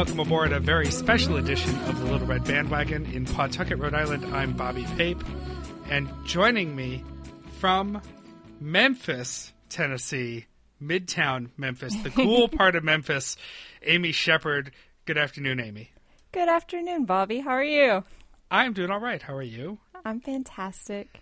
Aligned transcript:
welcome 0.00 0.20
aboard 0.20 0.50
a 0.50 0.58
very 0.58 0.90
special 0.90 1.36
edition 1.36 1.78
of 1.80 1.98
the 1.98 2.10
Little 2.10 2.26
Red 2.26 2.42
Bandwagon 2.44 3.04
in 3.12 3.26
Pawtucket, 3.26 3.78
Rhode 3.78 3.92
Island. 3.92 4.24
I'm 4.34 4.54
Bobby 4.54 4.86
Pape, 4.96 5.22
and 5.90 6.08
joining 6.24 6.74
me 6.74 7.04
from 7.58 8.00
Memphis, 8.62 9.52
Tennessee, 9.68 10.46
Midtown 10.82 11.50
Memphis, 11.58 11.94
the 11.96 12.08
cool 12.08 12.48
part 12.56 12.76
of 12.76 12.82
Memphis, 12.82 13.36
Amy 13.82 14.12
Shepard. 14.12 14.72
Good 15.04 15.18
afternoon, 15.18 15.60
Amy. 15.60 15.90
Good 16.32 16.48
afternoon, 16.48 17.04
Bobby. 17.04 17.40
How 17.40 17.50
are 17.50 17.62
you? 17.62 18.02
I'm 18.50 18.72
doing 18.72 18.90
all 18.90 19.00
right. 19.00 19.20
How 19.20 19.34
are 19.34 19.42
you? 19.42 19.80
I'm 20.02 20.20
fantastic. 20.20 21.20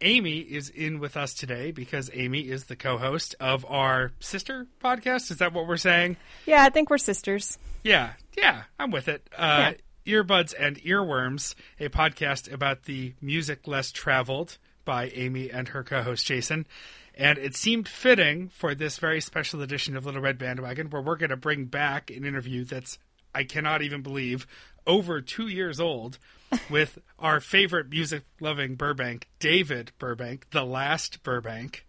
Amy 0.00 0.38
is 0.38 0.68
in 0.68 1.00
with 1.00 1.16
us 1.16 1.34
today 1.34 1.72
because 1.72 2.08
Amy 2.12 2.42
is 2.42 2.66
the 2.66 2.76
co-host 2.76 3.34
of 3.40 3.66
our 3.68 4.12
sister 4.20 4.68
podcast. 4.80 5.32
Is 5.32 5.38
that 5.38 5.52
what 5.52 5.66
we're 5.66 5.76
saying? 5.76 6.18
Yeah, 6.46 6.62
I 6.62 6.70
think 6.70 6.88
we're 6.88 6.98
sisters. 6.98 7.58
Yeah, 7.82 8.12
yeah, 8.36 8.64
I'm 8.78 8.90
with 8.90 9.08
it. 9.08 9.28
Uh, 9.36 9.72
Earbuds 10.06 10.54
and 10.58 10.76
Earworms, 10.82 11.54
a 11.78 11.88
podcast 11.88 12.52
about 12.52 12.84
the 12.84 13.14
music 13.20 13.66
less 13.66 13.92
traveled 13.92 14.58
by 14.84 15.08
Amy 15.10 15.50
and 15.50 15.68
her 15.68 15.82
co-host 15.84 16.26
Jason. 16.26 16.66
And 17.14 17.38
it 17.38 17.54
seemed 17.54 17.88
fitting 17.88 18.48
for 18.48 18.74
this 18.74 18.98
very 18.98 19.20
special 19.20 19.60
edition 19.62 19.96
of 19.96 20.06
Little 20.06 20.22
Red 20.22 20.38
Bandwagon, 20.38 20.90
where 20.90 21.02
we're 21.02 21.16
going 21.16 21.30
to 21.30 21.36
bring 21.36 21.66
back 21.66 22.10
an 22.10 22.24
interview 22.24 22.64
that's 22.64 22.98
I 23.34 23.44
cannot 23.44 23.82
even 23.82 24.02
believe 24.02 24.46
over 24.86 25.20
two 25.20 25.48
years 25.48 25.80
old 25.80 26.18
with 26.70 26.98
our 27.18 27.40
favorite 27.40 27.88
music 27.90 28.24
loving 28.40 28.74
Burbank, 28.74 29.28
David 29.38 29.92
Burbank, 29.98 30.50
the 30.50 30.64
last 30.64 31.22
Burbank. 31.22 31.86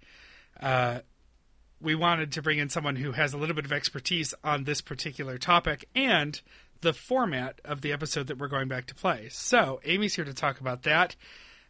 Uh, 0.60 1.00
we 1.84 1.96
wanted 1.96 2.32
to 2.32 2.42
bring 2.42 2.58
in 2.58 2.70
someone 2.70 2.96
who 2.96 3.12
has 3.12 3.34
a 3.34 3.38
little 3.38 3.56
bit 3.56 3.66
of 3.66 3.74
expertise 3.74 4.34
on 4.44 4.64
this 4.64 4.80
particular 4.80 5.38
topic 5.38 5.88
and 5.94 6.42
the 6.82 6.94
format 6.94 7.60
of 7.66 7.82
the 7.82 7.92
episode 7.92 8.28
that 8.28 8.38
we're 8.38 8.48
going 8.48 8.70
back 8.70 8.86
to 8.88 8.96
play. 8.96 9.28
So, 9.30 9.82
Amy's 9.84 10.16
here 10.16 10.26
to 10.26 10.34
talk 10.34 10.62
about 10.62 10.84
that. 10.84 11.16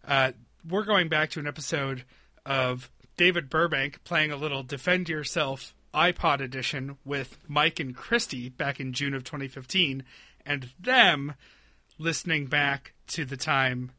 Uh, 0.07 0.31
we're 0.67 0.85
going 0.85 1.09
back 1.09 1.31
to 1.31 1.39
an 1.39 1.47
episode 1.47 2.03
of 2.45 2.91
David 3.17 3.49
Burbank 3.49 4.03
playing 4.03 4.31
a 4.31 4.35
little 4.35 4.63
Defend 4.63 5.09
Yourself 5.09 5.73
iPod 5.93 6.41
edition 6.41 6.97
with 7.03 7.37
Mike 7.47 7.79
and 7.79 7.95
Christy 7.95 8.49
back 8.49 8.79
in 8.79 8.93
June 8.93 9.13
of 9.13 9.23
2015, 9.23 10.03
and 10.45 10.69
them 10.79 11.33
listening 11.97 12.47
back 12.47 12.93
to 13.07 13.25
the 13.25 13.37
time 13.37 13.91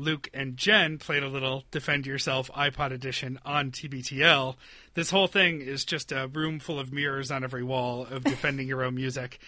Luke 0.00 0.28
and 0.32 0.56
Jen 0.56 0.98
played 0.98 1.22
a 1.22 1.28
little 1.28 1.64
Defend 1.70 2.06
Yourself 2.06 2.50
iPod 2.52 2.90
edition 2.90 3.38
on 3.44 3.70
TBTL. 3.70 4.56
This 4.94 5.10
whole 5.10 5.26
thing 5.26 5.60
is 5.60 5.84
just 5.84 6.10
a 6.10 6.28
room 6.28 6.58
full 6.58 6.78
of 6.78 6.92
mirrors 6.92 7.30
on 7.30 7.44
every 7.44 7.62
wall 7.62 8.06
of 8.06 8.24
defending 8.24 8.66
your 8.66 8.82
own 8.82 8.94
music. 8.94 9.38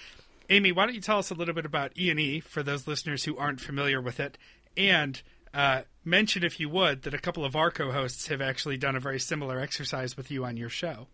Amy, 0.50 0.70
why 0.70 0.84
don't 0.84 0.94
you 0.94 1.00
tell 1.00 1.18
us 1.18 1.30
a 1.30 1.34
little 1.34 1.54
bit 1.54 1.64
about 1.64 1.96
E&E 1.98 2.40
for 2.40 2.62
those 2.62 2.86
listeners 2.86 3.24
who 3.24 3.36
aren't 3.38 3.60
familiar 3.60 4.00
with 4.00 4.20
it, 4.20 4.36
and 4.76 5.22
uh, 5.54 5.82
mention, 6.04 6.44
if 6.44 6.60
you 6.60 6.68
would, 6.68 7.02
that 7.02 7.14
a 7.14 7.18
couple 7.18 7.44
of 7.44 7.56
our 7.56 7.70
co-hosts 7.70 8.28
have 8.28 8.40
actually 8.40 8.76
done 8.76 8.96
a 8.96 9.00
very 9.00 9.20
similar 9.20 9.58
exercise 9.58 10.16
with 10.16 10.30
you 10.30 10.44
on 10.44 10.56
your 10.56 10.68
show. 10.68 11.06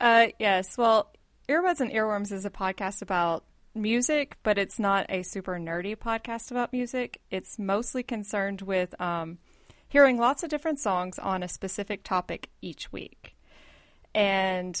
Uh, 0.00 0.28
yes. 0.38 0.76
Well, 0.76 1.10
Earbuds 1.48 1.80
and 1.80 1.90
Earworms 1.90 2.32
is 2.32 2.44
a 2.44 2.50
podcast 2.50 3.02
about 3.02 3.44
music, 3.74 4.36
but 4.42 4.58
it's 4.58 4.78
not 4.78 5.06
a 5.08 5.22
super 5.22 5.58
nerdy 5.58 5.96
podcast 5.96 6.50
about 6.50 6.72
music. 6.72 7.20
It's 7.30 7.58
mostly 7.58 8.02
concerned 8.02 8.62
with 8.62 9.00
um, 9.00 9.38
hearing 9.88 10.18
lots 10.18 10.42
of 10.42 10.50
different 10.50 10.78
songs 10.78 11.18
on 11.18 11.42
a 11.42 11.48
specific 11.48 12.02
topic 12.04 12.50
each 12.60 12.92
week. 12.92 13.36
And 14.14 14.80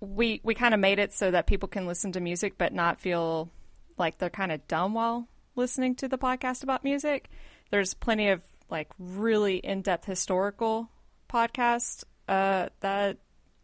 we 0.00 0.40
we 0.44 0.54
kind 0.54 0.74
of 0.74 0.80
made 0.80 0.98
it 0.98 1.12
so 1.12 1.30
that 1.30 1.46
people 1.46 1.68
can 1.68 1.86
listen 1.86 2.12
to 2.12 2.20
music 2.20 2.56
but 2.56 2.72
not 2.72 3.00
feel 3.00 3.50
like 3.96 4.18
they're 4.18 4.30
kind 4.30 4.52
of 4.52 4.66
dumb 4.68 4.94
while 4.94 5.26
listening 5.56 5.94
to 5.96 6.08
the 6.08 6.18
podcast 6.18 6.62
about 6.62 6.84
music. 6.84 7.28
There's 7.70 7.94
plenty 7.94 8.28
of 8.28 8.42
like 8.70 8.88
really 8.98 9.56
in-depth 9.56 10.04
historical 10.04 10.90
podcasts 11.28 12.04
uh, 12.28 12.68
that 12.80 13.16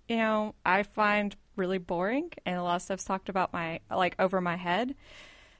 you 0.09 0.17
know 0.17 0.55
I 0.65 0.83
find 0.83 1.37
really 1.57 1.79
boring 1.79 2.31
and 2.45 2.57
a 2.57 2.63
lot 2.63 2.77
of 2.77 2.83
stuff's 2.83 3.05
talked 3.05 3.29
about 3.29 3.53
my 3.53 3.81
like 3.91 4.15
over 4.19 4.41
my 4.41 4.57
head. 4.57 4.95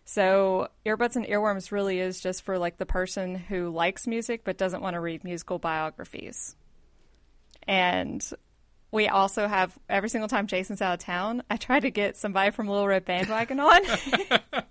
So 0.05 0.69
earbuds 0.85 1.17
and 1.17 1.25
earworms 1.27 1.73
really 1.73 1.99
is 1.99 2.21
just 2.21 2.43
for 2.43 2.59
like 2.59 2.77
the 2.77 2.87
person 2.87 3.35
who 3.35 3.71
likes 3.71 4.07
music 4.07 4.43
but 4.45 4.59
doesn't 4.59 4.83
want 4.83 4.95
to 4.95 5.01
read 5.01 5.25
musical 5.25 5.59
biographies. 5.59 6.57
And 7.67 8.23
we 8.91 9.09
also 9.09 9.49
have 9.49 9.77
every 9.89 10.09
single 10.09 10.29
time 10.29 10.47
Jason's 10.47 10.83
out 10.83 10.95
of 10.95 11.01
town, 11.01 11.43
I 11.51 11.57
try 11.57 11.81
to 11.81 11.91
get 11.91 12.17
somebody 12.17 12.51
from 12.51 12.69
Little 12.69 12.87
Red 12.87 13.05
Bandwagon 13.05 13.59
on 13.61 13.81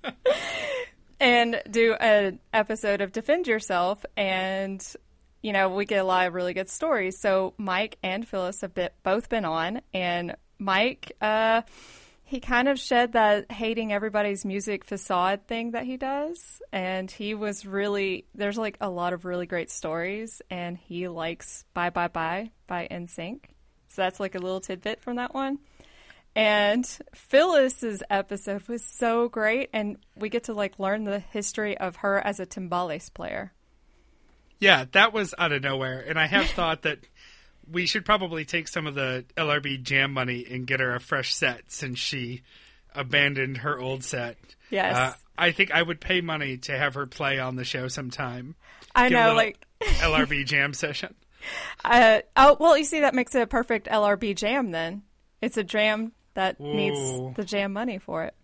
and 1.19 1.62
do 1.69 1.94
an 1.94 2.39
episode 2.53 3.01
of 3.01 3.12
Defend 3.12 3.47
Yourself 3.47 4.06
and 4.16 4.95
you 5.44 5.51
know, 5.51 5.67
we 5.67 5.85
get 5.85 6.00
a 6.00 6.06
lot 6.06 6.25
of 6.25 6.33
really 6.33 6.53
good 6.53 6.69
stories. 6.69 7.19
So 7.19 7.53
Mike 7.57 7.97
and 8.01 8.25
Phyllis 8.25 8.62
have 8.62 8.73
been, 8.73 8.89
both 9.03 9.28
been 9.28 9.44
on 9.44 9.81
and 9.94 10.35
Mike, 10.59 11.12
uh, 11.22 11.62
he 12.34 12.40
kind 12.40 12.68
of 12.68 12.80
shed 12.80 13.14
that 13.14 13.52
hating 13.52 13.94
everybody's 13.94 14.44
music 14.44 14.86
facade 14.86 15.46
thing 15.47 15.72
that 15.72 15.86
he 15.86 15.97
does. 15.97 16.62
And 16.72 17.09
he 17.12 17.36
was 17.36 17.66
really, 17.66 18.25
there's 18.34 18.58
like 18.58 18.78
a 18.81 18.90
lot 18.90 19.13
of 19.13 19.25
really 19.25 19.46
great 19.46 19.69
stories. 19.69 20.42
And 20.50 20.78
he 20.78 21.08
likes 21.08 21.63
Bye 21.74 21.92
Bye 21.92 22.08
Bye 22.08 22.52
by 22.66 22.88
NSYNC. 22.90 23.44
So 23.90 24.02
that's 24.02 24.19
like 24.19 24.34
a 24.36 24.40
little 24.40 24.62
tidbit 24.62 25.02
from 25.02 25.18
that 25.18 25.36
one. 25.36 25.59
And 26.36 26.84
Phyllis's 27.13 28.02
episode 28.09 28.68
was 28.68 28.84
so 28.84 29.30
great. 29.30 29.69
And 29.72 29.97
we 30.16 30.30
get 30.30 30.46
to 30.46 30.53
like 30.53 30.80
learn 30.80 31.03
the 31.03 31.19
history 31.19 31.78
of 31.78 31.97
her 31.97 32.19
as 32.19 32.40
a 32.40 32.47
timbales 32.47 33.13
player. 33.13 33.53
Yeah, 34.59 34.86
that 34.94 35.13
was 35.13 35.36
out 35.38 35.52
of 35.52 35.62
nowhere. 35.62 36.00
And 36.00 36.18
I 36.18 36.25
have 36.25 36.47
thought 36.56 36.81
that 36.84 37.00
we 37.69 37.85
should 37.85 38.06
probably 38.06 38.46
take 38.46 38.68
some 38.68 38.88
of 38.88 38.96
the 38.96 39.25
LRB 39.38 39.84
jam 39.84 40.13
money 40.13 40.46
and 40.50 40.68
get 40.68 40.79
her 40.79 40.96
a 40.96 41.00
fresh 41.00 41.34
set 41.34 41.72
since 41.72 42.00
she 42.00 42.41
abandoned 42.96 43.57
her 43.57 43.79
old 43.79 44.03
set. 44.03 44.38
Yes. 44.69 44.96
Uh, 44.96 45.13
I 45.38 45.51
think 45.51 45.72
I 45.72 45.81
would 45.81 46.00
pay 46.00 46.22
money 46.22 46.57
to 46.57 46.78
have 46.78 46.94
her 46.96 47.06
play 47.06 47.40
on 47.40 47.56
the 47.56 47.63
show 47.63 47.88
sometime. 47.88 48.56
I 48.96 49.09
know, 49.09 49.34
like. 49.34 49.66
LRB 49.81 50.46
jam 50.46 50.74
session. 50.74 51.16
Uh, 51.84 52.19
oh, 52.38 52.57
well, 52.59 52.78
you 52.78 52.85
see, 52.85 53.01
that 53.01 53.16
makes 53.16 53.35
it 53.35 53.41
a 53.41 53.47
perfect 53.47 53.88
LRB 53.88 54.35
jam 54.35 54.72
then. 54.72 55.03
It's 55.41 55.57
a 55.57 55.63
jam 55.63 56.13
that 56.35 56.57
Ooh. 56.59 56.74
needs 56.74 57.35
the 57.35 57.44
jam 57.44 57.74
money 57.74 57.97
for 57.97 58.24
it. 58.24 58.35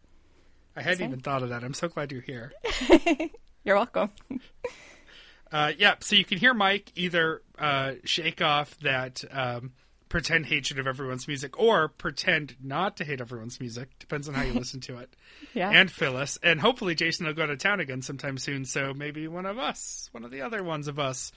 I 0.75 0.81
hadn't 0.81 1.05
even 1.05 1.19
thought 1.19 1.43
of 1.43 1.49
that. 1.49 1.63
I'm 1.63 1.73
so 1.73 1.87
glad 1.87 2.11
you're 2.11 2.21
here. 2.21 2.53
You're 3.65 3.75
welcome. 3.75 4.09
Uh, 5.51 5.71
yeah, 5.77 5.95
so 5.99 6.15
you 6.15 6.25
can 6.25 6.37
hear 6.37 6.53
Mike 6.53 6.91
either 6.95 7.41
uh, 7.57 7.93
shake 8.03 8.41
off 8.41 8.77
that 8.79 9.23
um, 9.31 9.71
pretend 10.09 10.47
hatred 10.47 10.79
of 10.79 10.87
everyone's 10.87 11.27
music 11.27 11.59
or 11.59 11.87
pretend 11.87 12.55
not 12.61 12.97
to 12.97 13.05
hate 13.05 13.21
everyone's 13.21 13.59
music. 13.59 13.89
Depends 13.99 14.27
on 14.27 14.33
how 14.35 14.43
you 14.43 14.53
listen 14.59 14.81
to 14.81 14.97
it. 14.97 15.15
Yeah. 15.53 15.69
And 15.69 15.89
Phyllis. 15.89 16.37
And 16.43 16.59
hopefully 16.59 16.95
Jason 16.95 17.25
will 17.25 17.33
go 17.33 17.45
to 17.45 17.57
town 17.57 17.79
again 17.79 18.01
sometime 18.01 18.37
soon, 18.37 18.65
so 18.65 18.93
maybe 18.93 19.27
one 19.27 19.45
of 19.45 19.57
us, 19.57 20.09
one 20.11 20.23
of 20.23 20.31
the 20.31 20.41
other 20.41 20.63
ones 20.63 20.87
of 20.87 20.99
us, 20.99 21.31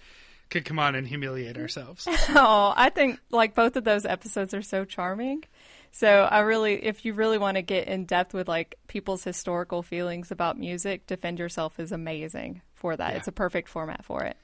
could 0.51 0.65
come 0.65 0.79
on 0.79 0.95
and 0.95 1.07
humiliate 1.07 1.57
ourselves. 1.57 2.07
oh, 2.31 2.75
I 2.77 2.91
think 2.91 3.21
like 3.31 3.55
both 3.55 3.77
of 3.77 3.85
those 3.85 4.05
episodes 4.05 4.53
are 4.53 4.63
so 4.63 4.85
charming. 4.85 5.45
So 5.93 6.27
I 6.31 6.41
really, 6.41 6.85
if 6.85 7.05
you 7.05 7.13
really 7.13 7.37
want 7.37 7.57
to 7.57 7.63
get 7.63 7.87
in 7.87 8.07
depth 8.07 8.33
with 8.33 8.49
like 8.49 8.77
people's 8.89 9.25
historical 9.25 9.83
feelings 9.83 10.31
about 10.31 10.59
music, 10.59 11.07
Defend 11.07 11.39
Yourself 11.39 11.79
is 11.79 11.93
amazing 11.93 12.63
for 12.83 12.97
that. 12.97 13.13
Yeah. 13.13 13.17
It's 13.17 13.29
a 13.29 13.33
perfect 13.33 13.69
format 13.69 14.05
for 14.05 14.23
it. 14.25 14.37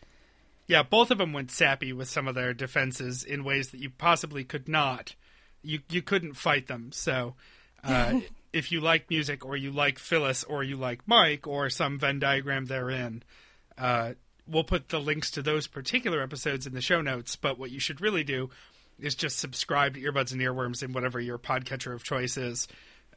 Yeah, 0.69 0.83
both 0.83 1.11
of 1.11 1.19
them 1.19 1.33
went 1.33 1.51
sappy 1.51 1.93
with 1.93 2.09
some 2.09 2.29
of 2.29 2.35
their 2.35 2.55
defenses 2.55 3.25
in 3.25 3.43
ways 3.43 3.71
that 3.71 3.81
you 3.81 3.91
possibly 3.91 4.45
could 4.45 4.69
not. 4.69 5.15
You 5.63 5.81
you 5.91 6.03
couldn't 6.03 6.35
fight 6.35 6.69
them. 6.69 6.93
So, 6.93 7.35
uh, 7.83 8.21
if 8.53 8.71
you 8.71 8.81
like 8.81 9.11
music, 9.11 9.45
or 9.45 9.57
you 9.57 9.73
like 9.73 9.99
Phyllis, 9.99 10.45
or 10.45 10.63
you 10.63 10.77
like 10.77 11.01
Mike, 11.07 11.47
or 11.47 11.69
some 11.69 11.99
Venn 11.99 12.19
diagram 12.19 12.67
therein, 12.67 13.23
uh, 13.77 14.13
we'll 14.47 14.65
put 14.65 14.91
the 14.91 15.01
links 15.01 15.31
to 15.33 15.43
those 15.43 15.67
particular 15.67 16.23
episodes 16.23 16.67
in 16.67 16.75
the 16.75 16.81
show 16.81 17.01
notes. 17.01 17.35
But 17.35 17.59
what 17.59 17.71
you 17.71 17.81
should 17.81 18.01
really 18.01 18.25
do 18.25 18.51
is 19.01 19.15
just 19.15 19.39
subscribe 19.39 19.95
to 19.95 20.01
Earbuds 20.01 20.33
and 20.33 20.41
Earworms 20.41 20.83
in 20.83 20.93
whatever 20.93 21.19
your 21.19 21.39
podcatcher 21.39 21.95
of 21.95 22.05
choice 22.05 22.37
is, 22.37 22.69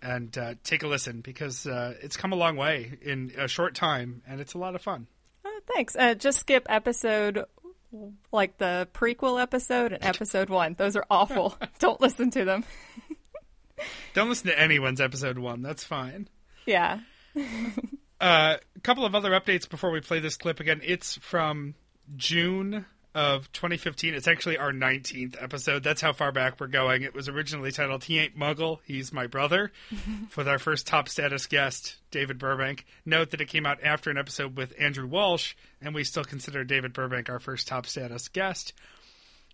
and 0.01 0.36
uh, 0.38 0.56
take 0.63 0.83
a 0.83 0.88
listen 0.88 1.21
because 1.21 1.68
uh, 1.68 1.95
it's 2.01 2.18
come 2.18 2.33
a 2.33 2.36
long 2.36 2.56
way 2.56 2.98
in 3.01 3.31
a 3.38 3.48
short 3.48 3.75
time, 3.75 4.21
and 4.27 4.42
it's 4.42 4.53
a 4.53 4.57
lot 4.57 4.75
of 4.75 4.81
fun. 4.81 5.07
Oh, 5.45 5.59
thanks. 5.74 5.95
Uh, 5.95 6.13
just 6.15 6.39
skip 6.39 6.65
episode 6.69 7.45
like 8.31 8.57
the 8.57 8.88
prequel 8.94 9.42
episode 9.42 9.94
and 9.94 10.03
episode 10.03 10.50
one. 10.50 10.75
Those 10.77 10.95
are 10.95 11.06
awful. 11.09 11.57
Don't 11.80 12.00
listen 12.00 12.31
to 12.31 12.45
them. 12.45 12.63
Don't 14.13 14.30
listen 14.30 14.48
to 14.48 14.59
anyone's 14.59 15.01
episode 15.01 15.38
one. 15.38 15.62
That's 15.62 15.83
fine. 15.83 16.27
Yeah. 16.65 17.00
Uh, 18.21 18.57
a 18.75 18.80
couple 18.81 19.04
of 19.04 19.15
other 19.15 19.31
updates 19.31 19.68
before 19.68 19.89
we 19.89 20.00
play 20.00 20.19
this 20.19 20.38
clip 20.38 20.59
again. 20.59 20.80
It's 20.83 21.18
from 21.18 21.74
June 22.15 22.86
of 23.13 23.51
2015. 23.51 24.13
It's 24.13 24.27
actually 24.27 24.57
our 24.57 24.71
19th 24.71 25.41
episode. 25.41 25.83
That's 25.83 26.01
how 26.01 26.13
far 26.13 26.31
back 26.31 26.59
we're 26.59 26.67
going. 26.67 27.03
It 27.03 27.13
was 27.13 27.27
originally 27.27 27.71
titled 27.71 28.03
He 28.03 28.19
Ain't 28.19 28.37
Muggle, 28.37 28.79
He's 28.85 29.11
My 29.11 29.27
Brother, 29.27 29.71
with 30.37 30.47
our 30.47 30.59
first 30.59 30.87
top 30.87 31.09
status 31.09 31.47
guest, 31.47 31.97
David 32.09 32.39
Burbank. 32.39 32.85
Note 33.05 33.31
that 33.31 33.41
it 33.41 33.49
came 33.49 33.65
out 33.65 33.83
after 33.83 34.09
an 34.09 34.17
episode 34.17 34.55
with 34.55 34.73
Andrew 34.79 35.07
Walsh, 35.07 35.55
and 35.81 35.93
we 35.93 36.03
still 36.03 36.23
consider 36.23 36.63
David 36.63 36.93
Burbank 36.93 37.29
our 37.29 37.39
first 37.39 37.67
top 37.67 37.85
status 37.85 38.29
guest. 38.29 38.73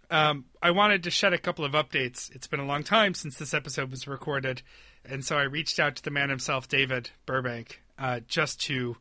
Um, 0.09 0.45
I 0.61 0.71
wanted 0.71 1.03
to 1.03 1.11
shed 1.11 1.33
a 1.33 1.37
couple 1.37 1.65
of 1.65 1.73
updates. 1.73 2.33
It's 2.33 2.47
been 2.47 2.61
a 2.61 2.65
long 2.65 2.83
time 2.83 3.13
since 3.13 3.37
this 3.37 3.53
episode 3.53 3.91
was 3.91 4.07
recorded, 4.07 4.61
and 5.03 5.25
so 5.25 5.37
I 5.37 5.43
reached 5.43 5.79
out 5.79 5.95
to 5.97 6.03
the 6.03 6.11
man 6.11 6.29
himself, 6.29 6.67
David 6.67 7.09
Burbank, 7.25 7.81
uh, 7.99 8.21
just 8.27 8.61
to 8.61 8.97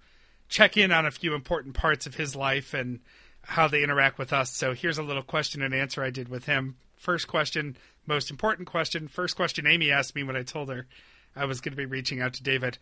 check 0.49 0.77
in 0.77 0.93
on 0.93 1.07
a 1.07 1.11
few 1.11 1.35
important 1.35 1.75
parts 1.75 2.07
of 2.07 2.15
his 2.15 2.35
life 2.35 2.75
and 2.75 3.01
how 3.47 3.69
they 3.69 3.83
interact 3.83 4.19
with 4.19 4.33
us. 4.33 4.51
So 4.51 4.75
here's 4.75 4.99
a 4.99 5.03
little 5.03 5.23
question 5.23 5.63
and 5.63 5.73
answer 5.73 6.03
I 6.03 6.11
did 6.11 6.29
with 6.29 6.45
him. 6.47 6.77
First 6.97 7.29
question, 7.29 7.77
most 8.07 8.31
important 8.31 8.69
question. 8.69 9.09
First 9.09 9.37
question 9.37 9.67
Amy 9.67 9.93
asked 9.93 10.15
me 10.15 10.25
when 10.25 10.37
I 10.37 10.43
told 10.43 10.69
her 10.69 10.87
I 11.35 11.45
was 11.45 11.61
going 11.61 11.73
to 11.73 11.77
be 11.77 11.87
reaching 11.87 12.21
out 12.21 12.35
to 12.35 12.43
David. 12.43 12.79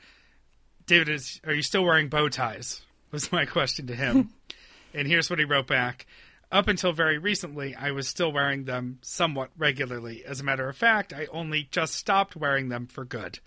David 0.87 1.09
is 1.09 1.41
are 1.47 1.55
you 1.55 1.63
still 1.63 1.85
wearing 1.85 2.09
bow 2.09 2.29
ties? 2.29 2.81
Was 3.13 3.31
my 3.31 3.45
question 3.45 3.87
to 3.89 3.95
him. 3.95 4.31
and 4.95 5.07
here's 5.07 5.31
what 5.31 5.39
he 5.39 5.45
wrote 5.45 5.67
back. 5.67 6.07
Up 6.51 6.69
until 6.69 6.93
very 6.93 7.19
recently, 7.19 7.75
I 7.75 7.91
was 7.91 8.09
still 8.09 8.33
wearing 8.33 8.65
them 8.65 8.99
somewhat 9.03 9.51
regularly. 9.59 10.25
As 10.25 10.41
a 10.41 10.45
matter 10.45 10.69
of 10.69 10.77
fact, 10.77 11.13
I 11.13 11.27
only 11.33 11.69
just 11.71 11.95
stopped 11.95 12.37
wearing 12.37 12.69
them 12.69 12.87
for 12.87 13.05
good. 13.05 13.39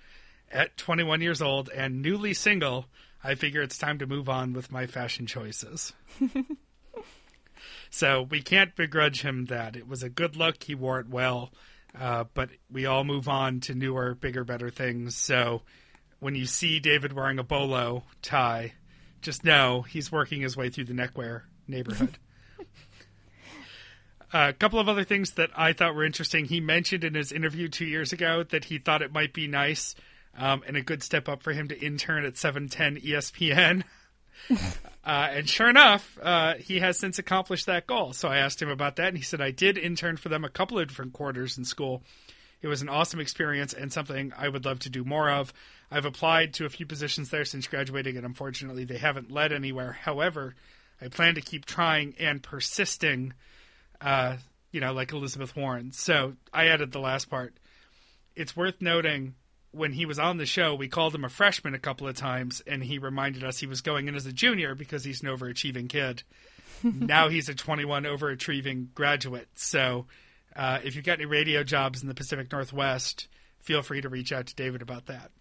At 0.52 0.78
21 0.78 1.22
years 1.22 1.42
old 1.42 1.70
and 1.70 2.02
newly 2.02 2.34
single, 2.34 2.86
I 3.24 3.36
figure 3.36 3.62
it's 3.62 3.78
time 3.78 4.00
to 4.00 4.08
move 4.08 4.30
on 4.30 4.54
with 4.54 4.72
my 4.72 4.88
fashion 4.88 5.26
choices. 5.26 5.94
so 7.90 8.24
we 8.24 8.42
can't 8.42 8.76
begrudge 8.76 9.22
him 9.22 9.46
that. 9.46 9.76
It 9.76 9.88
was 9.88 10.04
a 10.04 10.10
good 10.10 10.36
look. 10.36 10.64
He 10.64 10.76
wore 10.76 11.00
it 11.00 11.10
well. 11.10 11.52
Uh, 12.00 12.26
but 12.34 12.50
we 12.72 12.86
all 12.86 13.04
move 13.04 13.28
on 13.28 13.60
to 13.62 13.74
newer, 13.74 14.14
bigger, 14.14 14.44
better 14.44 14.70
things. 14.70 15.16
So 15.16 15.64
when 16.20 16.36
you 16.36 16.46
see 16.46 16.80
David 16.80 17.14
wearing 17.14 17.40
a 17.40 17.44
bolo 17.44 18.04
tie, 18.22 18.74
just 19.22 19.44
know 19.44 19.82
he's 19.82 20.12
working 20.12 20.42
his 20.42 20.56
way 20.56 20.70
through 20.70 20.86
the 20.86 20.94
neckwear 20.94 21.46
neighborhood. 21.68 22.18
a 24.34 24.54
couple 24.54 24.80
of 24.80 24.90
other 24.90 25.04
things 25.04 25.32
that 25.32 25.50
I 25.56 25.74
thought 25.74 25.96
were 25.96 26.06
interesting. 26.06 26.46
He 26.46 26.60
mentioned 26.60 27.04
in 27.04 27.16
his 27.16 27.32
interview 27.32 27.68
two 27.68 27.86
years 27.86 28.14
ago 28.14 28.44
that 28.44 28.66
he 28.66 28.78
thought 28.78 29.02
it 29.02 29.12
might 29.12 29.34
be 29.34 29.48
nice 29.48 29.96
um, 30.38 30.64
and 30.68 30.78
a 30.78 30.82
good 30.82 31.02
step 31.02 31.28
up 31.28 31.42
for 31.42 31.54
him 31.54 31.68
to 31.70 31.80
intern 31.80 32.26
at 32.26 32.38
710 32.38 33.02
ESPN. 33.02 33.84
uh, 35.08 35.30
and 35.32 35.48
sure 35.48 35.70
enough, 35.70 36.20
uh, 36.22 36.56
he 36.56 36.82
has 36.82 37.00
since 37.00 37.18
accomplished 37.18 37.68
that 37.68 37.88
goal. 37.88 38.12
So 38.12 38.28
I 38.28 38.40
asked 38.40 38.62
him 38.62 38.68
about 38.68 38.98
that, 38.98 39.08
and 39.08 39.18
he 39.18 39.24
said, 39.24 39.40
I 39.40 39.52
did 39.52 39.78
intern 39.78 40.18
for 40.18 40.28
them 40.28 40.44
a 40.44 40.50
couple 40.50 40.78
of 40.78 40.90
different 40.90 41.14
quarters 41.14 41.58
in 41.58 41.64
school. 41.64 42.04
It 42.62 42.68
was 42.68 42.82
an 42.82 42.90
awesome 42.90 43.22
experience 43.22 43.72
and 43.72 43.94
something 43.94 44.34
I 44.38 44.50
would 44.50 44.66
love 44.66 44.80
to 44.80 44.90
do 44.90 45.06
more 45.06 45.30
of. 45.30 45.54
I've 45.90 46.04
applied 46.04 46.56
to 46.56 46.66
a 46.66 46.70
few 46.70 46.86
positions 46.86 47.30
there 47.30 47.46
since 47.46 47.68
graduating, 47.68 48.18
and 48.18 48.26
unfortunately, 48.26 48.84
they 48.84 48.98
haven't 48.98 49.32
led 49.32 49.54
anywhere. 49.54 49.94
However, 49.94 50.56
I 51.00 51.08
plan 51.08 51.36
to 51.36 51.42
keep 51.42 51.64
trying 51.64 52.16
and 52.20 52.44
persisting, 52.44 53.34
uh, 54.02 54.36
you 54.74 54.82
know, 54.82 54.92
like 54.92 55.14
Elizabeth 55.14 55.56
Warren. 55.56 55.94
So 55.94 56.34
I 56.54 56.66
added 56.66 56.92
the 56.92 57.00
last 57.00 57.30
part. 57.30 57.54
It's 58.36 58.58
worth 58.58 58.82
noting 58.82 59.36
when 59.78 59.94
he 59.94 60.06
was 60.06 60.20
on 60.20 60.38
the 60.38 60.46
show, 60.46 60.76
we 60.76 60.88
called 60.88 61.16
him 61.16 61.24
a 61.24 61.30
freshman 61.30 61.74
a 61.74 61.80
couple 61.80 62.08
of 62.08 62.16
times, 62.16 62.62
and 62.66 62.84
he 62.84 62.98
reminded 62.98 63.44
us 63.44 63.60
he 63.60 63.68
was 63.68 63.82
going 63.82 64.08
in 64.08 64.16
as 64.16 64.26
a 64.26 64.34
junior 64.34 64.76
because 64.76 65.04
he's 65.04 65.22
an 65.22 65.30
overachieving 65.30 65.88
kid. 65.88 66.24
now 66.84 67.30
he's 67.30 67.50
a 67.50 67.56
21 67.56 68.04
overachieving 68.04 68.94
graduate. 68.94 69.48
So 69.56 70.06
uh, 70.56 70.80
if 70.84 70.96
you've 70.96 71.06
got 71.06 71.20
any 71.20 71.26
radio 71.26 71.64
jobs 71.64 72.02
in 72.02 72.08
the 72.08 72.14
Pacific 72.14 72.52
Northwest, 72.52 73.28
feel 73.62 73.82
free 73.82 74.02
to 74.02 74.10
reach 74.10 74.32
out 74.32 74.48
to 74.48 74.56
David 74.56 74.82
about 74.82 75.06
that. 75.06 75.32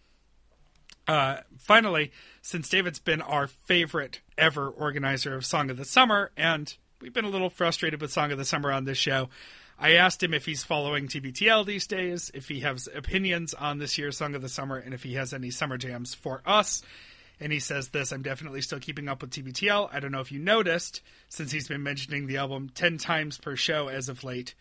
Uh, 1.08 1.38
finally, 1.58 2.12
since 2.42 2.68
David's 2.68 2.98
been 2.98 3.22
our 3.22 3.46
favorite 3.46 4.20
ever 4.36 4.68
organizer 4.68 5.34
of 5.36 5.46
Song 5.46 5.70
of 5.70 5.76
the 5.76 5.84
Summer, 5.84 6.32
and 6.36 6.74
we've 7.00 7.12
been 7.12 7.24
a 7.24 7.30
little 7.30 7.50
frustrated 7.50 8.00
with 8.00 8.12
Song 8.12 8.32
of 8.32 8.38
the 8.38 8.44
Summer 8.44 8.72
on 8.72 8.84
this 8.84 8.98
show, 8.98 9.28
I 9.78 9.93
asked 9.93 10.23
him 10.23 10.32
if 10.32 10.46
he's 10.46 10.64
following 10.64 11.06
TBTL 11.06 11.67
these 11.67 11.87
days, 11.87 12.31
if 12.32 12.49
he 12.49 12.61
has 12.61 12.88
opinions 12.94 13.52
on 13.52 13.78
this 13.78 13.99
year's 13.99 14.17
Song 14.17 14.34
of 14.34 14.43
the 14.43 14.49
Summer, 14.49 14.76
and 14.76 14.94
if 14.94 15.02
he 15.02 15.14
has 15.14 15.34
any 15.34 15.50
summer 15.50 15.76
jams 15.76 16.14
for 16.14 16.43
us. 16.46 16.82
And 17.38 17.52
he 17.52 17.61
says 17.61 17.88
this 17.88 18.12
I'm 18.12 18.23
definitely 18.23 18.62
still 18.62 18.81
keeping 18.81 19.08
up 19.08 19.20
with 19.20 19.31
TBTL. 19.31 19.90
I 19.93 20.00
don't 20.00 20.12
know 20.12 20.20
if 20.20 20.32
you 20.32 20.38
noticed, 20.38 21.02
since 21.28 21.52
he's 21.52 21.69
been 21.69 21.82
mentioning 21.82 22.26
the 22.26 22.38
album 22.38 22.70
10 22.75 22.96
times 22.96 23.37
per 23.37 23.56
show 23.56 23.88
as 23.88 24.08
of 24.08 24.25
late. 24.25 24.55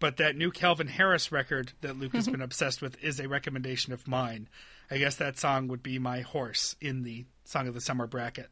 But 0.00 0.16
that 0.16 0.34
new 0.34 0.50
Calvin 0.50 0.88
Harris 0.88 1.30
record 1.30 1.72
that 1.82 1.98
Luke 1.98 2.14
has 2.14 2.24
mm-hmm. 2.24 2.32
been 2.32 2.42
obsessed 2.42 2.82
with 2.82 3.02
is 3.04 3.20
a 3.20 3.28
recommendation 3.28 3.92
of 3.92 4.08
mine. 4.08 4.48
I 4.90 4.98
guess 4.98 5.16
that 5.16 5.38
song 5.38 5.68
would 5.68 5.82
be 5.82 5.98
my 5.98 6.22
horse 6.22 6.74
in 6.80 7.02
the 7.02 7.26
Song 7.44 7.68
of 7.68 7.74
the 7.74 7.80
Summer 7.80 8.06
bracket. 8.06 8.48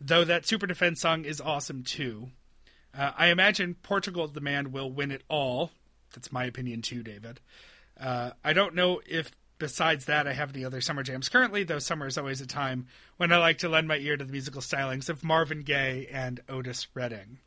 Though 0.00 0.24
that 0.24 0.46
Super 0.46 0.66
Defense 0.66 1.00
song 1.00 1.24
is 1.24 1.40
awesome 1.40 1.84
too. 1.84 2.30
Uh, 2.96 3.12
I 3.16 3.28
imagine 3.28 3.76
Portugal 3.82 4.26
the 4.26 4.40
Man 4.40 4.72
will 4.72 4.90
win 4.90 5.10
it 5.10 5.22
all. 5.28 5.70
That's 6.14 6.32
my 6.32 6.44
opinion 6.44 6.82
too, 6.82 7.02
David. 7.02 7.40
Uh, 7.98 8.30
I 8.44 8.52
don't 8.52 8.74
know 8.74 9.00
if 9.06 9.30
besides 9.58 10.06
that 10.06 10.26
I 10.26 10.32
have 10.32 10.54
any 10.54 10.64
other 10.64 10.80
summer 10.80 11.02
jams 11.02 11.28
currently, 11.28 11.62
though 11.62 11.78
summer 11.78 12.06
is 12.06 12.18
always 12.18 12.40
a 12.40 12.46
time 12.46 12.86
when 13.18 13.30
I 13.30 13.36
like 13.36 13.58
to 13.58 13.68
lend 13.68 13.86
my 13.86 13.98
ear 13.98 14.16
to 14.16 14.24
the 14.24 14.32
musical 14.32 14.62
stylings 14.62 15.08
of 15.08 15.22
Marvin 15.22 15.62
Gaye 15.62 16.08
and 16.10 16.40
Otis 16.48 16.88
Redding. 16.94 17.38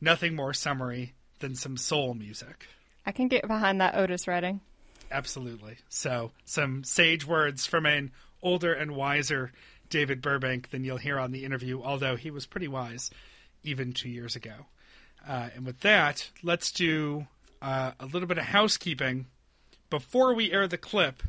Nothing 0.00 0.34
more 0.34 0.54
summery 0.54 1.14
than 1.40 1.54
some 1.54 1.76
soul 1.76 2.14
music. 2.14 2.66
I 3.04 3.12
can 3.12 3.28
get 3.28 3.46
behind 3.46 3.80
that 3.80 3.96
Otis 3.96 4.26
Redding. 4.26 4.60
Absolutely. 5.10 5.76
So, 5.88 6.30
some 6.44 6.84
sage 6.84 7.26
words 7.26 7.66
from 7.66 7.84
an 7.84 8.12
older 8.42 8.72
and 8.72 8.96
wiser 8.96 9.52
David 9.90 10.22
Burbank 10.22 10.70
than 10.70 10.84
you'll 10.84 10.96
hear 10.96 11.18
on 11.18 11.32
the 11.32 11.44
interview, 11.44 11.82
although 11.82 12.16
he 12.16 12.30
was 12.30 12.46
pretty 12.46 12.68
wise 12.68 13.10
even 13.64 13.92
two 13.92 14.08
years 14.08 14.36
ago. 14.36 14.66
Uh, 15.26 15.48
and 15.54 15.64
with 15.64 15.80
that, 15.80 16.30
let's 16.42 16.72
do 16.72 17.26
uh, 17.60 17.92
a 18.00 18.06
little 18.06 18.26
bit 18.26 18.38
of 18.38 18.44
housekeeping 18.44 19.26
before 19.90 20.34
we 20.34 20.50
air 20.50 20.66
the 20.66 20.78
clip, 20.78 21.22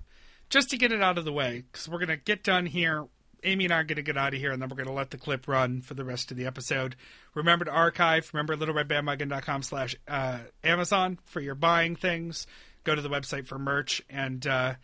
just 0.50 0.69
to 0.69 0.77
get 0.77 0.91
it 0.91 1.01
out 1.01 1.18
of 1.18 1.25
the 1.25 1.33
way, 1.33 1.63
because 1.71 1.88
we're 1.88 2.00
going 2.00 2.09
to 2.09 2.18
get 2.18 2.44
done 2.44 2.65
here. 2.65 3.06
Amy 3.44 3.65
and 3.65 3.74
I 3.74 3.81
are 3.81 3.83
going 3.83 3.97
to 3.97 4.01
get 4.01 4.18
out 4.18 4.33
of 4.33 4.39
here, 4.39 4.51
and 4.51 4.62
then 4.62 4.69
we're 4.69 4.77
going 4.77 4.88
to 4.88 4.94
let 4.94 5.12
the 5.12 5.18
clip 5.18 5.47
run 5.47 5.81
for 5.81 5.95
the 5.95 6.05
rest 6.05 6.31
of 6.31 6.38
the 6.38 6.46
episode. 6.46 6.96
Remember 7.34 7.65
to 7.65 7.72
archive. 7.72 8.29
Remember 8.34 8.55
littleredbandwagon.com 8.55 9.63
slash 9.63 9.96
uh, 10.07 10.39
Amazon 10.63 11.19
for 11.25 11.41
your 11.41 11.55
buying 11.55 11.96
things. 11.96 12.48
Go 12.86 12.96
to 12.96 13.01
the 13.01 13.10
website 13.10 13.46
for 13.46 13.60
merch, 13.60 14.01
and 14.10 14.48
uh, 14.48 14.75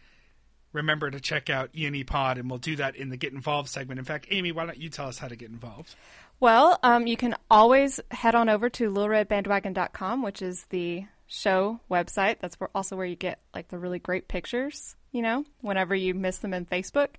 remember 0.73 1.09
to 1.09 1.21
check 1.21 1.49
out 1.49 1.69
E&E 1.73 2.03
Pod, 2.03 2.37
and 2.37 2.49
we'll 2.49 2.59
do 2.59 2.75
that 2.75 2.97
in 2.97 3.09
the 3.09 3.17
Get 3.17 3.31
Involved 3.31 3.69
segment. 3.69 3.97
In 3.97 4.05
fact, 4.05 4.27
Amy, 4.29 4.51
why 4.51 4.65
don't 4.65 4.77
you 4.77 4.89
tell 4.89 5.07
us 5.07 5.19
how 5.19 5.29
to 5.29 5.35
get 5.37 5.49
involved? 5.49 5.95
Well, 6.39 6.79
um, 6.83 7.05
you 7.05 7.17
can 7.17 7.35
always 7.51 7.99
head 8.11 8.33
on 8.33 8.47
over 8.47 8.69
to 8.69 8.89
littleredbandwagon.com, 8.89 10.21
which 10.23 10.41
is 10.41 10.65
the 10.69 11.05
show 11.27 11.81
website. 11.91 12.37
That's 12.39 12.59
where, 12.59 12.69
also 12.73 12.95
where 12.95 13.05
you 13.05 13.17
get 13.17 13.39
like 13.53 13.67
the 13.67 13.77
really 13.77 13.99
great 13.99 14.29
pictures, 14.29 14.95
you 15.11 15.21
know, 15.21 15.43
whenever 15.61 15.93
you 15.93 16.13
miss 16.13 16.37
them 16.37 16.53
in 16.53 16.65
Facebook. 16.65 17.09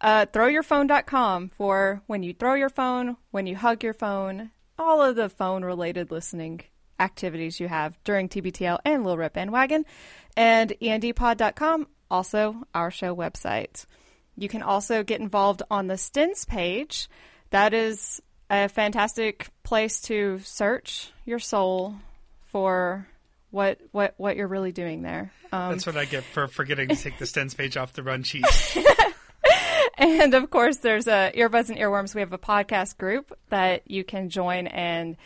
Uh, 0.00 0.26
throwyourphone.com 0.26 1.48
for 1.56 2.02
when 2.06 2.22
you 2.22 2.34
throw 2.34 2.54
your 2.54 2.68
phone, 2.68 3.16
when 3.30 3.46
you 3.46 3.56
hug 3.56 3.82
your 3.82 3.94
phone, 3.94 4.50
all 4.78 5.00
of 5.00 5.16
the 5.16 5.30
phone 5.30 5.64
related 5.64 6.10
listening 6.10 6.60
activities 7.00 7.58
you 7.60 7.68
have 7.68 7.98
during 8.04 8.28
TBTL 8.28 8.78
and 8.84 9.02
Little 9.02 9.18
Red 9.18 9.32
Bandwagon. 9.32 9.86
And 10.36 10.74
endpod.com, 10.82 11.88
also 12.10 12.62
our 12.74 12.90
show 12.90 13.16
website. 13.16 13.86
You 14.36 14.50
can 14.50 14.62
also 14.62 15.02
get 15.02 15.20
involved 15.20 15.62
on 15.70 15.86
the 15.86 15.96
Stins 15.96 16.44
page. 16.44 17.08
That 17.50 17.72
is 17.72 18.20
a 18.50 18.68
fantastic 18.68 19.48
place 19.62 20.00
to 20.02 20.38
search 20.40 21.10
your 21.24 21.38
soul 21.38 21.96
for 22.46 23.06
what 23.50 23.80
what 23.92 24.14
what 24.16 24.36
you're 24.36 24.46
really 24.46 24.72
doing 24.72 25.02
there. 25.02 25.32
Um, 25.52 25.72
That's 25.72 25.86
what 25.86 25.96
I 25.96 26.04
get 26.04 26.24
for 26.24 26.48
forgetting 26.48 26.88
to 26.88 26.96
take 26.96 27.18
the 27.18 27.24
Stens 27.24 27.56
page 27.56 27.76
off 27.76 27.92
the 27.92 28.02
run 28.02 28.22
sheet. 28.22 28.44
and 29.98 30.34
of 30.34 30.50
course, 30.50 30.78
there's 30.78 31.06
a 31.06 31.32
earbuds 31.34 31.68
and 31.68 31.78
earworms. 31.78 32.14
We 32.14 32.20
have 32.20 32.32
a 32.32 32.38
podcast 32.38 32.98
group 32.98 33.36
that 33.48 33.90
you 33.90 34.04
can 34.04 34.28
join, 34.28 34.66
and 34.66 35.16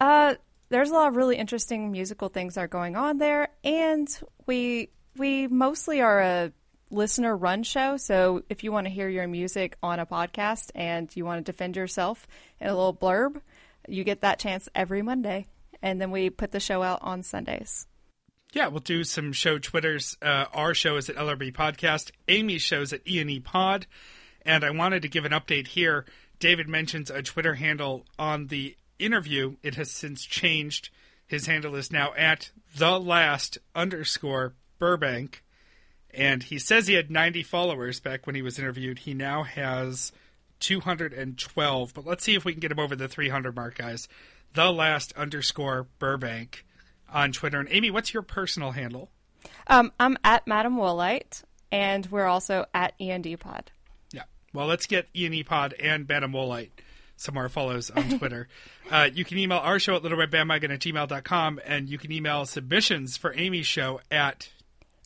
uh, 0.00 0.34
there's 0.68 0.90
a 0.90 0.94
lot 0.94 1.08
of 1.08 1.16
really 1.16 1.36
interesting 1.36 1.90
musical 1.90 2.28
things 2.28 2.54
that 2.54 2.62
are 2.62 2.68
going 2.68 2.96
on 2.96 3.18
there. 3.18 3.48
And 3.64 4.08
we 4.46 4.90
we 5.16 5.46
mostly 5.48 6.00
are 6.00 6.20
a 6.20 6.52
listener 6.90 7.36
run 7.36 7.62
show. 7.62 7.96
So 7.96 8.42
if 8.48 8.64
you 8.64 8.72
want 8.72 8.86
to 8.86 8.92
hear 8.92 9.08
your 9.08 9.26
music 9.26 9.76
on 9.82 9.98
a 9.98 10.06
podcast 10.06 10.70
and 10.74 11.14
you 11.14 11.24
want 11.24 11.44
to 11.44 11.52
defend 11.52 11.76
yourself 11.76 12.26
in 12.60 12.68
a 12.68 12.74
little 12.74 12.94
blurb, 12.94 13.40
you 13.88 14.04
get 14.04 14.22
that 14.22 14.38
chance 14.38 14.68
every 14.74 15.02
Monday. 15.02 15.46
And 15.82 16.00
then 16.00 16.10
we 16.10 16.30
put 16.30 16.52
the 16.52 16.60
show 16.60 16.82
out 16.82 17.00
on 17.02 17.22
Sundays. 17.22 17.86
Yeah, 18.52 18.66
we'll 18.66 18.80
do 18.80 19.04
some 19.04 19.32
show 19.32 19.58
Twitters. 19.58 20.16
Uh, 20.20 20.46
our 20.52 20.74
show 20.74 20.96
is 20.96 21.08
at 21.08 21.16
LRB 21.16 21.52
Podcast. 21.52 22.10
Amy's 22.28 22.62
show's 22.62 22.92
at 22.92 23.06
E&E 23.06 23.40
Pod. 23.40 23.86
And 24.44 24.64
I 24.64 24.70
wanted 24.70 25.02
to 25.02 25.08
give 25.08 25.24
an 25.24 25.32
update 25.32 25.68
here. 25.68 26.04
David 26.40 26.68
mentions 26.68 27.10
a 27.10 27.22
Twitter 27.22 27.54
handle 27.54 28.06
on 28.18 28.48
the 28.48 28.76
interview, 29.00 29.56
it 29.62 29.74
has 29.74 29.90
since 29.90 30.24
changed. 30.24 30.90
His 31.26 31.46
handle 31.46 31.74
is 31.74 31.92
now 31.92 32.12
at 32.16 32.50
the 32.76 32.98
last 32.98 33.58
underscore 33.74 34.54
Burbank. 34.78 35.42
And 36.12 36.42
he 36.42 36.58
says 36.58 36.86
he 36.86 36.94
had 36.94 37.10
90 37.10 37.42
followers 37.42 38.00
back 38.00 38.26
when 38.26 38.34
he 38.34 38.42
was 38.42 38.58
interviewed. 38.58 39.00
He 39.00 39.14
now 39.14 39.42
has 39.44 40.12
212. 40.60 41.94
But 41.94 42.06
let's 42.06 42.24
see 42.24 42.34
if 42.34 42.44
we 42.44 42.52
can 42.52 42.60
get 42.60 42.72
him 42.72 42.78
over 42.78 42.96
the 42.96 43.08
300 43.08 43.54
mark, 43.54 43.78
guys. 43.78 44.08
The 44.54 44.70
last 44.70 45.12
underscore 45.16 45.86
Burbank 45.98 46.64
on 47.12 47.32
Twitter. 47.32 47.60
And 47.60 47.68
Amy, 47.70 47.90
what's 47.90 48.12
your 48.12 48.22
personal 48.22 48.72
handle? 48.72 49.10
Um, 49.66 49.92
I'm 49.98 50.16
at 50.24 50.46
Madam 50.46 50.76
Woolite, 50.76 51.42
and 51.72 52.06
we're 52.10 52.26
also 52.26 52.66
at 52.74 52.94
END 53.00 53.38
Pod. 53.38 53.70
Yeah. 54.12 54.24
Well, 54.52 54.66
let's 54.66 54.86
get 54.86 55.08
END 55.14 55.46
Pod 55.46 55.74
and 55.80 56.08
Madam 56.08 56.32
Woolite 56.32 56.70
some 57.20 57.34
more 57.34 57.48
follows 57.48 57.90
on 57.90 58.08
Twitter. 58.18 58.48
uh, 58.90 59.10
you 59.12 59.24
can 59.24 59.38
email 59.38 59.58
our 59.58 59.78
show 59.78 59.94
at 59.94 60.02
littleredbandwagon 60.02 60.72
at 60.72 60.80
gmail.com, 60.80 61.60
and 61.64 61.88
you 61.88 61.98
can 61.98 62.10
email 62.10 62.46
submissions 62.46 63.16
for 63.16 63.34
Amy's 63.34 63.66
show 63.66 64.00
at 64.10 64.48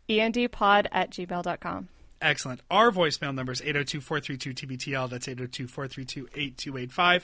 endpod 0.08 0.86
at 0.92 1.10
gmail.com. 1.10 1.88
Excellent. 2.20 2.60
Our 2.70 2.90
voicemail 2.90 3.34
number 3.34 3.52
is 3.52 3.60
802-432-TBTL. 3.60 5.10
That's 5.10 5.26
802-432-8285. 5.26 7.22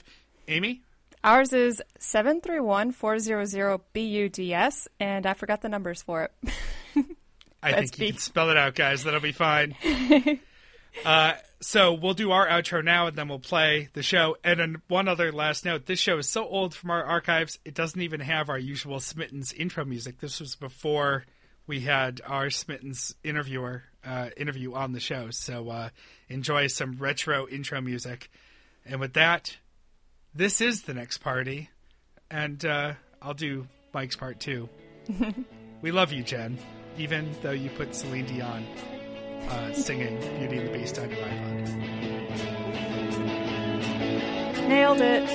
Amy? 0.48 0.82
Ours 1.22 1.52
is 1.52 1.82
731-400-BUDS, 1.98 4.88
and 4.98 5.26
I 5.26 5.34
forgot 5.34 5.60
the 5.60 5.68
numbers 5.68 6.00
for 6.02 6.22
it. 6.24 6.32
I 7.62 7.72
think 7.72 7.98
you 7.98 8.06
can 8.08 8.16
spell 8.18 8.48
it 8.50 8.56
out, 8.56 8.74
guys. 8.74 9.04
That'll 9.04 9.20
be 9.20 9.32
fine. 9.32 9.76
uh, 11.04 11.34
so 11.60 11.92
we'll 11.92 12.14
do 12.14 12.32
our 12.32 12.48
outro 12.48 12.82
now, 12.82 13.06
and 13.06 13.14
then 13.16 13.28
we'll 13.28 13.38
play 13.38 13.90
the 13.92 14.02
show. 14.02 14.38
And 14.42 14.60
then 14.60 14.80
one 14.88 15.08
other 15.08 15.30
last 15.30 15.66
note: 15.66 15.84
this 15.84 15.98
show 15.98 16.16
is 16.16 16.26
so 16.26 16.46
old 16.46 16.74
from 16.74 16.90
our 16.90 17.04
archives, 17.04 17.58
it 17.66 17.74
doesn't 17.74 18.00
even 18.00 18.20
have 18.20 18.48
our 18.48 18.58
usual 18.58 18.98
Smittens 18.98 19.52
intro 19.52 19.84
music. 19.84 20.20
This 20.20 20.40
was 20.40 20.56
before 20.56 21.26
we 21.70 21.78
had 21.78 22.20
our 22.26 22.46
Smittens 22.46 23.14
interviewer 23.22 23.84
uh, 24.04 24.30
interview 24.36 24.74
on 24.74 24.90
the 24.90 24.98
show. 24.98 25.30
So 25.30 25.70
uh, 25.70 25.90
enjoy 26.28 26.66
some 26.66 26.96
retro 26.98 27.46
intro 27.46 27.80
music. 27.80 28.28
And 28.84 28.98
with 28.98 29.12
that, 29.12 29.56
this 30.34 30.60
is 30.60 30.82
the 30.82 30.94
next 30.94 31.18
party, 31.18 31.70
and 32.28 32.64
uh, 32.64 32.94
I'll 33.22 33.34
do 33.34 33.68
Mike's 33.94 34.16
part 34.16 34.40
too. 34.40 34.68
we 35.80 35.92
love 35.92 36.10
you, 36.10 36.24
Jen, 36.24 36.58
even 36.98 37.30
though 37.40 37.52
you 37.52 37.70
put 37.70 37.94
Celine 37.94 38.26
Dion 38.26 38.66
uh, 39.48 39.72
singing 39.72 40.18
Beauty 40.40 40.58
and 40.58 40.70
the 40.70 40.72
Beast 40.72 40.98
on 40.98 41.08
your 41.08 41.20
iPod. 41.20 41.68
Nailed 44.68 45.00
it. 45.00 45.30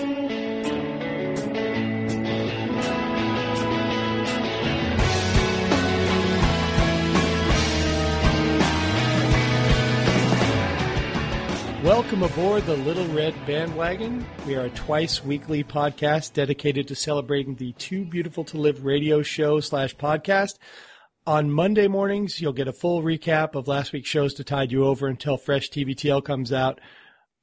Welcome 11.85 12.23
aboard 12.23 12.65
the 12.65 12.77
Little 12.77 13.05
Red 13.09 13.35
Bandwagon. 13.45 14.25
We 14.47 14.55
are 14.55 14.65
a 14.65 14.69
twice 14.71 15.23
weekly 15.23 15.63
podcast 15.63 16.33
dedicated 16.33 16.87
to 16.87 16.95
celebrating 16.95 17.53
the 17.53 17.73
Too 17.73 18.05
Beautiful 18.05 18.43
to 18.45 18.57
Live 18.57 18.83
radio 18.83 19.21
show 19.21 19.59
slash 19.59 19.95
podcast. 19.95 20.57
On 21.27 21.51
Monday 21.51 21.87
mornings, 21.87 22.41
you'll 22.41 22.53
get 22.53 22.67
a 22.67 22.73
full 22.73 23.03
recap 23.03 23.53
of 23.53 23.67
last 23.67 23.93
week's 23.93 24.09
shows 24.09 24.33
to 24.33 24.43
tide 24.43 24.71
you 24.71 24.83
over 24.83 25.05
until 25.05 25.37
fresh 25.37 25.69
TBTL 25.69 26.25
comes 26.25 26.51
out. 26.51 26.81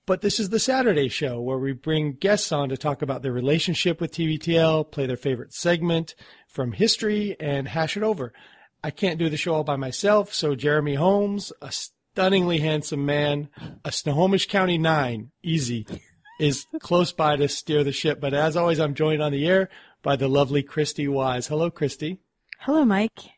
But 0.09 0.23
this 0.23 0.41
is 0.41 0.49
the 0.49 0.59
Saturday 0.59 1.09
show 1.09 1.41
where 1.41 1.59
we 1.59 1.71
bring 1.71 2.15
guests 2.15 2.51
on 2.51 2.69
to 2.71 2.77
talk 2.77 3.01
about 3.01 3.23
their 3.23 3.31
relationship 3.31 4.01
with 4.01 4.11
TBTL, 4.11 4.91
play 4.91 5.07
their 5.07 5.17
favorite 5.17 5.55
segment 5.55 6.17
from 6.49 6.73
history, 6.73 7.37
and 7.39 7.69
hash 7.69 7.97
it 7.97 8.03
over. 8.03 8.33
I 8.83 8.91
can't 8.91 9.21
do 9.21 9.29
the 9.29 9.37
show 9.37 9.55
all 9.55 9.63
by 9.63 9.77
myself, 9.77 10.35
so 10.35 10.57
Jeremy 10.57 10.97
Holmes, 10.97 11.53
a 11.63 11.71
stunningly 12.13 12.59
handsome 12.59 13.07
man, 13.07 13.49
a 13.87 13.91
Snohomish 13.91 14.47
County 14.47 14.77
nine, 14.77 15.31
easy, 15.43 15.87
is 16.39 16.67
close 16.81 17.11
by 17.11 17.37
to 17.37 17.49
steer 17.49 17.83
the 17.83 17.93
ship. 17.93 18.21
But 18.21 18.35
as 18.35 18.55
always, 18.55 18.79
I'm 18.79 18.95
joined 18.95 19.23
on 19.23 19.33
the 19.33 19.49
air 19.49 19.71
by 20.03 20.17
the 20.17 20.29
lovely 20.29 20.63
Christy 20.63 21.09
Wise. 21.09 21.47
Hello, 21.47 21.71
Christy. 21.71 22.19
Hello, 22.61 22.85
Mike. 22.85 23.31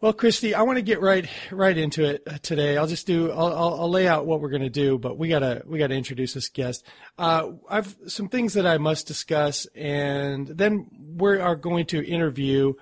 Well, 0.00 0.14
Christy, 0.14 0.54
I 0.54 0.62
want 0.62 0.78
to 0.78 0.82
get 0.82 1.02
right 1.02 1.28
right 1.50 1.76
into 1.76 2.04
it 2.04 2.42
today. 2.42 2.78
I'll 2.78 2.86
just 2.86 3.06
do 3.06 3.30
I'll, 3.30 3.52
I'll, 3.52 3.80
I'll 3.80 3.90
lay 3.90 4.08
out 4.08 4.24
what 4.24 4.40
we're 4.40 4.48
going 4.48 4.62
to 4.62 4.70
do, 4.70 4.96
but 4.96 5.18
we 5.18 5.28
gotta 5.28 5.62
we 5.66 5.78
gotta 5.78 5.94
introduce 5.94 6.32
this 6.32 6.48
guest. 6.48 6.86
Uh, 7.18 7.50
I've 7.68 7.94
some 8.06 8.30
things 8.30 8.54
that 8.54 8.66
I 8.66 8.78
must 8.78 9.06
discuss, 9.06 9.66
and 9.74 10.48
then 10.48 10.86
we 11.14 11.36
are 11.36 11.56
going 11.56 11.84
to 11.86 12.02
interview. 12.02 12.72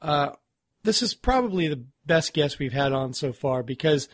Uh, 0.00 0.30
this 0.84 1.02
is 1.02 1.14
probably 1.14 1.66
the 1.66 1.84
best 2.06 2.32
guest 2.32 2.58
we've 2.58 2.72
had 2.72 2.92
on 2.92 3.14
so 3.14 3.32
far 3.32 3.62
because 3.62 4.08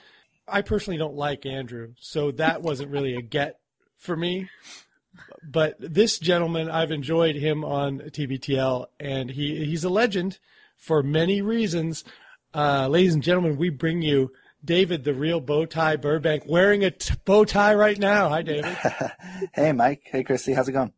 I 0.49 0.63
personally 0.63 0.99
don't 0.99 1.15
like 1.15 1.45
Andrew, 1.45 1.95
so 2.01 2.31
that 2.33 2.63
wasn't 2.63 2.91
really 2.91 3.15
a 3.15 3.23
get 3.23 3.59
for 3.99 4.17
me. 4.17 4.49
But 5.43 5.77
this 5.79 6.19
gentleman, 6.19 6.71
I've 6.71 6.93
enjoyed 6.93 7.37
him 7.37 7.65
on 7.65 7.99
TBTL, 7.99 8.87
and 8.99 9.31
he 9.31 9.65
he's 9.65 9.85
a 9.85 9.91
legend 9.91 10.39
for 10.77 11.03
many 11.03 11.43
reasons. 11.43 12.05
Uh, 12.55 12.89
ladies 12.89 13.15
and 13.15 13.23
gentlemen, 13.23 13.57
we 13.57 13.69
bring 13.69 14.03
you 14.03 14.33
David, 14.65 15.05
the 15.05 15.15
real 15.15 15.41
bow 15.41 15.67
tie 15.67 15.97
Burbank, 15.97 16.45
wearing 16.47 16.85
a 16.85 16.91
t- 16.91 17.15
bow 17.25 17.45
tie 17.45 17.75
right 17.75 17.99
now. 17.99 18.29
Hi, 18.29 18.43
David. 18.43 18.77
hey, 19.55 19.73
Mike. 19.73 20.03
Hey, 20.05 20.23
Christy. 20.23 20.53
How's 20.53 20.69
it 20.69 20.73
going? 20.73 20.93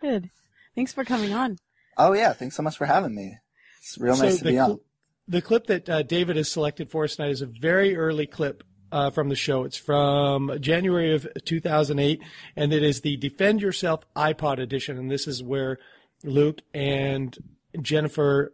Good. 0.00 0.30
Thanks 0.74 0.92
for 0.92 1.04
coming 1.04 1.32
on. 1.32 1.58
Oh 1.96 2.12
yeah, 2.12 2.32
thanks 2.32 2.56
so 2.56 2.62
much 2.62 2.76
for 2.78 2.86
having 2.86 3.14
me. 3.14 3.36
It's 3.80 3.98
real 3.98 4.14
So 4.14 4.24
nice 4.24 4.38
to 4.38 4.44
the 4.44 4.50
be 4.50 4.56
cl- 4.56 4.70
on. 4.72 4.80
The 5.28 5.42
clip 5.42 5.66
that 5.66 5.88
uh, 5.88 6.02
David 6.02 6.36
has 6.36 6.50
selected 6.50 6.90
for 6.90 7.04
us 7.04 7.16
tonight 7.16 7.30
is 7.30 7.42
a 7.42 7.46
very 7.46 7.96
early 7.96 8.26
clip 8.26 8.64
uh, 8.92 9.10
from 9.10 9.28
the 9.28 9.36
show. 9.36 9.64
It's 9.64 9.76
from 9.76 10.58
January 10.60 11.14
of 11.14 11.26
2008, 11.44 12.20
and 12.56 12.72
it 12.72 12.82
is 12.82 13.00
the 13.00 13.16
Defend 13.16 13.62
Yourself 13.62 14.00
iPod 14.16 14.58
edition. 14.58 14.98
And 14.98 15.10
this 15.10 15.26
is 15.26 15.42
where 15.42 15.78
Luke 16.24 16.60
and 16.74 17.36
Jennifer 17.80 18.52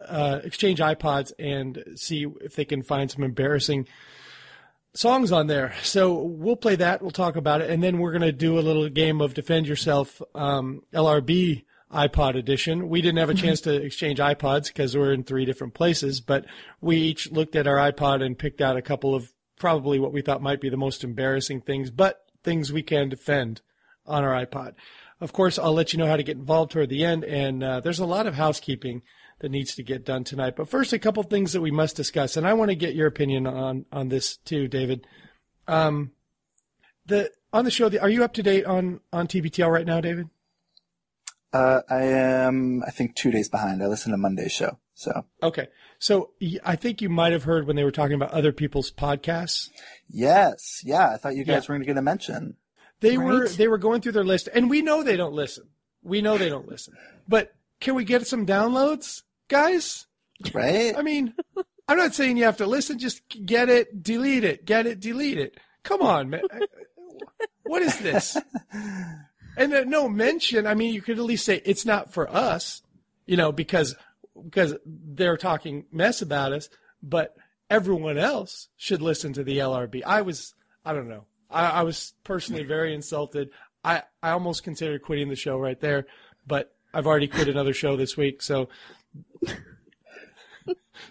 uh, 0.00 0.40
exchange 0.42 0.80
iPods 0.80 1.32
and 1.38 1.84
see 1.94 2.26
if 2.40 2.56
they 2.56 2.64
can 2.64 2.82
find 2.82 3.10
some 3.10 3.22
embarrassing 3.22 3.86
songs 4.94 5.30
on 5.30 5.46
there. 5.46 5.74
So 5.82 6.14
we'll 6.14 6.56
play 6.56 6.76
that. 6.76 7.02
We'll 7.02 7.10
talk 7.10 7.36
about 7.36 7.60
it, 7.60 7.70
and 7.70 7.82
then 7.82 7.98
we're 7.98 8.12
going 8.12 8.22
to 8.22 8.32
do 8.32 8.58
a 8.58 8.60
little 8.60 8.88
game 8.88 9.20
of 9.20 9.34
Defend 9.34 9.66
Yourself 9.66 10.20
um, 10.34 10.82
LRB 10.92 11.64
iPod 11.92 12.36
edition. 12.36 12.88
We 12.88 13.00
didn't 13.00 13.18
have 13.18 13.30
a 13.30 13.34
chance 13.34 13.62
to 13.62 13.74
exchange 13.74 14.18
iPods 14.18 14.68
because 14.68 14.96
we're 14.96 15.12
in 15.12 15.24
three 15.24 15.44
different 15.44 15.74
places, 15.74 16.20
but 16.20 16.44
we 16.80 16.96
each 16.96 17.32
looked 17.32 17.56
at 17.56 17.66
our 17.66 17.76
iPod 17.76 18.22
and 18.22 18.38
picked 18.38 18.60
out 18.60 18.76
a 18.76 18.82
couple 18.82 19.14
of 19.14 19.32
probably 19.58 19.98
what 19.98 20.12
we 20.12 20.20
thought 20.20 20.42
might 20.42 20.60
be 20.60 20.68
the 20.68 20.76
most 20.76 21.02
embarrassing 21.02 21.62
things, 21.62 21.90
but 21.90 22.26
things 22.44 22.72
we 22.72 22.82
can 22.82 23.08
defend 23.08 23.62
on 24.06 24.24
our 24.24 24.44
iPod. 24.44 24.74
Of 25.20 25.32
course, 25.32 25.58
I'll 25.58 25.72
let 25.72 25.92
you 25.92 25.98
know 25.98 26.06
how 26.06 26.16
to 26.16 26.22
get 26.22 26.36
involved 26.36 26.72
toward 26.72 26.90
the 26.90 27.04
end, 27.04 27.24
and 27.24 27.62
uh, 27.64 27.80
there's 27.80 27.98
a 27.98 28.06
lot 28.06 28.26
of 28.26 28.34
housekeeping 28.34 29.02
that 29.40 29.50
needs 29.50 29.74
to 29.74 29.82
get 29.82 30.04
done 30.04 30.24
tonight. 30.24 30.56
But 30.56 30.68
first, 30.68 30.92
a 30.92 30.98
couple 30.98 31.22
things 31.22 31.52
that 31.52 31.60
we 31.60 31.70
must 31.70 31.96
discuss, 31.96 32.36
and 32.36 32.46
I 32.46 32.54
want 32.54 32.70
to 32.70 32.76
get 32.76 32.94
your 32.94 33.06
opinion 33.06 33.46
on 33.46 33.86
on 33.90 34.08
this 34.08 34.36
too, 34.36 34.68
David. 34.68 35.06
Um, 35.66 36.12
the 37.06 37.32
on 37.52 37.64
the 37.64 37.70
show, 37.70 37.88
the, 37.88 38.00
are 38.00 38.08
you 38.08 38.24
up 38.24 38.34
to 38.34 38.42
date 38.42 38.64
on 38.64 39.00
on 39.12 39.26
TBTL 39.26 39.72
right 39.72 39.86
now, 39.86 40.00
David? 40.00 40.28
Uh, 41.52 41.80
I 41.88 42.02
am, 42.02 42.82
I 42.86 42.90
think, 42.90 43.14
two 43.16 43.30
days 43.30 43.48
behind. 43.48 43.82
I 43.82 43.86
listened 43.86 44.12
to 44.12 44.18
Monday's 44.18 44.52
show. 44.52 44.78
So 44.94 45.24
Okay, 45.42 45.68
so 46.00 46.30
I 46.64 46.74
think 46.76 47.00
you 47.00 47.08
might 47.08 47.32
have 47.32 47.44
heard 47.44 47.66
when 47.66 47.76
they 47.76 47.84
were 47.84 47.92
talking 47.92 48.14
about 48.14 48.32
other 48.32 48.52
people's 48.52 48.90
podcasts. 48.90 49.70
yes, 50.08 50.82
yeah. 50.84 51.10
I 51.10 51.16
thought 51.16 51.36
you 51.36 51.44
guys 51.44 51.64
Yeah. 51.64 51.68
were 51.68 51.74
going 51.76 51.80
to 51.82 51.86
get 51.86 51.96
a 51.96 52.02
mention. 52.02 52.56
They 53.00 53.16
were 53.16 53.48
they 53.48 53.68
were 53.68 53.78
going 53.78 54.00
through 54.00 54.12
their 54.12 54.24
list, 54.24 54.48
and 54.52 54.68
we 54.68 54.82
know 54.82 55.04
they 55.04 55.16
don't 55.16 55.32
listen. 55.34 55.68
We 56.02 56.20
know 56.20 56.36
they 56.36 56.48
don't 56.48 56.68
listen. 56.68 56.94
But 57.28 57.54
can 57.80 57.94
we 57.94 58.02
get 58.04 58.26
some 58.26 58.44
downloads, 58.44 59.22
guys? 59.46 60.06
Right? 60.52 60.94
I 60.98 61.02
mean, 61.02 61.34
I'm 61.86 61.96
not 61.96 62.14
saying 62.14 62.36
you 62.38 62.44
have 62.44 62.56
to 62.58 62.66
listen. 62.66 62.98
Just 62.98 63.22
get 63.46 63.68
it, 63.68 64.02
delete 64.02 64.42
it, 64.44 64.64
get 64.64 64.86
it, 64.86 64.98
delete 64.98 65.38
it. 65.38 65.58
Come 65.84 66.02
on, 66.02 66.28
man. 66.28 66.42
What 67.64 67.82
is 67.82 67.96
this? 68.00 68.36
And 69.58 69.74
uh, 69.74 69.84
no 69.84 70.08
mention. 70.08 70.66
I 70.66 70.74
mean, 70.74 70.94
you 70.94 71.02
could 71.02 71.18
at 71.18 71.24
least 71.24 71.44
say 71.44 71.60
it's 71.64 71.84
not 71.84 72.12
for 72.12 72.30
us, 72.30 72.82
you 73.26 73.36
know, 73.36 73.52
because 73.52 73.96
because 74.42 74.74
they're 74.86 75.36
talking 75.36 75.84
mess 75.92 76.22
about 76.22 76.52
us. 76.52 76.68
But 77.02 77.36
everyone 77.68 78.18
else 78.18 78.68
should 78.76 79.02
listen 79.02 79.32
to 79.34 79.44
the 79.44 79.58
LRB. 79.58 80.02
I 80.04 80.22
was, 80.22 80.54
I 80.84 80.92
don't 80.92 81.08
know. 81.08 81.24
I, 81.50 81.66
I 81.66 81.82
was 81.82 82.14
personally 82.24 82.64
very 82.64 82.94
insulted. 82.94 83.50
I 83.84 84.02
I 84.22 84.30
almost 84.30 84.64
considered 84.64 85.02
quitting 85.02 85.28
the 85.28 85.36
show 85.36 85.58
right 85.58 85.80
there, 85.80 86.06
but 86.46 86.74
I've 86.94 87.06
already 87.06 87.28
quit 87.28 87.48
another 87.48 87.74
show 87.74 87.96
this 87.96 88.16
week. 88.16 88.42
So. 88.42 88.68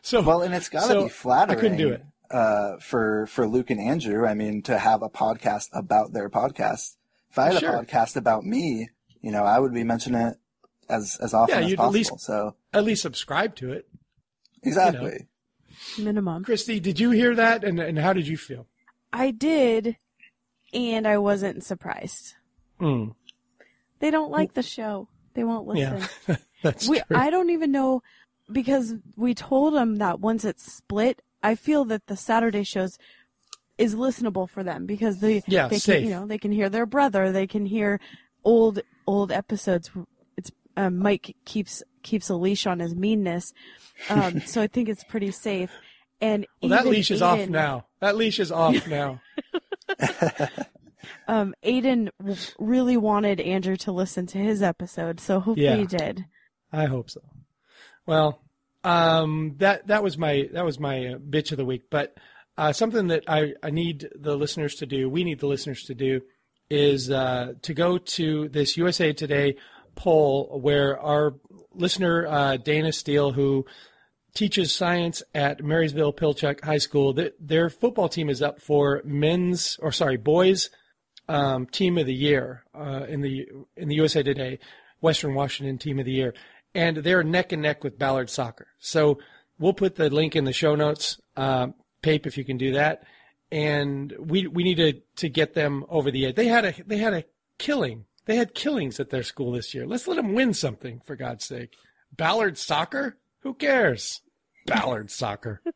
So 0.01 0.21
well, 0.21 0.41
and 0.41 0.53
it's 0.53 0.69
got 0.69 0.81
to 0.81 0.87
so 0.87 1.03
be 1.03 1.09
flattering. 1.09 1.57
I 1.57 1.61
couldn't 1.61 1.77
do 1.77 1.89
it. 1.89 2.03
Uh, 2.29 2.77
for, 2.77 3.25
for 3.27 3.47
Luke 3.47 3.69
and 3.69 3.79
Andrew, 3.79 4.25
I 4.25 4.33
mean, 4.33 4.61
to 4.63 4.77
have 4.77 5.01
a 5.01 5.09
podcast 5.09 5.69
about 5.71 6.11
their 6.11 6.29
podcast. 6.29 6.97
If 7.29 7.37
I 7.39 7.51
had 7.53 7.59
Sure. 7.59 7.75
a 7.75 7.85
podcast 7.85 8.15
about 8.15 8.45
me, 8.45 8.89
you 9.21 9.31
know, 9.31 9.43
I 9.43 9.59
would 9.59 9.73
be 9.73 9.83
mentioning 9.83 10.21
it 10.21 10.37
as 10.89 11.17
as 11.21 11.33
often 11.33 11.55
Yeah, 11.55 11.61
as 11.65 11.69
you'd 11.71 11.79
at 11.79 11.83
possible. 11.83 11.93
least- 11.93 12.19
so 12.21 12.55
At 12.73 12.83
least 12.85 13.01
subscribe 13.01 13.55
to 13.57 13.71
it. 13.71 13.87
exactly. 14.63 15.27
Minimum. 15.97 16.43
Christy, 16.43 16.79
did 16.79 16.99
you 16.99 17.11
hear 17.11 17.35
that? 17.35 17.63
And 17.63 17.79
and 17.79 17.99
how 17.99 18.13
did 18.13 18.27
you 18.27 18.37
feel? 18.37 18.67
I 19.13 19.31
did, 19.31 19.97
and 20.73 21.07
I 21.07 21.17
wasn't 21.17 21.63
surprised. 21.63 22.33
Mm, 22.81 23.15
They 23.99 24.11
don't 24.11 24.31
like 24.31 24.53
the 24.53 24.63
show. 24.63 25.07
They 25.33 25.43
won't 25.43 25.67
listen. 25.67 26.03
yeah, 26.27 26.35
that's 26.63 26.87
we, 26.89 26.99
true. 27.01 27.17
I 27.17 27.29
don't 27.29 27.49
even 27.51 27.71
know 27.71 28.01
because 28.51 28.95
we 29.15 29.33
told 29.35 29.73
them 29.75 29.97
that 29.97 30.19
once 30.19 30.43
it's 30.45 30.71
split, 30.71 31.21
I 31.43 31.55
feel 31.55 31.85
that 31.85 32.07
the 32.07 32.17
Saturday 32.17 32.63
shows 32.63 32.97
is 33.77 33.95
listenable 33.95 34.49
for 34.49 34.63
them 34.63 34.85
because 34.85 35.19
they 35.19 35.43
Yeah, 35.47 35.67
they 35.67 35.77
safe. 35.79 36.01
can 36.01 36.03
you 36.09 36.15
know 36.15 36.25
they 36.27 36.37
can 36.37 36.51
hear 36.51 36.69
their 36.69 36.85
brother, 36.85 37.31
they 37.31 37.47
can 37.47 37.65
hear 37.65 37.99
old 38.43 38.79
old 39.05 39.31
episodes. 39.31 39.89
It's 40.37 40.51
um, 40.75 40.97
Mike 40.99 41.35
keeps 41.45 41.83
keeps 42.03 42.29
a 42.29 42.35
leash 42.35 42.65
on 42.67 42.79
his 42.79 42.95
meanness, 42.95 43.53
um, 44.09 44.39
so 44.45 44.61
I 44.61 44.67
think 44.67 44.89
it's 44.89 45.03
pretty 45.03 45.31
safe. 45.31 45.71
And 46.21 46.47
well, 46.61 46.69
that 46.69 46.87
leash 46.87 47.11
is 47.11 47.21
off 47.21 47.47
now. 47.47 47.85
That 47.99 48.15
leash 48.15 48.39
is 48.39 48.51
off 48.51 48.87
now. 48.99 49.21
Um, 51.29 51.53
Aiden 51.63 52.09
really 52.59 52.97
wanted 52.97 53.39
Andrew 53.39 53.75
to 53.77 53.91
listen 53.91 54.25
to 54.27 54.37
his 54.37 54.61
episode, 54.61 55.19
so 55.19 55.39
hopefully 55.39 55.65
Yeah. 55.65 55.75
he 55.77 55.85
did. 55.85 56.25
I 56.71 56.85
hope 56.85 57.09
so. 57.09 57.21
Well, 58.05 58.41
um, 58.83 59.55
that 59.57 59.87
that 59.87 60.03
was 60.03 60.17
my 60.17 60.49
that 60.53 60.65
was 60.65 60.79
my 60.79 61.05
uh, 61.07 61.17
bitch 61.17 61.51
of 61.51 61.57
the 61.57 61.65
week. 61.65 61.83
But 61.89 62.17
uh, 62.57 62.73
something 62.73 63.07
that 63.07 63.23
I, 63.27 63.53
I 63.61 63.69
need 63.69 64.09
the 64.15 64.35
listeners 64.35 64.75
to 64.75 64.85
do, 64.85 65.09
we 65.09 65.23
need 65.23 65.39
the 65.39 65.47
listeners 65.47 65.83
to 65.83 65.93
do, 65.93 66.21
is 66.69 67.09
uh, 67.09 67.53
to 67.61 67.73
go 67.73 67.97
to 67.97 68.49
this 68.49 68.77
USA 68.77 69.13
Today 69.13 69.55
poll 69.95 70.59
where 70.61 70.99
our 70.99 71.35
listener 71.73 72.27
uh, 72.27 72.57
Dana 72.57 72.91
Steele, 72.91 73.31
who 73.31 73.65
teaches 74.33 74.75
science 74.75 75.23
at 75.33 75.63
Marysville 75.63 76.13
Pilchuck 76.13 76.63
High 76.63 76.77
School, 76.77 77.13
th- 77.13 77.33
their 77.39 77.69
football 77.69 78.09
team 78.09 78.29
is 78.29 78.41
up 78.41 78.61
for 78.61 79.01
men's 79.05 79.77
or 79.81 79.91
sorry 79.91 80.17
boys 80.17 80.69
um, 81.29 81.65
team 81.65 81.97
of 81.97 82.05
the 82.05 82.13
year 82.13 82.63
uh, 82.73 83.05
in 83.07 83.21
the 83.21 83.47
in 83.75 83.87
the 83.87 83.95
USA 83.95 84.23
Today 84.23 84.59
Western 85.01 85.33
Washington 85.33 85.77
team 85.77 85.99
of 85.99 86.05
the 86.05 86.11
year, 86.11 86.33
and 86.73 86.97
they're 86.97 87.23
neck 87.23 87.51
and 87.51 87.61
neck 87.61 87.83
with 87.83 87.99
Ballard 87.99 88.29
Soccer. 88.29 88.67
So 88.79 89.19
we'll 89.59 89.73
put 89.73 89.95
the 89.95 90.09
link 90.09 90.35
in 90.35 90.45
the 90.45 90.53
show 90.53 90.75
notes, 90.75 91.19
uh, 91.35 91.67
Pape, 92.01 92.27
if 92.27 92.37
you 92.37 92.43
can 92.43 92.57
do 92.57 92.73
that. 92.73 93.03
And 93.51 94.13
we 94.19 94.47
we 94.47 94.63
need 94.63 94.75
to 94.75 94.93
to 95.17 95.29
get 95.29 95.53
them 95.53 95.85
over 95.89 96.11
the 96.11 96.25
edge. 96.25 96.35
They 96.35 96.47
had 96.47 96.65
a 96.65 96.73
they 96.85 96.97
had 96.97 97.13
a 97.13 97.23
killing. 97.57 98.05
They 98.25 98.35
had 98.35 98.53
killings 98.53 98.99
at 98.99 99.09
their 99.09 99.23
school 99.23 99.53
this 99.53 99.73
year. 99.73 99.87
Let's 99.87 100.07
let 100.07 100.15
them 100.15 100.33
win 100.33 100.53
something 100.53 101.01
for 101.05 101.15
God's 101.15 101.45
sake. 101.45 101.73
Ballard 102.11 102.57
Soccer? 102.57 103.17
Who 103.41 103.53
cares? 103.53 104.21
Ballard 104.65 105.09
Soccer. 105.11 105.61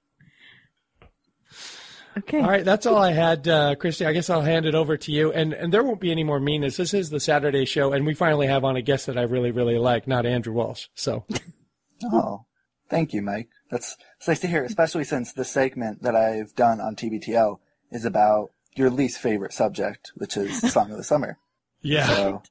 Okay. 2.17 2.41
All 2.41 2.49
right, 2.49 2.65
that's 2.65 2.85
all 2.85 2.97
I 2.97 3.13
had, 3.13 3.47
uh, 3.47 3.75
Christy. 3.75 4.05
I 4.05 4.11
guess 4.11 4.29
I'll 4.29 4.41
hand 4.41 4.65
it 4.65 4.75
over 4.75 4.97
to 4.97 5.11
you. 5.11 5.31
And 5.31 5.53
and 5.53 5.73
there 5.73 5.83
won't 5.83 6.01
be 6.01 6.11
any 6.11 6.25
more 6.25 6.41
meanness. 6.41 6.75
This 6.75 6.93
is 6.93 7.09
the 7.09 7.21
Saturday 7.21 7.63
show, 7.63 7.93
and 7.93 8.05
we 8.05 8.13
finally 8.13 8.47
have 8.47 8.65
on 8.65 8.75
a 8.75 8.81
guest 8.81 9.05
that 9.05 9.17
I 9.17 9.21
really 9.21 9.51
really 9.51 9.77
like, 9.77 10.07
not 10.07 10.25
Andrew 10.25 10.53
Walsh. 10.53 10.87
So 10.93 11.25
Oh, 12.03 12.45
thank 12.91 13.13
you, 13.13 13.24
Mike. 13.24 13.50
That's 13.71 13.98
it's 14.17 14.27
nice 14.27 14.39
to 14.41 14.48
hear, 14.48 14.63
especially 14.63 15.05
since 15.05 15.33
the 15.33 15.45
segment 15.45 16.03
that 16.03 16.15
I've 16.15 16.53
done 16.55 16.79
on 16.79 16.95
TBTL 16.95 17.57
is 17.89 18.05
about 18.05 18.51
your 18.75 18.91
least 18.91 19.17
favorite 19.17 19.53
subject, 19.53 20.12
which 20.15 20.38
is 20.38 20.71
Song 20.71 20.91
of 20.91 20.98
the 20.98 21.03
Summer. 21.03 21.39
yeah, 21.81 22.07
So, 22.07 22.43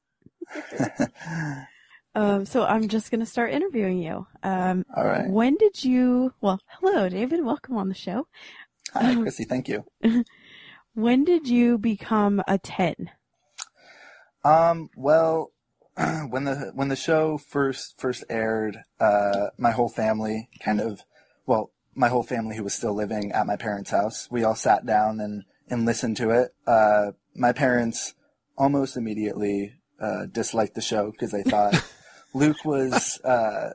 Um, 2.12 2.44
so 2.44 2.64
I'm 2.64 2.88
just 2.88 3.12
going 3.12 3.20
to 3.20 3.26
start 3.26 3.52
interviewing 3.52 4.02
you. 4.02 4.26
Um, 4.42 4.84
all 4.96 5.04
right. 5.04 5.28
When 5.30 5.54
did 5.56 5.84
you? 5.84 6.34
Well, 6.40 6.60
hello, 6.66 7.08
David. 7.08 7.44
Welcome 7.44 7.76
on 7.76 7.88
the 7.88 7.94
show. 7.94 8.26
Hi, 8.94 9.14
Chrissy. 9.14 9.44
Thank 9.44 9.68
you. 9.68 9.84
When 10.94 11.24
did 11.24 11.46
you 11.46 11.78
become 11.78 12.42
a 12.48 12.58
ten? 12.58 13.10
Um, 14.44 14.90
well, 14.96 15.52
when 16.30 16.44
the 16.44 16.70
when 16.74 16.88
the 16.88 16.96
show 16.96 17.36
first 17.38 18.00
first 18.00 18.24
aired, 18.30 18.78
uh, 18.98 19.48
my 19.58 19.70
whole 19.70 19.88
family 19.88 20.48
kind 20.60 20.80
of, 20.80 21.02
well, 21.46 21.70
my 21.94 22.08
whole 22.08 22.22
family 22.22 22.56
who 22.56 22.64
was 22.64 22.74
still 22.74 22.94
living 22.94 23.32
at 23.32 23.46
my 23.46 23.56
parents' 23.56 23.90
house, 23.90 24.28
we 24.30 24.44
all 24.44 24.54
sat 24.54 24.86
down 24.86 25.20
and 25.20 25.44
and 25.68 25.84
listened 25.86 26.16
to 26.18 26.30
it. 26.30 26.54
Uh, 26.66 27.12
my 27.34 27.52
parents 27.52 28.14
almost 28.56 28.96
immediately 28.96 29.74
uh, 30.00 30.26
disliked 30.26 30.74
the 30.74 30.80
show 30.80 31.10
because 31.10 31.30
they 31.32 31.42
thought 31.42 31.74
Luke 32.34 32.64
was 32.64 33.20
uh, 33.22 33.70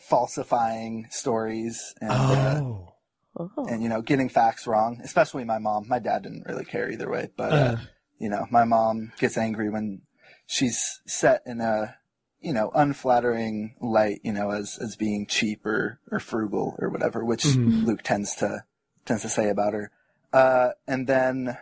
falsifying 0.00 1.06
stories 1.10 1.94
and. 2.00 2.10
Uh, 2.12 2.60
oh, 2.60 2.88
Oh, 3.34 3.64
and 3.66 3.82
you 3.82 3.88
know 3.88 4.02
getting 4.02 4.28
facts 4.28 4.66
wrong 4.66 5.00
especially 5.02 5.42
my 5.44 5.56
mom 5.58 5.88
my 5.88 5.98
dad 5.98 6.22
didn't 6.24 6.44
really 6.46 6.66
care 6.66 6.90
either 6.90 7.08
way 7.10 7.30
but 7.34 7.50
uh, 7.50 7.56
Uh. 7.56 7.76
you 8.18 8.28
know 8.28 8.46
my 8.50 8.64
mom 8.64 9.10
gets 9.18 9.38
angry 9.38 9.70
when 9.70 10.02
she's 10.52 11.00
set 11.06 11.42
in 11.46 11.60
a 11.60 11.96
you 12.40 12.52
know 12.52 12.70
unflattering 12.74 13.74
light 13.80 14.20
you 14.22 14.32
know 14.32 14.50
as 14.50 14.78
as 14.78 14.96
being 14.96 15.26
cheap 15.26 15.64
or 15.64 15.98
or 16.10 16.20
frugal 16.20 16.76
or 16.78 16.88
whatever 16.90 17.24
which 17.24 17.44
Mhm. 17.44 17.86
luke 17.86 18.02
tends 18.02 18.34
to 18.36 18.64
tends 19.06 19.22
to 19.22 19.28
say 19.28 19.48
about 19.48 19.72
her 19.72 19.90
uh 20.32 20.70
and 20.86 21.06
then 21.06 21.56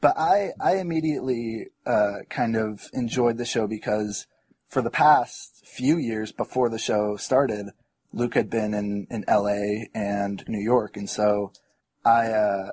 but 0.00 0.16
i 0.16 0.50
i 0.60 0.76
immediately 0.76 1.66
uh 1.86 2.18
kind 2.30 2.54
of 2.56 2.88
enjoyed 2.92 3.38
the 3.38 3.44
show 3.44 3.66
because 3.66 4.26
for 4.68 4.82
the 4.82 4.90
past 4.90 5.66
few 5.66 5.96
years 5.96 6.30
before 6.32 6.68
the 6.68 6.78
show 6.78 7.16
started 7.16 7.70
Luke 8.14 8.34
had 8.34 8.50
been 8.50 8.74
in, 8.74 9.06
in 9.10 9.24
LA 9.26 9.86
and 9.94 10.44
New 10.46 10.60
York. 10.60 10.98
And 10.98 11.08
so 11.08 11.52
I, 12.04 12.26
uh, 12.26 12.72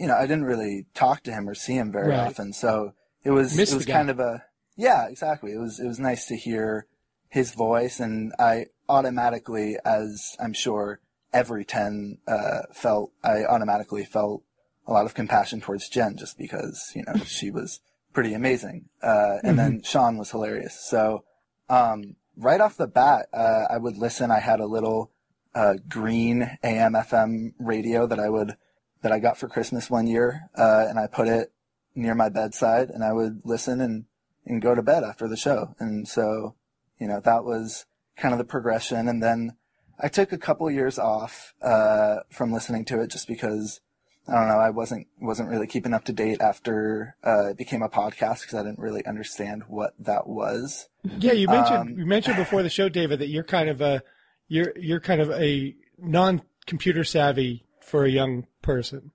you 0.00 0.08
know, 0.08 0.16
I 0.16 0.22
didn't 0.22 0.46
really 0.46 0.86
talk 0.94 1.22
to 1.24 1.32
him 1.32 1.48
or 1.48 1.54
see 1.54 1.74
him 1.74 1.92
very 1.92 2.10
Right. 2.10 2.26
often. 2.26 2.52
So 2.52 2.94
it 3.22 3.30
was, 3.30 3.56
Missed 3.56 3.72
it 3.72 3.76
was 3.76 3.86
kind 3.86 4.10
of 4.10 4.18
a, 4.18 4.44
yeah, 4.80 5.06
exactly. 5.08 5.52
It 5.52 5.58
was, 5.58 5.78
it 5.78 5.86
was 5.86 6.00
nice 6.00 6.26
to 6.26 6.36
hear 6.36 6.86
his 7.28 7.52
voice. 7.52 8.00
And 8.00 8.32
I 8.38 8.66
automatically, 8.88 9.76
as 9.84 10.36
I'm 10.40 10.54
sure 10.54 11.00
every 11.32 11.64
10, 11.64 12.18
uh, 12.26 12.62
felt, 12.72 13.12
I 13.22 13.44
automatically 13.44 14.04
felt 14.04 14.42
a 14.86 14.92
lot 14.92 15.04
of 15.04 15.14
compassion 15.14 15.60
towards 15.60 15.88
Jen 15.88 16.16
just 16.16 16.38
because, 16.38 16.92
you 16.94 17.04
know, 17.06 17.22
she 17.24 17.50
was 17.50 17.80
pretty 18.12 18.32
amazing. 18.32 18.88
Uh, 19.02 19.36
and 19.44 19.58
then 19.58 19.82
Sean 19.82 20.16
was 20.16 20.30
hilarious. 20.30 20.74
So, 20.88 21.24
um, 21.68 22.16
right 22.36 22.60
off 22.60 22.76
the 22.76 22.88
bat, 22.88 23.28
uh, 23.32 23.66
I 23.70 23.76
would 23.76 23.96
listen. 23.96 24.30
I 24.30 24.40
had 24.40 24.60
a 24.60 24.66
little 24.66 25.12
uh, 25.54 25.74
green 25.88 26.58
AM 26.62 26.94
FM 26.94 27.52
radio 27.58 28.06
that 28.06 28.18
I 28.18 28.28
would 28.28 28.56
that 29.02 29.12
I 29.12 29.18
got 29.18 29.38
for 29.38 29.48
Christmas 29.48 29.88
one 29.88 30.06
year, 30.06 30.50
uh, 30.54 30.86
and 30.88 30.98
I 30.98 31.06
put 31.06 31.28
it 31.28 31.52
near 31.94 32.14
my 32.14 32.28
bedside, 32.28 32.90
and 32.90 33.02
I 33.02 33.12
would 33.12 33.40
listen 33.44 33.80
and 33.80 34.04
and 34.50 34.60
go 34.60 34.74
to 34.74 34.82
bed 34.82 35.04
after 35.04 35.28
the 35.28 35.36
show. 35.36 35.74
And 35.78 36.06
so, 36.06 36.54
you 36.98 37.06
know, 37.06 37.20
that 37.20 37.44
was 37.44 37.86
kind 38.16 38.32
of 38.32 38.38
the 38.38 38.44
progression. 38.44 39.08
And 39.08 39.22
then 39.22 39.56
I 39.98 40.08
took 40.08 40.32
a 40.32 40.38
couple 40.38 40.70
years 40.70 40.98
off 40.98 41.54
uh, 41.62 42.16
from 42.30 42.52
listening 42.52 42.84
to 42.86 43.00
it 43.00 43.10
just 43.10 43.26
because. 43.28 43.80
I 44.28 44.34
don't 44.34 44.48
know. 44.48 44.58
I 44.58 44.70
wasn't 44.70 45.08
wasn't 45.20 45.48
really 45.48 45.66
keeping 45.66 45.92
up 45.92 46.04
to 46.04 46.12
date 46.12 46.40
after 46.40 47.16
uh, 47.24 47.48
it 47.48 47.56
became 47.56 47.82
a 47.82 47.88
podcast 47.88 48.42
because 48.42 48.54
I 48.54 48.62
didn't 48.62 48.78
really 48.78 49.04
understand 49.04 49.64
what 49.66 49.94
that 49.98 50.28
was. 50.28 50.88
yeah. 51.02 51.32
You 51.32 51.48
mentioned 51.48 51.78
Um, 51.78 51.98
you 51.98 52.06
mentioned 52.06 52.36
before 52.36 52.62
the 52.62 52.70
show, 52.70 52.88
David, 52.88 53.18
that 53.18 53.28
you're 53.28 53.42
kind 53.42 53.68
of 53.68 53.80
a 53.80 54.04
you're 54.46 54.72
you're 54.78 55.00
kind 55.00 55.20
of 55.20 55.30
a 55.30 55.74
non-computer 55.98 57.02
savvy 57.02 57.64
for 57.80 58.04
a 58.04 58.10
young 58.10 58.46
person. 58.62 59.10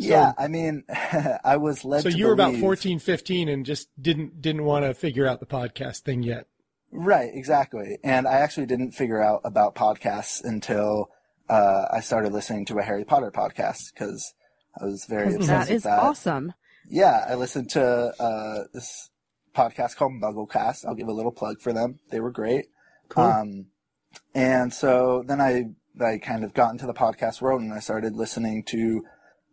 Yeah, 0.00 0.32
I 0.38 0.48
mean, 0.48 0.84
I 1.44 1.56
was 1.56 1.84
led. 1.84 2.02
So 2.02 2.10
to 2.10 2.16
you 2.16 2.26
were 2.26 2.32
about 2.32 2.48
believe- 2.48 2.60
14, 2.62 2.98
15 2.98 3.48
and 3.48 3.66
just 3.66 3.88
didn't 4.00 4.40
didn't 4.40 4.64
want 4.64 4.84
to 4.84 4.94
figure 4.94 5.26
out 5.26 5.40
the 5.40 5.46
podcast 5.46 6.00
thing 6.00 6.22
yet. 6.22 6.46
right? 6.90 7.30
Exactly. 7.32 7.98
And 8.04 8.26
I 8.26 8.34
actually 8.38 8.66
didn't 8.66 8.92
figure 8.92 9.22
out 9.22 9.40
about 9.44 9.74
podcasts 9.74 10.42
until 10.44 11.10
uh, 11.48 11.86
I 11.92 12.00
started 12.00 12.32
listening 12.32 12.64
to 12.66 12.78
a 12.78 12.82
Harry 12.82 13.04
Potter 13.04 13.30
podcast 13.30 13.92
because 13.92 14.34
I 14.80 14.84
was 14.84 15.04
very 15.08 15.34
obsessed 15.34 15.48
that 15.48 15.60
with 15.68 15.70
is 15.76 15.82
that. 15.84 15.98
awesome. 15.98 16.54
Yeah, 16.90 17.24
I 17.28 17.34
listened 17.34 17.70
to 17.70 17.82
uh, 18.18 18.64
this 18.72 19.10
podcast 19.54 19.96
called 19.96 20.12
Mugglecast. 20.12 20.86
I'll 20.86 20.94
give 20.94 21.08
a 21.08 21.12
little 21.12 21.32
plug 21.32 21.60
for 21.60 21.72
them. 21.72 21.98
They 22.10 22.20
were 22.20 22.30
great. 22.30 22.66
Cool. 23.08 23.24
Um, 23.24 23.66
and 24.34 24.72
so 24.72 25.24
then 25.26 25.40
I 25.40 25.70
I 26.02 26.18
kind 26.18 26.44
of 26.44 26.54
got 26.54 26.70
into 26.70 26.86
the 26.86 26.94
podcast 26.94 27.40
world 27.40 27.60
and 27.60 27.72
I 27.74 27.80
started 27.80 28.14
listening 28.14 28.62
to 28.64 29.02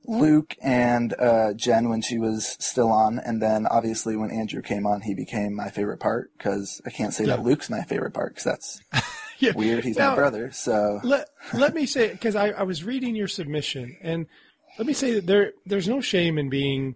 Luke 0.08 0.56
and 0.62 1.14
uh, 1.20 1.54
Jen 1.54 1.90
when 1.90 2.02
she 2.02 2.18
was 2.18 2.56
still 2.60 2.92
on, 2.92 3.20
and 3.20 3.42
then 3.42 3.66
obviously 3.68 4.16
when 4.16 4.32
Andrew 4.32 4.62
came 4.62 4.86
on, 4.86 5.02
he 5.02 5.14
became 5.14 5.54
my 5.56 5.70
favorite 5.70 6.00
part 6.00 6.32
because 6.38 6.82
I 6.86 6.90
can't 6.90 7.14
say 7.14 7.26
Yeah. 7.26 7.38
that 7.38 7.44
Luke's 7.44 7.70
my 7.70 7.84
favorite 7.84 8.14
part 8.14 8.34
because 8.36 8.44
that's 8.44 8.82
yeah. 9.40 9.52
weird. 9.56 9.84
He's 9.84 9.98
Now- 9.98 10.10
my 10.12 10.16
brother, 10.16 10.52
so 10.52 11.00
let 11.04 11.28
let 11.54 11.74
me 11.74 11.86
say 11.86 12.12
because 12.12 12.36
I, 12.36 12.50
I 12.50 12.64
was 12.64 12.84
reading 12.84 13.16
your 13.16 13.28
submission 13.28 13.98
and 14.02 14.28
let 14.78 14.88
me 14.88 14.94
say 14.94 15.14
that 15.16 15.26
there 15.28 15.54
there's 15.66 15.88
no 15.88 16.02
shame 16.02 16.38
in 16.38 16.50
being 16.50 16.96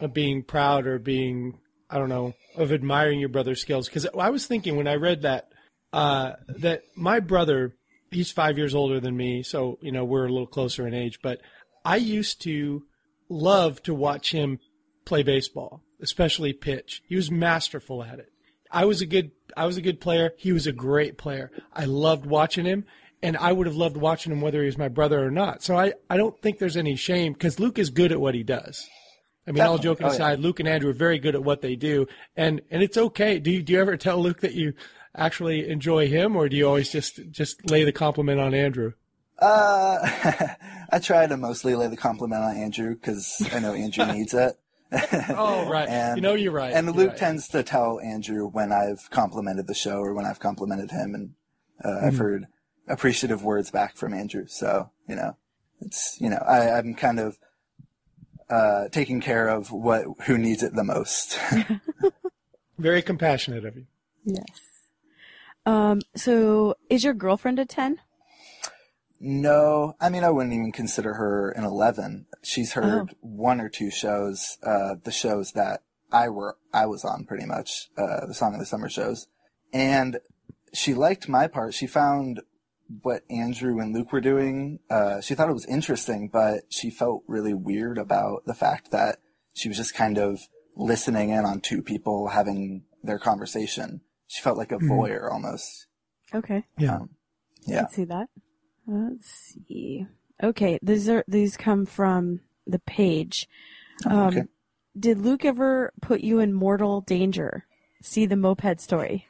uh, 0.00 0.06
being 0.06 0.42
proud 0.42 0.86
or 0.86 0.98
being 0.98 1.58
I 1.88 1.98
don't 1.98 2.08
know, 2.08 2.34
of 2.56 2.72
admiring 2.72 3.20
your 3.20 3.28
brother's 3.28 3.60
skills. 3.60 3.88
Because 3.88 4.08
I 4.18 4.30
was 4.30 4.44
thinking 4.46 4.76
when 4.76 4.88
I 4.88 4.94
read 4.96 5.22
that, 5.22 5.44
uh, 5.92 6.32
that 6.48 6.82
my 6.96 7.20
brother, 7.20 7.76
he's 8.10 8.32
five 8.32 8.58
years 8.58 8.74
older 8.74 8.98
than 8.98 9.16
me, 9.16 9.44
so 9.44 9.78
you 9.80 9.92
know 9.92 10.04
we're 10.04 10.26
a 10.26 10.32
little 10.32 10.48
closer 10.48 10.86
in 10.88 10.94
age. 10.94 11.20
But 11.22 11.40
I 11.86 11.96
used 11.96 12.42
to 12.42 12.84
love 13.28 13.82
to 13.84 13.94
watch 13.94 14.32
him 14.32 14.58
play 15.04 15.22
baseball, 15.22 15.82
especially 16.00 16.52
pitch. 16.52 17.02
He 17.06 17.14
was 17.16 17.30
masterful 17.30 18.02
at 18.02 18.18
it. 18.18 18.32
I 18.72 18.84
was 18.84 19.00
a 19.00 19.06
good 19.06 19.30
I 19.56 19.66
was 19.66 19.76
a 19.76 19.82
good 19.82 20.00
player. 20.00 20.32
He 20.36 20.52
was 20.52 20.66
a 20.66 20.72
great 20.72 21.16
player. 21.16 21.50
I 21.72 21.84
loved 21.84 22.26
watching 22.26 22.64
him, 22.66 22.84
and 23.22 23.36
I 23.36 23.52
would 23.52 23.66
have 23.66 23.76
loved 23.76 23.96
watching 23.96 24.32
him 24.32 24.40
whether 24.40 24.60
he 24.60 24.66
was 24.66 24.76
my 24.76 24.88
brother 24.88 25.24
or 25.24 25.30
not. 25.30 25.62
So 25.62 25.76
I, 25.76 25.94
I 26.10 26.16
don't 26.16 26.40
think 26.42 26.58
there's 26.58 26.76
any 26.76 26.96
shame 26.96 27.32
because 27.32 27.60
Luke 27.60 27.78
is 27.78 27.90
good 27.90 28.10
at 28.12 28.20
what 28.20 28.34
he 28.34 28.42
does. 28.42 28.86
I 29.46 29.52
mean, 29.52 29.62
all 29.62 29.76
Definitely. 29.76 29.84
joking 29.84 30.06
Oh, 30.06 30.08
yeah. 30.10 30.14
aside, 30.14 30.40
Luke 30.40 30.58
and 30.58 30.68
Andrew 30.68 30.90
are 30.90 30.94
very 30.94 31.20
good 31.20 31.36
at 31.36 31.44
what 31.44 31.62
they 31.62 31.76
do, 31.76 32.08
and 32.36 32.60
and 32.70 32.82
it's 32.82 32.96
okay. 32.96 33.38
Do 33.38 33.50
you, 33.52 33.62
do 33.62 33.72
you 33.74 33.80
ever 33.80 33.96
tell 33.96 34.20
Luke 34.20 34.40
that 34.40 34.54
you 34.54 34.74
actually 35.16 35.68
enjoy 35.68 36.08
him, 36.08 36.34
or 36.34 36.48
do 36.48 36.56
you 36.56 36.66
always 36.66 36.90
just 36.90 37.20
just 37.30 37.70
lay 37.70 37.84
the 37.84 37.92
compliment 37.92 38.40
on 38.40 38.54
Andrew? 38.54 38.92
Uh, 39.38 39.98
I 40.92 40.98
try 40.98 41.26
to 41.26 41.36
mostly 41.36 41.74
lay 41.74 41.88
the 41.88 41.96
compliment 41.96 42.42
on 42.42 42.56
Andrew 42.56 42.94
because 42.94 43.46
I 43.52 43.58
know 43.58 43.74
Andrew 43.74 44.06
needs 44.12 44.34
it. 44.34 44.58
Oh, 45.30 45.68
right. 45.68 45.88
And- 45.88 46.16
you 46.16 46.22
know, 46.22 46.34
you're 46.34 46.52
right. 46.52 46.72
And 46.72 46.86
You're 46.86 46.94
Luke 46.94 47.08
right. 47.10 47.18
tends 47.18 47.48
to 47.48 47.62
tell 47.64 47.98
Andrew 48.00 48.46
when 48.48 48.72
I've 48.72 49.10
complimented 49.10 49.66
the 49.66 49.74
show 49.74 49.98
or 49.98 50.14
when 50.14 50.24
I've 50.24 50.38
complimented 50.38 50.90
him, 50.92 51.14
and 51.14 51.34
uh, 51.84 51.88
Mm-hmm. 51.88 52.06
I've 52.06 52.16
heard 52.18 52.46
appreciative 52.88 53.42
words 53.42 53.70
back 53.72 53.96
from 53.96 54.14
Andrew. 54.14 54.46
So 54.46 54.90
you 55.08 55.16
know, 55.16 55.36
it's 55.80 56.16
you 56.20 56.30
know 56.30 56.38
I, 56.38 56.70
I'm 56.78 56.94
kind 56.94 57.18
of 57.18 57.36
uh, 58.48 58.88
taking 58.90 59.20
care 59.20 59.48
of 59.48 59.72
what 59.72 60.04
who 60.26 60.38
needs 60.38 60.62
it 60.62 60.74
the 60.74 60.84
most. 60.84 61.38
very 62.78 63.02
compassionate 63.02 63.64
of 63.64 63.76
you. 63.76 63.86
Yes. 64.24 64.46
Um, 65.66 66.00
so 66.14 66.76
is 66.88 67.02
your 67.02 67.12
girlfriend 67.14 67.58
a 67.58 67.64
10? 67.66 67.98
No, 69.20 69.94
I 70.00 70.08
mean 70.08 70.24
I 70.24 70.30
wouldn't 70.30 70.54
even 70.54 70.72
consider 70.72 71.14
her 71.14 71.50
an 71.50 71.64
eleven. 71.64 72.26
She's 72.42 72.72
heard 72.72 73.10
Oh. 73.10 73.16
one 73.20 73.60
or 73.60 73.68
two 73.68 73.90
shows, 73.90 74.58
uh, 74.62 74.96
the 75.02 75.10
shows 75.12 75.52
that 75.52 75.82
I 76.12 76.28
were 76.28 76.56
I 76.72 76.86
was 76.86 77.04
on 77.04 77.24
pretty 77.24 77.46
much, 77.46 77.90
uh, 77.96 78.26
the 78.26 78.34
Song 78.34 78.54
of 78.54 78.60
the 78.60 78.66
Summer 78.66 78.88
shows, 78.88 79.26
and 79.72 80.18
she 80.72 80.94
liked 80.94 81.28
my 81.28 81.46
part. 81.46 81.74
She 81.74 81.86
found 81.86 82.40
what 83.02 83.22
Andrew 83.30 83.80
and 83.80 83.92
Luke 83.94 84.12
were 84.12 84.20
doing. 84.20 84.78
Uh, 84.88 85.20
she 85.20 85.34
thought 85.34 85.48
it 85.50 85.54
was 85.54 85.66
interesting, 85.66 86.28
but 86.32 86.64
she 86.68 86.90
felt 86.90 87.24
really 87.26 87.54
weird 87.54 87.98
about 87.98 88.44
the 88.46 88.54
fact 88.54 88.90
that 88.92 89.18
she 89.54 89.68
was 89.68 89.76
just 89.78 89.94
kind 89.94 90.18
of 90.18 90.38
listening 90.76 91.30
in 91.30 91.44
on 91.44 91.60
two 91.60 91.82
people 91.82 92.28
having 92.28 92.84
their 93.02 93.18
conversation. 93.18 94.02
She 94.28 94.40
felt 94.42 94.58
like 94.58 94.70
a 94.70 94.76
voyeur 94.78 95.32
almost. 95.32 95.86
Okay. 96.34 96.64
Yeah. 96.78 96.96
Um, 96.96 97.10
yeah. 97.66 97.82
Let's 97.82 97.96
see 97.96 98.04
that. 98.04 98.28
Let's 98.86 99.54
see. 99.66 100.06
Okay, 100.42 100.78
these 100.82 101.08
are 101.08 101.24
these 101.26 101.56
come 101.56 101.86
from 101.86 102.40
the 102.66 102.78
page. 102.78 103.48
Um, 104.04 104.18
okay. 104.28 104.42
Did 104.98 105.18
Luke 105.18 105.44
ever 105.44 105.92
put 106.00 106.20
you 106.20 106.38
in 106.38 106.52
mortal 106.52 107.00
danger? 107.00 107.66
See 108.02 108.26
the 108.26 108.36
moped 108.36 108.80
story. 108.80 109.26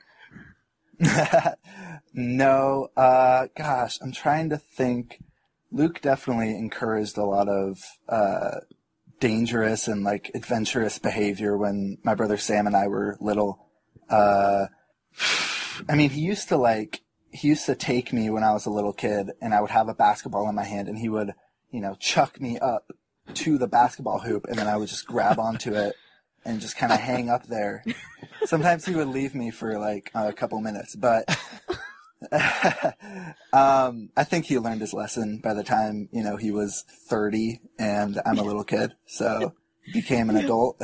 no, 2.14 2.88
uh, 2.96 3.46
gosh, 3.56 3.98
I'm 4.00 4.12
trying 4.12 4.50
to 4.50 4.58
think. 4.58 5.22
Luke 5.72 6.00
definitely 6.00 6.50
encouraged 6.50 7.18
a 7.18 7.24
lot 7.24 7.48
of, 7.48 7.78
uh, 8.08 8.60
dangerous 9.18 9.88
and 9.88 10.04
like 10.04 10.30
adventurous 10.34 10.98
behavior 10.98 11.56
when 11.56 11.98
my 12.04 12.14
brother 12.14 12.36
Sam 12.36 12.66
and 12.66 12.76
I 12.76 12.86
were 12.86 13.16
little. 13.20 13.66
Uh, 14.08 14.66
I 15.88 15.94
mean, 15.94 16.10
he 16.10 16.20
used 16.20 16.48
to 16.48 16.56
like, 16.56 17.00
he 17.36 17.48
used 17.48 17.66
to 17.66 17.74
take 17.74 18.12
me 18.12 18.30
when 18.30 18.42
I 18.42 18.52
was 18.52 18.66
a 18.66 18.70
little 18.70 18.92
kid 18.92 19.30
and 19.40 19.52
I 19.54 19.60
would 19.60 19.70
have 19.70 19.88
a 19.88 19.94
basketball 19.94 20.48
in 20.48 20.54
my 20.54 20.64
hand 20.64 20.88
and 20.88 20.98
he 20.98 21.08
would, 21.08 21.34
you 21.70 21.80
know, 21.80 21.94
chuck 22.00 22.40
me 22.40 22.58
up 22.58 22.90
to 23.34 23.58
the 23.58 23.68
basketball 23.68 24.20
hoop 24.20 24.46
and 24.48 24.58
then 24.58 24.66
I 24.66 24.76
would 24.76 24.88
just 24.88 25.06
grab 25.06 25.38
onto 25.38 25.74
it 25.74 25.94
and 26.44 26.60
just 26.60 26.76
kind 26.76 26.92
of 26.92 27.00
hang 27.00 27.28
up 27.28 27.46
there. 27.46 27.84
Sometimes 28.44 28.86
he 28.86 28.94
would 28.94 29.08
leave 29.08 29.34
me 29.34 29.50
for 29.50 29.78
like 29.78 30.10
a 30.14 30.32
couple 30.32 30.60
minutes, 30.60 30.96
but 30.96 31.28
um, 33.52 34.10
I 34.16 34.24
think 34.24 34.46
he 34.46 34.58
learned 34.58 34.80
his 34.80 34.94
lesson 34.94 35.38
by 35.38 35.54
the 35.54 35.64
time 35.64 36.08
you 36.12 36.22
know 36.22 36.36
he 36.36 36.50
was 36.50 36.84
thirty, 37.08 37.60
and 37.78 38.20
I'm 38.24 38.38
a 38.38 38.42
little 38.42 38.64
kid, 38.64 38.92
so 39.06 39.52
he 39.84 39.92
became 40.00 40.30
an 40.30 40.36
adult. 40.36 40.80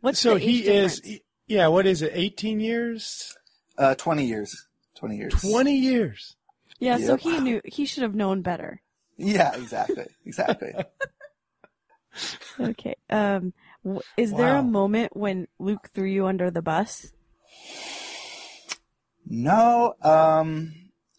What's 0.00 0.20
So 0.20 0.34
the 0.34 0.40
he 0.40 0.68
age 0.68 1.00
is, 1.02 1.20
yeah. 1.46 1.68
What 1.68 1.86
is 1.86 2.02
it? 2.02 2.12
18 2.14 2.60
years? 2.60 3.34
uh, 3.78 3.94
Twenty 3.94 4.26
years. 4.26 4.66
Twenty 4.96 5.16
years. 5.16 5.34
20 5.40 5.76
years. 5.76 6.36
Yeah, 6.80 6.98
so 6.98 7.16
he 7.16 7.38
knew 7.40 7.60
he 7.64 7.86
should 7.86 8.02
have 8.02 8.14
known 8.14 8.42
better. 8.42 8.82
Yeah, 9.16 9.54
exactly, 9.54 10.06
exactly. 10.24 10.74
Okay. 12.58 12.96
Um, 13.10 13.52
w- 13.84 14.00
is 14.16 14.32
there 14.32 14.54
Wow. 14.54 14.60
a 14.60 14.62
moment 14.62 15.14
when 15.14 15.46
Luke 15.58 15.90
threw 15.92 16.06
you 16.08 16.26
under 16.26 16.50
the 16.50 16.62
bus? 16.62 17.12
No, 19.26 19.94
um, 20.02 20.72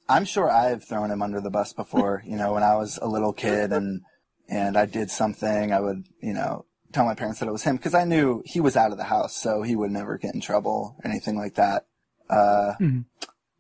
I'm 0.09 0.25
sure 0.25 0.49
I've 0.49 0.83
thrown 0.83 1.11
him 1.11 1.21
under 1.21 1.39
the 1.41 1.51
bus 1.51 1.73
before. 1.73 2.23
You 2.25 2.37
know, 2.37 2.53
when 2.53 2.63
I 2.63 2.75
was 2.75 2.97
a 3.01 3.07
little 3.07 3.33
kid 3.33 3.71
and 3.71 4.01
and 4.49 4.77
I 4.77 4.85
did 4.87 5.11
something, 5.11 5.73
I 5.73 5.79
would, 5.81 6.05
you 6.21 6.33
know, 6.33 6.65
tell 6.93 7.05
my 7.05 7.13
parents 7.15 7.39
that 7.41 7.47
it 7.49 7.51
was 7.51 7.63
him 7.63 7.75
because 7.75 7.93
I 7.93 8.05
knew 8.05 8.41
he 8.45 8.59
was 8.61 8.77
out 8.77 8.91
of 8.91 8.97
the 8.97 9.03
house, 9.03 9.35
so 9.35 9.61
he 9.61 9.75
would 9.75 9.91
never 9.91 10.17
get 10.17 10.33
in 10.33 10.41
trouble 10.41 10.95
or 10.97 11.07
anything 11.09 11.37
like 11.37 11.55
that. 11.55 11.85
Uh, 12.29 12.73
Mhm. 12.79 13.05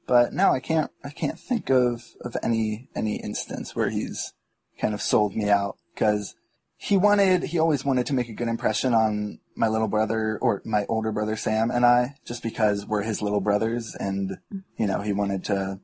But 0.07 0.33
no, 0.33 0.51
I 0.51 0.59
can't. 0.59 0.89
I 1.03 1.09
can't 1.09 1.39
think 1.39 1.69
of 1.69 2.03
of 2.21 2.35
any 2.41 2.89
any 2.95 3.17
instance 3.17 3.75
where 3.75 3.89
he's 3.89 4.33
kind 4.79 4.93
of 4.93 5.01
sold 5.01 5.35
me 5.35 5.49
out 5.49 5.77
because 5.93 6.33
he 6.77 6.95
wanted. 6.97 7.43
He 7.43 7.59
always 7.59 7.83
wanted 7.83 8.05
to 8.07 8.13
make 8.13 8.29
a 8.29 8.33
good 8.33 8.47
impression 8.47 8.93
on 8.93 9.39
my 9.55 9.67
little 9.67 9.87
brother 9.87 10.37
or 10.41 10.61
my 10.65 10.85
older 10.87 11.11
brother 11.11 11.35
Sam 11.35 11.69
and 11.71 11.85
I, 11.85 12.15
just 12.25 12.41
because 12.41 12.85
we're 12.85 13.01
his 13.03 13.21
little 13.21 13.41
brothers, 13.41 13.95
and 13.99 14.37
you 14.77 14.87
know 14.87 15.01
he 15.01 15.11
wanted 15.13 15.43
to 15.45 15.79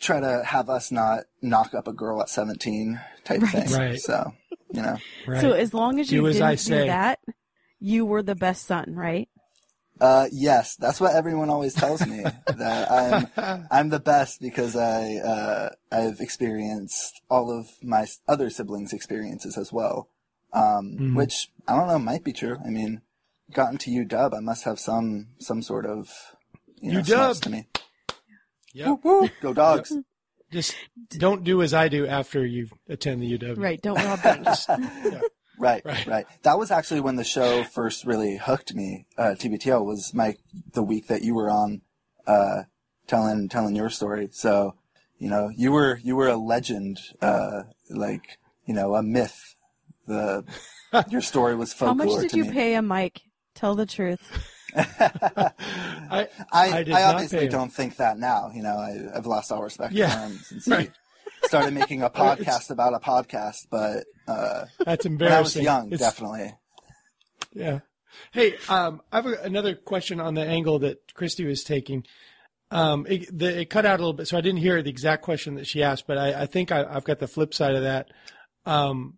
try 0.00 0.20
to 0.20 0.42
have 0.44 0.68
us 0.68 0.90
not 0.90 1.24
knock 1.42 1.74
up 1.74 1.86
a 1.88 1.92
girl 1.92 2.20
at 2.20 2.28
seventeen 2.30 3.00
type 3.24 3.42
Right. 3.42 3.50
thing. 3.50 3.70
Right. 3.72 3.98
So 4.00 4.32
you 4.72 4.82
know, 4.82 4.98
Right. 5.26 5.40
So 5.40 5.52
as 5.52 5.72
long 5.72 6.00
as 6.00 6.10
you 6.10 6.20
Do 6.22 6.32
didn't 6.32 6.42
I 6.42 6.52
do 6.52 6.56
say. 6.56 6.86
that, 6.86 7.20
you 7.80 8.04
were 8.06 8.22
the 8.22 8.34
best 8.34 8.66
son, 8.66 8.94
right? 8.94 9.28
Uh, 10.00 10.26
yes, 10.32 10.76
that's 10.76 11.00
what 11.00 11.14
everyone 11.14 11.50
always 11.50 11.74
tells 11.74 12.06
me 12.06 12.22
that 12.46 12.90
I'm. 12.90 13.64
I'm 13.70 13.88
the 13.88 14.00
best 14.00 14.40
because 14.40 14.76
I 14.76 15.16
uh, 15.16 15.70
I've 15.92 16.20
experienced 16.20 17.20
all 17.30 17.50
of 17.56 17.68
my 17.82 18.06
other 18.26 18.50
siblings' 18.50 18.92
experiences 18.92 19.56
as 19.58 19.72
well, 19.72 20.08
um, 20.52 20.96
Mhm. 20.98 21.16
which 21.16 21.50
I 21.66 21.76
don't 21.76 21.88
know 21.88 21.98
might 21.98 22.24
be 22.24 22.32
true. 22.32 22.56
I 22.64 22.68
mean, 22.70 23.02
gotten 23.52 23.78
to 23.78 23.90
UW, 23.90 24.36
I 24.36 24.40
must 24.40 24.64
have 24.64 24.78
some 24.78 25.28
some 25.38 25.62
sort 25.62 25.86
of 25.86 26.08
you 26.80 26.92
know, 26.92 27.00
UW. 27.00 27.40
to 27.40 27.50
me. 27.50 27.66
Yep. 28.74 28.86
Woo, 28.88 29.20
woo, 29.22 29.30
go 29.42 29.52
dogs! 29.54 29.92
Just 30.50 30.74
don't 31.10 31.44
do 31.44 31.60
as 31.62 31.74
I 31.74 31.88
do 31.88 32.06
after 32.06 32.44
you 32.46 32.68
attend 32.88 33.22
the 33.22 33.38
UW. 33.38 33.58
Right. 33.58 33.80
Don't 33.82 33.96
rob 34.02 34.22
banks. 34.22 34.66
Right, 35.58 35.84
Right. 35.84 36.06
right, 36.06 36.26
That 36.42 36.58
was 36.58 36.70
actually 36.70 37.00
when 37.00 37.16
the 37.16 37.24
show 37.24 37.62
first 37.64 38.04
really 38.04 38.36
hooked 38.36 38.74
me. 38.74 39.06
Uh, 39.16 39.34
TBTL 39.38 39.84
was 39.84 40.12
my 40.14 40.36
the 40.72 40.82
week 40.82 41.08
that 41.08 41.22
you 41.22 41.34
were 41.34 41.50
on, 41.50 41.82
uh, 42.26 42.62
telling 43.06 43.48
telling 43.48 43.74
your 43.76 43.90
story. 43.90 44.28
So, 44.32 44.74
you 45.18 45.28
know, 45.28 45.50
you 45.56 45.72
were 45.72 46.00
you 46.02 46.16
were 46.16 46.28
a 46.28 46.36
legend, 46.36 46.98
uh, 47.20 47.62
like 47.90 48.38
you 48.66 48.74
know, 48.74 48.94
a 48.94 49.02
myth. 49.02 49.54
The 50.06 50.44
your 51.10 51.20
story 51.22 51.54
was 51.56 51.72
How 51.72 51.94
much 51.94 52.08
did 52.20 52.30
to 52.30 52.36
you 52.38 52.44
me. 52.44 52.52
pay 52.52 52.74
a 52.74 52.82
Mike? 52.82 53.22
Tell 53.54 53.74
the 53.74 53.86
truth. 53.86 54.20
I, 54.76 56.28
I, 56.52 56.72
I 56.78 56.82
did 56.82 56.94
I 56.94 57.00
not 57.02 57.14
obviously 57.14 57.40
pay 57.40 57.48
don't 57.48 57.72
think 57.72 57.96
that 57.96 58.18
now. 58.18 58.50
You 58.54 58.62
know, 58.62 58.76
I, 58.76 59.16
I've 59.16 59.26
lost 59.26 59.50
all 59.52 59.62
respect 59.62 59.94
Yeah. 59.94 60.10
for 60.10 60.18
him 60.32 60.38
since 60.38 60.66
Right. 60.68 60.88
he 60.90 60.92
started 61.44 61.74
making 61.74 62.02
a 62.02 62.10
podcast 62.10 62.70
about 62.70 62.94
a 62.94 62.98
podcast. 63.00 63.66
But 63.70 64.04
uh, 64.26 64.64
that's 64.84 65.04
when 65.04 65.14
embarrassing. 65.14 65.66
I 65.68 65.72
was 65.80 65.82
young, 65.82 65.92
It's- 65.92 66.00
definitely. 66.00 66.54
Yeah. 67.52 67.80
Hey, 68.32 68.54
um, 68.68 69.00
I 69.12 69.16
have 69.16 69.26
a, 69.26 69.34
another 69.42 69.74
question 69.74 70.20
on 70.20 70.34
the 70.34 70.44
angle 70.44 70.78
that 70.80 71.14
Christy 71.14 71.44
was 71.44 71.62
taking. 71.62 72.04
Um, 72.70 73.06
it, 73.08 73.26
the, 73.36 73.60
it 73.60 73.70
cut 73.70 73.86
out 73.86 73.98
a 74.00 74.02
little 74.02 74.12
bit, 74.12 74.28
so 74.28 74.36
I 74.36 74.40
didn't 74.40 74.60
hear 74.60 74.82
the 74.82 74.90
exact 74.90 75.22
question 75.22 75.54
that 75.54 75.66
she 75.66 75.82
asked, 75.82 76.06
but 76.06 76.18
I, 76.18 76.42
I 76.42 76.46
think 76.46 76.70
I, 76.72 76.84
I've 76.84 77.04
got 77.04 77.18
the 77.18 77.28
flip 77.28 77.54
side 77.54 77.74
of 77.74 77.82
that. 77.82 78.10
Um, 78.66 79.14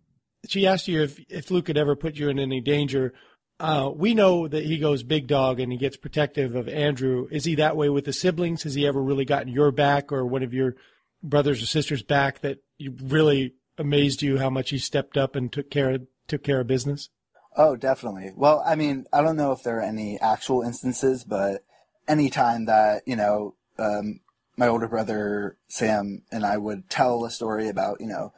she 0.47 0.65
asked 0.67 0.87
you 0.87 1.03
if, 1.03 1.19
if 1.29 1.51
Luke 1.51 1.67
had 1.67 1.77
ever 1.77 1.95
put 1.95 2.15
you 2.15 2.29
in 2.29 2.39
any 2.39 2.61
danger. 2.61 3.13
Uh, 3.59 3.91
we 3.93 4.13
know 4.13 4.47
that 4.47 4.63
he 4.65 4.77
goes 4.77 5.03
big 5.03 5.27
dog 5.27 5.59
and 5.59 5.71
he 5.71 5.77
gets 5.77 5.97
protective 5.97 6.55
of 6.55 6.67
Andrew. 6.67 7.27
Is 7.31 7.45
he 7.45 7.55
that 7.55 7.75
way 7.77 7.89
with 7.89 8.05
the 8.05 8.13
siblings? 8.13 8.63
Has 8.63 8.73
he 8.73 8.87
ever 8.87 9.01
really 9.01 9.25
gotten 9.25 9.49
your 9.49 9.71
back 9.71 10.11
or 10.11 10.25
one 10.25 10.41
of 10.43 10.53
your 10.53 10.75
brothers 11.23 11.61
or 11.61 11.65
sisters 11.65 12.03
back 12.03 12.39
that 12.41 12.59
you 12.77 12.95
really 13.01 13.53
amazed 13.77 14.21
you 14.21 14.37
how 14.37 14.49
much 14.49 14.69
he 14.69 14.77
stepped 14.77 15.17
up 15.17 15.35
and 15.35 15.51
took 15.51 15.69
care 15.69 15.91
of, 15.91 16.07
took 16.27 16.43
care 16.43 16.59
of 16.59 16.67
business? 16.67 17.09
Oh, 17.55 17.75
definitely. 17.75 18.31
Well, 18.35 18.63
I 18.65 18.75
mean, 18.75 19.05
I 19.11 19.21
don't 19.21 19.35
know 19.35 19.51
if 19.51 19.63
there 19.63 19.79
are 19.79 19.83
any 19.83 20.19
actual 20.19 20.61
instances, 20.61 21.23
but 21.23 21.63
anytime 22.07 22.65
that, 22.65 23.03
you 23.05 23.15
know, 23.15 23.55
um, 23.77 24.21
my 24.57 24.67
older 24.67 24.87
brother 24.87 25.57
Sam 25.67 26.23
and 26.31 26.45
I 26.45 26.57
would 26.57 26.89
tell 26.89 27.25
a 27.25 27.31
story 27.31 27.67
about, 27.67 27.99
you 27.99 28.07
know, 28.07 28.33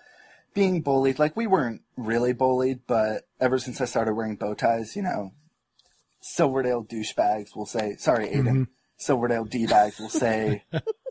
being 0.53 0.81
bullied, 0.81 1.19
like 1.19 1.35
we 1.35 1.47
weren't 1.47 1.81
really 1.97 2.33
bullied, 2.33 2.81
but 2.87 3.27
ever 3.39 3.59
since 3.59 3.81
I 3.81 3.85
started 3.85 4.13
wearing 4.13 4.35
bow 4.35 4.53
ties, 4.53 4.95
you 4.95 5.01
know, 5.01 5.33
Silverdale 6.21 6.83
douchebags 6.83 7.55
will 7.55 7.65
say, 7.65 7.95
sorry, 7.97 8.29
Aiden, 8.29 8.67
Silverdale 8.97 9.43
D-bags 9.45 9.99
will 9.99 10.09
say 10.09 10.63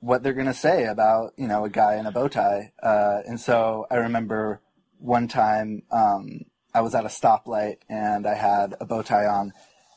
what 0.00 0.22
they're 0.22 0.32
going 0.32 0.46
to 0.46 0.54
say 0.54 0.84
about, 0.84 1.32
you 1.36 1.48
know, 1.48 1.64
a 1.64 1.70
guy 1.70 1.96
in 1.96 2.06
a 2.06 2.12
bow 2.12 2.28
tie. 2.28 2.72
Uh, 2.82 3.20
and 3.26 3.40
so 3.40 3.86
I 3.90 3.96
remember 3.96 4.60
one 4.98 5.28
time, 5.28 5.82
um, 5.90 6.42
I 6.74 6.82
was 6.82 6.94
at 6.94 7.06
a 7.06 7.08
stoplight 7.08 7.78
and 7.88 8.26
I 8.26 8.34
had 8.34 8.74
a 8.80 8.84
bow 8.84 9.02
tie 9.02 9.24
on, 9.24 9.52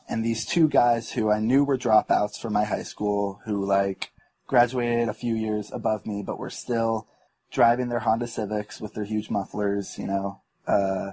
and 0.08 0.24
these 0.24 0.46
two 0.46 0.70
guys 0.70 1.12
who 1.12 1.30
I 1.30 1.40
knew 1.40 1.66
were 1.66 1.78
dropouts 1.78 2.40
from 2.40 2.54
my 2.54 2.64
high 2.64 2.84
school, 2.84 3.42
who 3.46 3.66
like 3.66 4.12
graduated 4.48 5.10
a 5.10 5.14
few 5.14 5.36
years 5.36 5.72
above 5.74 6.06
me, 6.06 6.24
but 6.26 6.40
were 6.40 6.50
still 6.50 7.08
driving 7.52 7.90
their 7.90 8.00
Honda 8.00 8.28
Civics 8.28 8.80
with 8.80 8.94
their 8.94 9.04
huge 9.04 9.30
mufflers. 9.30 9.98
You 9.98 10.08
know, 10.08 10.42
uh, 10.68 11.12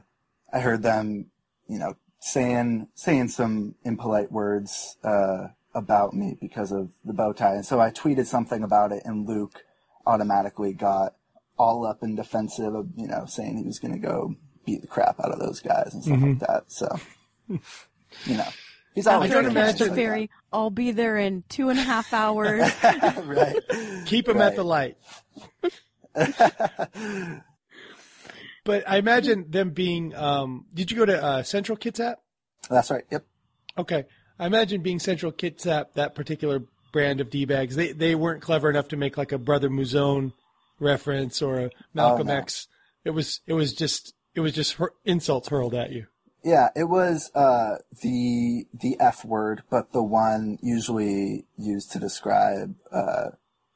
I 0.53 0.61
heard 0.61 0.83
them, 0.83 1.33
you 1.69 1.79
know, 1.79 1.95
saying 2.21 2.89
saying 2.95 3.29
some 3.29 3.75
impolite 3.85 4.33
words 4.33 4.97
uh, 5.05 5.49
about 5.77 6.15
me 6.15 6.37
because 6.41 6.73
of 6.73 6.91
the 7.05 7.13
bow 7.13 7.33
tie, 7.33 7.55
and 7.55 7.65
so 7.67 7.79
I 7.81 7.91
tweeted 7.91 8.27
something 8.27 8.63
about 8.65 8.91
it, 8.93 9.03
and 9.05 9.29
Luke 9.29 9.63
automatically 10.07 10.73
got 10.73 11.15
all 11.59 11.87
up 11.87 12.03
in 12.03 12.17
defensive 12.17 12.75
of 12.75 12.89
you 12.97 13.07
know 13.07 13.25
saying 13.27 13.59
he 13.59 13.65
was 13.65 13.79
going 13.79 13.93
to 13.93 14.01
go 14.01 14.35
beat 14.65 14.81
the 14.81 14.87
crap 14.89 15.21
out 15.21 15.31
of 15.31 15.39
those 15.39 15.61
guys 15.61 15.95
and 15.95 16.03
stuff 16.03 16.21
like 16.21 16.39
that. 16.41 16.65
So, 16.73 16.89
you 17.49 18.37
know, 18.37 18.49
he's 18.95 19.07
always 19.07 19.31
I 19.33 19.37
After 19.39 19.49
gonna 19.49 19.61
I 19.61 19.67
catch 19.67 19.81
imagine- 19.81 19.89
the 19.91 19.95
ferry, 19.95 20.31
I'll 20.53 20.71
be 20.71 20.91
there 20.93 21.17
in 21.19 21.45
two 21.49 21.69
and 21.69 21.79
a 21.79 21.83
half 21.83 22.13
hours. 22.13 22.69
right. 23.25 23.57
Keep 24.07 24.29
him 24.29 24.39
Right. 24.39 24.47
at 24.47 24.57
the 24.57 24.65
light. 24.65 24.97
but 28.65 28.89
I 28.89 28.97
imagine 28.99 29.51
them 29.51 29.71
being. 29.71 30.15
Um, 30.15 30.67
did 30.75 30.91
you 30.91 30.97
go 30.97 31.05
to 31.07 31.23
uh, 31.23 31.43
Central 31.43 31.79
Kitsap? 31.79 32.17
That's 32.69 32.91
right. 32.91 33.05
Yep. 33.11 33.25
Okay, 33.79 34.05
I 34.39 34.47
imagine 34.47 34.83
being 34.83 34.99
Central 34.99 35.33
Kitsap, 35.33 35.95
that 35.95 36.15
particular 36.15 36.63
brand 36.93 37.21
of 37.21 37.31
d 37.31 37.45
bags. 37.45 37.77
They 37.77 37.93
they 37.93 38.15
weren't 38.15 38.43
clever 38.43 38.71
enough 38.71 38.89
to 38.89 38.97
make 38.97 39.17
like 39.17 39.33
a 39.33 39.39
Brother 39.39 39.69
Mouzone 39.71 40.33
reference 40.79 41.41
or 41.43 41.59
a 41.61 41.71
Malcolm 41.95 42.29
Oh, 42.29 42.33
no. 42.33 42.39
X. 42.39 42.69
It 43.05 43.11
was 43.11 43.41
it 43.47 43.55
was 43.55 43.73
just 43.73 44.15
it 44.35 44.41
was 44.41 44.53
just 44.53 44.77
insults 45.05 45.49
hurled 45.49 45.75
at 45.75 45.91
you. 45.93 46.07
Yeah, 46.45 46.69
it 46.77 46.85
was 46.85 47.31
uh, 47.35 47.77
the 48.03 48.67
the 48.73 48.97
F 49.01 49.25
word, 49.25 49.63
but 49.71 49.93
the 49.93 50.03
one 50.03 50.59
usually 50.63 51.45
used 51.59 51.91
to 51.93 51.99
describe 51.99 52.77
uh, 52.93 53.31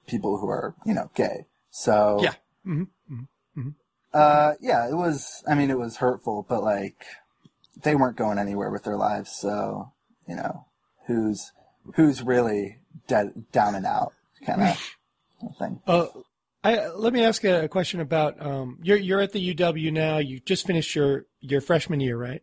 people 0.06 0.38
who 0.38 0.48
are 0.48 0.74
you 0.84 0.94
know 0.94 1.10
gay. 1.14 1.46
So 1.70 2.20
Yeah. 2.22 2.34
uh, 4.12 4.52
yeah, 4.60 4.88
it 4.88 4.94
was. 4.94 5.42
I 5.48 5.54
mean, 5.54 5.70
it 5.70 5.78
was 5.78 5.96
hurtful, 5.96 6.44
but 6.48 6.62
like 6.62 7.04
they 7.82 7.94
weren't 7.94 8.16
going 8.16 8.38
anywhere 8.38 8.70
with 8.70 8.84
their 8.84 8.96
lives. 8.96 9.32
So 9.32 9.92
you 10.30 10.36
know, 10.36 10.64
who's 11.08 11.52
who's 11.96 12.22
really 12.22 12.78
dead 13.08 13.44
down 13.52 13.74
and 13.74 13.84
out 13.84 14.12
kind 14.46 14.62
of 14.62 15.56
thing. 15.58 15.80
Uh, 15.86 16.06
I, 16.62 16.88
let 16.88 17.12
me 17.12 17.24
ask 17.24 17.42
a, 17.44 17.68
question 17.68 18.00
about 18.00 18.40
um, 18.44 18.78
you're 18.82 18.96
you're 18.98 19.20
at 19.20 19.32
the 19.32 19.54
UW 19.54 19.92
now. 19.92 20.18
You 20.18 20.40
just 20.40 20.66
finished 20.66 20.94
your 20.94 21.26
your 21.40 21.60
freshman 21.60 22.00
year, 22.00 22.16
right? 22.16 22.42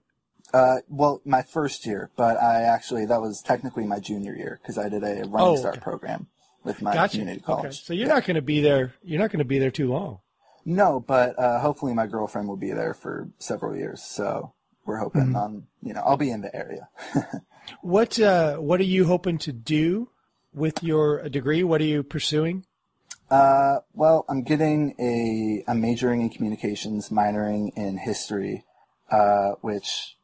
Uh, 0.54 0.78
well, 0.89 1.21
my 1.26 1.41
first 1.41 1.86
year, 1.86 2.10
but 2.15 2.38
I 2.41 2.63
actually 2.63 3.06
that 3.06 3.21
was 3.21 3.41
technically 3.41 3.86
my 3.86 4.00
junior 4.00 4.36
year 4.36 4.60
because 4.62 4.78
I 4.78 4.89
did 4.89 5.04
a 5.04 5.23
running 5.28 5.32
Oh, 5.39 5.56
start 5.56 5.82
program 5.82 6.28
with 6.63 6.82
my 6.82 6.93
Gotcha. 6.93 7.17
community 7.19 7.39
Okay, 7.43 7.45
college. 7.62 7.84
so 7.84 7.93
you're 7.93 8.08
not 8.08 8.26
going 8.26 8.36
to 8.36 8.41
be 8.41 8.62
there. 8.62 8.93
You're 9.04 9.19
not 9.19 9.30
going 9.32 9.39
to 9.39 9.45
be 9.45 9.60
there 9.60 9.71
too 9.71 9.89
long. 9.91 10.19
No, 10.65 11.00
but 11.00 11.38
uh, 11.39 11.60
hopefully 11.60 11.93
my 11.93 12.08
girlfriend 12.08 12.47
will 12.50 12.58
be 12.58 12.71
there 12.71 12.93
for 12.93 13.30
several 13.39 13.76
years. 13.76 14.02
So 14.04 14.54
we're 14.86 14.97
hoping 14.97 15.28
Mm-hmm. 15.28 15.36
on 15.36 15.67
you 15.84 15.93
know 15.93 16.02
I'll 16.06 16.17
be 16.17 16.32
in 16.32 16.41
the 16.41 16.54
area. 16.56 16.89
What 17.82 18.19
uh, 18.19 18.58
what 18.58 18.80
are 18.80 18.86
you 18.86 19.06
hoping 19.06 19.38
to 19.39 19.51
do 19.51 20.10
with 20.53 20.84
your 20.84 21.27
degree? 21.30 21.63
What 21.63 21.82
are 21.82 21.86
you 21.86 22.03
pursuing? 22.03 22.65
Uh, 23.30 23.80
well, 23.93 24.25
I'm 24.30 24.43
getting 24.43 24.95
a 24.99 25.63
I'm 25.69 25.82
majoring 25.82 26.21
in 26.21 26.30
communications, 26.30 27.10
minoring 27.10 27.71
in 27.75 27.97
history, 27.97 28.65
uh, 29.12 29.51
which 29.62 30.17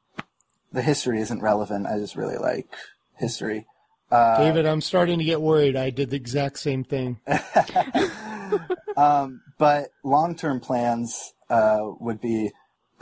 the 0.72 0.82
history 0.82 1.20
isn't 1.22 1.42
relevant. 1.42 1.88
I 1.88 1.98
just 1.98 2.16
really 2.16 2.38
like 2.38 2.68
history. 3.16 3.68
Uh, 4.12 4.38
David, 4.38 4.66
I'm 4.66 4.82
starting 4.82 5.20
to 5.20 5.26
get 5.26 5.42
worried. 5.42 5.76
I 5.76 5.90
did 5.90 6.12
the 6.12 6.16
exact 6.16 6.60
same 6.60 6.84
thing. 6.84 7.20
Um, 8.96 9.42
but 9.58 9.90
long 10.04 10.36
term 10.36 10.60
plans 10.60 11.34
uh, 11.50 11.80
would 12.00 12.22
be 12.22 12.52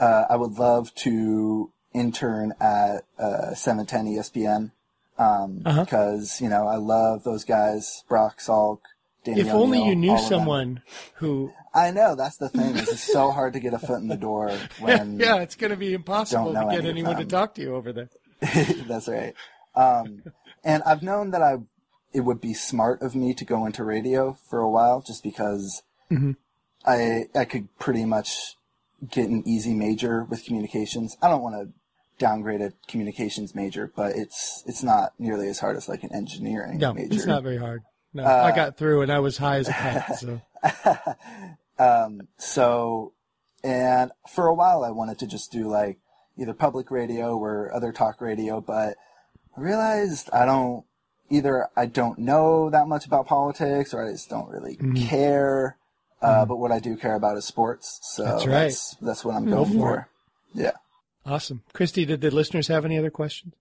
uh, 0.00 0.24
I 0.28 0.36
would 0.36 0.52
love 0.52 0.94
to 0.96 1.72
intern 1.94 2.52
at 2.60 3.04
uh, 3.18 3.54
710 3.54 4.06
ESPN 4.16 4.70
um, 5.18 5.62
Uh-huh. 5.64 5.84
because 5.84 6.40
you 6.40 6.48
know 6.48 6.66
I 6.66 6.76
love 6.76 7.24
those 7.24 7.44
guys, 7.44 8.04
Brock 8.08 8.38
Salk. 8.38 8.78
Danny 9.24 9.40
If 9.42 9.48
only 9.48 9.78
O'Neil, 9.78 9.88
you 9.90 9.96
knew 9.96 10.10
all 10.10 10.16
of 10.16 10.22
them. 10.22 10.28
someone 10.28 10.82
who. 11.14 11.52
I 11.72 11.90
know 11.92 12.16
that's 12.16 12.36
the 12.38 12.48
thing. 12.48 12.76
It's 12.76 13.00
so 13.12 13.30
hard 13.30 13.52
to 13.52 13.60
get 13.60 13.72
a 13.72 13.78
foot 13.78 14.00
in 14.02 14.08
the 14.08 14.16
door 14.16 14.50
when 14.80 15.18
yeah, 15.20 15.36
it's 15.36 15.54
going 15.54 15.70
to 15.70 15.76
be 15.76 15.94
impossible 15.94 16.52
to 16.52 16.66
get 16.70 16.80
any 16.80 16.88
anyone 16.90 17.16
to 17.16 17.24
talk 17.24 17.54
to 17.54 17.62
you 17.62 17.74
over 17.76 17.92
there. 17.92 18.10
That's 18.88 19.06
right. 19.08 19.34
Um, 19.76 20.24
and 20.64 20.82
I've 20.82 21.02
known 21.02 21.30
that 21.30 21.40
I 21.40 21.58
it 22.12 22.20
would 22.22 22.40
be 22.40 22.52
smart 22.52 23.00
of 23.00 23.14
me 23.14 23.32
to 23.34 23.44
go 23.44 23.64
into 23.64 23.84
radio 23.84 24.36
for 24.50 24.58
a 24.58 24.68
while, 24.68 25.00
just 25.00 25.22
because 25.22 25.82
Mhm. 26.10 26.34
I 26.84 27.26
I 27.34 27.44
could 27.44 27.68
pretty 27.78 28.04
much 28.04 28.56
get 29.08 29.28
an 29.28 29.42
easy 29.46 29.72
major 29.72 30.24
with 30.24 30.44
communications. 30.44 31.16
I 31.22 31.28
don't 31.28 31.42
want 31.42 31.54
to 31.54 31.72
downgrade 32.22 32.60
a 32.62 32.72
communications 32.88 33.54
major, 33.54 33.92
but 33.94 34.14
it's 34.16 34.62
it's 34.66 34.82
not 34.82 35.12
nearly 35.18 35.48
as 35.48 35.58
hard 35.58 35.76
as 35.76 35.88
like 35.88 36.02
an 36.04 36.14
engineering 36.14 36.78
No, 36.78 36.94
major. 36.94 37.14
it's 37.14 37.26
not 37.26 37.42
very 37.42 37.58
hard. 37.58 37.82
No, 38.14 38.22
Uh, 38.24 38.42
I 38.52 38.54
got 38.56 38.76
through 38.78 39.02
and 39.02 39.10
I 39.12 39.18
was 39.18 39.36
high 39.38 39.58
as 39.58 39.68
a 39.68 39.72
kite. 39.72 40.04
So 40.18 40.40
um, 41.78 42.28
so, 42.38 43.12
and 43.64 44.12
for 44.28 44.46
a 44.46 44.54
while 44.54 44.84
I 44.84 44.90
wanted 44.90 45.18
to 45.20 45.26
just 45.26 45.50
do 45.52 45.68
like 45.68 45.98
either 46.38 46.54
public 46.54 46.90
radio 46.90 47.36
or 47.36 47.74
other 47.74 47.92
talk 47.92 48.20
radio, 48.20 48.60
but 48.60 48.96
I 49.56 49.60
realized 49.60 50.30
I 50.32 50.44
don't, 50.46 50.84
either 51.30 51.68
I 51.76 51.86
don't 51.86 52.18
know 52.18 52.70
that 52.70 52.86
much 52.88 53.04
about 53.06 53.26
politics 53.26 53.92
or 53.94 54.06
I 54.06 54.12
just 54.12 54.30
don't 54.30 54.48
really 54.48 54.76
Mm-hmm. 54.76 55.06
care. 55.08 55.76
Uh, 56.20 56.44
but 56.46 56.58
what 56.58 56.70
I 56.70 56.78
do 56.78 56.96
care 56.96 57.16
about 57.16 57.36
is 57.36 57.44
sports. 57.44 57.98
So 58.14 58.22
That's 58.22 58.46
right. 58.46 58.54
that's, 58.70 58.96
that's 59.02 59.24
what 59.24 59.34
I'm 59.34 59.44
Go 59.46 59.64
going 59.64 59.72
for 59.72 59.78
for. 59.78 60.08
Yeah. 60.54 60.70
Awesome, 61.26 61.62
Christy. 61.72 62.04
Did 62.04 62.20
the 62.20 62.30
listeners 62.30 62.68
have 62.68 62.84
any 62.84 62.98
other 62.98 63.10
questions? 63.10 63.54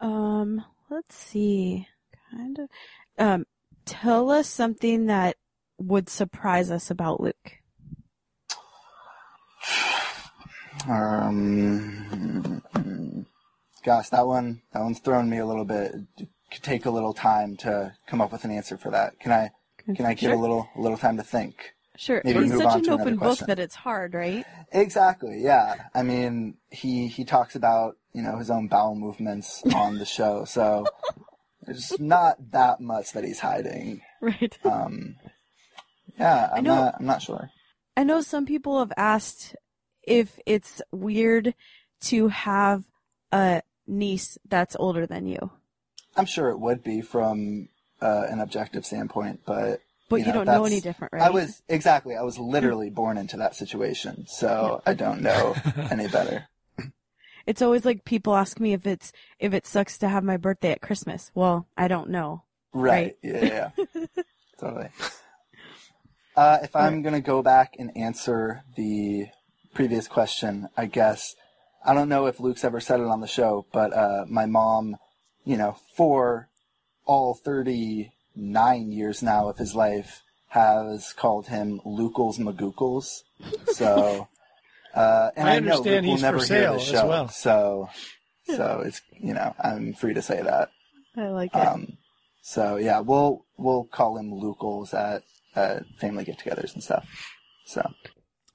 Um, 0.00 0.64
let's 0.90 1.16
see. 1.16 1.86
Kind 2.30 2.58
of. 2.58 2.68
Um, 3.18 3.46
tell 3.84 4.30
us 4.30 4.48
something 4.48 5.06
that 5.06 5.36
would 5.78 6.08
surprise 6.08 6.70
us 6.70 6.90
about 6.90 7.20
Luke. 7.20 7.52
Um, 10.88 12.62
gosh, 13.84 14.08
that 14.10 14.26
one, 14.26 14.62
that 14.72 14.80
one's 14.82 15.00
thrown 15.00 15.28
me 15.28 15.38
a 15.38 15.46
little 15.46 15.64
bit. 15.64 15.94
It 16.18 16.28
could 16.50 16.62
take 16.62 16.86
a 16.86 16.90
little 16.90 17.12
time 17.14 17.56
to 17.58 17.94
come 18.06 18.20
up 18.20 18.32
with 18.32 18.44
an 18.44 18.50
answer 18.50 18.76
for 18.78 18.90
that. 18.90 19.18
Can 19.20 19.32
I, 19.32 19.50
can 19.94 20.06
I 20.06 20.14
get 20.14 20.28
Sure. 20.28 20.34
a 20.34 20.38
little, 20.38 20.68
a 20.76 20.80
little 20.80 20.98
time 20.98 21.16
to 21.16 21.22
think? 21.22 21.74
Sure. 21.98 22.22
Maybe 22.24 22.44
He's 22.44 22.56
such 22.56 22.86
an 22.86 22.90
open 22.90 23.14
book 23.16 23.38
question. 23.38 23.48
that 23.48 23.58
it's 23.58 23.74
hard, 23.74 24.14
right? 24.14 24.46
Exactly. 24.70 25.42
Yeah. 25.42 25.74
I 25.92 26.04
mean, 26.04 26.54
he 26.70 27.08
he 27.08 27.24
talks 27.24 27.56
about 27.56 27.96
you 28.12 28.22
know 28.22 28.38
his 28.38 28.50
own 28.50 28.68
bowel 28.68 28.94
movements 28.94 29.64
on 29.74 29.98
the 29.98 30.04
show, 30.04 30.44
so 30.44 30.86
there's 31.66 31.98
not 31.98 32.52
that 32.52 32.80
much 32.80 33.12
that 33.12 33.24
he's 33.24 33.40
hiding. 33.40 34.00
Right. 34.20 34.58
Um, 34.64 35.14
yeah, 36.18 36.50
I'm 36.52 36.64
know- 36.64 36.74
not. 36.74 36.94
I'm 36.98 37.06
not 37.06 37.22
sure. 37.22 37.50
I 37.96 38.02
know 38.04 38.20
some 38.20 38.46
people 38.46 38.78
have 38.80 38.92
asked 38.96 39.54
if 40.02 40.38
it's 40.46 40.80
weird 40.92 41.54
to 42.02 42.28
have 42.28 42.84
a 43.32 43.62
niece 43.86 44.38
that's 44.48 44.76
older 44.78 45.06
than 45.06 45.26
you, 45.26 45.50
I'm 46.16 46.26
sure 46.26 46.50
it 46.50 46.58
would 46.58 46.82
be 46.82 47.00
from 47.00 47.68
uh, 48.00 48.24
an 48.28 48.40
objective 48.40 48.84
standpoint, 48.86 49.40
but 49.46 49.80
but 50.08 50.20
You 50.20 50.26
you, 50.26 50.32
know, 50.32 50.44
don't 50.44 50.46
know 50.46 50.64
any 50.64 50.80
different, 50.80 51.12
right? 51.12 51.22
I 51.22 51.30
was 51.30 51.62
exactly. 51.68 52.16
I 52.16 52.22
was 52.22 52.38
literally 52.38 52.90
born 52.90 53.18
into 53.18 53.36
that 53.38 53.54
situation, 53.54 54.26
so 54.26 54.82
I 54.86 54.94
don't 54.94 55.22
know 55.22 55.54
any 55.90 56.08
better. 56.08 56.48
It's 57.46 57.62
always 57.62 57.84
like 57.84 58.04
people 58.04 58.34
ask 58.34 58.60
me 58.60 58.72
if 58.72 58.86
it's 58.86 59.12
if 59.38 59.54
it 59.54 59.66
sucks 59.66 59.98
to 59.98 60.08
have 60.08 60.24
my 60.24 60.36
birthday 60.36 60.72
at 60.72 60.82
Christmas. 60.82 61.30
Well, 61.34 61.66
I 61.76 61.88
don't 61.88 62.10
know. 62.10 62.44
Right. 62.72 63.16
Yeah. 63.22 63.70
yeah. 63.76 63.84
totally. 64.60 64.88
Uh, 66.36 66.58
if 66.62 66.76
I'm 66.76 67.02
going 67.02 67.14
to 67.14 67.20
go 67.20 67.42
back 67.42 67.74
and 67.78 67.96
answer 67.96 68.62
the 68.76 69.26
previous 69.74 70.06
question, 70.06 70.68
I 70.76 70.86
guess 70.86 71.34
I 71.84 71.94
don't 71.94 72.08
know 72.08 72.26
if 72.26 72.38
Luke's 72.38 72.64
ever 72.64 72.80
said 72.80 73.00
it 73.00 73.06
on 73.06 73.20
the 73.20 73.26
show, 73.26 73.66
but 73.72 73.92
uh, 73.92 74.24
my 74.28 74.46
mom, 74.46 74.96
you 75.44 75.56
know, 75.56 75.76
for 75.96 76.48
all 77.06 77.34
39 78.38 78.92
years 78.92 79.22
now 79.22 79.48
of 79.48 79.58
his 79.58 79.74
life, 79.74 80.22
has 80.48 81.12
called 81.12 81.46
him 81.48 81.80
Lukels 81.84 82.38
Magookles. 82.38 83.22
So, 83.72 84.28
uh, 84.94 85.30
and 85.36 85.48
I 85.48 85.56
I, 85.56 85.60
know 85.60 85.78
understand 85.78 86.06
Luke 86.06 86.10
will 86.10 86.12
he's 86.12 86.20
for 86.20 86.26
never 86.26 86.38
hear 86.38 86.46
sale 86.46 86.74
as 86.74 86.82
show, 86.84 87.08
well. 87.08 87.28
so 87.28 87.88
so 88.46 88.82
it's 88.84 89.02
you 89.20 89.34
know 89.34 89.54
I'm 89.62 89.92
free 89.92 90.14
to 90.14 90.22
say 90.22 90.42
that. 90.42 90.70
I 91.16 91.28
like 91.28 91.54
it. 91.54 91.58
Um, 91.58 91.98
so 92.42 92.76
yeah, 92.76 93.00
we'll 93.00 93.44
we'll 93.56 93.84
call 93.84 94.16
him 94.16 94.30
Lukels 94.30 94.94
at 94.94 95.22
uh, 95.54 95.80
family 96.00 96.24
get-togethers 96.24 96.74
and 96.74 96.82
stuff. 96.82 97.06
So 97.66 97.90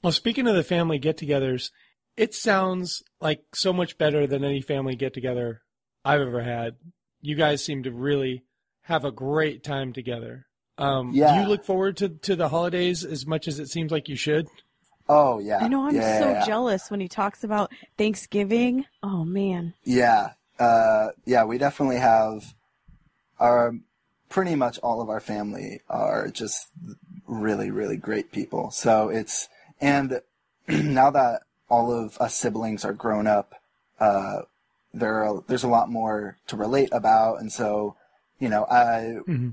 Well, 0.01 0.13
speaking 0.13 0.47
of 0.47 0.55
the 0.55 0.63
family 0.63 0.97
get-togethers, 0.97 1.69
it 2.17 2.33
sounds 2.33 3.03
like 3.21 3.43
so 3.53 3.73
much 3.73 3.97
better 3.97 4.25
than 4.25 4.43
any 4.43 4.61
family 4.61 4.95
get-together 4.95 5.61
I've 6.03 6.21
ever 6.21 6.41
had. 6.41 6.77
You 7.21 7.35
guys 7.35 7.63
seem 7.63 7.83
to 7.83 7.91
really 7.91 8.43
have 8.83 9.05
a 9.05 9.11
great 9.11 9.63
time 9.63 9.93
together. 9.93 10.45
Um, 10.77 11.11
Yeah. 11.13 11.35
Do 11.35 11.41
you 11.41 11.47
look 11.47 11.65
forward 11.65 11.97
to, 11.97 12.09
to 12.09 12.35
the 12.35 12.49
holidays 12.49 13.03
as 13.03 13.25
much 13.25 13.47
as 13.47 13.59
it 13.59 13.67
seems 13.67 13.91
like 13.91 14.09
you 14.09 14.15
should? 14.15 14.47
oh 15.09 15.39
yeah, 15.39 15.57
I 15.59 15.67
know 15.67 15.85
I'm 15.85 15.95
yeah, 15.95 16.19
so 16.19 16.29
yeah, 16.31 16.45
jealous 16.45 16.89
when 16.89 16.99
he 16.99 17.07
talks 17.07 17.43
about 17.43 17.71
Thanksgiving. 17.97 18.85
Oh 19.01 19.25
man. 19.25 19.73
Yeah, 19.83 20.31
uh, 20.59 21.09
yeah, 21.25 21.43
we 21.43 21.57
definitely 21.57 21.97
have 21.97 22.53
our 23.39 23.75
pretty 24.29 24.55
much 24.55 24.79
all 24.79 25.01
of 25.01 25.09
our 25.09 25.19
family 25.19 25.81
are 25.89 26.29
just 26.29 26.67
really, 27.27 27.69
really 27.69 27.97
great 27.97 28.31
people. 28.31 28.71
So 28.71 29.09
it's 29.09 29.49
and 29.81 30.21
now 30.67 31.11
that 31.11 31.41
all 31.69 31.91
of 31.91 32.17
us 32.19 32.35
siblings 32.35 32.85
are 32.85 32.93
grown 32.93 33.27
up, 33.27 33.55
uh, 33.99 34.41
there 34.93 35.23
are, 35.23 35.43
there's 35.47 35.63
a 35.63 35.67
lot 35.69 35.89
more 35.89 36.37
to 36.47 36.55
relate 36.55 36.89
about, 36.91 37.39
and 37.39 37.51
so 37.51 37.95
you 38.43 38.49
know, 38.49 38.63
I 38.65 38.95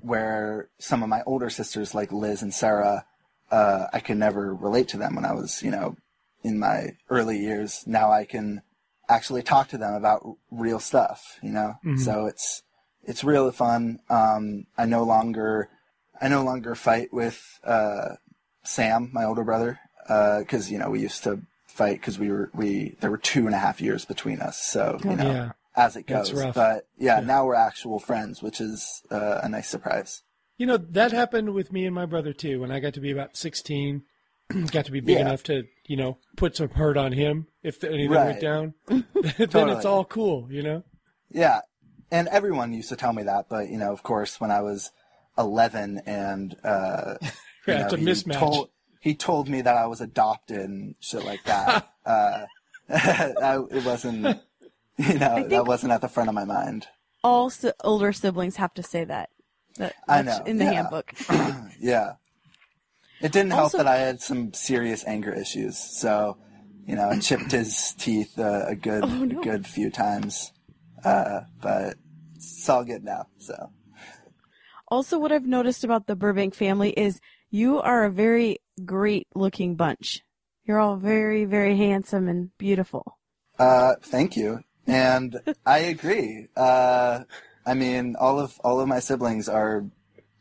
where 0.03 0.69
some 0.79 1.03
of 1.05 1.09
my 1.09 1.23
older 1.31 1.51
sisters 1.51 1.95
like 1.95 2.11
Liz 2.13 2.43
and 2.43 2.53
Sarah, 2.53 3.05
uh, 3.51 3.87
I 3.93 4.01
could 4.01 4.19
never 4.19 4.55
relate 4.55 4.89
to 4.89 4.99
them 4.99 5.15
when 5.17 5.25
I 5.25 5.35
was 5.41 5.63
you 5.63 5.71
know 5.71 5.97
in 6.43 6.59
my 6.59 6.79
early 7.09 7.39
years. 7.39 7.85
Now 7.87 8.11
I 8.21 8.25
can 8.25 8.63
actually 9.09 9.43
talk 9.43 9.69
to 9.69 9.79
them 9.79 9.95
about 9.95 10.21
r- 10.25 10.35
real 10.65 10.81
stuff, 10.81 11.39
you 11.43 11.53
know. 11.53 11.75
So 11.99 12.27
it's 12.27 12.63
it's 13.11 13.23
really 13.25 13.53
fun. 13.53 14.01
Um, 14.09 14.67
I 14.77 14.85
no 14.87 15.03
longer 15.05 15.69
I 16.21 16.29
no 16.29 16.43
longer 16.45 16.75
fight 16.75 17.13
with 17.13 17.39
uh, 17.65 18.17
Sam, 18.65 19.11
my 19.13 19.25
older 19.25 19.45
brother, 19.45 19.79
because 20.41 20.71
you 20.73 20.79
know 20.79 20.91
we 20.91 21.01
used 21.01 21.23
to 21.25 21.33
fight 21.67 22.01
because 22.01 22.19
we 22.19 22.29
were 22.31 22.51
we 22.53 22.97
there 23.01 23.11
were 23.11 23.19
two 23.33 23.47
and 23.47 23.55
a 23.55 23.59
half 23.67 23.81
years 23.81 24.05
between 24.05 24.41
us. 24.41 24.57
So 24.75 24.99
you 25.05 25.17
know 25.17 25.31
Yeah. 25.33 25.53
As 25.77 25.97
it 25.97 26.07
goes. 26.07 26.33
rough. 26.33 26.55
But 26.55 26.89
yeah, 26.99 27.21
Yeah. 27.21 27.27
now 27.27 27.47
we're 27.47 27.55
actual 27.55 27.99
friends, 27.99 28.43
which 28.43 28.61
is 28.61 29.03
uh, 29.11 29.41
a 29.43 29.49
nice 29.49 29.69
surprise. 29.69 30.23
You 30.59 30.67
know, 30.67 30.77
that 30.77 31.13
happened 31.13 31.55
with 31.55 31.73
me 31.73 31.87
and 31.87 31.95
my 31.95 32.07
brother 32.07 32.33
too. 32.33 32.61
When 32.61 32.71
I 32.71 32.81
got 32.81 32.95
to 32.95 33.01
be 33.01 33.11
about 33.11 33.37
16, 33.37 34.03
got 34.73 34.85
to 34.87 34.93
be 34.93 35.01
big 35.01 35.17
Yeah. 35.17 35.23
enough 35.23 35.43
to, 35.45 35.63
you 35.87 35.97
know, 35.97 36.19
put 36.37 36.57
some 36.57 36.71
hurt 36.71 36.97
on 36.97 37.13
him 37.13 37.47
if 37.63 37.83
anything 37.85 38.11
Right. 38.11 38.27
went 38.27 38.41
down. 38.41 38.75
then 38.89 39.05
Totally. 39.49 39.73
it's 39.73 39.85
all 39.87 40.05
cool, 40.05 40.49
you 40.51 40.63
know? 40.63 40.83
Yeah, 41.31 41.61
and 42.11 42.27
everyone 42.29 42.73
used 42.73 42.89
to 42.91 42.97
tell 42.97 43.13
me 43.13 43.23
that, 43.23 43.47
but 43.49 43.69
you 43.71 43.79
know, 43.79 43.93
of 43.93 44.03
course, 44.03 44.41
when 44.41 44.51
I 44.51 44.61
was 44.63 44.91
eleven 45.39 46.03
and 46.05 46.57
uh, 46.65 47.15
you 47.67 47.75
know, 47.75 47.89
he. 47.97 48.15
Told, 48.25 48.69
he 49.01 49.15
told 49.15 49.49
me 49.49 49.63
that 49.63 49.77
I 49.77 49.87
was 49.87 50.01
adopted 50.03 50.59
and 50.61 50.95
shit 51.01 51.25
like 51.25 51.43
that. 51.45 51.89
uh, 52.05 52.45
I, 52.91 53.59
it 53.71 53.85
wasn't, 53.85 54.41
you 54.99 55.19
know, 55.19 55.47
that 55.49 55.67
wasn't 55.67 55.93
at 55.93 56.01
the 56.01 56.09
front 56.09 56.29
of 56.29 56.35
my 56.35 56.45
mind. 56.45 56.87
All 57.23 57.51
si- 57.51 57.73
older 57.85 58.13
siblings 58.13 58.57
have 58.57 58.73
to 58.75 58.83
say 58.83 59.05
that. 59.05 59.31
that 59.77 59.95
I 60.09 60.23
know, 60.23 60.43
In 60.47 60.59
the 60.59 60.65
yeah. 60.65 60.73
handbook. 60.73 61.13
Yeah, 61.81 62.13
it 63.23 63.33
didn't 63.33 63.53
help 63.53 63.63
Also- 63.65 63.79
that 63.79 63.87
I 63.87 63.97
had 63.97 64.21
some 64.21 64.53
serious 64.53 65.05
anger 65.07 65.33
issues, 65.33 65.79
so 65.79 66.37
you 66.87 66.97
know, 66.97 67.09
I 67.09 67.19
chipped 67.19 67.53
his 67.53 67.95
teeth 67.99 68.39
uh, 68.39 68.65
a 68.67 68.75
good, 68.75 69.05
Oh, 69.05 69.09
no. 69.25 69.41
a 69.41 69.43
good 69.45 69.67
few 69.67 69.91
times, 69.91 70.53
uh, 71.05 71.43
but 71.61 71.95
it's 72.35 72.69
all 72.69 72.85
good 72.85 73.05
now. 73.05 73.27
So. 73.39 73.71
Also, 74.89 75.19
what 75.19 75.31
I've 75.31 75.47
noticed 75.47 75.85
about 75.85 76.07
the 76.07 76.17
Burbank 76.17 76.55
family 76.55 76.91
is 76.91 77.21
you 77.51 77.81
are 77.81 78.05
a 78.05 78.11
very 78.11 78.59
great 78.85 79.29
looking 79.37 79.77
bunch. 79.77 80.21
You're 80.65 80.81
all 80.81 80.97
very, 80.97 81.45
very 81.45 81.77
handsome 81.77 82.29
and 82.29 82.51
beautiful. 82.59 83.19
Uh, 83.59 83.95
thank 84.03 84.37
you. 84.37 84.61
And 84.87 85.41
I 85.65 85.79
agree. 85.79 86.49
Uh, 86.57 87.21
I 87.67 87.75
mean, 87.75 88.17
all 88.19 88.41
of 88.41 88.59
all 88.65 88.81
of 88.81 88.89
my 88.89 89.01
siblings 89.01 89.49
are, 89.49 89.85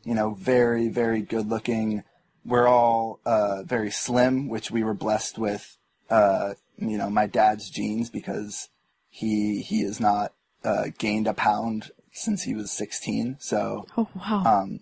you 0.04 0.16
know, 0.16 0.34
very 0.34 0.90
very 0.90 1.22
good 1.22 1.48
looking. 1.48 2.04
We're 2.46 2.68
all 2.68 3.20
uh, 3.26 3.64
very 3.64 3.92
slim, 3.92 4.48
which 4.50 4.72
we 4.72 4.84
were 4.84 4.94
blessed 4.94 5.38
with. 5.38 5.78
Uh, 6.10 6.54
you 6.78 6.98
know, 6.98 7.10
my 7.10 7.28
dad's 7.28 7.70
genes 7.70 8.10
because 8.10 8.70
he 9.10 9.62
he 9.62 9.82
has 9.84 10.00
not 10.00 10.34
uh, 10.64 10.86
gained 10.98 11.28
a 11.28 11.34
pound 11.34 11.92
since 12.12 12.44
he 12.44 12.56
was 12.56 12.72
16. 12.72 13.38
So 13.40 13.86
Oh, 13.98 14.08
wow. 14.16 14.44
um, 14.46 14.80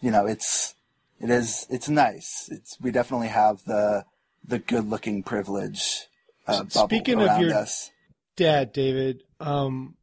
you 0.00 0.10
know, 0.10 0.26
it's 0.26 0.74
it 1.20 1.30
is 1.30 1.66
it's 1.70 1.88
nice. 1.88 2.48
It's 2.52 2.76
we 2.80 2.90
definitely 2.92 3.28
have 3.28 3.64
the 3.64 4.04
the 4.46 4.58
good 4.58 4.88
looking 4.88 5.22
privilege. 5.22 6.06
Uh, 6.46 6.64
Speaking 6.68 7.16
of 7.20 7.26
around 7.26 7.40
your- 7.42 7.54
us. 7.54 7.90
Dad, 8.36 8.72
David, 8.72 9.22
um, 9.38 9.96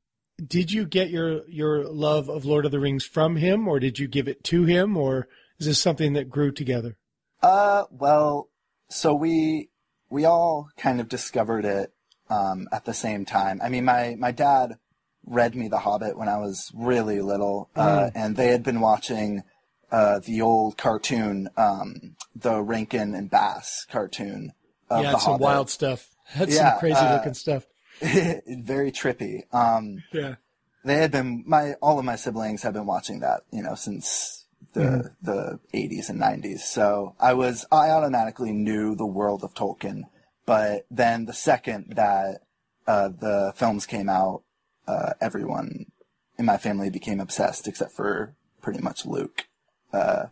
did 0.45 0.71
you 0.71 0.85
get 0.85 1.09
your, 1.09 1.47
your 1.49 1.85
love 1.85 2.29
of 2.29 2.45
Lord 2.45 2.65
of 2.65 2.71
the 2.71 2.79
Rings 2.79 3.05
from 3.05 3.37
him 3.37 3.67
or 3.67 3.79
did 3.79 3.99
you 3.99 4.07
give 4.07 4.27
it 4.27 4.43
to 4.45 4.63
him 4.65 4.95
or 4.97 5.27
is 5.59 5.65
this 5.67 5.81
something 5.81 6.13
that 6.13 6.29
grew 6.29 6.51
together? 6.51 6.97
Uh, 7.41 7.83
well, 7.91 8.49
so 8.89 9.13
we 9.13 9.69
we 10.09 10.25
all 10.25 10.69
kind 10.77 10.99
of 10.99 11.09
discovered 11.09 11.65
it 11.65 11.91
um, 12.29 12.67
at 12.71 12.85
the 12.85 12.93
same 12.93 13.25
time. 13.25 13.59
I 13.63 13.69
mean, 13.69 13.85
my 13.85 14.15
my 14.17 14.31
dad 14.31 14.77
read 15.25 15.55
me 15.55 15.67
The 15.67 15.79
Hobbit 15.79 16.17
when 16.17 16.29
I 16.29 16.37
was 16.37 16.71
really 16.73 17.21
little, 17.21 17.69
uh, 17.75 18.09
and 18.15 18.35
they 18.35 18.47
had 18.47 18.63
been 18.63 18.79
watching 18.79 19.43
uh, 19.91 20.19
the 20.19 20.41
old 20.41 20.77
cartoon, 20.77 21.49
um, 21.57 22.15
the 22.35 22.61
Rankin 22.61 23.13
and 23.13 23.29
Bass 23.29 23.85
cartoon 23.89 24.53
of 24.89 25.03
yeah, 25.03 25.11
The 25.11 25.17
some 25.19 25.31
Hobbit. 25.33 25.43
wild 25.43 25.69
stuff. 25.69 26.09
That's 26.35 26.53
Yeah, 26.55 26.71
some 26.71 26.79
crazy 26.79 26.99
uh, 26.99 27.13
looking 27.17 27.33
stuff. 27.33 27.65
Very 28.01 28.91
trippy. 28.91 29.43
Um, 29.53 30.03
Yeah. 30.13 30.35
they 30.83 30.95
had 30.95 31.11
been 31.11 31.43
my 31.47 31.73
all 31.81 31.99
of 31.99 32.05
my 32.05 32.15
siblings 32.15 32.63
have 32.63 32.73
been 32.73 32.85
watching 32.85 33.19
that 33.21 33.41
you 33.51 33.61
know 33.61 33.75
since 33.75 34.45
the 34.73 34.81
Mm-hmm. 34.81 35.25
the 35.25 35.59
80s 35.73 36.09
and 36.09 36.19
90s 36.21 36.59
so 36.59 37.15
i 37.19 37.33
was 37.33 37.65
i 37.71 37.89
automatically 37.89 38.51
knew 38.51 38.95
the 38.95 39.05
world 39.05 39.43
of 39.43 39.53
tolkien 39.53 40.03
but 40.45 40.85
then 40.91 41.25
the 41.25 41.33
second 41.33 41.93
that 41.95 42.41
uh, 42.85 43.07
the 43.09 43.53
films 43.55 43.85
came 43.85 44.07
out 44.09 44.43
uh, 44.87 45.13
everyone 45.19 45.85
in 46.37 46.45
my 46.45 46.57
family 46.57 46.89
became 46.89 47.19
obsessed 47.19 47.67
except 47.67 47.91
for 47.93 48.35
pretty 48.61 48.79
much 48.81 49.05
luke 49.05 49.47
uh, 49.93 50.25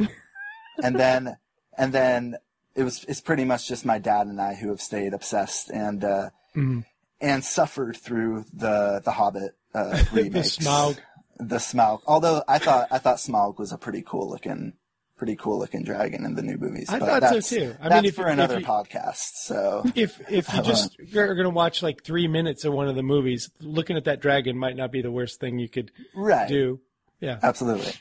and 0.83 0.97
then 0.97 1.37
and 1.77 1.91
then 1.93 2.35
it 2.75 2.83
was 2.83 3.03
it's 3.07 3.21
pretty 3.21 3.45
much 3.45 3.67
just 3.67 3.85
my 3.85 3.97
dad 3.97 4.27
and 4.27 4.39
i 4.41 4.53
who 4.55 4.69
have 4.69 4.81
stayed 4.81 5.13
obsessed 5.13 5.69
and 5.71 6.03
uh, 6.03 6.29
Mhm. 6.55 6.85
And 7.21 7.43
suffered 7.43 7.97
through 7.97 8.45
the 8.53 9.01
the 9.03 9.11
Hobbit 9.11 9.57
uh, 9.73 10.03
The 10.13 10.23
remakes. 10.23 10.57
Smaug. 10.57 10.97
The 11.37 11.57
Smaug. 11.57 12.01
Although 12.07 12.43
I 12.47 12.59
thought 12.59 12.87
I 12.91 12.97
thought 12.97 13.17
Smaug 13.17 13.57
was 13.59 13.71
a 13.71 13.77
pretty 13.77 14.01
cool 14.05 14.29
looking, 14.29 14.73
pretty 15.17 15.35
cool 15.35 15.59
looking 15.59 15.83
dragon 15.83 16.23
in 16.25 16.35
the 16.35 16.41
new 16.41 16.57
movies. 16.57 16.89
I 16.89 16.99
but 16.99 17.21
thought 17.23 17.43
so, 17.43 17.55
too. 17.57 17.75
I 17.81 17.89
that's 17.89 18.01
mean, 18.03 18.05
if 18.09 18.15
for 18.15 18.21
you- 18.21 18.27
if 18.27 18.33
another 18.33 18.59
you- 18.59 18.65
podcast. 18.65 19.31
So 19.35 19.83
If 19.95 20.21
if 20.31 20.53
you 20.53 20.61
just 20.63 20.97
are 21.15 21.35
going 21.35 21.43
to 21.43 21.49
watch 21.49 21.83
like 21.83 22.03
three 22.03 22.27
minutes 22.27 22.63
of 22.63 22.73
one 22.73 22.87
of 22.87 22.95
the 22.95 23.03
movies, 23.03 23.49
looking 23.59 23.97
at 23.97 24.05
that 24.05 24.21
dragon 24.21 24.57
might 24.57 24.75
not 24.77 24.91
be 24.91 25.01
the 25.01 25.11
worst 25.11 25.39
thing 25.41 25.59
you 25.59 25.67
could 25.69 25.91
right, 26.15 26.47
do. 26.47 26.79
Yeah. 27.19 27.39
absolutely. 27.43 27.93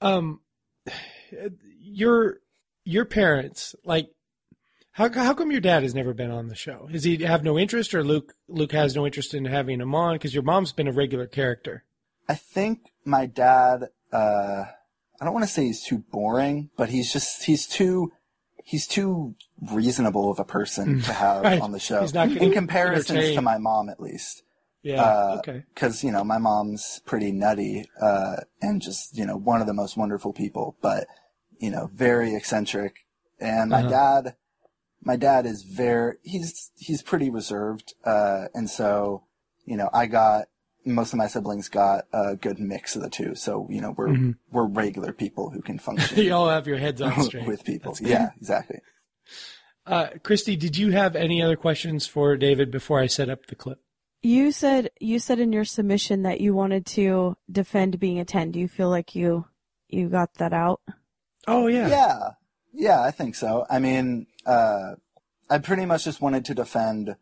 Um, 0.00 0.40
your 1.80 2.38
your 2.84 3.04
parents 3.04 3.74
like 3.84 4.08
how 4.92 5.10
how 5.12 5.34
come 5.34 5.50
your 5.50 5.60
dad 5.60 5.82
has 5.82 5.94
never 5.94 6.12
been 6.14 6.30
on 6.30 6.48
the 6.48 6.54
show? 6.56 6.88
Does 6.90 7.04
he 7.04 7.16
have 7.24 7.44
no 7.44 7.58
interest, 7.58 7.94
or 7.94 8.02
Luke 8.04 8.34
Luke 8.48 8.72
has 8.72 8.94
no 8.94 9.06
interest 9.06 9.34
in 9.34 9.44
having 9.44 9.80
him 9.80 9.94
on? 9.94 10.14
Because 10.16 10.34
your 10.34 10.42
mom's 10.42 10.72
been 10.72 10.88
a 10.88 10.92
regular 10.92 11.26
character. 11.26 11.84
I 12.28 12.34
think 12.34 12.80
my 13.04 13.26
dad. 13.26 13.88
Uh, 14.12 14.64
I 15.20 15.24
don't 15.24 15.34
want 15.34 15.44
to 15.46 15.52
say 15.52 15.64
he's 15.66 15.84
too 15.84 15.98
boring, 16.10 16.70
but 16.76 16.88
he's 16.88 17.12
just 17.12 17.44
he's 17.44 17.66
too 17.66 18.12
he's 18.64 18.86
too 18.86 19.34
reasonable 19.70 20.30
of 20.30 20.38
a 20.38 20.44
person 20.44 21.00
to 21.02 21.12
have 21.12 21.42
Right. 21.44 21.60
on 21.60 21.72
the 21.72 21.78
show 21.80 22.04
in 22.14 22.52
comparisons 22.52 23.34
to 23.34 23.42
my 23.42 23.58
mom, 23.58 23.88
at 23.88 24.00
least. 24.00 24.42
Yeah. 24.82 25.02
Uh, 25.02 25.36
okay. 25.40 25.64
because 25.74 26.02
you 26.02 26.10
know 26.10 26.24
my 26.24 26.38
mom's 26.38 27.02
pretty 27.04 27.32
nutty 27.32 27.84
uh, 28.00 28.36
and 28.62 28.80
just 28.80 29.16
you 29.16 29.26
know 29.26 29.36
one 29.36 29.60
of 29.60 29.66
the 29.66 29.74
most 29.74 29.96
wonderful 29.96 30.32
people, 30.32 30.76
but 30.80 31.06
you 31.58 31.70
know 31.70 31.90
very 31.92 32.34
eccentric. 32.34 33.06
And 33.38 33.70
my 33.70 33.80
Uh-huh. 33.80 33.88
dad, 34.22 34.34
my 35.02 35.16
dad 35.16 35.46
is 35.46 35.62
very 35.62 36.16
he's 36.22 36.70
he's 36.76 37.02
pretty 37.02 37.30
reserved, 37.30 37.94
uh, 38.04 38.46
and 38.54 38.68
so 38.68 39.24
you 39.64 39.76
know 39.76 39.88
I 39.92 40.06
got 40.06 40.46
most 40.84 41.12
of 41.12 41.18
my 41.18 41.26
siblings 41.26 41.68
got 41.68 42.04
a 42.12 42.36
good 42.36 42.58
mix 42.58 42.96
of 42.96 43.02
the 43.02 43.10
two. 43.10 43.34
So 43.34 43.66
you 43.70 43.80
know 43.80 43.94
we're 43.96 44.08
Mm-hmm. 44.08 44.30
we're 44.50 44.66
regular 44.66 45.12
people 45.12 45.50
who 45.50 45.60
can 45.62 45.78
function 45.78 46.18
you 46.24 46.32
all 46.32 46.48
have 46.48 46.66
your 46.66 46.78
heads 46.78 47.00
on 47.02 47.20
straight. 47.24 47.46
with 47.46 47.64
people. 47.64 47.92
That's 47.92 48.00
good. 48.00 48.08
Yeah, 48.10 48.30
exactly. 48.36 48.80
Uh, 49.86 50.08
Christy, 50.22 50.56
did 50.56 50.76
you 50.76 50.90
have 50.92 51.16
any 51.16 51.42
other 51.42 51.56
questions 51.56 52.06
for 52.06 52.36
David 52.36 52.70
before 52.70 53.00
I 53.00 53.06
set 53.06 53.28
up 53.28 53.46
the 53.46 53.54
clip? 53.54 53.78
You 54.22 54.52
said 54.52 54.90
you 55.00 55.18
said 55.18 55.40
in 55.40 55.52
your 55.52 55.64
submission 55.64 56.22
that 56.22 56.40
you 56.40 56.54
wanted 56.54 56.84
to 56.86 57.36
defend 57.50 57.98
being 57.98 58.18
a 58.20 58.24
ten. 58.24 58.50
Do 58.50 58.58
you 58.60 58.68
feel 58.68 58.90
like 58.90 59.14
you 59.14 59.46
you 59.88 60.08
got 60.08 60.34
that 60.34 60.52
out? 60.52 60.80
Oh 61.46 61.66
yeah. 61.68 61.88
Yeah, 61.88 62.18
yeah, 62.72 63.00
I 63.02 63.10
think 63.12 63.34
so. 63.34 63.64
I 63.70 63.78
mean, 63.78 64.26
uh, 64.46 64.94
I 65.48 65.58
pretty 65.58 65.86
much 65.86 66.04
just 66.04 66.20
wanted 66.20 66.44
to 66.46 66.54
defend 66.54 67.16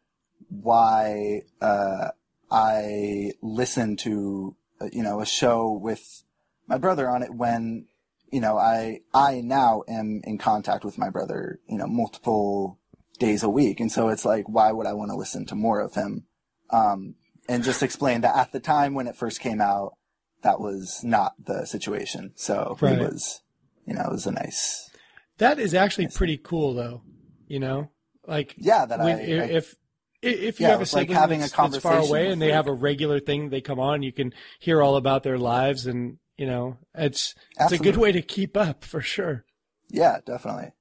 why 0.49 1.43
uh, 1.61 2.11
I 2.51 3.33
listened 3.43 3.99
to 4.01 4.57
uh, 4.81 4.89
you 4.93 5.03
know 5.03 5.21
a 5.21 5.27
show 5.27 5.73
with 5.73 6.23
my 6.67 6.79
brother 6.79 7.09
on 7.09 7.23
it 7.23 7.35
when 7.35 7.87
you 8.31 8.41
know 8.41 8.57
I 8.59 9.01
I 9.13 9.41
now 9.41 9.83
am 9.89 10.21
in 10.25 10.39
contact 10.39 10.85
with 10.85 10.99
my 10.99 11.11
brother 11.11 11.61
you 11.69 11.79
know 11.79 11.87
multiple 11.87 12.79
days 13.19 13.43
a 13.43 13.49
week, 13.49 13.81
and 13.81 13.91
so 13.91 14.09
it's 14.09 14.25
like 14.25 14.49
why 14.49 14.71
would 14.73 14.87
I 14.87 14.93
want 14.93 15.11
to 15.11 15.17
listen 15.17 15.45
to 15.47 15.55
more 15.55 15.81
of 15.81 15.95
him? 15.95 16.25
Um, 16.71 17.15
and 17.49 17.65
just 17.65 17.83
explain 17.83 18.21
that 18.21 18.37
at 18.37 18.53
the 18.53 18.61
time 18.61 18.95
when 18.95 19.07
it 19.07 19.17
first 19.17 19.41
came 19.41 19.61
out, 19.61 19.95
that 20.43 20.61
was 20.61 21.01
not 21.03 21.33
the 21.43 21.65
situation. 21.65 22.33
So 22.37 22.77
Right. 22.81 22.99
it 22.99 23.01
was, 23.01 23.41
you 23.87 23.95
know, 23.95 24.03
it 24.03 24.11
was 24.11 24.27
a 24.27 24.33
nice, 24.33 24.91
That 25.39 25.59
is 25.59 25.73
actually 25.73 26.09
pretty 26.09 26.37
cool, 26.37 26.75
though. 26.75 27.03
You 27.49 27.61
know, 27.61 27.91
like 28.27 28.55
yeah, 28.59 28.87
that 28.87 28.99
when, 28.99 29.17
I, 29.17 29.21
I 29.21 29.25
if 29.47 29.75
if 30.23 30.61
you 30.61 30.67
Yeah, 30.67 30.73
have 30.73 30.81
a 30.81 30.83
it's 30.83 30.93
like 30.93 31.09
sibling 31.09 31.19
having 31.21 31.41
that's, 31.41 31.53
a 31.53 31.57
that's 31.57 31.79
far 31.79 31.99
away 31.99 32.31
and 32.31 32.43
they 32.43 32.49
them. 32.49 32.57
have 32.57 32.67
a 32.67 32.73
regular 32.73 33.21
thing 33.21 33.51
they 33.51 33.61
come 33.61 33.81
on, 33.81 34.03
you 34.03 34.13
can 34.13 34.33
hear 34.59 34.83
all 34.83 34.97
about 34.97 35.23
their 35.23 35.39
lives, 35.39 35.87
and 35.87 36.19
you 36.37 36.47
know, 36.47 36.79
it's 36.95 37.35
it's 37.59 37.73
a 37.73 37.79
good 37.79 37.97
way 37.97 38.13
to 38.13 38.23
keep 38.23 38.57
up 38.57 38.85
for 38.85 39.01
sure. 39.01 39.45
yeah, 39.89 40.19
definitely. 40.25 40.73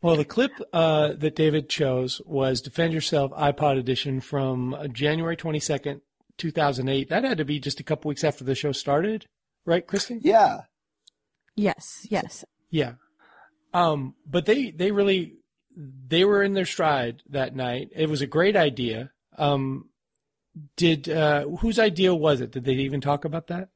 Well, 0.00 0.16
the 0.16 0.24
clip 0.24 0.52
uh, 0.72 1.12
that 1.18 1.36
David 1.36 1.68
chose 1.68 2.20
was 2.24 2.60
"Defend 2.60 2.92
Yourself" 2.92 3.30
iPod 3.32 3.78
edition 3.78 4.20
from 4.20 4.74
uh, 4.74 4.88
January 4.88 5.36
twenty 5.36 5.60
second, 5.60 6.00
two 6.38 6.50
thousand 6.50 6.88
eight. 6.88 7.08
That 7.08 7.24
had 7.24 7.38
to 7.38 7.44
be 7.44 7.60
just 7.60 7.78
a 7.80 7.84
couple 7.84 8.08
weeks 8.08 8.24
after 8.24 8.42
the 8.42 8.54
show 8.54 8.72
started, 8.72 9.26
right, 9.64 9.86
Kristen? 9.86 10.20
Yeah, 10.22 10.62
Yes, 11.54 12.06
yes. 12.10 12.44
Yeah. 12.70 12.94
Um, 13.74 14.14
but 14.26 14.46
they, 14.46 14.70
they 14.70 14.90
really, 14.90 15.34
they 15.76 16.24
were 16.24 16.42
in 16.42 16.54
their 16.54 16.66
stride 16.66 17.22
that 17.30 17.54
night. 17.54 17.90
It 17.94 18.08
was 18.08 18.22
a 18.22 18.26
great 18.26 18.56
idea. 18.56 19.10
Um, 19.38 19.88
did, 20.76 21.08
uh, 21.08 21.46
whose 21.48 21.78
idea 21.78 22.14
was 22.14 22.40
it? 22.40 22.50
Did 22.52 22.64
they 22.64 22.74
even 22.74 23.00
talk 23.00 23.24
about 23.24 23.46
that? 23.48 23.68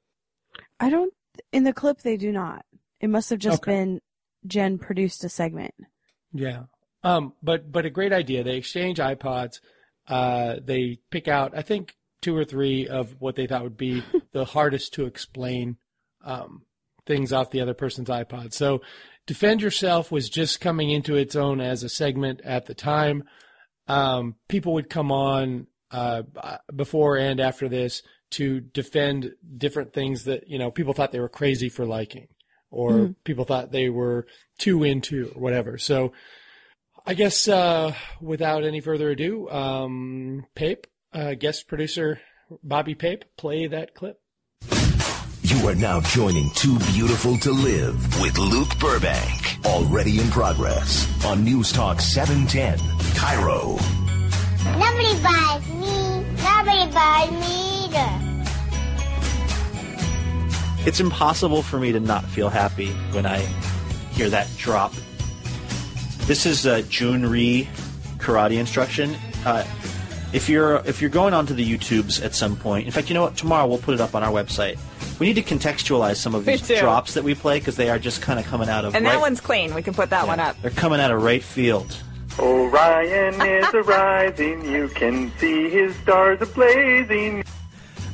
I 0.78 0.90
don't. 0.90 1.12
In 1.53 1.64
the 1.64 1.72
clip, 1.72 2.03
they 2.03 2.16
do 2.16 2.32
not. 2.32 2.64
It 3.01 3.09
must 3.09 3.30
have 3.30 3.38
just 3.38 3.62
Okay. 3.62 3.72
been 3.72 4.01
Jen 4.47 4.78
produced 4.78 5.24
a 5.24 5.28
segment. 5.28 5.74
Yeah. 6.32 6.64
Um, 7.03 7.34
but, 7.42 7.70
but 7.72 7.86
a 7.86 7.90
great 7.90 8.12
idea. 8.12 8.42
They 8.44 8.57
exchange 8.57 8.99
iPods. 8.99 9.61
Uh, 10.07 10.57
they 10.62 10.99
pick 11.11 11.28
out, 11.28 11.57
I 11.57 11.62
think, 11.62 11.94
two 12.20 12.36
or 12.36 12.44
three 12.44 12.88
of 12.88 13.16
what 13.20 13.36
they 13.36 13.47
thought 13.47 13.62
would 13.62 13.76
be 13.76 14.03
the 14.32 14.44
hardest 14.44 14.94
to 14.94 15.07
explain, 15.07 15.76
um, 16.24 16.62
things 17.07 17.32
off 17.32 17.51
the 17.51 17.61
other 17.61 17.74
person's 17.74 18.09
iPod. 18.09 18.53
So 18.53 18.82
Defend 19.26 19.62
Yourself 19.62 20.12
was 20.12 20.30
just 20.30 20.60
coming 20.60 20.90
into 20.90 21.16
its 21.16 21.34
own 21.36 21.60
as 21.60 21.82
a 21.82 21.88
segment 21.88 22.40
at 22.44 22.66
the 22.66 22.74
time. 22.74 23.24
Um, 23.88 24.36
people 24.48 24.74
would 24.74 24.88
come 24.88 25.12
on, 25.12 25.66
uh, 25.90 26.22
before 26.74 27.16
and 27.16 27.40
after 27.40 27.68
this 27.68 28.02
to 28.30 28.60
defend 28.60 29.32
different 29.56 29.92
things 29.92 30.24
that, 30.24 30.48
you 30.48 30.58
know, 30.58 30.70
people 30.70 30.92
thought 30.92 31.12
they 31.12 31.20
were 31.20 31.28
crazy 31.28 31.68
for 31.68 31.84
liking 31.84 32.28
or 32.70 33.14
people 33.24 33.44
thought 33.44 33.70
they 33.70 33.88
were 33.88 34.26
too 34.58 34.82
into 34.82 35.32
or 35.34 35.40
whatever. 35.40 35.78
So 35.78 36.12
I 37.06 37.14
guess, 37.14 37.46
uh, 37.46 37.94
without 38.20 38.64
any 38.64 38.80
further 38.80 39.10
ado, 39.10 39.48
um, 39.48 40.46
Pape, 40.54 40.86
uh, 41.12 41.34
guest 41.34 41.68
producer 41.68 42.20
Bobby 42.62 42.94
Pape, 42.94 43.24
play 43.36 43.66
that 43.68 43.94
clip. 43.94 44.20
You 45.49 45.68
are 45.68 45.76
now 45.76 46.01
joining 46.01 46.51
Too 46.51 46.76
Beautiful 46.92 47.38
to 47.38 47.53
Live 47.53 48.20
with 48.20 48.36
Luke 48.36 48.76
Burbank. 48.80 49.59
Already 49.64 50.18
in 50.18 50.28
progress 50.28 51.07
on 51.24 51.44
News 51.44 51.70
Talk 51.70 52.01
710, 52.01 52.76
KIRO. 53.14 53.76
Nobody 54.76 55.14
buys 55.22 55.68
me. 55.68 56.24
Nobody 56.42 56.90
buys 56.92 57.30
me 57.30 57.84
either. 57.84 58.11
It's 60.84 60.99
impossible 60.99 61.62
for 61.62 61.78
me 61.78 61.92
to 61.92 62.01
not 62.01 62.24
feel 62.24 62.49
happy 62.49 62.90
when 63.12 63.24
I 63.24 63.38
hear 64.14 64.28
that 64.28 64.49
drop. 64.57 64.94
This 66.22 66.44
is 66.44 66.66
uh, 66.66 66.78
Jhoon 66.88 67.30
Rhee 67.30 67.68
karate 68.18 68.59
instruction. 68.59 69.14
Uh, 69.44 69.64
if 70.32 70.49
you're 70.49 70.78
if 70.86 71.01
you're 71.01 71.09
going 71.09 71.34
onto 71.34 71.55
the 71.55 71.64
YouTubes 71.64 72.20
at 72.24 72.34
some 72.34 72.57
point, 72.57 72.86
in 72.86 72.90
fact, 72.90 73.09
you 73.09 73.14
know 73.14 73.22
what? 73.22 73.36
Tomorrow 73.36 73.68
we'll 73.68 73.78
put 73.78 73.94
it 73.94 74.01
up 74.01 74.16
on 74.16 74.24
our 74.24 74.32
website. 74.32 74.76
We 75.18 75.26
need 75.26 75.34
to 75.34 75.42
contextualize 75.42 76.16
some 76.16 76.34
of 76.34 76.44
these 76.44 76.66
drops 76.66 77.14
that 77.14 77.24
we 77.24 77.34
play 77.34 77.58
because 77.58 77.76
they 77.76 77.88
are 77.88 77.98
just 77.98 78.20
kind 78.20 78.38
of 78.38 78.46
coming 78.46 78.68
out 78.68 78.84
of 78.84 78.94
And 78.94 79.04
right, 79.04 79.12
that 79.12 79.20
one's 79.20 79.40
clean. 79.40 79.74
We 79.74 79.82
can 79.82 79.94
put 79.94 80.10
that 80.10 80.26
one 80.26 80.40
up. 80.40 80.60
They're 80.60 80.70
coming 80.70 81.00
out 81.00 81.10
of 81.10 81.22
right 81.22 81.42
field. 81.42 81.96
Orion 82.38 83.40
is 83.40 83.66
arising, 83.72 84.64
you 84.70 84.88
can 84.88 85.32
see 85.38 85.70
his 85.70 85.96
stars 85.96 86.38
ablazing. 86.40 87.46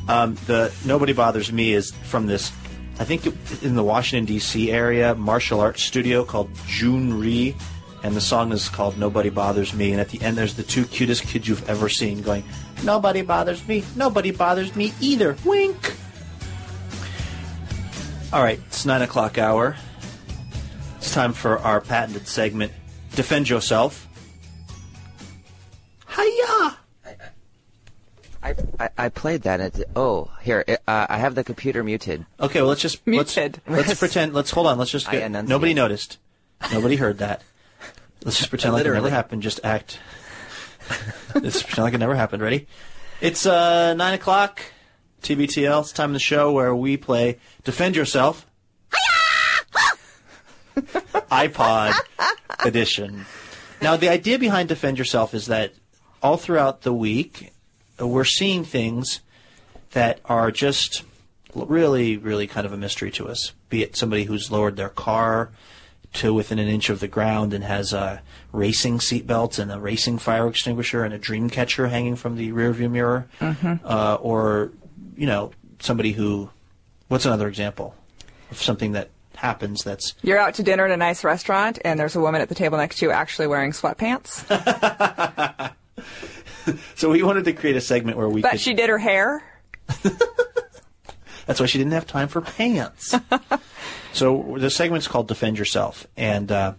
Um, 0.09 0.37
the 0.47 0.73
Nobody 0.85 1.13
Bothers 1.13 1.53
Me 1.53 1.73
is 1.73 1.91
from 1.91 2.27
this, 2.27 2.53
I 2.99 3.05
think 3.05 3.27
in 3.63 3.75
the 3.75 3.83
Washington, 3.83 4.25
D.C. 4.25 4.71
area, 4.71 5.15
martial 5.15 5.61
arts 5.61 5.83
studio 5.83 6.25
called 6.25 6.53
Jhoon 6.55 7.21
Rhee. 7.21 7.57
And 8.05 8.17
the 8.17 8.21
song 8.21 8.51
is 8.51 8.69
called 8.69 8.99
Nobody 8.99 9.31
Bothers 9.31 9.73
Me. 9.75 9.93
And 9.93 10.01
at 10.01 10.09
the 10.09 10.21
end, 10.23 10.37
there's 10.37 10.55
the 10.55 10.65
two 10.65 10.85
cutest 10.87 11.23
kids 11.23 11.47
you've 11.47 11.69
ever 11.69 11.89
seen 11.89 12.21
going, 12.21 12.43
Nobody 12.83 13.23
bothers 13.23 13.67
me. 13.69 13.85
Nobody 13.95 14.33
bothers 14.33 14.75
me 14.75 14.93
either. 15.01 15.37
Wink. 15.45 15.95
All 18.33 18.43
right, 18.43 18.59
it's 18.67 18.87
9 18.87 19.03
o'clock 19.03 19.37
hour. 19.37 19.77
It's 20.97 21.13
time 21.13 21.35
for 21.35 21.59
our 21.59 21.83
patented 21.83 22.27
segment, 22.27 22.73
Defend 23.15 23.47
Yourself. 23.47 24.09
Hiya! 26.09 26.79
I, 28.43 28.55
I, 28.81 28.89
I 28.97 29.09
played 29.11 29.43
that. 29.43 29.61
At 29.61 29.75
the, 29.75 29.87
oh, 29.95 30.31
here 30.41 30.65
uh, 30.89 31.07
I 31.11 31.19
have 31.19 31.35
the 31.35 31.45
computer 31.45 31.85
muted. 31.85 32.25
Okay, 32.41 32.61
well 32.61 32.71
let's 32.71 32.81
just 32.81 33.07
Muted. 33.07 33.61
let's 33.69 33.89
let's 33.89 34.01
pretend. 34.01 34.33
Let's 34.33 34.51
hold 34.51 34.67
on. 34.67 34.79
Let's 34.79 34.91
just 34.91 35.11
get, 35.11 35.31
nobody 35.31 35.75
noticed. 35.75 36.17
Nobody 36.73 36.97
heard 36.97 37.19
that. 37.19 37.43
Let's 38.25 38.39
just 38.39 38.49
pretend 38.49 38.73
like 38.73 38.87
it 38.87 38.93
never 38.93 39.11
happened. 39.11 39.43
Just 39.43 39.61
act. 39.63 39.99
Let's 41.35 41.63
pretend 41.63 41.85
like 41.85 41.95
it 41.95 41.99
never 41.99 42.15
happened. 42.15 42.43
Ready? 42.43 42.67
It's 43.21 43.45
uh, 43.45 43.93
nine 43.93 44.15
o'clock. 44.15 44.63
TBTL. 45.23 45.81
It's 45.81 45.93
time 45.93 46.11
of 46.11 46.15
the 46.15 46.21
show 46.21 46.53
where 46.53 46.75
we 46.75 46.97
play 46.97 47.39
Defend 47.65 47.97
Yourself. 47.97 48.47
iPod 51.31 51.95
edition. 52.65 53.27
Now, 53.81 53.97
the 53.97 54.09
idea 54.09 54.39
behind 54.39 54.69
Defend 54.69 54.99
Yourself 54.99 55.35
is 55.35 55.47
that 55.47 55.75
all 56.23 56.37
throughout 56.37 56.83
the 56.83 56.93
week, 56.93 57.53
uh, 58.01 58.07
we're 58.07 58.25
seeing 58.25 58.65
things 58.65 59.21
that 59.93 60.21
are 60.25 60.51
just 60.51 61.03
really, 61.55 62.17
really 62.17 62.47
kind 62.47 62.67
of 62.67 62.73
a 62.73 62.77
mystery 62.77 63.11
to 63.13 63.29
us. 63.29 63.53
Be 63.69 63.83
it 63.83 63.97
somebody 63.97 64.25
who's 64.25 64.51
lowered 64.51 64.77
their 64.77 64.89
car 64.89 65.51
to 66.15 66.35
within 66.35 66.59
an 66.59 66.69
inch 66.69 66.91
of 66.91 67.01
the 67.01 67.09
ground 67.09 67.53
and 67.55 67.65
has 67.65 67.93
a 67.93 68.23
racing 68.53 68.99
seatbelt 68.99 69.59
and 69.59 69.73
a 69.73 69.81
racing 69.81 70.19
fire 70.19 70.47
extinguisher 70.47 71.05
and 71.05 71.15
a 71.15 71.19
dream 71.19 71.49
catcher 71.49 71.89
hanging 71.89 72.17
from 72.17 72.37
the 72.37 72.53
rearview 72.53 72.91
mirror, 72.91 73.29
uh, 73.85 74.19
or 74.21 74.73
you 75.17 75.27
know 75.27 75.53
somebody 75.81 76.13
who. 76.13 76.51
What's 77.09 77.27
another 77.27 77.47
example 77.47 77.95
of 78.51 78.63
something 78.63 78.93
that 78.93 79.11
happens 79.35 79.85
that's 79.85 80.15
You're 80.23 80.39
out 80.39 80.55
to 80.55 80.63
dinner 80.63 80.87
in 80.87 80.93
a 80.93 80.97
nice 80.97 81.25
restaurant, 81.25 81.79
and 81.85 81.99
there's 82.01 82.17
a 82.17 82.21
woman 82.21 82.41
at 82.41 82.49
the 82.49 82.55
table 82.55 82.79
next 82.79 82.99
to 82.99 83.07
you 83.07 83.11
actually 83.11 83.49
wearing 83.49 83.73
sweatpants. 83.73 84.47
so 86.95 87.11
we 87.11 87.23
wanted 87.23 87.45
to 87.45 87.53
create 87.53 87.77
a 87.77 87.81
segment 87.81 88.17
where 88.17 88.29
we 88.29 88.41
But 88.41 88.53
could, 88.53 88.61
she 88.61 88.73
did 88.75 88.89
her 88.89 88.99
hair. 88.99 89.43
That's 91.47 91.59
why 91.61 91.67
she 91.67 91.79
didn't 91.79 91.93
have 91.93 92.07
time 92.07 92.29
for 92.29 92.41
pants. 92.41 93.15
so 94.13 94.57
the 94.59 94.71
segment's 94.71 95.09
called 95.09 95.29
"Defend 95.29 95.59
Yourself," 95.59 96.07
and 96.17 96.51
uh, 96.53 96.75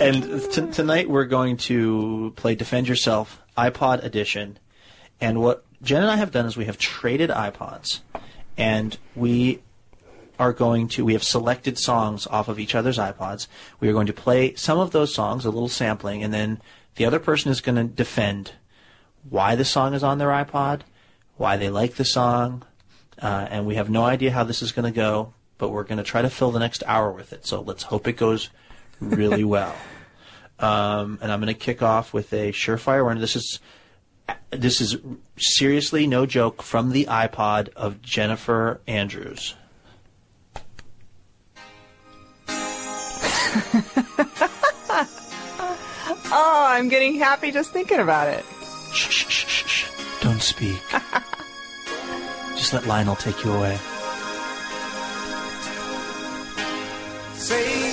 and 0.00 0.50
t- 0.50 0.70
tonight 0.70 1.10
we're 1.10 1.26
going 1.26 1.58
to 1.58 2.32
play 2.36 2.54
"Defend 2.54 2.88
Yourself" 2.88 3.40
iPod 3.56 4.02
edition. 4.02 4.58
And 5.20 5.40
what 5.40 5.64
Jen 5.82 6.02
and 6.02 6.10
I 6.10 6.16
have 6.16 6.30
done 6.30 6.46
is 6.46 6.56
we 6.56 6.64
have 6.64 6.78
traded 6.78 7.30
iPods, 7.30 8.00
and 8.56 8.96
we 9.14 9.60
are 10.38 10.54
going 10.54 10.88
to, 10.88 11.04
we 11.04 11.12
have 11.12 11.22
selected 11.22 11.78
songs 11.78 12.26
off 12.26 12.48
of 12.48 12.58
each 12.58 12.74
other's 12.74 12.96
iPods. 12.96 13.46
We 13.78 13.88
are 13.88 13.92
going 13.92 14.06
to 14.06 14.14
play 14.14 14.54
some 14.54 14.78
of 14.78 14.90
those 14.90 15.14
songs, 15.14 15.44
a 15.44 15.50
little 15.50 15.68
sampling, 15.68 16.22
and 16.22 16.32
then 16.32 16.62
the 16.96 17.04
other 17.04 17.18
person 17.18 17.50
is 17.50 17.60
going 17.60 17.76
to 17.76 17.84
defend 17.84 18.52
why 19.28 19.54
the 19.54 19.66
song 19.66 19.92
is 19.92 20.02
on 20.02 20.16
their 20.16 20.28
iPod, 20.28 20.80
why 21.36 21.58
they 21.58 21.68
like 21.68 21.96
the 21.96 22.06
song, 22.06 22.64
uh, 23.20 23.46
and 23.50 23.66
we 23.66 23.74
have 23.74 23.90
no 23.90 24.04
idea 24.04 24.30
how 24.30 24.44
this 24.44 24.62
is 24.62 24.72
going 24.72 24.90
to 24.90 24.96
go, 24.96 25.34
but 25.58 25.68
we're 25.68 25.84
going 25.84 25.98
to 25.98 26.04
try 26.04 26.22
to 26.22 26.30
fill 26.30 26.50
the 26.50 26.58
next 26.58 26.82
hour 26.86 27.12
with 27.12 27.34
it. 27.34 27.44
So 27.44 27.60
let's 27.60 27.82
hope 27.82 28.08
it 28.08 28.16
goes 28.16 28.48
really 29.00 29.44
well. 29.44 29.74
Um, 30.58 31.18
and 31.22 31.32
I'm 31.32 31.40
going 31.40 31.52
to 31.52 31.58
kick 31.58 31.82
off 31.82 32.12
with 32.12 32.32
a 32.32 32.52
surefire 32.52 33.04
one. 33.04 33.18
This 33.18 33.36
is 33.36 33.60
this 34.50 34.80
is 34.80 34.96
seriously 35.36 36.06
no 36.06 36.26
joke 36.26 36.62
from 36.62 36.90
the 36.90 37.06
iPod 37.06 37.70
of 37.70 38.02
Jennifer 38.02 38.80
Andrews. 38.86 39.54
Oh, 46.32 46.64
I'm 46.68 46.88
getting 46.88 47.16
happy 47.16 47.50
just 47.50 47.72
thinking 47.72 47.98
about 47.98 48.28
it. 48.28 48.44
Shh, 48.92 49.10
shh, 49.10 49.28
shh, 49.28 49.46
shh, 49.48 49.66
shh. 49.66 49.90
Don't 50.20 50.40
speak. 50.40 50.80
Just 52.56 52.72
let 52.72 52.86
Lionel 52.86 53.16
take 53.16 53.44
you 53.44 53.50
away. 53.50 53.76
Say 57.34 57.89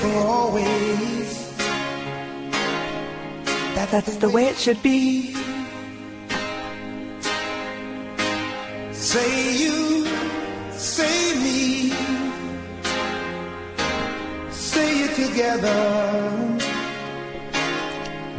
for 0.00 0.16
always. 0.26 1.56
That, 3.74 3.88
that's 3.90 4.16
the 4.16 4.28
way 4.30 4.46
it 4.46 4.56
should 4.56 4.82
be. 4.82 5.34
Say 8.92 9.56
you, 9.58 10.06
say 10.72 11.34
me, 11.36 11.90
say 14.50 15.04
it 15.04 15.28
together. 15.28 16.58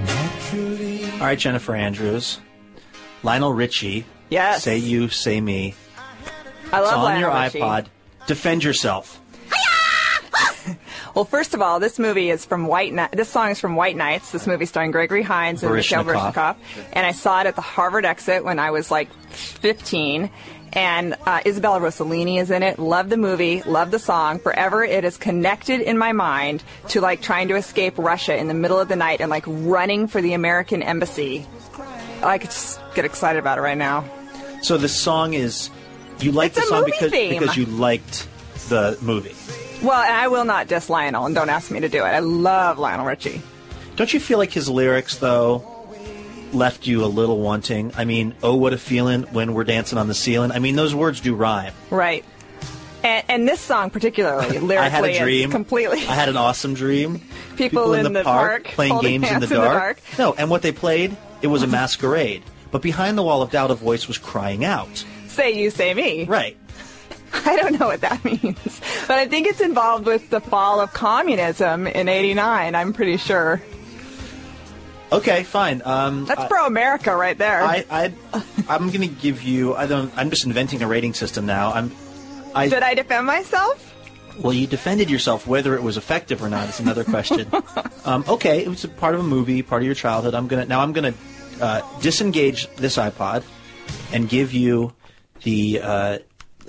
Naturally. 0.06 1.04
All 1.14 1.20
right, 1.20 1.38
Jennifer 1.38 1.76
Andrews, 1.76 2.40
Lionel 3.24 3.54
Richie. 3.54 4.06
Yes. 4.30 4.64
Say 4.64 4.78
you, 4.78 5.10
say 5.10 5.42
me. 5.42 5.76
I 6.72 6.80
love 6.80 6.84
it's 6.86 6.94
on 6.94 7.04
Lionel 7.04 7.20
your 7.22 7.34
Richie. 7.34 7.60
iPod. 7.60 7.86
Defend 8.28 8.64
yourself. 8.64 9.21
Well, 11.14 11.26
first 11.26 11.54
of 11.54 11.62
all, 11.62 11.80
this 11.80 12.00
movie 12.00 12.30
is 12.30 12.46
from 12.46 12.68
White 12.68 12.94
Night. 12.94 13.12
This 13.12 13.30
song 13.30 13.50
is 13.50 13.60
from 13.60 13.76
White 13.76 13.98
Nights. 13.98 14.32
This 14.32 14.48
movie 14.48 14.66
starring 14.66 14.92
Gregory 14.92 15.24
Hines 15.24 15.62
and 15.64 15.74
Mikhail 15.74 16.04
Baryshnikov. 16.04 16.34
Baryshnikov. 16.34 16.56
And 16.94 17.06
I 17.06 17.12
saw 17.12 17.42
it 17.42 17.48
at 17.48 17.56
the 17.56 17.62
Harvard 17.62 18.06
exit 18.06 18.44
when 18.46 18.60
I 18.60 18.72
was 18.72 18.90
like 18.92 19.12
15. 19.32 20.30
And 20.74 21.16
uh, 21.26 21.42
Isabella 21.46 21.82
Rossellini 21.82 22.40
is 22.40 22.50
in 22.50 22.64
it. 22.64 22.80
Love 22.80 23.10
the 23.10 23.18
movie. 23.18 23.62
Love 23.64 23.92
the 23.92 24.00
song. 24.00 24.40
Forever, 24.40 24.86
it 24.86 25.04
is 25.04 25.18
connected 25.18 25.82
in 25.82 25.98
my 25.98 26.14
mind 26.14 26.64
to 26.90 27.02
like 27.02 27.22
trying 27.22 27.50
to 27.50 27.56
escape 27.56 27.98
Russia 27.98 28.38
in 28.38 28.48
the 28.48 28.54
middle 28.54 28.80
of 28.80 28.88
the 28.88 28.96
night 28.96 29.20
and 29.20 29.30
like 29.30 29.44
running 29.48 30.08
for 30.08 30.22
the 30.22 30.32
American 30.34 30.82
embassy. 30.82 31.46
I 32.24 32.38
could 32.38 32.52
just 32.52 32.80
get 32.96 33.04
excited 33.04 33.40
about 33.40 33.58
it 33.58 33.62
right 33.62 33.78
now. 33.78 34.06
So 34.62 34.78
the 34.78 34.88
song 34.88 35.34
is 35.34 35.70
you 36.20 36.32
liked 36.32 36.56
It's 36.56 36.70
the 36.70 36.76
song 36.76 36.86
because 36.86 37.12
theme. 37.12 37.38
because 37.40 37.58
you 37.58 37.66
liked 37.66 38.28
the 38.70 38.98
movie. 39.02 39.36
Well, 39.82 40.02
and 40.02 40.16
I 40.16 40.28
will 40.28 40.46
not 40.46 40.68
diss 40.68 40.90
Lionel, 40.90 41.26
and 41.26 41.34
don't 41.34 41.50
ask 41.50 41.72
me 41.72 41.80
to 41.80 41.90
do 41.90 42.00
it. 42.00 42.08
I 42.08 42.20
love 42.20 42.78
Lionel 42.78 43.06
Richie. 43.06 43.42
Don't 43.96 44.14
you 44.14 44.20
feel 44.20 44.38
like 44.38 44.52
his 44.52 44.70
lyrics 44.70 45.18
though 45.18 45.68
left 46.54 46.88
you 46.88 47.04
a 47.04 47.08
little 47.08 47.40
wanting? 47.40 47.92
I 47.96 48.06
mean, 48.06 48.36
oh 48.44 48.56
what 48.56 48.74
a 48.74 48.78
feeling 48.78 49.24
when 49.24 49.54
we're 49.54 49.64
dancing 49.64 49.98
on 49.98 50.08
the 50.08 50.14
ceiling. 50.14 50.52
I 50.52 50.60
mean, 50.60 50.76
those 50.76 50.94
words 50.94 51.20
do 51.20 51.36
rhyme. 51.36 51.74
Right. 51.90 52.24
And, 53.04 53.26
and 53.28 53.48
this 53.48 53.60
song 53.60 53.90
particularly, 53.90 54.60
lyrically, 54.60 54.78
I 54.78 54.90
had 54.90 55.04
a 55.06 55.20
dream. 55.20 55.50
completely. 55.50 56.00
I 56.00 56.14
had 56.14 56.30
an 56.30 56.38
awesome 56.38 56.74
dream. 56.76 57.22
People 57.58 57.94
in 57.94 58.14
the 58.14 58.24
park 58.24 58.66
playing 58.66 59.00
games 59.00 59.30
in 59.30 59.40
the, 59.40 59.46
in 59.46 59.50
the 59.50 59.56
dark. 59.56 60.00
No, 60.18 60.34
and 60.34 60.50
what 60.50 60.62
they 60.62 60.72
played, 60.72 61.18
it 61.42 61.48
was 61.48 61.64
a 61.64 61.68
masquerade. 61.80 62.44
But 62.72 62.82
behind 62.82 63.18
the 63.18 63.24
wall 63.24 63.42
of 63.42 63.52
doubt, 63.52 63.72
a 63.72 63.76
voice 63.76 64.08
was 64.08 64.18
crying 64.18 64.64
out. 64.64 65.04
Say 65.28 65.60
you, 65.60 65.70
say 65.70 65.94
me. 65.94 66.26
Right. 66.26 66.58
I 67.46 67.56
don't 67.56 67.80
know 67.80 67.88
what 67.88 68.02
that 68.02 68.24
means, 68.26 68.82
but 69.08 69.18
I 69.18 69.28
think 69.28 69.48
it's 69.48 69.62
involved 69.62 70.06
with 70.06 70.30
the 70.30 70.42
fall 70.42 70.80
of 70.80 70.94
communism 70.94 71.88
in 71.88 72.08
'89. 72.10 72.76
I'm 72.76 72.94
pretty 72.94 73.18
sure. 73.18 73.62
Okay, 75.12 75.44
fine. 75.44 75.82
Um, 75.84 76.26
That's 76.26 76.46
pro 76.46 76.66
America 76.66 77.16
right 77.16 77.38
there. 77.38 77.62
I, 77.62 77.86
I, 77.90 78.14
I'm 78.70 78.88
going 78.92 79.02
to 79.02 79.14
give 79.14 79.44
you. 79.44 79.76
I 79.76 79.86
don't. 79.86 80.12
I'm 80.18 80.30
just 80.30 80.46
inventing 80.46 80.82
a 80.82 80.88
rating 80.88 81.14
system 81.14 81.46
now. 81.46 81.74
I'm. 81.74 81.92
I, 82.56 82.70
Did 82.70 82.84
I 82.84 82.94
defend 82.94 83.28
myself? 83.28 83.88
Well, 84.40 84.54
you 84.54 84.68
defended 84.68 85.10
yourself. 85.10 85.48
Whether 85.48 85.76
it 85.76 85.84
was 85.84 85.98
effective 85.98 86.42
or 86.42 86.50
not 86.50 86.70
is 86.70 86.80
another 86.80 87.04
question. 87.04 87.52
um, 88.06 88.24
okay, 88.28 88.64
it 88.64 88.70
was 88.70 88.86
a 88.86 88.88
part 88.88 89.14
of 89.14 89.20
a 89.20 89.24
movie, 89.24 89.62
part 89.62 89.82
of 89.82 89.86
your 89.86 89.96
childhood. 89.96 90.34
I'm 90.34 90.48
gonna 90.48 90.66
now. 90.66 90.80
I'm 90.80 90.94
gonna 90.94 91.14
uh, 91.60 91.82
disengage 92.00 92.74
this 92.76 92.96
iPod 92.96 93.44
and 94.14 94.30
give 94.30 94.54
you 94.54 94.94
the 95.44 95.82
uh, 95.82 96.18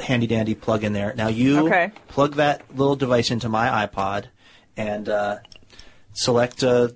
handy 0.01 0.27
dandy 0.27 0.55
plug 0.55 0.85
in 0.85 0.93
there. 0.93 1.15
Now 1.17 1.29
you 1.29 1.67
Okay. 1.67 1.93
plug 2.09 2.35
that 2.37 2.63
little 2.77 2.97
device 2.97 3.31
into 3.31 3.49
my 3.49 3.87
iPod 3.87 4.27
and 4.77 5.09
uh, 5.09 5.39
select 6.15 6.63
uh, 6.65 6.89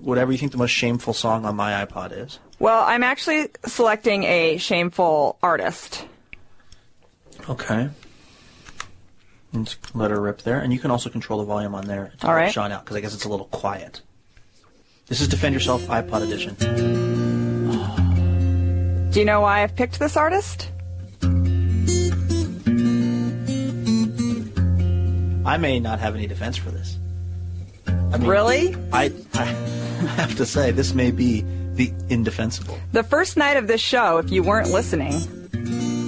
whatever 0.00 0.32
you 0.32 0.38
think 0.38 0.52
the 0.52 0.58
most 0.58 0.70
shameful 0.70 1.12
song 1.12 1.44
on 1.44 1.56
my 1.56 1.84
iPod 1.84 2.12
is. 2.16 2.38
Well, 2.58 2.82
I'm 2.86 3.02
actually 3.02 3.48
selecting 3.66 4.22
a 4.24 4.56
shameful 4.58 5.38
artist. 5.42 6.06
Okay. 7.48 7.90
And 9.52 9.74
let 9.94 10.10
her 10.10 10.20
rip 10.20 10.42
there, 10.42 10.58
and 10.60 10.72
you 10.72 10.78
can 10.78 10.90
also 10.90 11.08
control 11.10 11.38
the 11.40 11.44
volume 11.44 11.74
on 11.74 11.86
there 11.86 12.12
to 12.20 12.26
All 12.28 12.34
right. 12.34 12.52
Sean 12.52 12.72
out 12.72 12.84
because 12.84 12.96
I 12.96 13.00
guess 13.00 13.14
it's 13.14 13.24
a 13.24 13.28
little 13.28 13.46
quiet. 13.46 14.00
This 15.06 15.20
is 15.20 15.28
Defend 15.28 15.54
Yourself 15.54 15.82
iPod 15.86 16.22
edition. 16.22 16.54
Do 19.10 19.20
you 19.20 19.24
know 19.26 19.40
why 19.40 19.62
I've 19.62 19.74
picked 19.76 19.98
this 19.98 20.16
artist? 20.16 20.70
I 25.46 25.56
may 25.58 25.78
not 25.78 26.00
have 26.00 26.14
any 26.14 26.26
defense 26.26 26.56
for 26.56 26.70
this. 26.70 26.98
I 27.86 28.18
mean, 28.18 28.26
Really? 28.28 28.74
I, 28.92 29.12
I 29.34 29.44
have 30.16 30.36
to 30.36 30.44
say 30.44 30.72
this 30.72 30.92
may 30.92 31.10
be 31.12 31.44
the 31.74 31.92
indefensible. 32.08 32.78
The 32.92 33.04
first 33.04 33.36
night 33.36 33.56
of 33.56 33.68
this 33.68 33.80
show, 33.80 34.18
if 34.18 34.30
you 34.30 34.42
weren't 34.42 34.70
listening, 34.70 35.14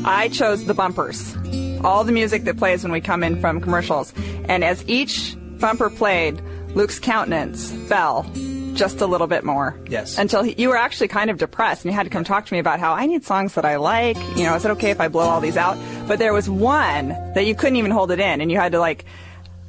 I 0.05 0.29
chose 0.29 0.65
the 0.65 0.75
bumpers. 0.75 1.37
All 1.85 2.03
the 2.03 2.13
music 2.13 2.45
that 2.45 2.57
plays 2.57 2.83
when 2.83 2.91
we 2.93 3.01
come 3.01 3.23
in 3.23 3.41
from 3.41 3.61
commercials. 3.61 4.13
And 4.49 4.65
as 4.65 4.85
each 4.89 5.37
bumper 5.61 5.89
played, 5.91 6.41
Luke's 6.75 6.99
countenance 6.99 7.71
fell 7.89 8.29
just 8.75 9.01
a 9.01 9.07
little 9.07 9.27
bit 9.27 9.45
more. 9.45 9.79
Yes. 9.89 10.19
Until 10.19 10.43
he, 10.43 10.55
you 10.57 10.69
were 10.69 10.77
actually 10.77 11.09
kind 11.09 11.31
of 11.31 11.39
depressed 11.39 11.85
and 11.85 11.93
you 11.93 11.97
had 11.97 12.05
to 12.05 12.11
come 12.11 12.25
talk 12.25 12.47
to 12.47 12.53
me 12.53 12.59
about 12.59 12.81
how 12.81 12.93
I 12.93 13.07
need 13.07 13.25
songs 13.25 13.55
that 13.55 13.65
I 13.65 13.77
like. 13.77 14.17
You 14.37 14.45
know, 14.45 14.55
is 14.55 14.65
it 14.65 14.71
okay 14.73 14.91
if 14.91 15.01
I 15.01 15.09
blow 15.09 15.29
all 15.29 15.41
these 15.41 15.57
out? 15.57 15.77
But 16.07 16.19
there 16.19 16.33
was 16.33 16.49
one 16.49 17.09
that 17.35 17.45
you 17.47 17.55
couldn't 17.55 17.77
even 17.77 17.91
hold 17.91 18.11
it 18.11 18.21
in 18.21 18.41
and 18.41 18.51
you 18.51 18.59
had 18.59 18.73
to 18.73 18.81
like 18.81 19.05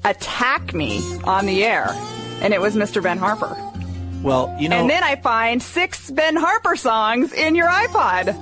attack 0.05 0.73
me 0.73 1.01
on 1.23 1.45
the 1.45 1.63
air. 1.63 1.87
And 2.41 2.53
it 2.53 2.61
was 2.61 2.75
Mr. 2.75 3.01
Ben 3.03 3.17
Harper. 3.17 3.55
Well, 4.23 4.55
you 4.59 4.69
know, 4.69 4.77
And 4.77 4.89
then 4.89 5.03
I 5.03 5.15
find 5.17 5.61
six 5.61 6.09
Ben 6.11 6.35
Harper 6.35 6.75
songs 6.75 7.31
in 7.33 7.55
your 7.55 7.67
iPod. 7.67 8.35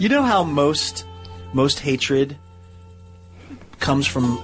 you 0.00 0.08
know 0.08 0.22
how 0.22 0.42
most 0.44 1.06
most 1.52 1.78
hatred 1.80 2.36
comes 3.80 4.06
from 4.06 4.38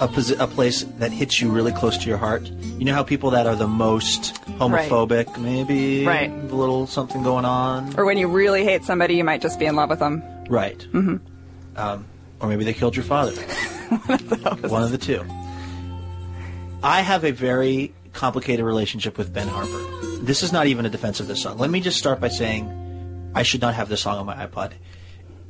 a, 0.00 0.08
posi- 0.08 0.38
a 0.40 0.46
place 0.46 0.82
that 0.98 1.12
hits 1.12 1.40
you 1.40 1.50
really 1.50 1.72
close 1.72 1.96
to 1.98 2.08
your 2.08 2.18
heart. 2.18 2.46
You 2.78 2.84
know 2.84 2.94
how 2.94 3.02
people 3.04 3.30
that 3.30 3.46
are 3.46 3.54
the 3.56 3.68
most 3.68 4.34
homophobic, 4.58 5.38
maybe 5.38 6.04
Right. 6.06 6.30
a 6.30 6.54
little 6.54 6.86
something 6.86 7.22
going 7.22 7.44
on, 7.44 7.94
Or 7.98 8.04
when 8.04 8.18
you 8.18 8.28
really 8.28 8.64
hate 8.64 8.84
somebody, 8.84 9.14
you 9.14 9.24
might 9.24 9.40
just 9.40 9.58
be 9.58 9.66
in 9.66 9.76
love 9.76 9.88
with 9.90 9.98
them. 10.00 10.22
right? 10.48 10.78
Mm-hmm. 10.92 11.16
um, 11.76 12.04
or 12.40 12.48
maybe 12.48 12.64
they 12.64 12.74
killed 12.74 12.96
your 12.96 13.04
father. 13.04 13.32
One 14.68 14.82
of 14.82 14.90
the 14.90 14.98
two. 14.98 15.24
I 16.82 17.00
have 17.00 17.24
a 17.24 17.30
very 17.30 17.94
complicated 18.12 18.64
relationship 18.64 19.18
with 19.18 19.32
Ben 19.32 19.48
Harper. 19.48 19.78
This 20.20 20.42
is 20.42 20.52
not 20.52 20.66
even 20.66 20.86
a 20.86 20.90
defense 20.90 21.20
of 21.20 21.28
this 21.28 21.42
song. 21.42 21.58
Let 21.58 21.70
me 21.70 21.80
just 21.80 21.98
start 21.98 22.20
by 22.20 22.28
saying 22.28 23.32
I 23.34 23.42
should 23.42 23.60
not 23.60 23.74
have 23.74 23.88
this 23.88 24.00
song 24.02 24.18
on 24.18 24.26
my 24.26 24.46
iPod. 24.46 24.72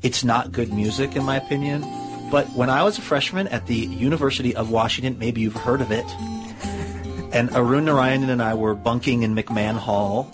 It's 0.02 0.22
not 0.22 0.52
good 0.52 0.72
music, 0.72 1.16
in 1.16 1.24
my 1.24 1.36
opinion. 1.36 1.84
But 2.30 2.48
when 2.50 2.68
I 2.70 2.82
was 2.82 2.98
a 2.98 3.00
freshman 3.00 3.48
at 3.48 3.66
the 3.66 3.74
University 3.74 4.54
of 4.54 4.70
Washington, 4.70 5.18
maybe 5.18 5.40
you've 5.40 5.54
heard 5.54 5.80
of 5.80 5.90
it, 5.90 6.04
and 7.32 7.50
Arun 7.54 7.86
Narayanan 7.86 8.28
and 8.28 8.42
I 8.42 8.54
were 8.54 8.74
bunking 8.74 9.22
in 9.22 9.34
McMahon 9.34 9.76
Hall. 9.76 10.32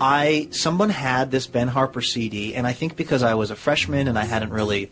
I 0.00 0.48
someone 0.50 0.90
had 0.90 1.30
this 1.30 1.46
Ben 1.46 1.68
Harper 1.68 2.02
CD, 2.02 2.56
and 2.56 2.66
I 2.66 2.72
think 2.72 2.96
because 2.96 3.22
I 3.22 3.34
was 3.34 3.52
a 3.52 3.56
freshman 3.56 4.08
and 4.08 4.18
I 4.18 4.24
hadn't 4.24 4.50
really 4.50 4.90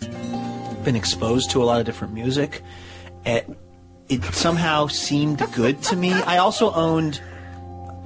been 0.84 0.96
exposed 0.96 1.50
to 1.52 1.62
a 1.62 1.64
lot 1.64 1.80
of 1.80 1.86
different 1.86 2.14
music, 2.14 2.62
it, 3.24 3.48
it 4.08 4.22
somehow 4.34 4.86
seemed 4.86 5.42
good 5.54 5.82
to 5.84 5.96
me. 5.96 6.12
I 6.12 6.38
also 6.38 6.72
owned 6.72 7.20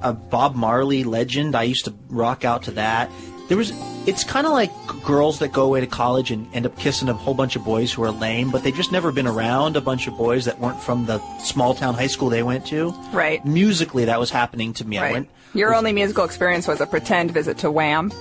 a 0.01 0.13
Bob 0.13 0.55
Marley 0.55 1.03
legend. 1.03 1.55
I 1.55 1.63
used 1.63 1.85
to 1.85 1.93
rock 2.09 2.45
out 2.45 2.63
to 2.63 2.71
that. 2.71 3.09
There 3.47 3.57
was 3.57 3.71
it's 4.07 4.23
kind 4.23 4.45
of 4.47 4.53
like 4.53 4.71
girls 5.03 5.39
that 5.39 5.51
go 5.51 5.63
away 5.65 5.79
to 5.79 5.87
college 5.87 6.29
and 6.31 6.47
end 6.53 6.65
up 6.65 6.77
kissing 6.77 7.09
a 7.09 7.13
whole 7.13 7.33
bunch 7.33 7.55
of 7.55 7.63
boys 7.63 7.91
who 7.93 8.03
are 8.03 8.11
lame, 8.11 8.51
but 8.51 8.63
they've 8.63 8.75
just 8.75 8.91
never 8.91 9.11
been 9.11 9.25
around 9.27 9.77
a 9.77 9.81
bunch 9.81 10.07
of 10.07 10.15
boys 10.17 10.45
that 10.45 10.59
weren't 10.59 10.79
from 10.81 11.05
the 11.05 11.19
small 11.39 11.73
town 11.75 11.93
high 11.95 12.07
school 12.07 12.29
they 12.29 12.43
went 12.43 12.65
to. 12.67 12.89
Right. 13.11 13.43
Musically, 13.45 14.05
that 14.05 14.19
was 14.19 14.29
happening 14.31 14.73
to 14.73 14.85
me. 14.85 14.97
I 14.97 15.01
Right. 15.01 15.11
went 15.13 15.29
Your 15.53 15.73
only 15.75 15.93
musical 15.93 16.23
experience 16.23 16.67
was 16.67 16.81
a 16.81 16.85
pretend 16.87 17.31
visit 17.31 17.57
to 17.59 17.71
Wham. 17.71 18.11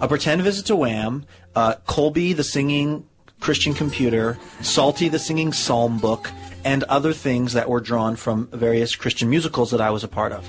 a 0.00 0.08
pretend 0.08 0.42
visit 0.42 0.66
to 0.66 0.76
Wham, 0.76 1.24
uh, 1.54 1.74
Colby 1.86 2.32
the 2.34 2.44
singing 2.44 3.04
Christian 3.46 3.74
computer, 3.74 4.36
Psalty 4.60 5.08
the 5.08 5.20
singing 5.20 5.52
psalm 5.52 5.98
book, 5.98 6.32
and 6.64 6.82
other 6.88 7.12
things 7.12 7.52
that 7.52 7.70
were 7.70 7.78
drawn 7.80 8.16
from 8.16 8.48
various 8.48 8.96
Christian 8.96 9.30
musicals 9.30 9.70
that 9.70 9.80
I 9.80 9.90
was 9.90 10.02
a 10.02 10.08
part 10.08 10.32
of. 10.32 10.44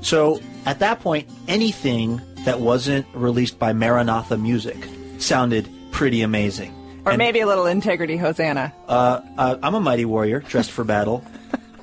So 0.00 0.40
at 0.64 0.78
that 0.78 1.00
point, 1.00 1.28
anything 1.46 2.22
that 2.46 2.58
wasn't 2.58 3.04
released 3.12 3.58
by 3.58 3.74
Maranatha 3.74 4.38
Music 4.38 4.78
sounded 5.18 5.68
pretty 5.90 6.22
amazing. 6.22 6.72
Or 7.04 7.12
And, 7.12 7.18
maybe 7.18 7.40
a 7.40 7.46
little 7.46 7.66
Integrity 7.66 8.16
Hosanna. 8.16 8.72
uh, 8.88 9.20
uh, 9.36 9.58
I'm 9.62 9.74
a 9.74 9.80
mighty 9.80 10.06
warrior 10.06 10.40
dressed 10.40 10.70
for 10.70 10.84
battle. 10.84 11.22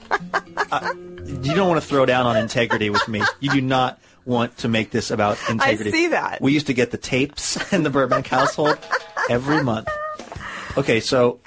uh, 0.72 0.94
you 0.96 1.54
don't 1.54 1.68
want 1.68 1.80
to 1.80 1.88
throw 1.88 2.08
down 2.08 2.26
on 2.26 2.38
integrity 2.38 2.90
with 2.90 3.08
me. 3.08 3.22
You 3.40 3.52
do 3.52 3.62
not 3.62 4.00
want 4.26 4.58
to 4.58 4.68
make 4.68 4.90
this 4.90 5.12
about 5.12 5.38
integrity. 5.48 5.92
I 5.92 5.94
see 5.94 6.08
that. 6.08 6.42
We 6.42 6.54
used 6.54 6.66
to 6.66 6.74
get 6.74 6.90
the 6.90 6.98
tapes 6.98 7.56
in 7.72 7.84
the 7.84 7.92
Burbank 7.92 8.26
household 8.26 8.80
every 9.30 9.62
month. 9.62 9.90
Okay, 10.78 11.00
so 11.00 11.40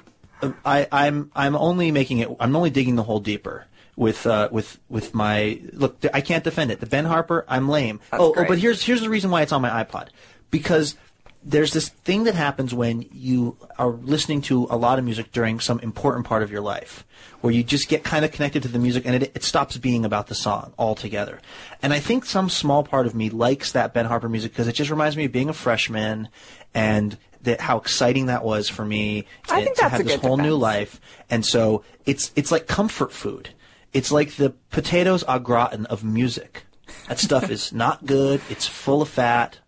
uh, 0.42 0.52
I, 0.64 0.86
I'm 0.90 1.30
I'm 1.34 1.56
only 1.56 1.90
making 1.90 2.18
it. 2.18 2.28
I'm 2.40 2.54
only 2.56 2.70
digging 2.70 2.96
the 2.96 3.02
hole 3.02 3.20
deeper 3.20 3.66
with 3.96 4.26
uh, 4.26 4.48
with 4.50 4.78
with 4.88 5.14
my 5.14 5.60
look. 5.72 5.98
I 6.14 6.20
can't 6.20 6.44
defend 6.44 6.70
it. 6.70 6.80
The 6.80 6.86
Ben 6.86 7.04
Harper. 7.04 7.44
I'm 7.48 7.68
lame. 7.68 8.00
Oh, 8.12 8.34
oh, 8.36 8.44
but 8.46 8.58
here's 8.58 8.82
here's 8.82 9.00
the 9.00 9.10
reason 9.10 9.30
why 9.30 9.42
it's 9.42 9.52
on 9.52 9.62
my 9.62 9.84
iPod 9.84 10.08
because 10.50 10.96
there's 11.44 11.72
this 11.72 11.88
thing 11.88 12.24
that 12.24 12.34
happens 12.34 12.74
when 12.74 13.06
you 13.12 13.56
are 13.78 13.90
listening 13.90 14.42
to 14.42 14.66
a 14.70 14.76
lot 14.76 14.98
of 14.98 15.04
music 15.04 15.30
during 15.32 15.60
some 15.60 15.78
important 15.80 16.26
part 16.26 16.42
of 16.42 16.50
your 16.50 16.60
life 16.60 17.06
where 17.40 17.52
you 17.52 17.62
just 17.62 17.88
get 17.88 18.02
kind 18.02 18.24
of 18.24 18.32
connected 18.32 18.62
to 18.62 18.68
the 18.68 18.78
music 18.78 19.06
and 19.06 19.14
it, 19.14 19.32
it 19.34 19.44
stops 19.44 19.76
being 19.76 20.04
about 20.04 20.26
the 20.26 20.34
song 20.34 20.72
altogether. 20.78 21.40
And 21.80 21.92
I 21.92 22.00
think 22.00 22.24
some 22.24 22.48
small 22.48 22.82
part 22.82 23.06
of 23.06 23.14
me 23.14 23.30
likes 23.30 23.72
that 23.72 23.94
Ben 23.94 24.06
Harper 24.06 24.28
music 24.28 24.52
because 24.52 24.66
it 24.66 24.72
just 24.72 24.90
reminds 24.90 25.16
me 25.16 25.26
of 25.26 25.32
being 25.32 25.48
a 25.48 25.54
freshman 25.54 26.28
and 26.74 27.16
that 27.48 27.60
how 27.60 27.78
exciting 27.78 28.26
that 28.26 28.44
was 28.44 28.68
for 28.68 28.84
me 28.84 29.26
I 29.48 29.60
to, 29.60 29.64
think 29.64 29.76
to 29.76 29.82
that's 29.82 29.92
have 29.92 30.00
a 30.00 30.04
this 30.04 30.20
whole 30.20 30.36
new 30.36 30.54
life. 30.54 31.00
And 31.30 31.44
so 31.44 31.82
it's 32.06 32.30
it's 32.36 32.52
like 32.52 32.66
comfort 32.66 33.12
food. 33.12 33.50
It's 33.92 34.12
like 34.12 34.36
the 34.36 34.50
potatoes 34.70 35.24
au 35.26 35.38
gratin 35.38 35.86
of 35.86 36.04
music. 36.04 36.64
That 37.08 37.18
stuff 37.18 37.50
is 37.56 37.72
not 37.72 38.06
good. 38.06 38.40
It's 38.48 38.66
full 38.66 39.02
of 39.02 39.08
fat. 39.08 39.58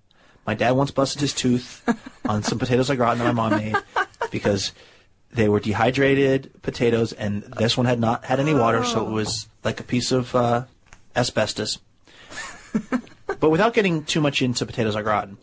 My 0.47 0.55
dad 0.55 0.73
once 0.73 0.91
busted 0.91 1.21
his 1.21 1.35
tooth 1.35 1.83
on 2.29 2.43
some 2.43 2.59
potatoes 2.59 2.91
au 2.91 2.97
gratin 2.97 3.19
that 3.19 3.35
my 3.35 3.49
mom 3.49 3.59
made 3.59 3.77
because 4.31 4.73
they 5.33 5.49
were 5.49 5.61
dehydrated 5.61 6.51
potatoes, 6.63 7.13
and 7.13 7.43
this 7.43 7.77
one 7.77 7.87
had 7.87 8.01
not 8.01 8.25
had 8.25 8.41
any 8.41 8.53
water, 8.55 8.85
so 8.85 9.07
it 9.07 9.11
was 9.11 9.49
like 9.63 9.79
a 9.79 9.85
piece 9.85 10.11
of 10.11 10.35
uh, 10.35 10.65
asbestos. 11.15 11.79
But 13.39 13.51
without 13.51 13.75
getting 13.75 14.05
too 14.05 14.21
much 14.21 14.43
into 14.43 14.67
potatoes 14.67 14.97
au 14.97 15.03
gratin, 15.03 15.37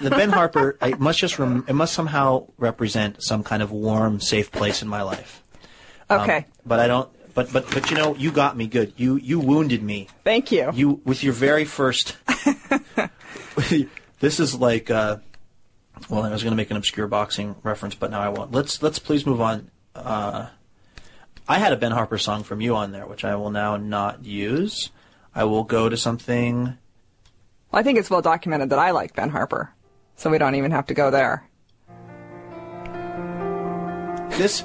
the 0.00 0.10
Ben 0.10 0.30
Harper 0.30 0.76
it 0.82 0.98
must 0.98 1.18
just 1.18 1.38
rem- 1.38 1.64
it 1.68 1.74
must 1.74 1.92
somehow 1.94 2.46
represent 2.58 3.22
some 3.22 3.42
kind 3.44 3.62
of 3.62 3.70
warm, 3.70 4.20
safe 4.20 4.50
place 4.50 4.82
in 4.82 4.88
my 4.88 5.02
life. 5.02 5.42
Um, 6.08 6.20
Okay. 6.22 6.46
but 6.66 6.80
I 6.80 6.88
don't. 6.88 7.08
But 7.34 7.52
but 7.52 7.70
but 7.70 7.90
you 7.90 7.96
know, 7.96 8.16
you 8.16 8.32
got 8.32 8.56
me 8.56 8.66
good. 8.66 8.92
You 8.96 9.16
you 9.16 9.38
wounded 9.38 9.82
me. 9.82 10.08
Thank 10.24 10.50
you. 10.50 10.70
You 10.74 11.00
with 11.04 11.22
your 11.22 11.32
very 11.32 11.64
first. 11.64 12.16
this 14.20 14.40
is 14.40 14.54
like. 14.54 14.90
Uh, 14.90 15.18
well, 16.08 16.24
I 16.24 16.30
was 16.30 16.42
going 16.42 16.52
to 16.52 16.56
make 16.56 16.70
an 16.70 16.76
obscure 16.76 17.06
boxing 17.06 17.54
reference, 17.62 17.94
but 17.94 18.10
now 18.10 18.20
I 18.20 18.30
won't. 18.30 18.52
Let's 18.52 18.82
let's 18.82 18.98
please 18.98 19.26
move 19.26 19.40
on. 19.40 19.70
Uh, 19.94 20.48
I 21.48 21.58
had 21.58 21.72
a 21.72 21.76
Ben 21.76 21.92
Harper 21.92 22.18
song 22.18 22.42
from 22.42 22.60
you 22.60 22.74
on 22.74 22.92
there, 22.92 23.06
which 23.06 23.24
I 23.24 23.34
will 23.36 23.50
now 23.50 23.76
not 23.76 24.24
use. 24.24 24.90
I 25.34 25.44
will 25.44 25.64
go 25.64 25.88
to 25.88 25.96
something. 25.96 26.78
Well, 27.70 27.80
I 27.80 27.82
think 27.82 27.98
it's 27.98 28.10
well 28.10 28.22
documented 28.22 28.70
that 28.70 28.78
I 28.78 28.90
like 28.90 29.14
Ben 29.14 29.30
Harper, 29.30 29.72
so 30.16 30.30
we 30.30 30.38
don't 30.38 30.54
even 30.56 30.70
have 30.72 30.86
to 30.86 30.94
go 30.94 31.10
there. 31.10 31.44
This, 34.38 34.64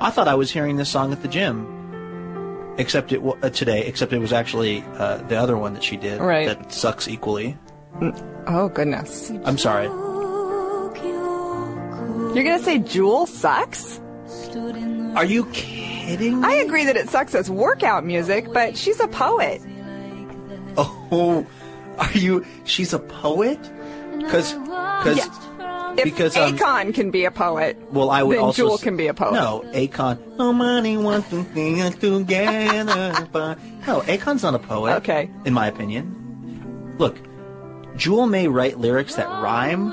I 0.00 0.10
thought 0.10 0.28
I 0.28 0.34
was 0.34 0.50
hearing 0.50 0.76
this 0.76 0.88
song 0.88 1.12
at 1.12 1.20
the 1.22 1.28
gym, 1.28 2.74
except 2.78 3.12
it 3.12 3.20
uh, 3.42 3.50
today. 3.50 3.84
Except 3.86 4.12
it 4.12 4.18
was 4.18 4.32
actually 4.32 4.84
uh, 4.94 5.18
the 5.18 5.36
other 5.36 5.56
one 5.56 5.74
that 5.74 5.82
she 5.82 5.96
did 5.96 6.20
Right. 6.20 6.46
that 6.46 6.72
sucks 6.72 7.08
equally. 7.08 7.56
Oh 8.46 8.68
goodness. 8.72 9.30
I'm 9.44 9.58
sorry. 9.58 9.86
You're 12.34 12.44
gonna 12.44 12.58
say 12.62 12.78
Jewel 12.78 13.26
sucks? 13.26 13.98
Are 15.14 15.24
you 15.24 15.46
kidding? 15.46 16.42
Me? 16.42 16.46
I 16.46 16.52
agree 16.56 16.84
that 16.84 16.96
it 16.96 17.08
sucks 17.08 17.34
as 17.34 17.50
workout 17.50 18.04
music, 18.04 18.52
but 18.52 18.76
she's 18.76 19.00
a 19.00 19.08
poet. 19.08 19.62
Oh, 20.76 21.46
are 21.98 22.12
you? 22.12 22.44
She's 22.64 22.92
a 22.92 22.98
poet? 22.98 23.58
Because 24.18 24.52
because 24.54 25.18
If 25.98 26.04
because 26.04 26.36
um, 26.36 26.56
Akon 26.56 26.94
can 26.94 27.10
be 27.10 27.24
a 27.24 27.30
poet, 27.30 27.76
well, 27.92 28.10
I 28.10 28.22
would 28.22 28.36
then 28.36 28.44
also 28.44 28.62
Jewel 28.64 28.74
s- 28.74 28.82
can 28.82 28.96
be 28.96 29.06
a 29.06 29.14
poet. 29.14 29.32
No, 29.32 29.64
Akon. 29.72 30.18
Nobody 30.36 30.96
wants 30.96 31.30
to 31.30 31.44
sing 31.54 31.92
together. 31.92 33.28
But 33.32 33.58
no, 33.86 34.00
Akon's 34.02 34.42
not 34.42 34.54
a 34.54 34.58
poet. 34.58 34.96
Okay. 34.96 35.30
in 35.44 35.52
my 35.54 35.66
opinion. 35.68 36.94
Look, 36.98 37.16
Jewel 37.96 38.26
may 38.26 38.48
write 38.48 38.78
lyrics 38.78 39.14
that 39.16 39.28
rhyme. 39.28 39.92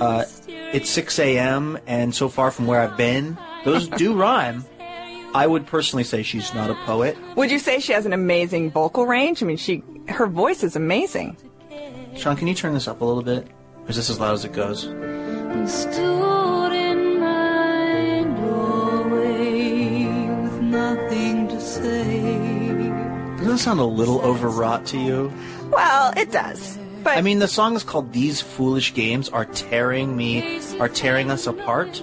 Uh, 0.00 0.24
it's 0.72 0.88
6 0.90 1.18
a.m. 1.18 1.78
and 1.86 2.14
so 2.14 2.28
far 2.28 2.50
from 2.50 2.66
where 2.66 2.80
I've 2.80 2.96
been, 2.96 3.36
those 3.64 3.88
do 3.88 4.14
rhyme. 4.14 4.64
I 5.34 5.46
would 5.46 5.66
personally 5.66 6.04
say 6.04 6.22
she's 6.22 6.52
not 6.54 6.70
a 6.70 6.74
poet. 6.86 7.16
Would 7.36 7.50
you 7.50 7.58
say 7.58 7.78
she 7.78 7.92
has 7.92 8.04
an 8.06 8.12
amazing 8.12 8.70
vocal 8.70 9.06
range? 9.06 9.42
I 9.42 9.46
mean, 9.46 9.56
she 9.56 9.82
her 10.08 10.26
voice 10.26 10.62
is 10.62 10.76
amazing. 10.76 11.36
Sean, 12.16 12.36
can 12.36 12.46
you 12.46 12.54
turn 12.54 12.74
this 12.74 12.88
up 12.88 13.00
a 13.00 13.04
little 13.04 13.22
bit? 13.22 13.46
Or 13.84 13.90
is 13.90 13.96
this 13.96 14.10
as 14.10 14.20
loud 14.20 14.34
as 14.34 14.44
it 14.44 14.52
goes? 14.52 14.84
You 14.84 15.66
stood 15.66 16.72
in 16.72 17.18
my 17.20 18.24
doorway 18.36 20.04
with 20.42 20.60
nothing 20.62 21.48
to 21.48 21.60
say. 21.60 22.22
Doesn't 23.36 23.46
that 23.46 23.58
sound 23.58 23.80
a 23.80 23.84
little 23.84 24.20
overwrought 24.22 24.86
to 24.86 24.98
you? 24.98 25.32
Well, 25.70 26.12
it 26.16 26.30
does. 26.30 26.78
But 27.02 27.16
I 27.18 27.20
mean, 27.22 27.40
the 27.40 27.48
song 27.48 27.74
is 27.74 27.82
called 27.82 28.12
"These 28.12 28.40
Foolish 28.40 28.94
Games 28.94 29.28
Are 29.30 29.44
Tearing 29.46 30.16
Me, 30.16 30.60
Are 30.78 30.88
Tearing 30.88 31.30
Us 31.30 31.46
Apart." 31.48 32.00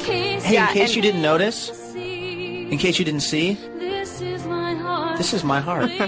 Hey, 0.00 0.40
Yeah, 0.52 0.68
in 0.68 0.74
case 0.74 0.94
you 0.96 1.02
didn't 1.02 1.20
notice, 1.22 1.70
in 1.94 2.78
case 2.78 2.98
you 2.98 3.04
didn't 3.04 3.20
see, 3.20 3.54
This 3.78 4.20
is 4.22 4.44
my 4.46 4.74
heart. 4.74 5.18
this 5.18 5.34
is 5.34 5.44
my 5.44 5.60
heart. 5.60 5.90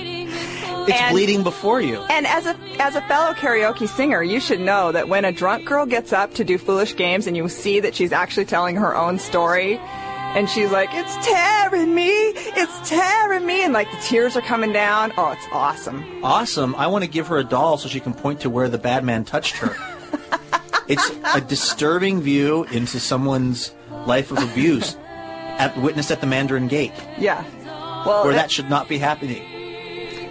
It's 0.88 1.00
And- 1.00 1.12
bleeding 1.12 1.42
before 1.42 1.80
you. 1.80 2.00
And 2.10 2.26
as 2.26 2.46
a 2.46 2.56
as 2.80 2.96
a 2.96 3.00
fellow 3.02 3.34
karaoke 3.34 3.88
singer, 3.88 4.22
you 4.22 4.40
should 4.40 4.60
know 4.60 4.92
that 4.92 5.08
when 5.08 5.24
a 5.24 5.32
drunk 5.32 5.64
girl 5.64 5.86
gets 5.86 6.12
up 6.12 6.34
to 6.34 6.44
do 6.44 6.58
foolish 6.58 6.96
games 6.96 7.26
and 7.26 7.36
you 7.36 7.48
see 7.48 7.80
that 7.80 7.94
she's 7.94 8.12
actually 8.12 8.46
telling 8.46 8.76
her 8.76 8.96
own 8.96 9.18
story 9.18 9.78
and 10.34 10.48
she's 10.48 10.70
like, 10.70 10.90
"It's 10.92 11.16
tearing 11.26 11.94
me. 11.94 12.08
It's 12.10 12.88
tearing 12.88 13.46
me." 13.46 13.62
And 13.64 13.72
like 13.72 13.90
the 13.90 13.96
tears 13.98 14.36
are 14.36 14.42
coming 14.42 14.72
down. 14.72 15.12
Oh, 15.16 15.30
it's 15.32 15.46
awesome. 15.52 16.04
Awesome. 16.24 16.74
I 16.74 16.86
want 16.88 17.04
to 17.04 17.10
give 17.10 17.26
her 17.28 17.38
a 17.38 17.44
doll 17.44 17.78
so 17.78 17.88
she 17.88 18.00
can 18.00 18.12
point 18.14 18.40
to 18.42 18.50
where 18.50 18.68
the 18.68 18.78
bad 18.78 19.04
man 19.04 19.24
touched 19.24 19.56
her. 19.56 19.74
it's 20.88 21.10
a 21.34 21.40
disturbing 21.40 22.20
view 22.20 22.64
into 22.72 22.98
someone's 23.00 23.72
life 24.06 24.30
of 24.30 24.38
abuse, 24.42 24.96
at, 25.58 25.76
witnessed 25.78 26.10
at 26.10 26.20
the 26.20 26.26
Mandarin 26.26 26.68
Gate, 26.68 26.92
Yeah. 27.18 27.44
Well, 28.06 28.24
where 28.24 28.32
that- 28.32 28.42
that 28.42 28.50
should 28.50 28.70
not 28.70 28.88
be 28.88 28.96
happening. 28.98 29.42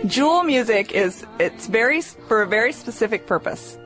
Jewel 0.06 0.43
music 0.43 0.91
is 0.91 1.26
it's 1.39 1.68
very 1.68 2.02
for 2.02 2.41
a 2.41 2.48
very 2.48 2.72
specific 2.72 3.26
purpose. 3.26 3.78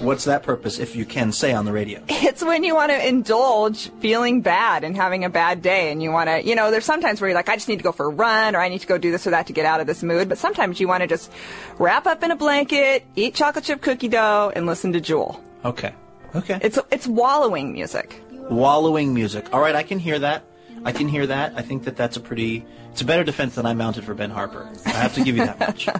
What's 0.00 0.24
that 0.24 0.42
purpose, 0.42 0.80
if 0.80 0.96
you 0.96 1.04
can 1.04 1.30
say 1.30 1.52
on 1.52 1.64
the 1.64 1.72
radio? 1.72 2.02
It's 2.08 2.42
when 2.42 2.64
you 2.64 2.74
want 2.74 2.90
to 2.90 3.08
indulge 3.08 3.90
feeling 4.00 4.40
bad 4.40 4.82
and 4.82 4.96
having 4.96 5.24
a 5.24 5.30
bad 5.30 5.62
day, 5.62 5.92
and 5.92 6.02
you 6.02 6.10
want 6.10 6.28
to, 6.28 6.44
you 6.44 6.56
know, 6.56 6.72
there's 6.72 6.84
sometimes 6.84 7.20
where 7.20 7.30
you're 7.30 7.36
like, 7.36 7.48
I 7.48 7.54
just 7.54 7.68
need 7.68 7.76
to 7.76 7.84
go 7.84 7.92
for 7.92 8.06
a 8.06 8.08
run, 8.08 8.56
or 8.56 8.58
I 8.58 8.68
need 8.68 8.80
to 8.80 8.88
go 8.88 8.98
do 8.98 9.12
this 9.12 9.24
or 9.24 9.30
that 9.30 9.46
to 9.46 9.52
get 9.52 9.64
out 9.64 9.80
of 9.80 9.86
this 9.86 10.02
mood. 10.02 10.28
But 10.28 10.38
sometimes 10.38 10.80
you 10.80 10.88
want 10.88 11.02
to 11.02 11.06
just 11.06 11.30
wrap 11.78 12.08
up 12.08 12.24
in 12.24 12.32
a 12.32 12.36
blanket, 12.36 13.04
eat 13.14 13.36
chocolate 13.36 13.64
chip 13.64 13.82
cookie 13.82 14.08
dough, 14.08 14.50
and 14.56 14.66
listen 14.66 14.92
to 14.94 15.00
Jewel. 15.00 15.40
Okay. 15.64 15.94
Okay. 16.34 16.58
It's 16.60 16.78
it's 16.90 17.06
wallowing 17.06 17.72
music. 17.72 18.20
Wallowing 18.50 19.14
music. 19.14 19.54
All 19.54 19.60
right, 19.60 19.76
I 19.76 19.84
can 19.84 20.00
hear 20.00 20.18
that. 20.18 20.44
I 20.84 20.90
can 20.90 21.06
hear 21.06 21.26
that. 21.28 21.54
I 21.56 21.62
think 21.62 21.84
that 21.84 21.96
that's 21.96 22.16
a 22.16 22.20
pretty. 22.20 22.66
It's 22.94 23.00
a 23.00 23.04
better 23.04 23.24
defense 23.24 23.56
than 23.56 23.66
I 23.66 23.74
mounted 23.74 24.04
for 24.04 24.14
Ben 24.14 24.30
Harper. 24.30 24.70
I 24.86 24.90
have 24.90 25.14
to 25.14 25.24
give 25.24 25.36
you 25.36 25.44
that 25.44 25.58
much. 25.58 25.88
All 25.88 25.96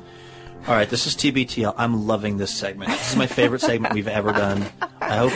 right, 0.69 0.89
this 0.89 1.09
is 1.09 1.17
TBTL. 1.17 1.75
I'm 1.77 2.07
loving 2.07 2.37
this 2.37 2.55
segment. 2.55 2.93
This 2.93 3.11
is 3.11 3.17
my 3.17 3.27
favorite 3.27 3.63
segment 3.63 3.95
we've 3.95 4.07
ever 4.07 4.31
done. 4.31 4.65
I 5.01 5.17
hope. 5.17 5.33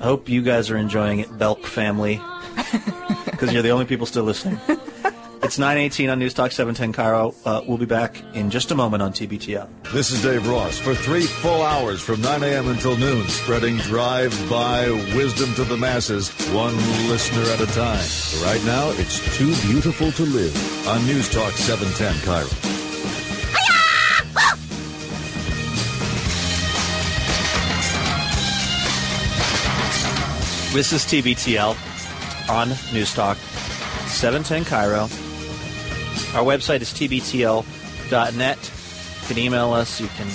I 0.00 0.04
hope 0.04 0.28
you 0.28 0.42
guys 0.42 0.70
are 0.70 0.76
enjoying 0.76 1.18
it, 1.18 1.36
Belk 1.36 1.64
family, 1.64 2.20
because 3.24 3.52
you're 3.52 3.64
the 3.64 3.70
only 3.70 3.84
people 3.84 4.06
still 4.06 4.22
listening. 4.22 4.60
It's 5.44 5.58
918 5.58 6.08
on 6.08 6.18
News 6.20 6.32
Talk 6.32 6.52
710 6.52 6.94
KIRO. 6.94 7.34
Uh, 7.44 7.60
we'll 7.68 7.76
be 7.76 7.84
back 7.84 8.16
in 8.34 8.48
just 8.48 8.70
a 8.70 8.74
moment 8.74 9.02
on 9.02 9.12
TBTL. 9.12 9.68
This 9.92 10.10
is 10.10 10.22
Dave 10.22 10.48
Ross 10.48 10.78
for 10.78 10.94
three 10.94 11.26
full 11.26 11.60
hours 11.60 12.00
from 12.00 12.22
9 12.22 12.42
a.m. 12.42 12.68
until 12.68 12.96
noon, 12.96 13.28
spreading 13.28 13.76
drive-by 13.76 14.88
wisdom 15.14 15.54
to 15.56 15.64
the 15.64 15.76
masses, 15.76 16.30
one 16.54 16.74
listener 17.10 17.42
at 17.42 17.60
a 17.60 17.66
time. 17.74 18.02
Right 18.42 18.64
now, 18.64 18.88
it's 18.92 19.20
Too 19.36 19.54
Beautiful 19.68 20.10
to 20.12 20.22
Live 20.22 20.88
on 20.88 21.04
News 21.04 21.28
Talk 21.28 21.52
710 21.52 22.14
KIRO. 22.24 22.48
This 30.72 30.94
is 30.94 31.04
TBTL 31.04 32.48
on 32.48 32.70
News 32.94 33.12
Talk 33.12 33.36
710 34.06 34.64
KIRO. 34.64 35.23
Our 36.34 36.42
website 36.42 36.80
is 36.80 36.90
tbtl.net. 36.92 38.72
You 39.20 39.28
can 39.28 39.38
email 39.38 39.72
us. 39.72 40.00
You 40.00 40.08
can 40.08 40.26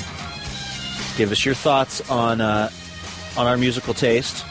give 1.17 1.33
us 1.33 1.43
your 1.43 1.55
thoughts 1.55 2.09
on 2.09 2.39
uh, 2.39 2.69
on 3.35 3.47
our 3.47 3.57
musical 3.57 3.93
taste. 3.93 4.45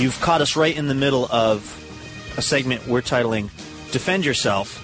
You've 0.00 0.20
caught 0.20 0.40
us 0.40 0.56
right 0.56 0.76
in 0.76 0.88
the 0.88 0.96
middle 0.96 1.26
of 1.26 1.72
a 2.36 2.42
segment 2.42 2.88
we're 2.88 3.02
titling 3.02 3.50
"Defend 3.92 4.24
Yourself." 4.24 4.82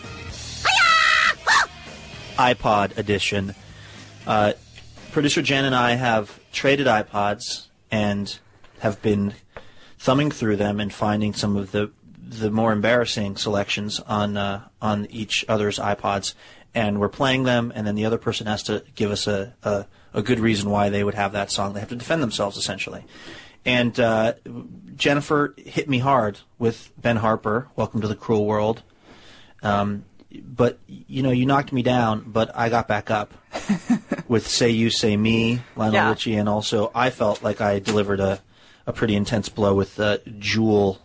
iPod 2.38 2.96
edition. 2.96 3.56
Uh, 4.26 4.52
producer 5.10 5.42
Jen 5.42 5.64
and 5.64 5.74
I 5.74 5.94
have 5.94 6.38
traded 6.52 6.86
iPods 6.86 7.66
and 7.90 8.38
have 8.78 9.02
been 9.02 9.34
thumbing 9.98 10.30
through 10.30 10.56
them 10.56 10.78
and 10.78 10.92
finding 10.92 11.34
some 11.34 11.56
of 11.56 11.72
the 11.72 11.90
the 12.32 12.50
more 12.50 12.72
embarrassing 12.72 13.36
selections 13.36 14.00
on 14.00 14.36
uh, 14.36 14.66
on 14.80 15.06
each 15.10 15.44
other's 15.48 15.78
iPods, 15.78 16.34
and 16.74 16.98
we're 17.00 17.08
playing 17.08 17.44
them, 17.44 17.72
and 17.74 17.86
then 17.86 17.94
the 17.94 18.04
other 18.06 18.18
person 18.18 18.46
has 18.46 18.62
to 18.64 18.82
give 18.94 19.10
us 19.10 19.26
a, 19.26 19.54
a 19.62 19.86
a 20.14 20.22
good 20.22 20.40
reason 20.40 20.70
why 20.70 20.88
they 20.90 21.04
would 21.04 21.14
have 21.14 21.32
that 21.32 21.50
song. 21.50 21.72
They 21.74 21.80
have 21.80 21.88
to 21.90 21.96
defend 21.96 22.22
themselves 22.22 22.56
essentially. 22.56 23.04
And 23.64 23.98
uh, 24.00 24.34
Jennifer 24.96 25.54
hit 25.56 25.88
me 25.88 25.98
hard 26.00 26.40
with 26.58 26.90
Ben 27.00 27.16
Harper. 27.16 27.68
Welcome 27.76 28.00
to 28.00 28.08
the 28.08 28.16
cruel 28.16 28.44
world. 28.44 28.82
Um, 29.62 30.04
but 30.42 30.78
you 30.86 31.22
know, 31.22 31.30
you 31.30 31.46
knocked 31.46 31.72
me 31.72 31.82
down, 31.82 32.24
but 32.26 32.50
I 32.56 32.68
got 32.70 32.88
back 32.88 33.10
up 33.10 33.32
with 34.28 34.46
"Say 34.48 34.70
You, 34.70 34.90
Say 34.90 35.16
Me," 35.16 35.60
Lionel 35.76 35.94
Yeah. 35.94 36.08
Richie, 36.10 36.34
and 36.36 36.48
also 36.48 36.90
I 36.94 37.10
felt 37.10 37.42
like 37.42 37.60
I 37.60 37.78
delivered 37.78 38.18
a 38.20 38.40
a 38.86 38.92
pretty 38.92 39.14
intense 39.14 39.48
blow 39.48 39.74
with 39.74 40.00
uh, 40.00 40.18
Jewel. 40.38 40.98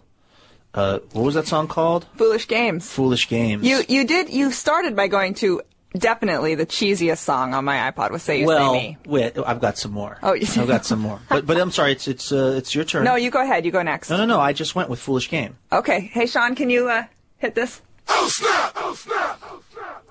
Uh, 0.77 0.99
what 1.13 1.23
was 1.23 1.33
that 1.33 1.47
song 1.47 1.67
called? 1.67 2.05
Foolish 2.17 2.47
Games. 2.47 2.87
Foolish 2.91 3.27
Games. 3.27 3.65
You 3.65 3.81
you 3.89 4.05
did 4.05 4.29
you 4.29 4.51
started 4.51 4.95
by 4.95 5.07
going 5.07 5.33
to 5.35 5.63
definitely 5.97 6.53
the 6.53 6.67
cheesiest 6.67 7.17
song 7.17 7.55
on 7.55 7.65
my 7.65 7.89
iPod 7.91 8.11
was 8.11 8.21
"Say 8.21 8.41
You 8.41 8.45
well, 8.45 8.73
Say 8.73 8.89
Me." 8.89 8.97
wait, 9.07 9.35
I've 9.39 9.59
got 9.59 9.79
some 9.79 9.91
more. 9.91 10.19
Oh, 10.21 10.33
you- 10.33 10.45
see? 10.45 10.61
I've 10.61 10.67
got 10.67 10.85
some 10.85 10.99
more. 10.99 11.19
But 11.29 11.47
but 11.47 11.57
I'm 11.57 11.71
sorry, 11.71 11.93
it's 11.93 12.07
it's 12.07 12.31
uh, 12.31 12.53
it's 12.55 12.75
your 12.75 12.83
turn. 12.83 13.05
No, 13.05 13.15
you 13.15 13.31
go 13.31 13.41
ahead. 13.41 13.65
You 13.65 13.71
go 13.71 13.81
next. 13.81 14.11
no, 14.11 14.17
no, 14.17 14.25
no. 14.25 14.39
I 14.39 14.53
just 14.53 14.75
went 14.75 14.87
with 14.87 14.99
Foolish 14.99 15.29
Game. 15.29 15.57
Okay. 15.71 15.99
Hey, 16.13 16.27
Sean, 16.27 16.53
can 16.53 16.69
you 16.69 16.87
uh, 16.89 17.05
hit 17.39 17.55
this? 17.55 17.81
Oh 18.07 18.29
snap! 18.31 18.73
Oh 18.75 18.93
snap! 18.93 19.41
Oh 19.41 19.63
snap! 19.73 20.03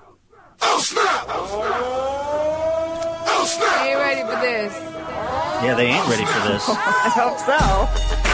Oh 0.61 0.79
snap! 0.81 1.25
Oh 3.29 3.45
snap! 3.47 3.87
Ain't 3.87 3.99
ready 3.99 4.21
for 4.21 4.41
this. 4.41 4.73
Yeah, 5.63 5.75
they 5.75 5.87
ain't 5.87 6.07
ready 6.09 6.25
for 6.25 6.39
this. 6.49 6.65
I 6.67 7.09
hope 7.15 7.39
so. 7.39 8.26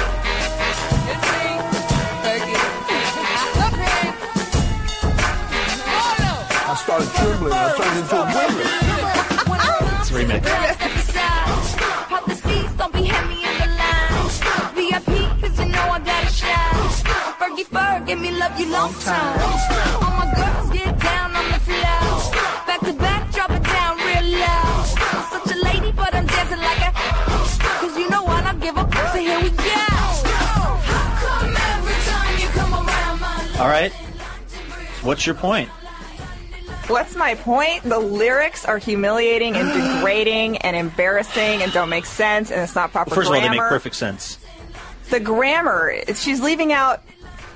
I 6.73 6.75
started 6.75 7.09
trembling. 7.13 7.53
I 7.53 7.69
turned 7.77 7.99
into 8.01 8.17
a 8.17 8.25
gremlin. 8.33 8.65
It's 10.01 10.09
a 10.09 10.13
remix. 10.17 10.41
Pop 12.09 12.25
the 12.25 12.33
seats, 12.33 12.73
don't 12.73 12.91
be 12.91 13.03
heavy 13.03 13.37
in 13.45 13.55
the 13.61 13.69
line. 13.77 14.09
VIP, 14.73 15.13
cause 15.39 15.59
you 15.59 15.67
know 15.69 15.85
I 15.93 15.99
gotta 15.99 16.33
shine. 16.33 16.73
Fergie 17.37 17.67
Ferg, 17.69 18.07
give 18.07 18.19
me 18.19 18.31
love 18.31 18.59
you 18.59 18.71
long 18.71 18.91
time. 19.05 19.39
All 20.01 20.17
my 20.17 20.33
girls 20.33 20.71
get 20.71 20.97
down 20.97 21.35
on 21.35 21.45
the 21.53 21.59
floor. 21.61 22.33
Back 22.65 22.79
to 22.79 22.93
back, 22.93 23.31
drop 23.31 23.51
it 23.51 23.61
down 23.61 23.97
real 24.09 24.27
low. 24.41 24.65
I'm 25.13 25.23
such 25.29 25.53
a 25.53 25.59
lady, 25.69 25.91
but 25.91 26.15
I'm 26.15 26.25
dancing 26.25 26.57
like 26.57 26.81
a. 26.89 26.91
Cause 27.85 27.95
you 27.99 28.09
know 28.09 28.25
I 28.25 28.41
don't 28.49 28.59
give 28.59 28.75
up, 28.79 28.91
so 29.13 29.19
here 29.19 29.39
we 29.39 29.51
go. 29.51 29.63
How 30.89 31.05
come 31.21 31.53
every 31.53 31.99
time 32.09 32.33
you 32.41 32.47
come 32.57 32.73
around 32.73 33.19
my 33.21 33.59
All 33.61 33.69
right. 33.69 33.93
What's 35.03 35.27
your 35.27 35.35
point? 35.35 35.69
What's 36.87 37.15
my 37.15 37.35
point? 37.35 37.83
The 37.83 37.99
lyrics 37.99 38.65
are 38.65 38.77
humiliating 38.77 39.55
and 39.55 39.71
degrading 39.71 40.57
and 40.57 40.75
embarrassing 40.75 41.61
and 41.61 41.71
don't 41.71 41.89
make 41.89 42.05
sense 42.05 42.51
and 42.51 42.61
it's 42.61 42.75
not 42.75 42.91
proper 42.91 43.15
First 43.15 43.29
of 43.29 43.35
all, 43.35 43.41
they 43.41 43.49
make 43.49 43.59
perfect 43.59 43.95
sense. 43.95 44.37
the 45.09 45.19
grammar, 45.19 45.93
she's 46.13 46.41
leaving 46.41 46.73
out, 46.73 47.01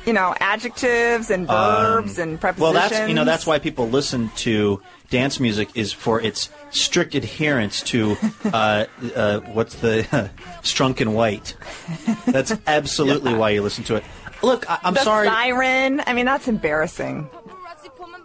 you 0.05 0.13
know, 0.13 0.33
adjectives 0.39 1.29
and 1.29 1.45
verbs 1.47 2.17
and 2.19 2.39
prepositions. 2.39 2.69
Um, 2.69 2.73
Well, 2.73 2.89
that's 2.89 3.09
you 3.09 3.13
know 3.15 3.25
that's 3.25 3.45
why 3.45 3.59
people 3.59 3.89
listen 3.89 4.29
to 4.37 4.81
dance 5.09 5.39
music 5.39 5.69
is 5.75 5.91
for 5.91 6.21
its 6.21 6.49
strict 6.69 7.13
adherence 7.13 7.81
to 7.81 8.15
uh, 8.45 8.85
uh, 9.15 9.39
what's 9.41 9.75
the 9.75 10.03
strunk 10.63 11.01
and 11.01 11.13
white. 11.13 11.55
That's 12.27 12.53
absolutely 12.67 13.33
why 13.33 13.49
you 13.51 13.61
listen 13.61 13.83
to 13.85 13.95
it. 13.95 14.03
Look, 14.41 14.69
I, 14.69 14.79
I'm 14.83 14.93
the 14.93 15.03
sorry. 15.03 15.27
siren. 15.27 16.01
I 16.07 16.13
mean, 16.13 16.25
that's 16.25 16.47
embarrassing. 16.47 17.29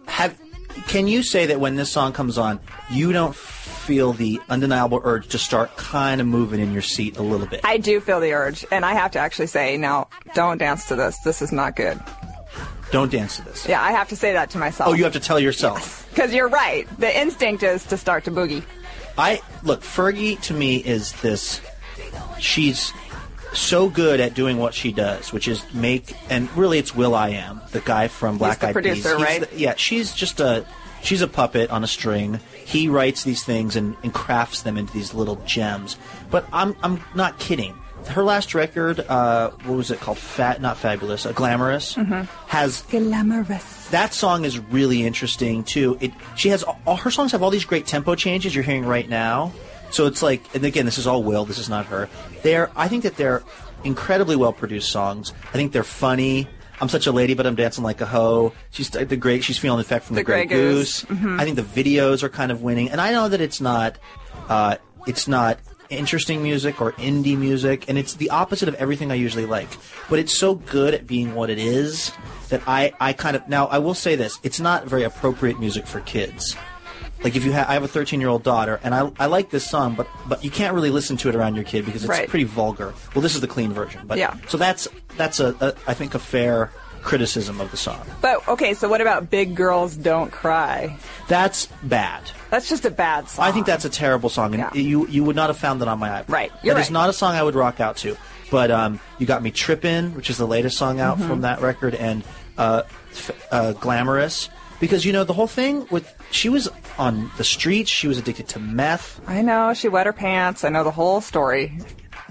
Have 0.07 0.39
can 0.87 1.07
you 1.09 1.23
say 1.23 1.47
that 1.47 1.61
when 1.61 1.77
this 1.77 1.91
song 1.91 2.13
comes 2.13 2.39
on, 2.39 2.61
you 2.91 3.13
don't 3.13 3.35
feel 3.35 4.13
the 4.13 4.41
undeniable 4.49 5.01
urge 5.03 5.29
to 5.29 5.39
start 5.39 5.77
kind 5.77 6.21
of 6.21 6.27
moving 6.27 6.61
in 6.61 6.73
your 6.73 6.83
seat 6.83 7.17
a 7.17 7.23
little 7.23 7.47
bit? 7.47 7.61
I 7.65 7.79
do 7.79 8.01
feel 8.01 8.21
the 8.21 8.33
urge, 8.33 8.65
and 8.71 8.85
I 8.85 8.93
have 8.93 9.11
to 9.13 9.19
actually 9.19 9.49
say, 9.49 9.77
now, 9.77 10.09
don't 10.35 10.59
dance 10.59 10.87
to 10.89 10.97
this. 10.97 11.19
This 11.21 11.43
is 11.43 11.53
not 11.53 11.77
good. 11.77 12.01
Don't 12.91 13.11
dance 13.11 13.37
to 13.37 13.43
this. 13.43 13.67
Yeah, 13.67 13.83
I 13.83 13.93
have 13.93 14.09
to 14.11 14.17
say 14.17 14.35
that 14.35 14.51
to 14.51 14.59
myself. 14.59 14.91
Oh, 14.91 14.93
you 14.93 15.05
have 15.05 15.15
to 15.15 15.21
tell 15.21 15.41
yourself. 15.41 16.07
Because 16.11 16.35
you're 16.35 16.49
right. 16.49 16.87
The 16.99 17.19
instinct 17.19 17.63
is 17.63 17.85
to 17.87 17.97
start 17.97 18.25
to 18.25 18.31
boogie. 18.31 18.63
I 19.17 19.41
look, 19.63 19.81
Fergie 19.81 20.41
to 20.43 20.55
me 20.55 20.77
is 20.77 21.13
this. 21.23 21.61
She's 22.39 22.93
so 23.55 23.89
good 23.89 24.21
at 24.21 24.35
doing 24.35 24.59
what 24.59 24.75
she 24.75 24.93
does, 24.93 25.33
which 25.33 25.49
is 25.49 25.63
make 25.75 26.15
and 26.31 26.55
really 26.57 26.79
it's 26.79 26.95
Will 26.95 27.15
I 27.15 27.31
Am, 27.31 27.61
the 27.73 27.81
guy 27.81 28.09
from 28.09 28.39
Black 28.39 28.61
the 28.61 28.69
Eyed 28.69 28.73
producer, 28.73 29.17
Peas. 29.17 29.27
He's 29.29 29.41
right? 29.41 29.51
the- 29.51 29.59
yeah, 29.59 29.75
she's 29.77 30.15
just 30.15 30.41
a 30.41 30.67
she's 31.03 31.23
a 31.23 31.29
puppet 31.29 31.71
on 31.71 31.85
a 31.85 31.87
string. 31.87 32.41
He 32.65 32.89
writes 32.89 33.25
these 33.25 33.45
things 33.45 33.77
and, 33.77 33.97
and 34.03 34.15
crafts 34.15 34.63
them 34.63 34.77
into 34.79 34.93
these 34.93 35.15
little 35.15 35.37
gems. 35.47 35.97
But 36.31 36.47
I'm 36.53 36.77
I'm 36.83 37.03
not 37.15 37.39
kidding. 37.39 37.75
Her 38.09 38.25
last 38.25 38.53
record, 38.53 38.99
uh, 38.99 39.51
what 39.65 39.77
was 39.77 39.93
it 39.93 40.01
called? 40.01 40.19
Fat, 40.19 40.61
not 40.61 40.77
fabulous, 40.77 41.25
uh, 41.25 41.31
glamorous, 41.31 41.95
has 42.49 42.83
glamorous. 42.91 43.89
That 43.91 44.13
song 44.13 44.45
is 44.45 44.59
really 44.59 45.05
interesting 45.05 45.63
too. 45.63 45.99
It 46.01 46.13
she 46.35 46.49
has 46.49 46.65
all 46.65 46.97
her 46.97 47.11
songs 47.13 47.31
have 47.31 47.43
all 47.45 47.51
these 47.51 47.65
great 47.65 47.87
tempo 47.87 48.17
changes 48.17 48.55
you're 48.55 48.65
hearing 48.65 48.85
right 48.85 49.09
now. 49.09 49.53
So 49.93 50.07
it's 50.07 50.23
like, 50.23 50.43
and 50.55 50.65
again, 50.65 50.85
this 50.87 50.99
is 50.99 51.07
all 51.07 51.23
Will. 51.23 51.45
This 51.45 51.59
is 51.59 51.69
not 51.69 51.87
her. 51.87 52.09
They're, 52.43 52.71
I 52.75 52.89
think 52.89 53.03
that 53.05 53.17
they're 53.17 53.43
incredibly 53.85 54.37
well 54.37 54.53
produced 54.53 54.91
songs. 54.91 55.33
I 55.49 55.53
think 55.53 55.73
they're 55.73 55.85
funny. 55.85 56.49
I'm 56.81 56.89
such 56.89 57.07
a 57.07 57.13
lady, 57.13 57.35
but 57.35 57.47
I'm 57.47 57.55
dancing 57.55 57.85
like 57.85 58.01
a 58.01 58.07
hoe. 58.07 58.53
She's 58.71 58.91
the 58.91 59.17
great. 59.17 59.45
She's 59.45 59.59
feeling 59.59 59.77
the 59.79 59.83
effect 59.83 60.07
from 60.07 60.17
the, 60.17 60.21
The 60.21 60.25
Grey 60.25 60.47
Goose. 60.47 61.05
Goose. 61.05 61.19
Mhm. 61.19 61.39
I 61.41 61.45
think 61.45 61.57
the 61.57 61.63
videos 61.63 62.23
are 62.25 62.29
kind 62.29 62.51
of 62.51 62.63
winning, 62.63 62.91
and 62.91 63.01
I 63.01 63.13
know 63.13 63.29
that 63.29 63.41
it's 63.41 63.61
not, 63.61 63.99
uh, 64.49 64.77
it's 65.07 65.29
not 65.29 65.59
interesting 65.91 66.43
music 66.43 66.81
or 66.81 66.93
indie 66.93 67.37
music, 67.37 67.85
and 67.89 67.99
it's 67.99 68.15
the 68.15 68.31
opposite 68.31 68.69
of 68.69 68.75
everything 68.77 69.13
I 69.13 69.15
usually 69.15 69.47
like. 69.47 69.69
But 70.09 70.19
it's 70.19 70.37
so 70.37 70.55
good 70.55 70.95
at 70.95 71.07
being 71.07 71.35
what 71.35 71.51
it 71.51 71.59
is 71.59 72.11
that 72.49 72.63
I, 72.67 72.93
I 72.99 73.13
kind 73.13 73.37
of 73.37 73.47
now 73.49 73.67
I 73.67 73.79
will 73.79 73.95
say 73.95 74.17
this: 74.17 74.39
it's 74.43 74.59
not 74.59 74.87
very 74.87 75.05
appropriate 75.05 75.61
music 75.61 75.87
for 75.87 76.01
kids. 76.01 76.57
Like 77.25 77.37
if 77.37 77.45
you 77.45 77.53
have, 77.53 77.69
I 77.69 77.75
have 77.75 77.83
a 77.85 77.89
13 77.89 78.21
year 78.21 78.29
old 78.29 78.43
daughter, 78.43 78.81
and 78.83 78.95
I, 78.95 79.11
I 79.19 79.27
like 79.27 79.51
this 79.51 79.69
song, 79.69 79.95
but 79.95 80.09
but 80.27 80.43
you 80.45 80.51
can't 80.51 80.75
really 80.75 80.91
listen 80.91 81.17
to 81.19 81.29
it 81.29 81.35
around 81.37 81.55
your 81.55 81.65
kid 81.65 81.85
because 81.87 82.03
it's 82.03 82.11
Right. 82.11 82.29
pretty 82.29 82.45
vulgar. 82.45 82.93
Well, 83.15 83.23
this 83.23 83.35
is 83.35 83.41
the 83.41 83.47
clean 83.49 83.73
version, 83.73 84.07
but 84.07 84.19
Yeah. 84.19 84.35
So 84.49 84.57
that's 84.59 84.89
that's 85.17 85.39
a, 85.41 85.55
a 85.61 85.75
I 85.91 85.95
think 85.95 86.15
a 86.15 86.19
fair 86.19 86.71
criticism 87.03 87.61
of 87.61 87.69
the 87.73 87.77
song. 87.77 88.01
But, 88.21 88.47
okay, 88.47 88.75
so 88.75 88.89
what 88.89 89.01
about 89.01 89.29
Big 89.29 89.57
Girls 89.57 89.97
Don't 89.97 90.31
Cry? 90.31 90.97
That's 91.27 91.67
bad. 91.83 92.23
That's 92.51 92.69
just 92.69 92.85
a 92.85 92.91
bad 92.93 93.29
song. 93.29 93.45
I 93.45 93.51
think 93.51 93.67
that's 93.67 93.85
a 93.85 93.91
terrible 93.91 94.29
song, 94.29 94.55
and 94.55 94.75
you 94.75 95.07
you 95.09 95.25
would 95.25 95.37
not 95.37 95.49
have 95.49 95.59
found 95.59 95.81
that 95.81 95.89
on 95.89 95.99
my 95.99 96.09
iPod. 96.09 96.29
Right, 96.29 96.53
you're 96.63 96.75
That 96.75 96.81
is 96.81 96.87
right. 96.87 96.93
not 96.93 97.09
a 97.11 97.13
song 97.13 97.35
I 97.35 97.43
would 97.43 97.55
rock 97.55 97.81
out 97.81 97.97
to. 97.99 98.17
But 98.51 98.71
um, 98.71 99.01
you 99.19 99.25
got 99.27 99.43
me 99.43 99.51
trippin', 99.51 100.15
which 100.15 100.29
is 100.29 100.37
the 100.37 100.47
latest 100.47 100.77
song 100.77 101.01
out 101.01 101.19
Mhm. 101.19 101.27
from 101.27 101.41
that 101.41 101.61
record, 101.63 101.95
and 101.95 102.23
uh, 102.59 102.83
uh, 103.51 103.73
glamorous. 103.73 104.49
Because 104.79 105.05
you 105.07 105.13
know 105.13 105.25
the 105.25 105.33
whole 105.33 105.47
thing 105.47 105.87
with 105.91 106.13
she 106.35 106.49
was 106.49 106.69
on 106.99 107.31
the 107.37 107.45
streets, 107.45 107.91
she 107.91 108.09
was 108.09 108.19
addicted 108.19 108.49
to 108.49 108.59
meth. 108.59 109.21
I 109.27 109.43
know, 109.43 109.75
she 109.75 109.89
wet 109.89 110.07
her 110.07 110.13
pants. 110.13 110.65
I 110.65 110.69
know 110.69 110.85
the 110.85 110.91
whole 110.91 111.21
story. 111.21 111.79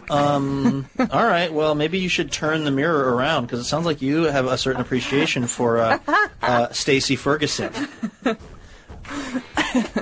Um, 0.10 0.88
all 1.00 1.26
right. 1.26 1.52
Well, 1.52 1.76
maybe 1.76 2.00
you 2.00 2.10
should 2.10 2.32
turn 2.32 2.66
the 2.66 2.72
mirror 2.72 3.16
around 3.16 3.46
because 3.46 3.60
it 3.60 3.66
sounds 3.66 3.86
like 3.86 4.02
you 4.02 4.24
have 4.24 4.46
a 4.46 4.58
certain 4.58 4.82
appreciation 4.82 5.48
for 5.48 5.78
uh, 5.80 6.00
uh, 6.42 6.70
Stacy 6.70 7.16
Ferguson. 7.16 7.72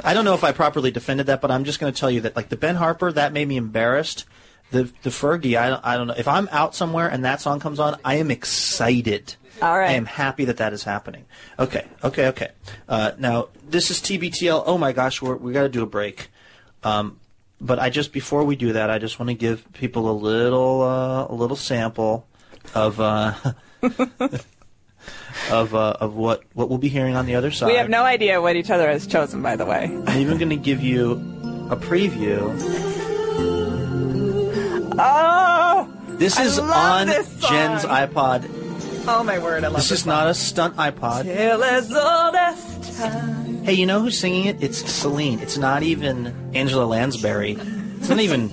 I 0.03 0.13
don't 0.13 0.25
know 0.25 0.33
if 0.33 0.43
I 0.43 0.51
properly 0.51 0.91
defended 0.91 1.27
that, 1.27 1.41
but 1.41 1.51
I'm 1.51 1.63
just 1.63 1.79
going 1.79 1.93
to 1.93 1.99
tell 1.99 2.09
you 2.09 2.21
that, 2.21 2.35
like 2.35 2.49
the 2.49 2.57
Ben 2.57 2.75
Harper, 2.75 3.11
that 3.11 3.33
made 3.33 3.47
me 3.47 3.57
embarrassed. 3.57 4.25
The 4.71 4.83
the 5.01 5.09
Fergie, 5.09 5.57
I 5.57 5.69
don't, 5.69 5.85
I 5.85 5.97
don't 5.97 6.07
know. 6.07 6.15
If 6.15 6.27
I'm 6.27 6.47
out 6.51 6.75
somewhere 6.75 7.07
and 7.07 7.25
that 7.25 7.41
song 7.41 7.59
comes 7.59 7.79
on, 7.79 7.99
I 8.05 8.15
am 8.15 8.29
excited. 8.29 9.35
All 9.61 9.77
right. 9.77 9.89
I 9.89 9.93
am 9.93 10.05
happy 10.05 10.45
that 10.45 10.57
that 10.57 10.73
is 10.73 10.83
happening. 10.83 11.25
Okay, 11.57 11.85
okay, 12.03 12.27
okay. 12.27 12.49
Uh, 12.87 13.11
now 13.17 13.49
this 13.67 13.91
is 13.91 13.99
TBTL. 13.99 14.63
Oh 14.65 14.77
my 14.77 14.93
gosh, 14.93 15.21
we're, 15.21 15.35
we 15.35 15.53
got 15.53 15.63
to 15.63 15.69
do 15.69 15.83
a 15.83 15.87
break. 15.87 16.29
Um, 16.83 17.19
but 17.61 17.77
I 17.79 17.89
just 17.89 18.13
before 18.13 18.43
we 18.43 18.55
do 18.55 18.73
that, 18.73 18.89
I 18.89 18.99
just 18.99 19.19
want 19.19 19.29
to 19.29 19.35
give 19.35 19.71
people 19.73 20.09
a 20.09 20.13
little 20.13 20.81
uh, 20.81 21.27
a 21.27 21.33
little 21.33 21.57
sample 21.57 22.25
of 22.73 22.99
uh, 23.01 23.33
of 25.51 25.75
uh, 25.75 25.97
of 25.99 26.15
what 26.15 26.43
what 26.53 26.69
we'll 26.69 26.77
be 26.77 26.87
hearing 26.87 27.15
on 27.15 27.25
the 27.25 27.35
other 27.35 27.51
side. 27.51 27.67
We 27.67 27.75
have 27.75 27.89
no 27.89 28.03
idea 28.03 28.41
what 28.41 28.55
each 28.55 28.69
other 28.69 28.87
has 28.89 29.05
chosen, 29.07 29.41
by 29.41 29.55
the 29.57 29.65
way. 29.65 29.85
I'm 30.07 30.19
even 30.19 30.37
going 30.37 30.49
to 30.49 30.55
give 30.55 30.81
you 30.81 31.13
a 31.69 31.75
preview. 31.75 32.39
Oh, 35.01 35.87
This 36.17 36.39
is 36.39 36.59
on 36.59 37.07
this. 37.07 37.27
Jen's 37.41 37.83
iPod. 37.83 38.68
Oh 39.07 39.23
my 39.23 39.39
word! 39.39 39.63
I 39.63 39.67
love 39.67 39.77
This 39.77 39.91
is 39.91 40.05
not 40.05 40.27
a 40.27 40.33
stunt 40.33 40.75
iPod. 40.77 41.23
Till 41.23 41.63
as 41.63 41.91
old 41.91 42.35
as 42.35 42.97
time. 42.99 43.63
Hey, 43.63 43.73
you 43.73 43.85
know 43.85 44.01
who's 44.01 44.17
singing 44.19 44.45
it? 44.45 44.61
It's 44.61 44.77
Celine. 44.89 45.39
It's 45.39 45.57
not 45.57 45.83
even 45.83 46.51
Angela 46.53 46.85
Lansbury. 46.85 47.57
It's 47.97 48.09
not 48.09 48.19
even 48.19 48.49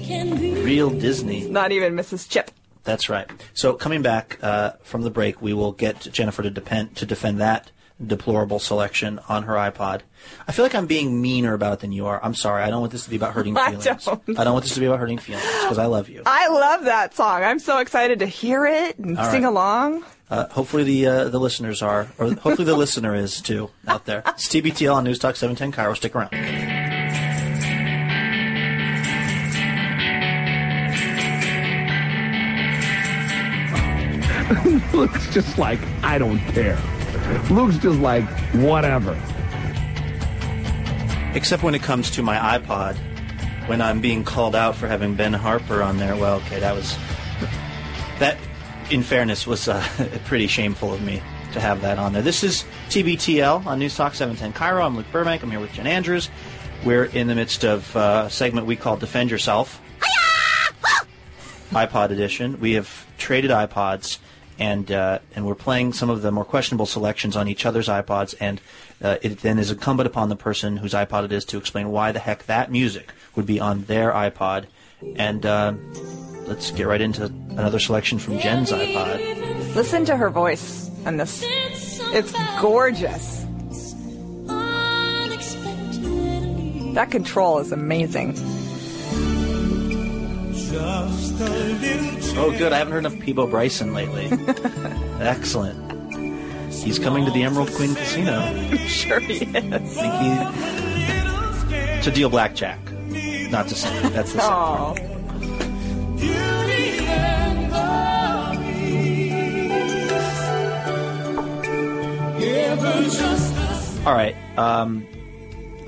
real 0.64 0.90
Disney. 0.90 1.48
Not 1.48 1.72
even 1.72 1.94
Mrs. 1.94 2.28
Chip. 2.28 2.50
That's 2.84 3.08
right. 3.08 3.28
So 3.54 3.74
coming 3.74 4.02
back 4.02 4.38
uh, 4.42 4.72
from 4.82 5.02
the 5.02 5.10
break, 5.10 5.40
we 5.42 5.52
will 5.52 5.72
get 5.72 6.00
Jennifer 6.00 6.42
to 6.42 6.50
defend 6.50 6.96
to 6.96 7.06
defend 7.06 7.40
that 7.40 7.70
deplorable 8.04 8.58
selection 8.58 9.18
on 9.28 9.44
her 9.44 9.54
iPod. 9.54 10.02
I 10.46 10.52
feel 10.52 10.64
like 10.64 10.74
I'm 10.74 10.86
being 10.86 11.20
meaner 11.22 11.54
about 11.54 11.74
it 11.74 11.80
than 11.80 11.92
you 11.92 12.06
are. 12.06 12.22
I'm 12.22 12.34
sorry. 12.34 12.62
I 12.62 12.70
don't 12.70 12.80
want 12.80 12.92
this 12.92 13.04
to 13.04 13.10
be 13.10 13.16
about 13.16 13.32
hurting 13.32 13.54
feelings. 13.54 13.86
I 13.86 13.94
feelings. 13.96 14.04
don't. 14.26 14.38
I 14.38 14.44
don't 14.44 14.52
want 14.52 14.64
this 14.64 14.74
to 14.74 14.80
be 14.80 14.86
about 14.86 14.98
hurting 14.98 15.18
feelings 15.18 15.46
because 15.62 15.78
I 15.78 15.86
love 15.86 16.08
you. 16.08 16.22
I 16.26 16.48
love 16.48 16.84
that 16.84 17.14
song. 17.14 17.42
I'm 17.42 17.58
so 17.58 17.78
excited 17.78 18.18
to 18.18 18.26
hear 18.26 18.66
it 18.66 18.98
and 18.98 19.18
All 19.18 19.30
sing 19.30 19.44
right. 19.44 19.48
along. 19.48 20.04
Uh, 20.28 20.46
hopefully 20.48 20.82
the 20.82 21.06
uh, 21.06 21.28
the 21.28 21.38
listeners 21.38 21.82
are, 21.82 22.08
or 22.18 22.32
hopefully 22.34 22.64
the 22.64 22.76
listener 22.76 23.14
is 23.14 23.40
too 23.40 23.70
out 23.86 24.04
there. 24.06 24.22
It's 24.26 24.48
TBTL 24.48 24.94
on 24.94 25.04
News 25.04 25.18
Talk 25.20 25.36
710 25.36 25.72
KIRO. 25.72 25.96
Stick 25.96 26.16
around. 26.16 26.32
looks 34.92 35.28
just 35.32 35.58
like, 35.58 35.80
I 36.02 36.18
don't 36.18 36.38
care. 36.38 36.78
Luke's 37.50 37.78
just 37.78 37.98
like, 37.98 38.24
whatever. 38.54 39.20
Except 41.34 41.62
when 41.62 41.74
it 41.74 41.82
comes 41.82 42.10
to 42.12 42.22
my 42.22 42.58
iPod, 42.58 42.96
when 43.68 43.80
I'm 43.80 44.00
being 44.00 44.24
called 44.24 44.54
out 44.54 44.76
for 44.76 44.86
having 44.86 45.14
Ben 45.14 45.32
Harper 45.32 45.82
on 45.82 45.98
there. 45.98 46.16
Well, 46.16 46.36
okay, 46.36 46.60
that 46.60 46.74
was 46.74 46.96
that. 48.18 48.38
In 48.88 49.02
fairness, 49.02 49.48
was 49.48 49.66
uh, 49.66 49.84
pretty 50.26 50.46
shameful 50.46 50.94
of 50.94 51.02
me 51.02 51.20
to 51.52 51.60
have 51.60 51.80
that 51.80 51.98
on 51.98 52.12
there. 52.12 52.22
This 52.22 52.44
is 52.44 52.64
TBTL 52.88 53.66
on 53.66 53.78
News 53.80 53.96
Talk 53.96 54.14
710 54.14 54.52
KIRO. 54.52 54.84
I'm 54.84 54.96
Luke 54.96 55.06
Burbank. 55.10 55.42
I'm 55.42 55.50
here 55.50 55.58
with 55.58 55.72
Jen 55.72 55.88
Andrews. 55.88 56.30
We're 56.84 57.06
in 57.06 57.26
the 57.26 57.34
midst 57.34 57.64
of 57.64 57.96
uh, 57.96 58.24
a 58.26 58.30
segment 58.30 58.66
we 58.66 58.76
call 58.76 58.96
Defend 58.96 59.30
Yourself. 59.30 59.80
iPod 61.70 62.10
edition. 62.10 62.60
We 62.60 62.74
have 62.74 63.06
traded 63.18 63.50
iPods, 63.50 64.18
and 64.58 64.90
uh, 64.90 65.18
and 65.34 65.46
we're 65.46 65.54
playing 65.54 65.92
some 65.92 66.10
of 66.10 66.22
the 66.22 66.30
more 66.30 66.44
questionable 66.44 66.86
selections 66.86 67.36
on 67.36 67.48
each 67.48 67.66
other's 67.66 67.88
iPods, 67.88 68.34
and 68.40 68.60
uh, 69.02 69.16
it 69.22 69.40
then 69.40 69.58
is 69.58 69.70
incumbent 69.70 70.06
upon 70.06 70.28
the 70.28 70.36
person 70.36 70.78
whose 70.78 70.94
iPod 70.94 71.24
it 71.24 71.32
is 71.32 71.44
to 71.46 71.58
explain 71.58 71.90
why 71.90 72.12
the 72.12 72.18
heck 72.18 72.46
that 72.46 72.70
music 72.70 73.12
would 73.34 73.46
be 73.46 73.60
on 73.60 73.84
their 73.84 74.12
iPod. 74.12 74.66
And 75.16 75.44
uh, 75.44 75.74
let's 76.46 76.70
get 76.70 76.86
right 76.86 77.00
into 77.00 77.26
another 77.26 77.78
selection 77.78 78.18
from 78.18 78.38
Jen's 78.38 78.72
iPod. 78.72 79.74
Listen 79.74 80.04
to 80.06 80.16
her 80.16 80.30
voice 80.30 80.90
on 81.04 81.18
this. 81.18 81.42
It's 81.44 82.32
gorgeous. 82.60 83.44
That 86.94 87.10
control 87.10 87.58
is 87.58 87.72
amazing. 87.72 88.34
Oh, 92.38 92.54
good. 92.56 92.72
I 92.72 92.78
haven't 92.78 92.92
heard 92.92 93.04
enough 93.06 93.18
Peabo 93.20 93.46
Bryson 93.46 93.94
lately. 93.94 94.26
Excellent. 95.20 95.82
He's 96.72 96.98
coming 96.98 97.24
to 97.24 97.30
the 97.30 97.42
Emerald 97.42 97.72
Queen 97.72 97.94
Casino. 97.94 98.76
sure 98.86 99.20
he 99.20 99.44
is. 99.44 99.96
he 99.96 100.02
to 102.02 102.10
deal 102.14 102.28
blackjack, 102.28 102.78
not 103.50 103.68
to 103.68 103.74
sing. 103.74 104.12
That's 104.12 104.32
the 104.32 104.40
Oh. 104.42 104.94
All 114.06 114.14
right. 114.14 114.36
Um, 114.56 115.04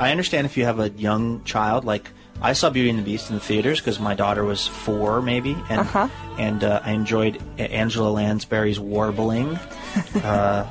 I 0.01 0.11
understand 0.11 0.45
if 0.47 0.57
you 0.57 0.64
have 0.64 0.80
a 0.80 0.91
young 0.91 1.45
child, 1.45 1.84
like 1.84 2.11
I 2.41 2.53
saw 2.53 2.70
Beauty 2.70 2.91
and 2.91 2.99
the 2.99 3.03
Beast 3.03 3.30
in 3.30 3.34
the 3.34 3.41
theaters 3.41 3.80
because 3.80 3.99
my 3.99 4.14
daughter 4.14 4.45
was 4.45 4.66
four, 4.66 5.20
maybe, 5.20 5.57
and 5.68 5.80
Uh-huh. 5.80 6.09
and 6.39 6.62
uh, 6.62 6.80
I 6.84 6.93
enjoyed 6.93 7.43
Angela 7.59 8.11
Lansbury's 8.11 8.78
warbling. 8.78 9.59
uh, 10.22 10.64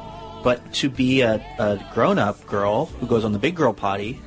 but 0.43 0.73
to 0.75 0.89
be 0.89 1.21
a, 1.21 1.35
a 1.59 1.79
grown-up 1.93 2.45
girl 2.47 2.85
who 2.85 3.05
goes 3.07 3.25
on 3.25 3.33
the 3.33 3.39
big 3.39 3.55
girl 3.55 3.73
potty 3.73 4.19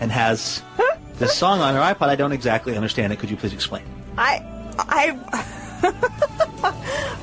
and 0.00 0.10
has 0.10 0.62
this 1.18 1.34
song 1.36 1.60
on 1.60 1.74
her 1.74 1.80
iPod, 1.80 2.08
I 2.08 2.16
don't 2.16 2.32
exactly 2.32 2.74
understand 2.74 3.12
it. 3.12 3.20
Could 3.20 3.30
you 3.30 3.36
please 3.36 3.52
explain? 3.52 3.84
I, 4.18 4.42
I, 4.78 5.16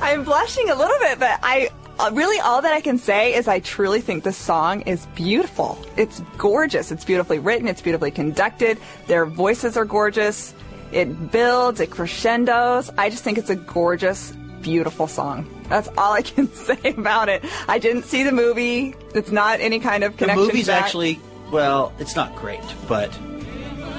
I'm 0.00 0.24
blushing 0.24 0.70
a 0.70 0.74
little 0.74 0.98
bit, 1.00 1.18
but 1.18 1.38
I 1.42 1.68
uh, 2.00 2.10
really 2.12 2.40
all 2.40 2.62
that 2.62 2.72
I 2.72 2.80
can 2.80 2.98
say 2.98 3.34
is 3.34 3.46
I 3.48 3.60
truly 3.60 4.00
think 4.00 4.24
this 4.24 4.36
song 4.36 4.82
is 4.82 5.06
beautiful. 5.14 5.78
It's 5.96 6.20
gorgeous. 6.38 6.90
It's 6.90 7.04
beautifully 7.04 7.38
written. 7.38 7.68
It's 7.68 7.82
beautifully 7.82 8.10
conducted. 8.10 8.78
Their 9.06 9.26
voices 9.26 9.76
are 9.76 9.84
gorgeous. 9.84 10.54
It 10.92 11.30
builds. 11.30 11.80
It 11.80 11.90
crescendos. 11.90 12.90
I 12.96 13.10
just 13.10 13.22
think 13.22 13.38
it's 13.38 13.50
a 13.50 13.56
gorgeous, 13.56 14.32
beautiful 14.62 15.06
song. 15.06 15.46
That's 15.68 15.88
all 15.98 16.12
I 16.12 16.22
can 16.22 16.52
say 16.54 16.78
about 16.84 17.28
it. 17.28 17.44
I 17.68 17.78
didn't 17.78 18.04
see 18.04 18.22
the 18.22 18.32
movie. 18.32 18.94
It's 19.14 19.30
not 19.30 19.60
any 19.60 19.78
kind 19.78 20.02
of 20.02 20.16
connection. 20.16 20.40
The 20.40 20.46
movie's 20.46 20.68
actually 20.68 21.20
well, 21.50 21.92
it's 21.98 22.14
not 22.14 22.34
great, 22.36 22.62
but 22.86 23.10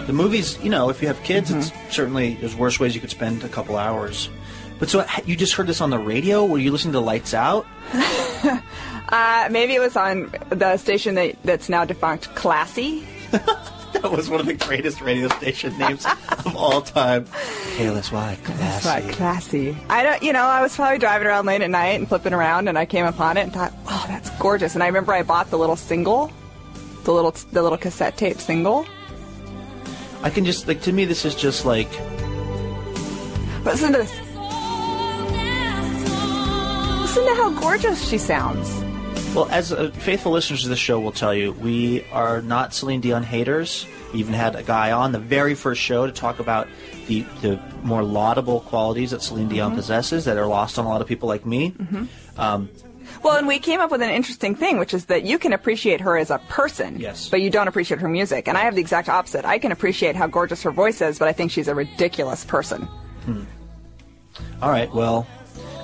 the 0.08 0.14
movie's 0.14 0.62
you 0.64 0.70
know 0.70 0.90
if 0.90 1.02
you 1.02 1.08
have 1.08 1.22
kids, 1.24 1.52
it's 1.52 1.72
certainly 1.90 2.36
there's 2.36 2.56
worse 2.56 2.80
ways 2.80 2.96
you 2.96 3.02
could 3.02 3.10
spend 3.10 3.44
a 3.44 3.50
couple 3.50 3.78
hours. 3.78 4.30
But 4.82 4.90
so 4.90 5.06
you 5.26 5.36
just 5.38 5.54
heard 5.54 5.68
this 5.68 5.80
on 5.80 5.92
the 5.92 6.00
radio? 6.00 6.44
Were 6.44 6.58
you 6.58 6.72
listening 6.72 6.94
to 6.94 7.00
Lights 7.00 7.34
Out? 7.34 7.66
Uh, 9.12 9.50
maybe 9.52 9.76
it 9.76 9.80
was 9.82 9.98
on 9.98 10.34
the 10.52 10.78
station 10.78 11.16
that, 11.16 11.36
that's 11.44 11.68
now 11.68 11.84
defunct, 11.84 12.34
Classy. 12.34 13.06
That 13.94 14.10
was 14.10 14.30
one 14.30 14.40
of 14.40 14.46
the 14.46 14.54
greatest 14.54 15.02
radio 15.02 15.28
station 15.28 15.78
names 15.78 16.06
of 16.46 16.56
all 16.56 16.82
time. 16.82 17.26
KLSY, 17.76 18.38
That's 18.42 18.84
classy. 18.84 18.88
right, 18.88 19.14
classy. 19.16 19.78
I 19.90 20.02
don't, 20.02 20.24
you 20.24 20.32
know, 20.32 20.44
I 20.46 20.62
was 20.62 20.74
probably 20.76 20.98
driving 20.98 21.28
around 21.28 21.46
late 21.46 21.62
at 21.62 21.70
night 21.70 22.00
and 22.00 22.08
flipping 22.08 22.34
around, 22.34 22.70
and 22.70 22.78
I 22.80 22.86
came 22.86 23.06
upon 23.06 23.36
it 23.36 23.42
and 23.42 23.54
thought, 23.54 23.74
oh, 23.88 24.06
that's 24.08 24.30
gorgeous. 24.40 24.76
And 24.76 24.82
I 24.84 24.88
remember 24.88 25.12
I 25.14 25.24
bought 25.24 25.52
the 25.52 25.58
little 25.58 25.76
single, 25.76 26.32
the 27.04 27.12
little 27.12 27.32
the 27.52 27.62
little 27.62 27.78
cassette 27.78 28.16
tape 28.18 28.38
single. 28.40 28.86
I 30.24 30.30
can 30.30 30.46
just 30.46 30.68
like 30.70 30.82
to 30.84 30.94
me 30.94 31.04
this 31.04 31.26
is 31.26 31.36
just 31.36 31.66
like 31.66 31.92
But 33.64 33.74
listen 33.74 33.92
to 33.92 33.98
this. 34.00 34.31
Listen 37.12 37.26
to 37.28 37.36
how 37.42 37.50
gorgeous 37.60 38.08
she 38.08 38.18
sounds. 38.18 38.70
well 39.36 39.46
as 39.52 39.74
uh, 39.74 39.92
faithful 39.92 40.32
listeners 40.32 40.64
to 40.64 40.70
the 40.70 40.78
show 40.78 40.98
will 40.98 41.12
tell 41.12 41.34
you, 41.36 41.52
we 41.52 42.06
are 42.14 42.42
not 42.42 42.74
Celine 42.74 43.02
Dion 43.02 43.22
haters. 43.24 43.86
We 44.14 44.20
even 44.22 44.34
had 44.34 44.56
a 44.56 44.64
guy 44.64 44.94
on 44.94 45.12
the 45.12 45.20
very 45.20 45.54
first 45.54 45.82
show 45.82 46.06
to 46.06 46.14
talk 46.14 46.40
about 46.40 46.70
the 47.08 47.24
the 47.42 47.60
more 47.84 48.02
laudable 48.02 48.62
qualities 48.62 49.12
that 49.12 49.22
Celine 49.22 49.50
Dion 49.50 49.76
possesses 49.76 50.24
that 50.24 50.38
are 50.38 50.46
lost 50.48 50.80
on 50.80 50.86
a 50.86 50.88
lot 50.88 51.02
of 51.02 51.08
people 51.08 51.28
like 51.28 51.46
me. 51.46 51.76
Um, 52.38 52.70
Well, 53.24 53.36
and 53.36 53.46
we 53.46 53.60
came 53.60 53.82
up 53.82 53.92
with 53.92 54.02
an 54.02 54.10
interesting 54.10 54.56
thing, 54.56 54.80
which 54.80 54.94
is 54.94 55.08
that 55.08 55.24
you 55.24 55.38
can 55.38 55.52
appreciate 55.52 56.00
her 56.00 56.16
as 56.18 56.32
a 56.32 56.38
person, 56.48 56.98
Yes. 56.98 57.28
but 57.28 57.42
you 57.42 57.50
don't 57.50 57.68
appreciate 57.68 58.00
her 58.00 58.08
music. 58.08 58.48
And 58.48 58.58
I 58.58 58.62
have 58.62 58.76
the 58.76 58.80
exact 58.82 59.10
opposite. 59.10 59.44
I 59.44 59.60
can 59.60 59.74
appreciate 59.74 60.16
how 60.16 60.28
gorgeous 60.28 60.64
her 60.64 60.72
voice 60.72 61.02
is, 61.02 61.20
but 61.20 61.28
I 61.28 61.34
think 61.34 61.52
she's 61.52 61.68
a 61.68 61.76
ridiculous 61.76 62.46
person. 62.46 62.88
All 64.62 64.70
right, 64.70 64.90
well, 64.94 65.28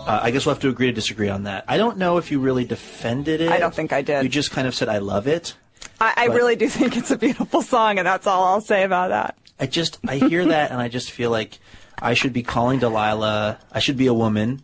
uh, 0.07 0.19
I 0.23 0.31
guess 0.31 0.45
we'll 0.45 0.55
have 0.55 0.61
to 0.61 0.69
agree 0.69 0.87
to 0.87 0.93
disagree 0.93 1.29
on 1.29 1.43
that. 1.43 1.65
I 1.67 1.77
don't 1.77 1.97
know 1.97 2.17
if 2.17 2.31
you 2.31 2.39
really 2.39 2.63
defended 2.63 3.41
it. 3.41 3.49
I 3.51 3.59
don't 3.59 3.75
think 3.75 3.91
I 3.91 4.01
did. 4.01 4.23
You 4.23 4.29
just 4.29 4.51
kind 4.51 4.67
of 4.67 4.73
said, 4.73 4.87
I 4.87 4.99
love 4.99 5.27
it. 5.27 5.55
I, 5.99 6.13
I 6.15 6.25
really 6.27 6.55
do 6.55 6.69
think 6.69 6.95
it's 6.95 7.11
a 7.11 7.17
beautiful 7.17 7.61
song, 7.61 7.97
and 7.97 8.07
that's 8.07 8.25
all 8.25 8.45
I'll 8.45 8.61
say 8.61 8.83
about 8.83 9.09
that. 9.09 9.37
I 9.59 9.65
just, 9.65 9.99
I 10.07 10.15
hear 10.17 10.45
that 10.45 10.71
and 10.71 10.79
I 10.79 10.87
just 10.87 11.11
feel 11.11 11.31
like 11.31 11.59
I 11.99 12.13
should 12.13 12.31
be 12.31 12.43
calling 12.43 12.79
Delilah. 12.79 13.59
I 13.71 13.79
should 13.79 13.97
be 13.97 14.07
a 14.07 14.13
woman, 14.13 14.61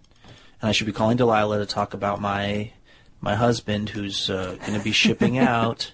and 0.62 0.70
I 0.70 0.72
should 0.72 0.86
be 0.88 0.94
calling 0.94 1.18
Delilah 1.18 1.60
to 1.60 1.66
talk 1.66 1.94
about 1.94 2.22
my 2.22 2.72
my 3.20 3.36
husband 3.36 3.90
who's 3.90 4.30
uh, 4.30 4.58
going 4.60 4.78
to 4.78 4.84
be 4.84 4.92
shipping 4.92 5.38
out 5.40 5.92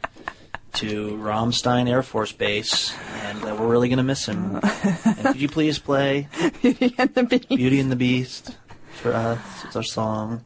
to 0.74 1.16
Ramstein 1.18 1.88
Air 1.88 2.04
Force 2.04 2.32
Base, 2.32 2.94
and 3.24 3.44
uh, 3.44 3.56
we're 3.56 3.68
really 3.68 3.88
going 3.88 3.98
to 3.98 4.04
miss 4.04 4.28
him. 4.28 4.60
And 5.06 5.18
could 5.26 5.42
you 5.42 5.48
please 5.48 5.80
play 5.80 6.28
Beauty 6.62 6.96
and 6.98 7.14
the 7.14 7.24
Beast? 7.24 7.50
Beauty 7.50 7.80
and 7.80 7.92
the 7.92 7.96
Beast 7.96 8.58
for 9.00 9.14
us? 9.14 9.64
It's 9.64 9.76
our 9.76 9.84
song. 9.84 10.44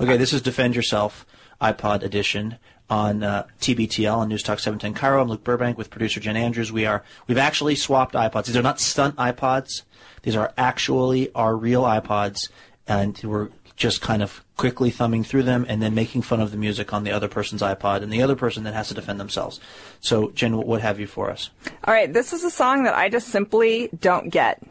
Okay, 0.00 0.16
this 0.16 0.32
is 0.32 0.42
Defend 0.42 0.74
Yourself 0.74 1.24
iPod 1.60 2.02
edition 2.02 2.58
on 2.90 3.22
uh, 3.22 3.46
TBTL 3.60 4.16
on 4.16 4.28
News 4.28 4.42
Talk 4.42 4.58
710 4.58 5.00
KIRO. 5.00 5.22
I'm 5.22 5.28
Luke 5.28 5.44
Burbank 5.44 5.78
with 5.78 5.88
producer 5.88 6.18
Jen 6.18 6.36
Andrews. 6.36 6.72
We 6.72 6.84
are 6.84 7.04
we've 7.28 7.38
actually 7.38 7.76
swapped 7.76 8.14
iPods. 8.14 8.46
These 8.46 8.56
are 8.56 8.62
not 8.62 8.80
stunt 8.80 9.16
iPods. 9.16 9.82
These 10.22 10.34
are 10.34 10.52
actually 10.58 11.32
our 11.34 11.56
real 11.56 11.82
iPods, 11.82 12.50
and 12.88 13.18
we're 13.22 13.50
just 13.76 14.00
kind 14.00 14.22
of 14.22 14.44
quickly 14.56 14.90
thumbing 14.90 15.22
through 15.22 15.44
them 15.44 15.64
and 15.68 15.80
then 15.80 15.94
making 15.94 16.22
fun 16.22 16.40
of 16.40 16.50
the 16.50 16.56
music 16.56 16.92
on 16.92 17.04
the 17.04 17.12
other 17.12 17.28
person's 17.28 17.62
iPod 17.62 18.02
and 18.02 18.12
the 18.12 18.22
other 18.22 18.36
person 18.36 18.64
then 18.64 18.74
has 18.74 18.88
to 18.88 18.94
defend 18.94 19.18
themselves. 19.18 19.60
So, 20.00 20.30
Jen, 20.30 20.56
what 20.56 20.82
have 20.82 21.00
you 21.00 21.06
for 21.06 21.30
us? 21.30 21.50
All 21.84 21.94
right, 21.94 22.12
this 22.12 22.32
is 22.32 22.44
a 22.44 22.50
song 22.50 22.82
that 22.84 22.94
I 22.94 23.08
just 23.08 23.28
simply 23.28 23.88
don't 24.00 24.28
get. 24.28 24.62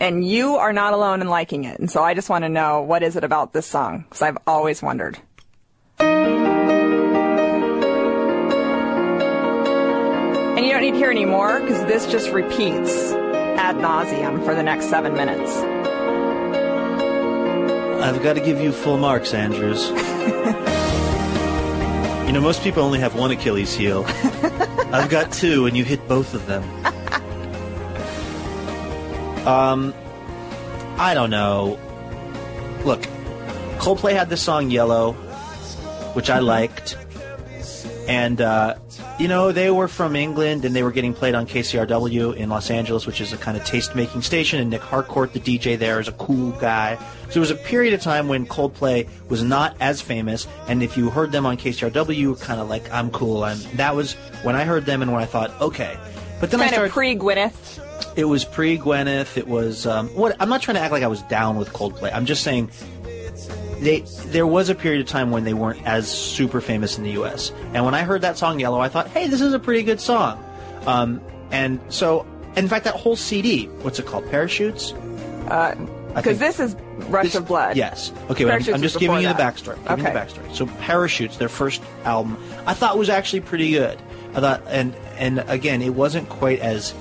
And 0.00 0.26
you 0.26 0.56
are 0.56 0.72
not 0.72 0.92
alone 0.92 1.20
in 1.20 1.28
liking 1.28 1.64
it. 1.64 1.78
And 1.78 1.90
so 1.90 2.02
I 2.02 2.14
just 2.14 2.28
want 2.28 2.44
to 2.44 2.48
know 2.48 2.82
what 2.82 3.02
is 3.02 3.16
it 3.16 3.24
about 3.24 3.52
this 3.52 3.66
song? 3.66 4.04
Because 4.08 4.22
I've 4.22 4.38
always 4.46 4.82
wondered. 4.82 5.18
And 10.56 10.66
you 10.66 10.72
don't 10.72 10.82
need 10.82 10.92
to 10.92 10.96
hear 10.96 11.10
any 11.10 11.24
more 11.24 11.60
because 11.60 11.84
this 11.86 12.06
just 12.06 12.30
repeats 12.30 13.12
ad 13.12 13.76
nauseum 13.76 14.44
for 14.44 14.54
the 14.54 14.62
next 14.62 14.86
seven 14.86 15.14
minutes. 15.14 15.56
I've 18.02 18.22
got 18.22 18.34
to 18.34 18.40
give 18.40 18.60
you 18.60 18.72
full 18.72 18.98
marks, 18.98 19.32
Andrews. 19.32 19.88
you 22.26 22.32
know, 22.32 22.40
most 22.42 22.62
people 22.62 22.82
only 22.82 22.98
have 22.98 23.14
one 23.14 23.30
Achilles 23.30 23.74
heel. 23.74 24.04
I've 24.92 25.08
got 25.08 25.32
two, 25.32 25.66
and 25.66 25.76
you 25.76 25.84
hit 25.84 26.06
both 26.06 26.34
of 26.34 26.46
them. 26.46 26.62
Um, 29.46 29.94
I 30.96 31.14
don't 31.14 31.30
know. 31.30 31.78
Look, 32.84 33.02
Coldplay 33.78 34.12
had 34.12 34.30
this 34.30 34.42
song 34.42 34.70
Yellow, 34.70 35.12
which 36.14 36.30
I 36.30 36.38
liked. 36.38 36.96
And, 38.08 38.40
uh, 38.40 38.74
you 39.18 39.28
know, 39.28 39.52
they 39.52 39.70
were 39.70 39.88
from 39.88 40.14
England 40.14 40.64
and 40.64 40.76
they 40.76 40.82
were 40.82 40.92
getting 40.92 41.14
played 41.14 41.34
on 41.34 41.46
KCRW 41.46 42.36
in 42.36 42.50
Los 42.50 42.70
Angeles, 42.70 43.06
which 43.06 43.20
is 43.20 43.32
a 43.32 43.38
kind 43.38 43.56
of 43.56 43.64
taste 43.64 43.94
making 43.94 44.22
station. 44.22 44.60
And 44.60 44.70
Nick 44.70 44.82
Harcourt, 44.82 45.32
the 45.32 45.40
DJ 45.40 45.78
there, 45.78 46.00
is 46.00 46.08
a 46.08 46.12
cool 46.12 46.52
guy. 46.52 46.96
So 47.24 47.34
there 47.34 47.40
was 47.40 47.50
a 47.50 47.56
period 47.56 47.94
of 47.94 48.02
time 48.02 48.28
when 48.28 48.46
Coldplay 48.46 49.08
was 49.28 49.42
not 49.42 49.76
as 49.80 50.00
famous. 50.02 50.46
And 50.68 50.82
if 50.82 50.96
you 50.96 51.10
heard 51.10 51.32
them 51.32 51.46
on 51.46 51.56
KCRW, 51.56 52.14
you 52.14 52.30
were 52.30 52.36
kind 52.36 52.60
of 52.60 52.68
like, 52.68 52.90
I'm 52.92 53.10
cool. 53.10 53.42
I'm, 53.42 53.58
that 53.74 53.96
was 53.96 54.12
when 54.42 54.54
I 54.54 54.64
heard 54.64 54.84
them 54.84 55.00
and 55.02 55.12
when 55.12 55.22
I 55.22 55.26
thought, 55.26 55.58
okay. 55.60 55.96
But 56.40 56.50
then 56.50 56.60
I 56.60 56.64
kind 56.64 56.74
started. 56.74 56.88
of 56.88 56.92
pre 56.92 57.16
Gwyneth. 57.16 57.83
It 58.16 58.24
was 58.24 58.44
pre 58.44 58.78
Gwyneth. 58.78 59.36
It 59.36 59.48
was 59.48 59.86
um, 59.86 60.08
what 60.10 60.36
I'm 60.40 60.48
not 60.48 60.62
trying 60.62 60.76
to 60.76 60.80
act 60.80 60.92
like 60.92 61.02
I 61.02 61.08
was 61.08 61.22
down 61.22 61.56
with 61.56 61.72
Coldplay. 61.72 62.12
I'm 62.14 62.26
just 62.26 62.42
saying 62.42 62.70
they 63.80 64.00
there 64.26 64.46
was 64.46 64.68
a 64.68 64.74
period 64.74 65.00
of 65.00 65.08
time 65.08 65.30
when 65.30 65.44
they 65.44 65.54
weren't 65.54 65.84
as 65.86 66.10
super 66.10 66.60
famous 66.60 66.96
in 66.98 67.04
the 67.04 67.12
U.S. 67.12 67.52
And 67.72 67.84
when 67.84 67.94
I 67.94 68.02
heard 68.02 68.22
that 68.22 68.38
song 68.38 68.60
Yellow, 68.60 68.80
I 68.80 68.88
thought, 68.88 69.08
hey, 69.08 69.26
this 69.26 69.40
is 69.40 69.52
a 69.52 69.58
pretty 69.58 69.82
good 69.82 70.00
song. 70.00 70.42
Um, 70.86 71.20
and 71.50 71.80
so, 71.88 72.26
in 72.56 72.68
fact, 72.68 72.84
that 72.84 72.94
whole 72.94 73.16
CD, 73.16 73.66
what's 73.66 73.98
it 73.98 74.06
called? 74.06 74.28
Parachutes. 74.30 74.92
I 75.48 75.74
Because 76.14 76.38
this 76.38 76.60
is 76.60 76.74
Rush 77.08 77.34
of 77.34 77.46
Blood. 77.46 77.76
Yes. 77.76 78.12
Okay, 78.30 78.44
I'm, 78.44 78.74
I'm 78.74 78.82
just 78.82 78.98
giving 78.98 79.16
you 79.16 79.28
the 79.28 79.34
that. 79.34 79.54
backstory. 79.56 79.76
Giving 79.88 80.06
you 80.06 80.12
the 80.12 80.18
backstory. 80.18 80.54
So 80.54 80.66
Parachutes, 80.66 81.36
their 81.36 81.48
first 81.48 81.82
album, 82.04 82.38
I 82.66 82.74
thought 82.74 82.96
was 82.96 83.08
actually 83.10 83.40
pretty 83.40 83.70
good. 83.70 84.00
I 84.34 84.40
thought, 84.40 84.62
and 84.68 84.94
and 85.16 85.44
again, 85.48 85.82
it 85.82 85.94
wasn't 85.94 86.28
quite 86.28 86.60
as 86.60 86.94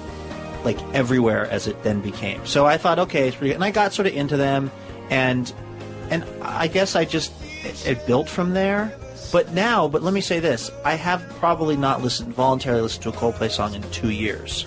like 0.63 0.79
everywhere 0.93 1.45
as 1.49 1.67
it 1.67 1.81
then 1.83 2.01
became. 2.01 2.45
So 2.45 2.65
I 2.65 2.77
thought, 2.77 2.99
okay, 2.99 3.27
it's 3.27 3.35
pretty 3.35 3.49
good. 3.49 3.55
And 3.55 3.63
I 3.63 3.71
got 3.71 3.93
sort 3.93 4.07
of 4.07 4.13
into 4.13 4.37
them, 4.37 4.71
and 5.09 5.51
and 6.09 6.23
I 6.41 6.67
guess 6.67 6.95
I 6.95 7.05
just 7.05 7.31
it, 7.63 7.87
it 7.87 8.05
built 8.07 8.29
from 8.29 8.53
there. 8.53 8.97
But 9.31 9.51
now, 9.51 9.87
but 9.87 10.03
let 10.03 10.13
me 10.13 10.21
say 10.21 10.39
this: 10.39 10.69
I 10.85 10.93
have 10.95 11.21
probably 11.39 11.75
not 11.75 12.01
listened 12.01 12.33
voluntarily 12.33 12.83
listened 12.83 13.03
to 13.03 13.09
a 13.09 13.13
Coldplay 13.13 13.49
song 13.49 13.73
in 13.73 13.81
two 13.91 14.11
years. 14.11 14.65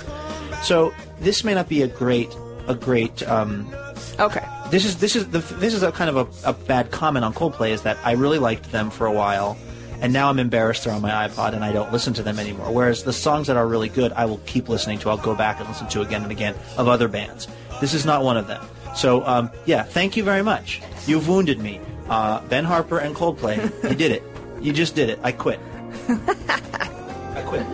So 0.62 0.92
this 1.20 1.44
may 1.44 1.54
not 1.54 1.68
be 1.68 1.82
a 1.82 1.88
great 1.88 2.34
a 2.68 2.74
great. 2.74 3.22
Um, 3.28 3.72
Okay. 4.18 4.44
this 4.70 4.84
is 4.86 4.96
this 4.96 5.14
is 5.14 5.28
the 5.28 5.38
this 5.56 5.74
is 5.74 5.82
a 5.82 5.92
kind 5.92 6.08
of 6.10 6.16
a, 6.44 6.50
a 6.50 6.52
bad 6.52 6.90
comment 6.90 7.24
on 7.24 7.34
Coldplay 7.34 7.70
is 7.70 7.82
that 7.82 7.98
I 8.02 8.12
really 8.12 8.38
liked 8.38 8.72
them 8.72 8.90
for 8.90 9.06
a 9.06 9.12
while, 9.12 9.56
and 10.00 10.12
now 10.12 10.28
I'm 10.28 10.38
embarrassed 10.38 10.84
they're 10.84 10.92
on 10.92 11.02
my 11.02 11.28
iPod 11.28 11.54
and 11.54 11.64
I 11.64 11.72
don't 11.72 11.92
listen 11.92 12.14
to 12.14 12.22
them 12.22 12.38
anymore. 12.38 12.70
Whereas 12.70 13.04
the 13.04 13.12
songs 13.12 13.46
that 13.46 13.56
are 13.56 13.66
really 13.66 13.88
good, 13.88 14.12
I 14.12 14.26
will 14.26 14.40
keep 14.46 14.68
listening 14.68 14.98
to. 15.00 15.10
I'll 15.10 15.16
go 15.16 15.34
back 15.34 15.60
and 15.60 15.68
listen 15.68 15.88
to 15.88 16.02
again 16.02 16.22
and 16.22 16.32
again 16.32 16.54
of 16.76 16.88
other 16.88 17.08
bands. 17.08 17.48
This 17.80 17.94
is 17.94 18.04
not 18.04 18.22
one 18.22 18.36
of 18.36 18.46
them. 18.46 18.64
So 18.94 19.24
um, 19.26 19.50
yeah, 19.64 19.82
thank 19.82 20.16
you 20.16 20.24
very 20.24 20.42
much. 20.42 20.80
You've 21.06 21.28
wounded 21.28 21.58
me, 21.58 21.80
uh, 22.08 22.40
Ben 22.48 22.64
Harper 22.64 22.98
and 22.98 23.14
Coldplay. 23.14 23.90
you 23.90 23.96
did 23.96 24.12
it. 24.12 24.22
You 24.60 24.72
just 24.72 24.94
did 24.94 25.10
it. 25.10 25.18
I 25.22 25.32
quit. 25.32 25.60
I 26.08 27.42
quit. 27.46 27.66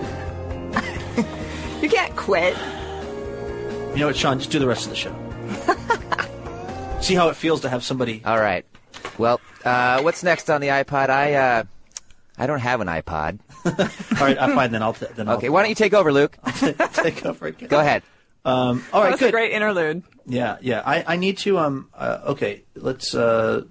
You 1.83 1.89
can't 1.89 2.15
quit. 2.17 2.57
You 3.93 3.99
know 3.99 4.07
what, 4.07 4.17
Sean? 4.17 4.39
Just 4.39 4.51
do 4.51 4.59
the 4.59 4.67
rest 4.67 4.85
of 4.85 4.91
the 4.91 4.97
show. 4.97 5.15
See 7.01 7.15
how 7.15 7.29
it 7.29 7.37
feels 7.37 7.61
to 7.63 7.69
have 7.69 7.83
somebody. 7.83 8.23
All 8.25 8.39
right. 8.39 8.65
Well, 9.19 9.41
uh, 9.65 10.01
what's 10.01 10.23
next 10.23 10.49
on 10.49 10.61
the 10.61 10.69
iPod? 10.69 11.11
I 11.11 11.35
uh, 11.35 11.65
I 12.39 12.47
don't 12.47 12.61
have 12.61 12.81
an 12.81 12.89
iPod. 12.89 13.39
All 13.65 14.27
right, 14.27 14.37
uh, 14.39 14.55
fine 14.55 14.73
then. 14.73 14.83
I'll 14.83 14.95
t- 14.95 15.07
then. 15.15 15.29
I'll 15.29 15.37
Okay, 15.37 15.49
why 15.51 15.61
don't 15.63 15.69
you 15.69 15.75
take 15.75 15.93
over, 15.95 16.13
Luke? 16.13 16.37
take 16.95 17.25
over 17.27 17.47
again. 17.47 17.69
Go 17.69 17.79
ahead. 17.81 18.03
Um, 18.45 18.85
all 18.93 19.01
That 19.03 19.05
right, 19.07 19.13
was 19.13 19.21
a 19.21 19.25
good. 19.27 19.33
great 19.33 19.53
interlude. 19.53 20.03
Yeah, 20.27 20.57
yeah. 20.61 20.83
I, 20.85 21.05
I 21.07 21.17
need 21.17 21.39
to. 21.39 21.59
Um. 21.59 21.91
Uh, 21.95 22.19
okay. 22.29 22.63
Let's. 22.75 23.15
Uh. 23.15 23.63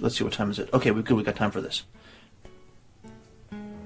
Let's 0.00 0.16
see. 0.18 0.24
What 0.24 0.32
time 0.32 0.50
is 0.50 0.58
it? 0.58 0.70
Okay. 0.72 0.90
We 0.90 1.02
good. 1.02 1.16
We 1.16 1.22
got 1.22 1.36
time 1.36 1.50
for 1.52 1.60
this. 1.60 1.84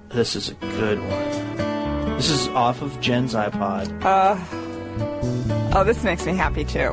This 0.08 0.36
is 0.36 0.48
a 0.50 0.54
good 0.54 0.98
one. 1.00 2.16
This 2.16 2.30
is 2.30 2.48
off 2.48 2.80
of 2.82 2.98
Jen's 3.00 3.34
iPod. 3.34 4.02
Uh, 4.04 5.76
oh, 5.76 5.84
this 5.84 6.02
makes 6.04 6.24
me 6.26 6.34
happy 6.34 6.64
too. 6.64 6.90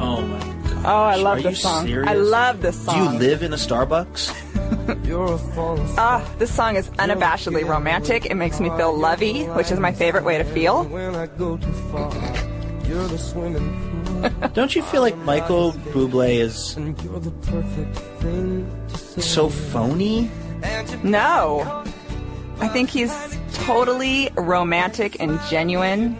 Oh 0.00 0.22
my 0.22 0.38
god. 0.38 0.84
Oh, 0.86 1.02
I 1.02 1.16
love 1.16 1.38
Are 1.38 1.42
this 1.42 1.50
you 1.58 1.62
song. 1.62 1.86
serious? 1.86 2.08
I 2.08 2.14
love 2.14 2.60
this 2.62 2.76
Do 2.78 2.84
song. 2.86 3.12
you 3.14 3.18
live 3.18 3.42
in 3.42 3.52
a 3.52 3.56
Starbucks? 3.56 4.47
Ah, 5.96 6.28
this 6.38 6.52
song 6.54 6.76
is 6.76 6.88
unabashedly 6.90 7.66
romantic. 7.66 8.26
It 8.26 8.34
makes 8.34 8.60
me 8.60 8.68
feel 8.70 8.96
lovey, 8.96 9.44
which 9.44 9.70
is 9.70 9.78
my 9.78 9.92
favorite 9.92 10.24
way 10.24 10.38
to 10.38 10.44
feel. 10.44 10.84
Don't 14.54 14.74
you 14.74 14.82
feel 14.82 15.02
like 15.02 15.16
Michael 15.18 15.72
Bublé 15.92 16.40
is 16.40 16.76
so 19.24 19.48
phony? 19.48 20.30
No. 21.04 21.84
I 22.60 22.68
think 22.68 22.90
he's 22.90 23.12
totally 23.52 24.30
romantic 24.36 25.20
and 25.20 25.38
genuine. 25.48 26.16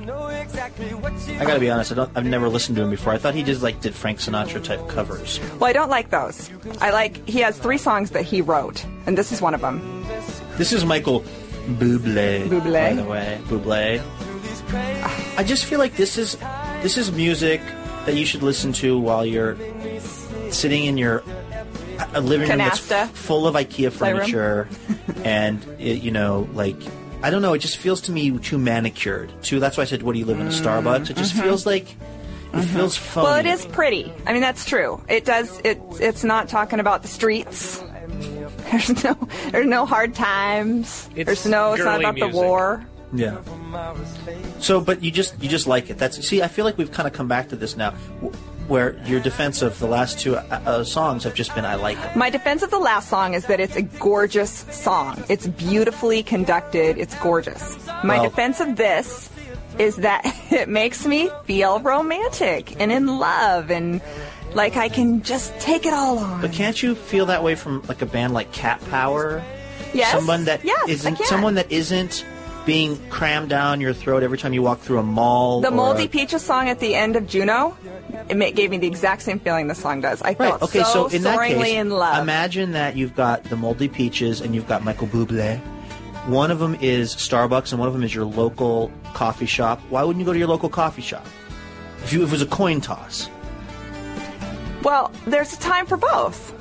I 0.54 1.44
gotta 1.44 1.60
be 1.60 1.70
honest. 1.70 1.92
I 1.92 1.94
don't. 1.94 2.10
I've 2.16 2.24
never 2.24 2.48
listened 2.48 2.76
to 2.76 2.82
him 2.82 2.90
before. 2.90 3.12
I 3.12 3.18
thought 3.18 3.34
he 3.34 3.42
just 3.42 3.62
like 3.62 3.80
did 3.80 3.94
Frank 3.94 4.18
Sinatra 4.18 4.62
type 4.62 4.88
covers. 4.88 5.40
Well, 5.58 5.68
I 5.68 5.72
don't 5.72 5.90
like 5.90 6.10
those. 6.10 6.50
I 6.80 6.90
like, 6.90 7.26
he 7.28 7.40
has 7.40 7.58
three 7.58 7.78
songs 7.78 8.10
that 8.10 8.24
he 8.24 8.40
wrote, 8.40 8.84
and 9.06 9.16
this 9.16 9.32
is 9.32 9.40
one 9.40 9.54
of 9.54 9.60
them. 9.60 10.04
This 10.56 10.72
is 10.72 10.84
Michael 10.84 11.20
Bublé. 11.78 12.48
Bublé. 12.48 12.72
by 12.72 12.94
the 12.94 13.04
way, 13.04 13.40
Bublé. 13.44 14.02
I 15.38 15.44
just 15.44 15.64
feel 15.64 15.78
like 15.78 15.96
this 15.96 16.18
is 16.18 16.36
this 16.82 16.98
is 16.98 17.12
music 17.12 17.60
that 18.06 18.14
you 18.14 18.24
should 18.24 18.42
listen 18.42 18.72
to 18.74 18.98
while 18.98 19.24
you're 19.24 19.56
sitting 20.50 20.84
in 20.84 20.98
your 20.98 21.22
a 22.14 22.20
living 22.20 22.48
room 22.48 22.58
that's 22.58 22.80
full 23.18 23.46
of 23.46 23.54
IKEA 23.54 23.90
furniture, 23.92 24.68
and 25.24 25.64
it, 25.78 26.02
you 26.02 26.10
know, 26.10 26.48
like 26.52 26.76
I 27.22 27.30
don't 27.30 27.42
know. 27.42 27.52
It 27.52 27.58
just 27.58 27.76
feels 27.76 28.00
to 28.02 28.12
me 28.12 28.36
too 28.38 28.58
manicured. 28.58 29.32
Too. 29.42 29.60
That's 29.60 29.76
why 29.76 29.82
I 29.82 29.86
said, 29.86 30.02
"What 30.02 30.12
do 30.12 30.18
you 30.18 30.24
live 30.24 30.38
in 30.40 30.46
a 30.46 30.50
Starbucks?" 30.50 31.10
It 31.10 31.16
just 31.16 31.34
mhm. 31.34 31.42
feels 31.42 31.66
like 31.66 31.96
it 32.54 32.62
feels 32.62 32.96
phony. 32.96 33.24
Well, 33.24 33.36
it 33.36 33.46
is 33.46 33.66
pretty. 33.66 34.12
I 34.26 34.32
mean, 34.32 34.40
that's 34.40 34.64
true. 34.64 35.02
It 35.08 35.24
does. 35.24 35.60
It. 35.64 35.80
It's 36.00 36.24
not 36.24 36.48
talking 36.48 36.80
about 36.80 37.02
the 37.02 37.08
streets. 37.08 37.82
There's 38.70 39.04
no. 39.04 39.14
There's 39.50 39.66
no 39.66 39.86
hard 39.86 40.14
times. 40.14 41.08
It's 41.16 41.26
there's 41.26 41.46
no. 41.46 41.72
It's 41.72 41.82
not 41.82 42.00
girly 42.00 42.04
about 42.04 42.30
the 42.32 42.36
war. 42.36 42.86
Yeah. 43.12 43.38
So, 44.60 44.80
but 44.80 45.02
you 45.02 45.10
just 45.10 45.42
you 45.42 45.48
just 45.48 45.66
like 45.66 45.90
it. 45.90 45.98
That's 45.98 46.24
see. 46.26 46.42
I 46.42 46.48
feel 46.48 46.64
like 46.64 46.76
we've 46.76 46.92
kind 46.92 47.06
of 47.06 47.14
come 47.14 47.28
back 47.28 47.48
to 47.48 47.56
this 47.56 47.76
now, 47.76 47.94
w- 48.20 48.32
where 48.68 48.94
your 49.04 49.18
defense 49.20 49.62
of 49.62 49.78
the 49.78 49.86
last 49.86 50.18
two 50.18 50.36
uh, 50.36 50.40
uh, 50.66 50.84
songs 50.84 51.24
have 51.24 51.34
just 51.34 51.54
been 51.54 51.64
I 51.64 51.74
like 51.74 51.98
it. 51.98 52.14
My 52.16 52.30
defense 52.30 52.62
of 52.62 52.70
the 52.70 52.78
last 52.78 53.08
song 53.08 53.34
is 53.34 53.46
that 53.46 53.60
it's 53.60 53.76
a 53.76 53.82
gorgeous 53.82 54.64
song. 54.70 55.22
It's 55.28 55.46
beautifully 55.46 56.22
conducted. 56.22 56.98
It's 56.98 57.14
gorgeous. 57.16 57.78
My 58.04 58.20
Well- 58.20 58.24
defense 58.24 58.60
of 58.60 58.76
this 58.76 59.30
is 59.78 59.96
that 59.96 60.22
it 60.50 60.68
makes 60.68 61.06
me 61.06 61.30
feel 61.44 61.80
romantic 61.80 62.80
and 62.80 62.92
in 62.92 63.18
love 63.18 63.70
and 63.70 64.00
like 64.54 64.76
I 64.76 64.88
can 64.88 65.22
just 65.22 65.58
take 65.60 65.86
it 65.86 65.92
all 65.92 66.18
on. 66.18 66.40
But 66.40 66.52
can't 66.52 66.82
you 66.82 66.94
feel 66.94 67.26
that 67.26 67.42
way 67.42 67.54
from 67.54 67.82
like 67.88 68.02
a 68.02 68.06
band 68.06 68.34
like 68.34 68.52
Cat 68.52 68.80
Power? 68.90 69.42
Yes. 69.92 70.12
Someone 70.12 70.44
that 70.44 70.64
Yes, 70.64 71.04
not 71.04 71.18
someone 71.24 71.54
that 71.54 71.70
isn't 71.72 72.24
being 72.66 72.98
crammed 73.08 73.48
down 73.48 73.80
your 73.80 73.94
throat 73.94 74.22
every 74.22 74.36
time 74.38 74.52
you 74.52 74.62
walk 74.62 74.80
through 74.80 74.98
a 74.98 75.02
mall. 75.02 75.60
The 75.60 75.70
Moldy 75.70 76.04
a- 76.04 76.08
Peaches 76.08 76.42
song 76.42 76.68
at 76.68 76.80
the 76.80 76.94
end 76.94 77.16
of 77.16 77.26
Juno, 77.26 77.76
it 78.28 78.54
gave 78.54 78.70
me 78.70 78.76
the 78.78 78.86
exact 78.86 79.22
same 79.22 79.38
feeling 79.40 79.68
the 79.68 79.74
song 79.74 80.00
does. 80.02 80.20
I 80.22 80.28
Right. 80.28 80.36
felt 80.38 80.62
Okay. 80.64 80.82
so, 80.82 81.08
So, 81.08 81.16
in 81.16 81.22
that 81.22 81.38
case, 81.46 81.66
in 81.74 81.90
love. 81.90 82.18
imagine 82.22 82.72
that 82.72 82.94
you've 82.96 83.16
got 83.16 83.44
the 83.44 83.56
Moldy 83.56 83.88
Peaches 83.88 84.40
and 84.42 84.54
you've 84.54 84.68
got 84.68 84.84
Michael 84.84 85.06
Bublé. 85.08 85.58
One 86.26 86.50
of 86.50 86.58
them 86.58 86.76
is 86.82 87.14
Starbucks 87.16 87.70
and 87.72 87.78
one 87.78 87.88
of 87.88 87.94
them 87.94 88.02
is 88.02 88.14
your 88.14 88.26
local 88.26 88.90
coffee 89.14 89.46
shop. 89.46 89.80
Why 89.88 90.02
wouldn't 90.04 90.20
you 90.20 90.26
go 90.26 90.34
to 90.34 90.38
your 90.38 90.48
local 90.48 90.68
coffee 90.68 91.00
shop? 91.00 91.26
If 92.04 92.12
you 92.12 92.22
if 92.22 92.28
it 92.28 92.32
was 92.32 92.42
a 92.42 92.46
coin 92.46 92.82
toss. 92.82 93.30
Well, 94.82 95.10
there's 95.26 95.52
a 95.54 95.58
time 95.58 95.86
for 95.86 95.96
both. 95.96 96.52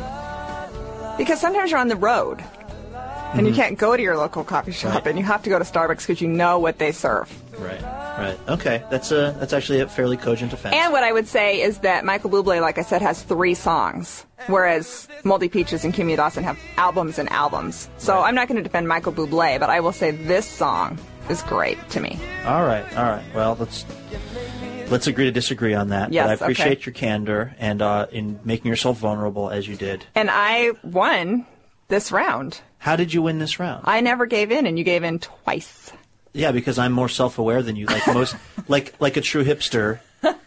Because 1.17 1.41
sometimes 1.41 1.69
you're 1.71 1.79
on 1.79 1.87
the 1.89 1.95
road 1.95 2.43
and 3.33 3.45
you 3.47 3.53
Mhm. 3.53 3.55
can't 3.55 3.77
go 3.77 3.95
to 3.95 4.01
your 4.01 4.17
local 4.17 4.43
coffee 4.43 4.71
shop 4.71 5.05
and 5.05 5.17
you 5.17 5.23
have 5.25 5.43
to 5.43 5.49
go 5.49 5.57
to 5.59 5.65
Starbucks 5.65 6.07
because 6.07 6.21
you 6.21 6.27
know 6.27 6.59
what 6.59 6.77
they 6.79 6.91
serve. 6.91 7.31
Right. 7.59 7.81
Right. 8.17 8.39
Okay. 8.47 8.83
That's 8.89 9.11
a 9.11 9.35
that's 9.39 9.53
actually 9.53 9.79
a 9.81 9.87
fairly 9.87 10.17
cogent 10.17 10.51
defense. 10.51 10.75
And 10.75 10.91
what 10.91 11.03
I 11.03 11.11
would 11.11 11.27
say 11.27 11.61
is 11.61 11.79
that 11.79 12.03
Michael 12.05 12.29
Bublé, 12.29 12.61
like 12.61 12.77
I 12.77 12.81
said, 12.83 13.01
has 13.01 13.21
three 13.21 13.53
songs, 13.53 14.25
whereas 14.47 15.07
Moldy 15.23 15.49
Peaches 15.49 15.83
and 15.85 15.93
Kimya 15.93 16.17
Dawson 16.17 16.43
have 16.43 16.57
albums 16.77 17.19
and 17.19 17.31
albums. 17.31 17.89
So 17.97 18.21
I'm 18.21 18.33
not 18.35 18.47
going 18.47 18.57
to 18.57 18.63
defend 18.63 18.87
Michael 18.87 19.13
Bublé, 19.13 19.59
but 19.59 19.69
I 19.69 19.79
will 19.81 19.91
say 19.91 20.11
this 20.11 20.45
song 20.47 20.97
is 21.29 21.41
great 21.43 21.77
to 21.91 21.99
me. 21.99 22.19
All 22.45 22.63
right, 22.63 22.85
all 22.97 23.03
right. 23.05 23.23
Well, 23.35 23.55
let's 23.59 23.85
let's 24.89 25.07
agree 25.07 25.25
to 25.25 25.31
disagree 25.31 25.73
on 25.73 25.89
that. 25.89 26.11
Yes, 26.13 26.25
but 26.25 26.29
I 26.29 26.33
okay. 26.33 26.43
appreciate 26.45 26.85
your 26.85 26.93
candor 26.93 27.55
and 27.59 27.81
uh, 27.81 28.07
in 28.11 28.39
making 28.45 28.69
yourself 28.69 28.97
vulnerable 28.97 29.49
as 29.49 29.67
you 29.67 29.75
did. 29.75 30.05
And 30.15 30.29
I 30.31 30.71
won 30.83 31.45
this 31.87 32.11
round. 32.11 32.61
How 32.79 32.95
did 32.95 33.13
you 33.13 33.21
win 33.21 33.39
this 33.39 33.59
round? 33.59 33.83
I 33.85 34.01
never 34.01 34.25
gave 34.25 34.51
in, 34.51 34.65
and 34.65 34.77
you 34.77 34.83
gave 34.83 35.03
in 35.03 35.19
twice. 35.19 35.91
Yeah, 36.33 36.51
because 36.51 36.77
I'm 36.77 36.91
more 36.91 37.09
self-aware 37.09 37.63
than 37.63 37.75
you. 37.75 37.85
Like 37.87 38.05
most, 38.07 38.35
like 38.67 38.93
like 38.99 39.17
a 39.17 39.21
true 39.21 39.43
hipster, 39.43 39.99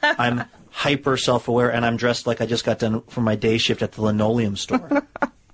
I'm 0.03 0.45
hyper 0.71 1.17
self-aware, 1.17 1.71
and 1.73 1.85
I'm 1.85 1.97
dressed 1.97 2.27
like 2.27 2.41
I 2.41 2.47
just 2.47 2.65
got 2.65 2.79
done 2.79 3.03
from 3.03 3.25
my 3.25 3.35
day 3.37 3.59
shift 3.59 3.83
at 3.83 3.93
the 3.93 4.03
linoleum 4.03 4.57
store. 4.57 5.03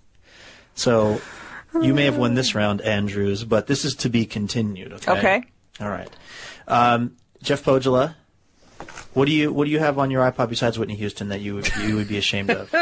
so, 0.75 1.21
you 1.81 1.95
may 1.95 2.05
have 2.05 2.19
won 2.19 2.35
this 2.35 2.55
round, 2.55 2.81
Andrews, 2.83 3.45
but 3.45 3.67
this 3.67 3.85
is 3.85 3.95
to 3.97 4.11
be 4.11 4.27
continued. 4.27 4.93
Okay. 4.93 5.13
Okay. 5.13 5.43
All 5.81 5.89
right. 5.91 6.11
Um, 6.69 7.17
Jeff 7.43 7.65
Pogela, 7.65 8.15
what 9.15 9.25
do 9.27 9.33
you 9.33 9.53
what 9.53 9.65
do 9.65 9.71
you 9.71 9.79
have 9.79 9.99
on 9.99 10.11
your 10.11 10.31
iPod 10.31 10.51
besides 10.51 10.79
Whitney 10.79 10.97
Houston 10.97 11.29
that 11.29 11.41
you 11.41 11.55
would- 11.55 11.75
you 11.77 11.97
would 11.97 12.09
be 12.09 12.19
ashamed 12.19 12.51
of? 12.51 12.75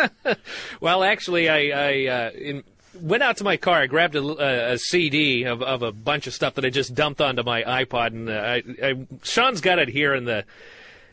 well, 0.81 1.05
actually, 1.05 1.49
I, 1.49 1.59
I 1.69 2.07
uh, 2.07 2.31
in, 2.31 2.65
went 3.01 3.23
out 3.23 3.37
to 3.39 3.45
my 3.45 3.57
car. 3.57 3.81
I 3.81 3.87
grabbed 3.87 4.17
a, 4.17 4.73
a, 4.73 4.79
CD 4.79 5.45
of, 5.45 5.63
of 5.63 5.83
a 5.83 5.93
bunch 5.93 6.27
of 6.27 6.35
stuff 6.35 6.55
that 6.55 6.65
I 6.65 6.71
just 6.71 6.95
dumped 6.95 7.21
onto 7.21 7.43
my 7.43 7.63
iPod, 7.63 8.09
and 8.09 8.29
uh, 8.29 8.33
I, 8.33 8.63
I, 8.83 9.07
Sean's 9.23 9.61
got 9.61 9.79
it 9.79 9.89
here 9.89 10.15
in 10.15 10.25
the 10.25 10.45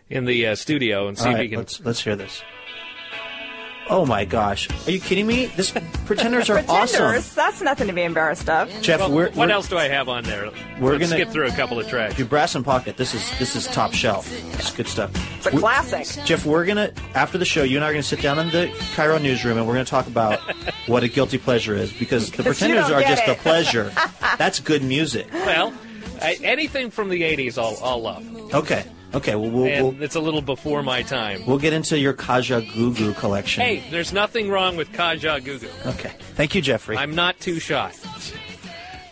in 0.10 0.26
the 0.26 0.48
uh, 0.48 0.56
studio, 0.56 1.08
and 1.08 1.18
see 1.18 1.26
All 1.26 1.32
if 1.32 1.36
right, 1.36 1.44
he 1.44 1.50
can. 1.50 1.60
let's 1.60 1.80
let's 1.82 2.04
hear 2.04 2.16
this. 2.16 2.44
Oh 3.90 4.06
my 4.06 4.24
gosh, 4.24 4.70
are 4.88 4.92
you 4.92 5.00
kidding 5.02 5.28
me? 5.28 5.48
This 5.48 5.72
pretenders 6.06 6.50
are 6.50 6.60
awesome. 6.70 7.00
Pretenders, 7.00 7.34
that's 7.34 7.62
nothing 7.62 7.88
to 7.88 7.94
be 7.94 8.04
embarrassed 8.04 8.50
of. 8.50 8.70
Jeff, 8.82 9.00
Well, 9.02 9.12
we're- 9.12 9.30
what 9.30 9.38
we're- 9.38 9.52
else 9.52 9.68
do 9.68 9.78
I 9.78 9.90
have 9.90 10.08
on 10.08 10.24
there? 10.24 10.50
We're 10.80 10.94
Let's 10.94 11.10
gonna 11.12 11.22
skip 11.22 11.30
through 11.30 11.48
a 11.48 11.52
couple 11.52 11.78
of 11.80 11.88
tracks. 11.90 12.18
Your 12.18 12.28
Brass 12.28 12.56
in 12.56 12.64
Pocket. 12.64 12.96
This 12.96 13.14
is 13.14 13.38
this 13.38 13.56
is 13.56 13.68
top 13.68 13.94
shelf. 13.94 14.32
It's 14.54 14.72
good 14.72 14.88
stuff. 14.88 15.12
It's 15.38 15.48
a 15.48 15.52
classic. 15.52 16.24
Jeff, 16.26 16.46
we're 16.46 16.66
gonna 16.66 16.92
after 17.16 17.38
the 17.38 17.44
show, 17.46 17.64
you 17.64 17.78
and 17.78 17.84
I 17.84 17.90
are 17.90 17.94
gonna 17.94 18.04
sit 18.04 18.22
down 18.22 18.40
in 18.40 18.50
the 18.52 18.68
KIRO 18.96 19.22
newsroom 19.22 19.58
and 19.58 19.68
we're 19.68 19.74
gonna 19.74 19.84
talk 19.86 20.08
about 20.08 20.40
what 20.88 21.04
a 21.04 21.08
guilty 21.10 21.38
pleasure 21.38 21.76
is 21.76 21.92
because 21.92 22.32
the 22.32 22.44
pretenders 22.44 22.90
are 22.90 23.02
get 23.02 23.18
just 23.26 23.28
a 23.28 23.36
pleasure. 23.42 23.92
That's 24.38 24.60
good 24.62 24.84
music. 24.84 25.28
Well, 25.34 25.74
I, 26.22 26.38
anything 26.44 26.92
from 26.92 27.10
the 27.10 27.22
'80s, 27.24 27.58
I'll, 27.58 27.78
I'll 27.84 28.02
love. 28.02 28.54
Okay, 28.54 28.86
okay. 29.14 29.36
Well, 29.36 29.50
we'll 29.50 29.66
and 29.66 29.98
we'll, 29.98 30.04
it's 30.04 30.16
a 30.16 30.20
little 30.20 30.42
before 30.42 30.84
my 30.84 31.04
time. 31.04 31.46
we'll 31.46 31.60
get 31.60 31.74
into 31.74 31.98
your 31.98 32.14
Kajagoogoo 32.14 33.16
collection. 33.18 33.64
Hey, 33.64 33.84
there's 33.92 34.14
nothing 34.14 34.50
wrong 34.50 34.76
with 34.76 34.92
Kajagoogoo. 34.92 35.88
Okay. 35.94 36.14
Thank 36.36 36.56
you, 36.56 36.62
Jeffrey. 36.62 36.98
I'm 36.98 37.16
not 37.16 37.40
too 37.40 37.60
shy. 37.60 37.92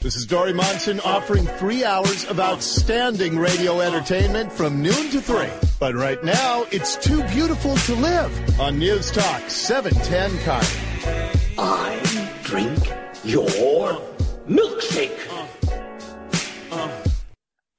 This 0.02 0.16
is 0.16 0.26
Dori 0.26 0.54
Monson 0.54 1.02
offering 1.02 1.46
three 1.46 1.84
hours 1.84 2.24
of 2.30 2.40
outstanding 2.40 3.38
radio 3.38 3.82
entertainment 3.82 4.50
from 4.50 4.82
noon 4.82 5.10
to 5.10 5.20
three. 5.20 5.50
But 5.78 5.94
right 5.94 6.24
now, 6.24 6.66
it's 6.72 6.96
too 6.96 7.22
beautiful 7.28 7.76
to 7.76 7.96
live 7.96 8.60
on 8.62 8.80
News 8.80 9.12
Talk 9.12 9.50
710 9.50 10.40
Cotton. 10.46 11.30
I 11.58 12.40
drink 12.44 12.80
your 13.26 14.00
milkshake. 14.48 15.18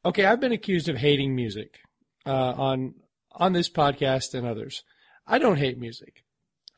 Okay, 0.05 0.25
I've 0.27 0.41
been 0.41 0.53
accused 0.53 0.91
of 0.91 0.97
hating 0.97 1.35
music 1.35 1.81
uh, 2.27 2.55
on 2.57 2.95
on 3.33 3.53
this 3.53 3.71
podcast 3.71 4.35
and 4.35 4.47
others. 4.47 4.83
I 5.27 5.39
don't 5.39 5.59
hate 5.59 5.79
music. 5.79 6.25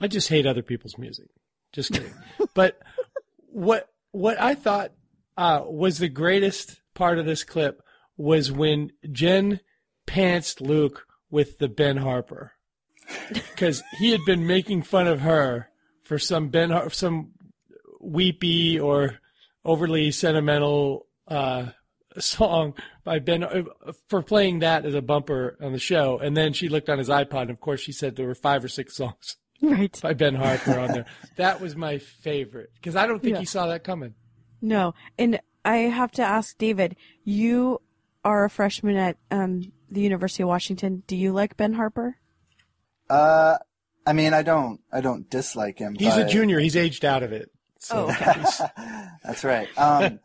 I 0.01 0.09
just 0.09 0.29
hate 0.29 0.47
other 0.47 0.63
people's 0.63 0.99
music. 0.99 1.29
Just 1.73 1.93
kidding. 1.93 2.13
but 2.55 2.79
what 3.49 3.89
what 4.11 4.41
I 4.41 4.55
thought 4.55 4.93
uh, 5.37 5.63
was 5.65 5.99
the 5.99 6.09
greatest 6.09 6.81
part 6.95 7.19
of 7.19 7.27
this 7.27 7.45
clip 7.45 7.83
was 8.17 8.53
when 8.53 8.93
Jen 9.11 9.61
pantsed 10.07 10.61
Luke 10.61 11.07
with 11.31 11.59
the 11.59 11.69
Ben 11.69 11.97
Harper 11.97 12.53
because 13.33 13.83
he 13.99 14.11
had 14.11 14.21
been 14.27 14.47
making 14.47 14.83
fun 14.83 15.07
of 15.07 15.21
her 15.21 15.71
for 16.03 16.19
some 16.19 16.49
Ben 16.49 16.71
Har- 16.71 16.91
some 16.91 17.33
weepy 18.01 18.79
or 18.79 19.19
overly 19.65 20.11
sentimental 20.11 21.07
uh, 21.29 21.67
song 22.19 22.75
by 23.05 23.19
Ben 23.19 23.43
uh, 23.43 23.63
for 24.09 24.23
playing 24.23 24.61
that 24.61 24.85
as 24.85 24.95
a 24.95 25.03
bumper 25.03 25.57
on 25.61 25.73
the 25.73 25.79
show, 25.79 26.19
and 26.19 26.37
then 26.37 26.53
she 26.53 26.69
looked 26.69 26.89
on 26.89 26.99
his 26.99 27.09
iPod, 27.09 27.43
and 27.43 27.51
of 27.51 27.61
course 27.61 27.81
she 27.81 27.93
said 27.93 28.17
there 28.17 28.27
were 28.27 28.35
five 28.35 28.65
or 28.65 28.69
six 28.69 28.97
songs 28.97 29.37
right. 29.63 29.99
by 30.03 30.13
Ben 30.15 30.35
Harper 30.35 30.79
on 30.79 30.89
there. 30.93 31.07
That 31.37 31.61
was 31.61 31.75
my 31.77 31.99
favorite 31.99 32.71
because 32.75 32.97
I 32.97 33.07
don't 33.07 33.21
think 33.23 33.35
Yeah. 33.35 33.41
he 33.41 33.47
saw 33.47 33.67
that 33.69 33.85
coming. 33.85 34.15
No, 34.61 34.95
and 35.19 35.41
I 35.65 35.77
have 35.79 36.13
to 36.13 36.23
ask 36.23 36.57
David. 36.59 36.97
You 37.25 37.81
are 38.25 38.45
a 38.45 38.51
freshman 38.51 38.97
at 38.97 39.17
um, 39.31 39.73
the 39.91 40.01
University 40.01 40.45
of 40.45 40.49
Washington. 40.49 41.03
Do 41.07 41.17
you 41.17 41.33
like 41.33 41.57
Ben 41.57 41.73
Harper? 41.73 42.17
Uh, 43.11 43.59
I 44.07 44.13
mean, 44.13 44.33
I 44.35 44.43
don't, 44.43 44.81
I 44.93 45.01
don't 45.01 45.29
dislike 45.29 45.79
him. 45.79 45.95
He's 45.99 46.17
a 46.17 46.27
junior. 46.29 46.59
He's 46.61 46.77
aged 46.77 47.05
out 47.05 47.23
of 47.23 47.33
it. 47.33 47.51
So 47.79 48.07
That's 49.25 49.43
right. 49.45 49.69
Um, 49.77 50.21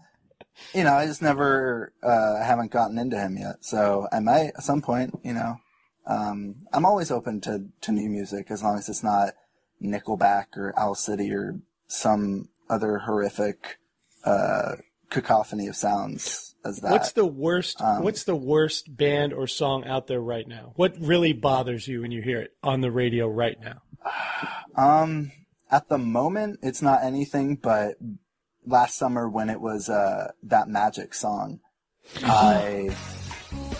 you 0.73 0.83
know, 0.83 0.93
I 0.93 1.05
just 1.05 1.21
never, 1.21 1.93
uh, 2.03 2.41
haven't 2.43 2.71
gotten 2.71 2.97
into 2.97 3.17
him 3.17 3.37
yet. 3.37 3.63
So 3.65 4.07
I 4.11 4.19
might 4.19 4.51
at 4.55 4.63
some 4.63 4.81
point, 4.81 5.19
you 5.23 5.33
know, 5.33 5.57
um, 6.05 6.55
I'm 6.73 6.85
always 6.85 7.11
open 7.11 7.41
to, 7.41 7.65
to 7.81 7.91
new 7.91 8.09
music 8.09 8.49
as 8.49 8.63
long 8.63 8.77
as 8.77 8.87
it's 8.89 9.03
not 9.03 9.33
Nickelback 9.81 10.55
or 10.55 10.73
Owl 10.77 10.95
City 10.95 11.33
or 11.33 11.59
some 11.87 12.49
other 12.69 12.99
horrific, 12.99 13.77
uh, 14.23 14.75
cacophony 15.09 15.67
of 15.67 15.75
sounds 15.75 16.55
as 16.65 16.79
that. 16.81 16.91
What's 16.91 17.13
the 17.13 17.25
worst? 17.25 17.81
Um, 17.81 18.03
what's 18.03 18.23
the 18.23 18.35
worst 18.35 18.95
band 18.95 19.33
or 19.33 19.47
song 19.47 19.85
out 19.85 20.07
there 20.07 20.19
right 20.19 20.47
now? 20.47 20.73
What 20.75 20.95
really 20.99 21.33
bothers 21.33 21.87
you 21.87 22.01
when 22.01 22.11
you 22.11 22.21
hear 22.21 22.41
it 22.41 22.51
on 22.63 22.81
the 22.81 22.91
radio 22.91 23.27
right 23.27 23.57
now? 23.59 23.81
Um, 24.75 25.31
at 25.71 25.89
the 25.89 25.97
moment, 25.97 26.59
it's 26.61 26.83
not 26.83 27.03
anything, 27.03 27.55
but 27.55 27.95
last 28.67 28.97
summer 28.97 29.27
when 29.29 29.49
it 29.49 29.59
was, 29.59 29.89
uh, 29.89 30.31
that 30.43 30.67
magic 30.67 31.13
song, 31.13 31.59
I 32.23 32.89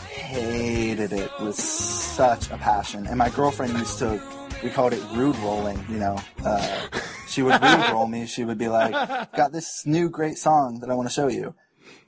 hated 0.10 1.14
it 1.14 1.32
with 1.40 1.56
such 1.56 2.50
a 2.50 2.58
passion. 2.58 3.08
And 3.08 3.18
my 3.18 3.30
girlfriend 3.30 3.74
used 3.74 4.00
to, 4.00 4.22
we 4.64 4.70
called 4.70 4.94
it 4.94 5.04
rude 5.14 5.38
rolling, 5.38 5.84
you 5.90 5.98
know, 5.98 6.20
uh, 6.44 6.88
she 7.28 7.42
would 7.44 7.62
rude 7.62 7.90
roll 7.92 8.08
me. 8.08 8.26
She 8.26 8.44
would 8.44 8.58
be 8.58 8.68
like, 8.68 8.92
got 9.34 9.52
this 9.52 9.86
new 9.86 10.10
great 10.10 10.38
song 10.38 10.80
that 10.80 10.90
I 10.90 10.96
want 10.96 11.08
to 11.08 11.14
show 11.14 11.28
you. 11.28 11.54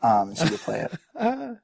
Um, 0.01 0.29
and 0.29 0.37
she 0.37 0.49
would 0.49 0.59
play 0.59 0.81
it. 0.81 1.57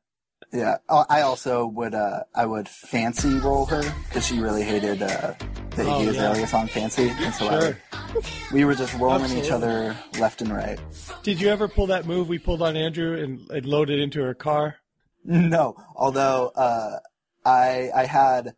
Yeah. 0.55 0.77
Oh, 0.89 1.05
I 1.09 1.21
also 1.21 1.65
would, 1.67 1.93
uh, 1.93 2.23
I 2.33 2.45
would 2.45 2.67
fancy 2.69 3.35
roll 3.39 3.65
her 3.65 3.81
because 4.07 4.25
she 4.25 4.39
really 4.39 4.63
hated, 4.63 5.01
uh, 5.03 5.33
the 5.71 5.83
Oh, 5.83 5.99
Iggy 5.99 6.05
yeah. 6.05 6.09
Azalea 6.11 6.47
song 6.47 6.67
Fancy. 6.67 7.09
And 7.09 7.33
so 7.33 7.49
Sure. 7.49 7.77
would, 8.13 8.25
we 8.53 8.63
were 8.65 8.75
just 8.75 8.93
rolling 8.97 9.37
each 9.37 9.51
other 9.51 9.95
left 10.19 10.41
and 10.41 10.51
right. 10.53 10.79
Did 11.23 11.41
you 11.41 11.49
ever 11.49 11.67
pull 11.67 11.87
that 11.87 12.05
move 12.05 12.29
we 12.29 12.39
pulled 12.39 12.61
on 12.61 12.77
Andrew 12.77 13.21
and, 13.21 13.49
and 13.51 13.65
load 13.65 13.89
it 13.89 13.99
into 13.99 14.21
her 14.21 14.33
car? 14.33 14.77
No, 15.25 15.75
although, 15.95 16.51
uh, 16.55 16.99
I, 17.43 17.89
I 17.93 18.05
had, 18.05 18.55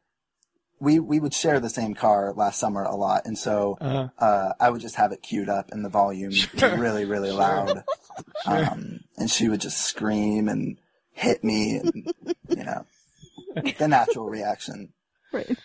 we, 0.79 0.99
we 0.99 1.19
would 1.19 1.33
share 1.33 1.59
the 1.59 1.69
same 1.69 1.95
car 1.95 2.33
last 2.35 2.59
summer 2.59 2.83
a 2.83 2.95
lot. 2.95 3.25
And 3.25 3.35
so, 3.37 3.77
Uh-huh. 3.81 4.09
uh, 4.23 4.53
I 4.59 4.69
would 4.69 4.81
just 4.81 4.95
have 4.95 5.11
it 5.11 5.23
queued 5.23 5.49
up 5.49 5.71
and 5.71 5.83
the 5.83 5.89
volume 5.89 6.33
really, 6.61 7.05
really 7.05 7.31
loud. 7.31 7.83
Sure. 8.45 8.65
Um, 8.65 8.99
and 9.17 9.31
she 9.31 9.49
would 9.49 9.61
just 9.61 9.79
scream 9.79 10.47
and 10.49 10.77
hit 11.17 11.43
me 11.43 11.77
and, 11.77 12.13
you 12.49 12.63
know. 12.63 12.85
the 13.77 13.87
natural 13.87 14.29
reaction. 14.29 14.93
Right. 15.33 15.57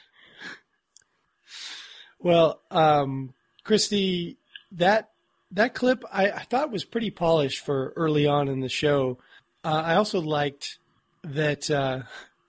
Well, 2.19 2.61
um, 2.71 3.35
Christy, 3.65 4.39
that 4.73 5.11
that 5.51 5.75
clip 5.75 6.05
I, 6.11 6.31
I 6.31 6.43
thought 6.45 6.73
was 6.73 6.85
pretty 6.85 7.11
polished 7.11 7.65
for 7.65 7.93
early 7.97 8.27
on 8.27 8.49
in 8.49 8.61
the 8.61 8.69
show. 8.69 9.19
Uh, 9.65 9.83
I 9.85 9.95
also 9.97 10.21
liked 10.21 10.79
that 11.25 11.71
uh, 11.71 12.03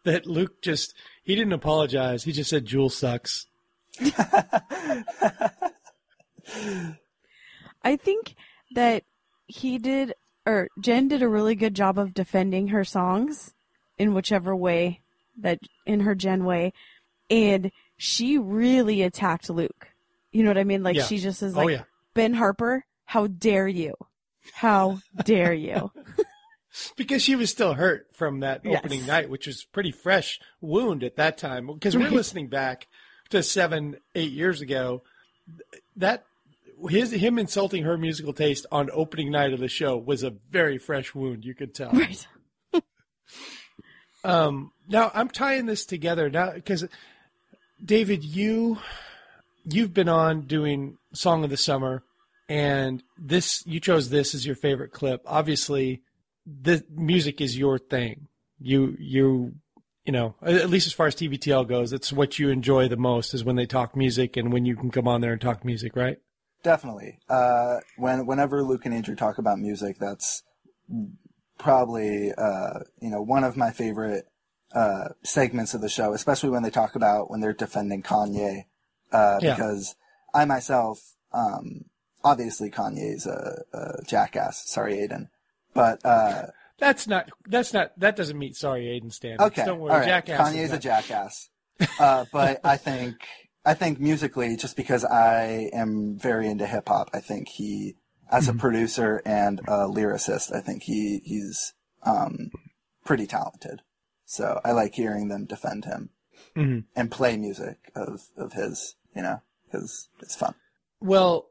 that 0.03 0.25
Luke 0.25 0.61
just 0.61 0.93
he 1.23 1.35
didn't 1.35 1.53
apologize. 1.53 2.23
He 2.23 2.31
just 2.31 2.49
said 2.49 2.65
Jewel 2.65 2.89
sucks. 2.89 3.47
I 7.83 7.97
think 7.97 8.35
that 8.75 9.03
he 9.47 9.77
did, 9.77 10.13
or 10.45 10.67
Jen 10.79 11.07
did 11.07 11.21
a 11.21 11.27
really 11.29 11.55
good 11.55 11.73
job 11.75 11.97
of 11.97 12.13
defending 12.13 12.69
her 12.69 12.83
songs 12.83 13.53
in 13.97 14.13
whichever 14.13 14.55
way 14.55 15.01
that 15.39 15.59
in 15.85 16.01
her 16.01 16.15
Jen 16.15 16.43
way, 16.45 16.73
and 17.29 17.71
she 17.97 18.37
really 18.37 19.01
attacked 19.01 19.49
Luke. 19.49 19.89
You 20.31 20.43
know 20.43 20.49
what 20.49 20.57
I 20.57 20.63
mean? 20.63 20.83
Like 20.83 20.95
Yeah. 20.97 21.05
she 21.05 21.17
just 21.19 21.41
is 21.43 21.55
Oh, 21.55 21.61
like, 21.61 21.69
yeah. 21.77 21.83
Ben 22.13 22.33
Harper, 22.33 22.85
how 23.05 23.27
dare 23.27 23.67
you? 23.67 23.93
How 24.53 24.99
dare 25.23 25.53
you? 25.53 25.91
because 26.97 27.21
she 27.21 27.35
was 27.35 27.49
still 27.51 27.73
hurt 27.75 28.07
from 28.13 28.39
that 28.41 28.61
Yes. 28.63 28.79
opening 28.79 29.05
night, 29.05 29.29
which 29.29 29.47
was 29.47 29.63
pretty 29.63 29.91
fresh 29.91 30.39
wound 30.59 31.03
at 31.03 31.15
that 31.17 31.37
time. 31.37 31.67
Because 31.67 31.95
we're 31.95 32.09
listening 32.09 32.47
back 32.49 32.87
to 33.29 33.43
seven, 33.43 33.97
eight 34.15 34.31
years 34.31 34.59
ago. 34.61 35.03
That 35.95 36.25
his 36.89 37.11
him 37.11 37.39
insulting 37.39 37.83
her 37.83 37.97
musical 37.97 38.33
taste 38.33 38.65
on 38.71 38.89
opening 38.91 39.31
night 39.31 39.53
of 39.53 39.59
the 39.59 39.67
show 39.67 39.97
was 39.97 40.23
a 40.23 40.33
very 40.49 40.77
fresh 40.77 41.13
wound. 41.15 41.45
You 41.45 41.55
could 41.55 41.73
tell. 41.73 41.91
Right. 41.91 42.27
Um, 44.25 44.71
now 44.87 45.11
I'm 45.13 45.27
tying 45.27 45.65
this 45.65 45.85
together 45.85 46.29
now 46.29 46.53
because 46.53 46.85
David, 47.83 48.23
you 48.23 48.79
you've 49.65 49.93
been 49.93 50.09
on 50.09 50.41
doing 50.41 50.97
Song 51.13 51.43
of 51.43 51.49
the 51.49 51.57
Summer, 51.57 52.03
and 52.47 53.03
this 53.17 53.63
you 53.65 53.79
chose 53.79 54.09
this 54.09 54.33
as 54.33 54.45
your 54.45 54.55
favorite 54.55 54.91
clip. 54.91 55.21
Obviously, 55.25 56.03
the 56.45 56.85
music 56.89 57.41
is 57.41 57.57
your 57.57 57.77
thing. 57.77 58.27
You 58.59 58.95
you 58.97 59.55
you 60.05 60.13
know 60.13 60.35
at 60.41 60.69
least 60.69 60.87
as 60.87 60.93
far 60.93 61.07
as 61.07 61.15
TBTL 61.15 61.67
goes, 61.67 61.91
it's 61.91 62.13
what 62.13 62.39
you 62.39 62.49
enjoy 62.49 62.87
the 62.87 62.97
most 62.97 63.33
is 63.33 63.43
when 63.43 63.57
they 63.57 63.65
talk 63.65 63.95
music 63.95 64.37
and 64.37 64.53
when 64.53 64.65
you 64.65 64.75
can 64.75 64.89
come 64.89 65.07
on 65.07 65.21
there 65.21 65.33
and 65.33 65.41
talk 65.41 65.65
music, 65.65 65.95
right? 65.95 66.19
Definitely. 66.63 67.19
Uh, 67.29 67.77
when 67.97 68.25
whenever 68.25 68.63
Luke 68.63 68.85
and 68.85 68.93
Andrew 68.93 69.15
talk 69.15 69.37
about 69.37 69.59
music, 69.59 69.97
that's 69.99 70.43
probably 71.57 72.31
uh, 72.37 72.79
you 73.01 73.09
know 73.09 73.21
one 73.21 73.43
of 73.43 73.57
my 73.57 73.71
favorite 73.71 74.27
uh, 74.73 75.09
segments 75.23 75.73
of 75.73 75.81
the 75.81 75.89
show, 75.89 76.13
especially 76.13 76.49
when 76.49 76.63
they 76.63 76.69
talk 76.69 76.95
about 76.95 77.29
when 77.29 77.41
they're 77.41 77.53
defending 77.53 78.01
Kanye, 78.01 78.65
uh, 79.11 79.39
Yeah. 79.41 79.55
because 79.55 79.95
I 80.33 80.45
myself, 80.45 81.15
um, 81.31 81.85
obviously 82.23 82.71
Kanye's 82.71 83.25
a, 83.27 83.63
a 83.73 84.03
jackass. 84.07 84.63
Sorry, 84.69 84.95
Aiden, 84.95 85.27
but 85.73 86.03
uh, 86.05 86.47
That's 86.79 87.07
not 87.07 87.29
that's 87.45 87.73
not 87.73 87.91
that 87.99 88.15
doesn't 88.15 88.37
meet 88.39 88.55
sorry 88.55 88.85
Aiden 88.85 89.11
standards. 89.13 89.43
Okay, 89.51 89.65
Don't 89.65 89.79
worry, 89.79 89.91
right. 89.93 90.05
jackass. 90.07 90.53
is 90.53 90.55
Kanye's 90.55 90.71
a 90.71 90.79
jackass, 90.79 91.49
uh, 91.99 92.25
but 92.31 92.61
I 92.63 92.77
think 92.77 93.15
I 93.65 93.73
think 93.73 93.99
musically, 93.99 94.55
just 94.57 94.75
because 94.75 95.05
I 95.05 95.69
am 95.73 96.17
very 96.17 96.47
into 96.49 96.67
hip 96.67 96.87
hop, 96.89 97.09
I 97.13 97.19
think 97.19 97.47
he, 97.47 97.95
as 98.31 98.47
Mm-hmm. 98.47 98.57
a 98.57 98.59
producer 98.59 99.21
and 99.25 99.59
a 99.61 99.87
lyricist, 99.87 100.53
I 100.53 100.59
think 100.61 100.83
he 100.83 101.21
he's 101.23 101.73
um, 102.03 102.51
pretty 103.05 103.25
talented. 103.27 103.81
So 104.25 104.59
I 104.65 104.71
like 104.71 104.95
hearing 104.95 105.27
them 105.29 105.45
defend 105.45 105.85
him 105.85 106.09
Mhm. 106.55 106.85
and 106.95 107.11
play 107.11 107.37
music 107.37 107.91
of 107.95 108.23
of 108.35 108.53
his, 108.53 108.95
you 109.15 109.21
know, 109.21 109.41
because 109.65 110.09
it's 110.21 110.35
fun. 110.35 110.55
Well, 110.99 111.49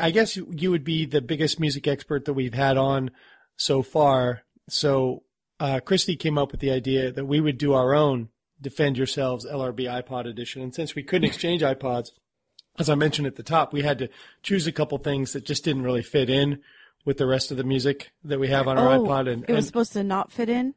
I 0.00 0.10
guess 0.10 0.36
you 0.36 0.70
would 0.70 0.84
be 0.84 1.06
the 1.06 1.20
biggest 1.22 1.58
music 1.58 1.86
expert 1.88 2.26
that 2.26 2.34
we've 2.34 2.54
had 2.54 2.76
on 2.76 3.10
so 3.56 3.82
far. 3.82 4.42
So, 4.68 5.22
uh, 5.58 5.80
Christy 5.80 6.16
came 6.16 6.36
up 6.38 6.52
with 6.52 6.60
the 6.60 6.70
idea 6.70 7.10
that 7.12 7.24
we 7.24 7.40
would 7.40 7.56
do 7.58 7.72
our 7.72 7.94
own 7.94 8.28
Defend 8.62 8.96
Yourselves 8.96 9.46
LRB 9.46 9.80
iPod 9.80 10.26
edition. 10.26 10.62
And 10.62 10.74
since 10.74 10.94
we 10.94 11.02
couldn't 11.02 11.28
exchange 11.28 11.62
iPods, 11.62 12.08
as 12.78 12.88
I 12.88 12.94
mentioned 12.94 13.26
at 13.26 13.36
the 13.36 13.42
top, 13.42 13.72
we 13.72 13.82
had 13.82 13.98
to 13.98 14.08
choose 14.42 14.66
a 14.66 14.72
couple 14.72 14.96
things 14.98 15.32
that 15.34 15.44
just 15.44 15.64
didn't 15.64 15.82
really 15.82 16.02
fit 16.02 16.30
in 16.30 16.60
with 17.04 17.18
the 17.18 17.26
rest 17.26 17.50
of 17.50 17.56
the 17.56 17.64
music 17.64 18.12
that 18.24 18.38
we 18.40 18.48
have 18.48 18.68
on 18.68 18.78
our 18.78 18.94
oh, 18.94 19.00
iPod. 19.00 19.30
And, 19.30 19.42
it 19.42 19.48
was 19.50 19.56
and 19.58 19.66
supposed 19.66 19.92
to 19.94 20.04
not 20.04 20.32
fit 20.32 20.48
in. 20.48 20.74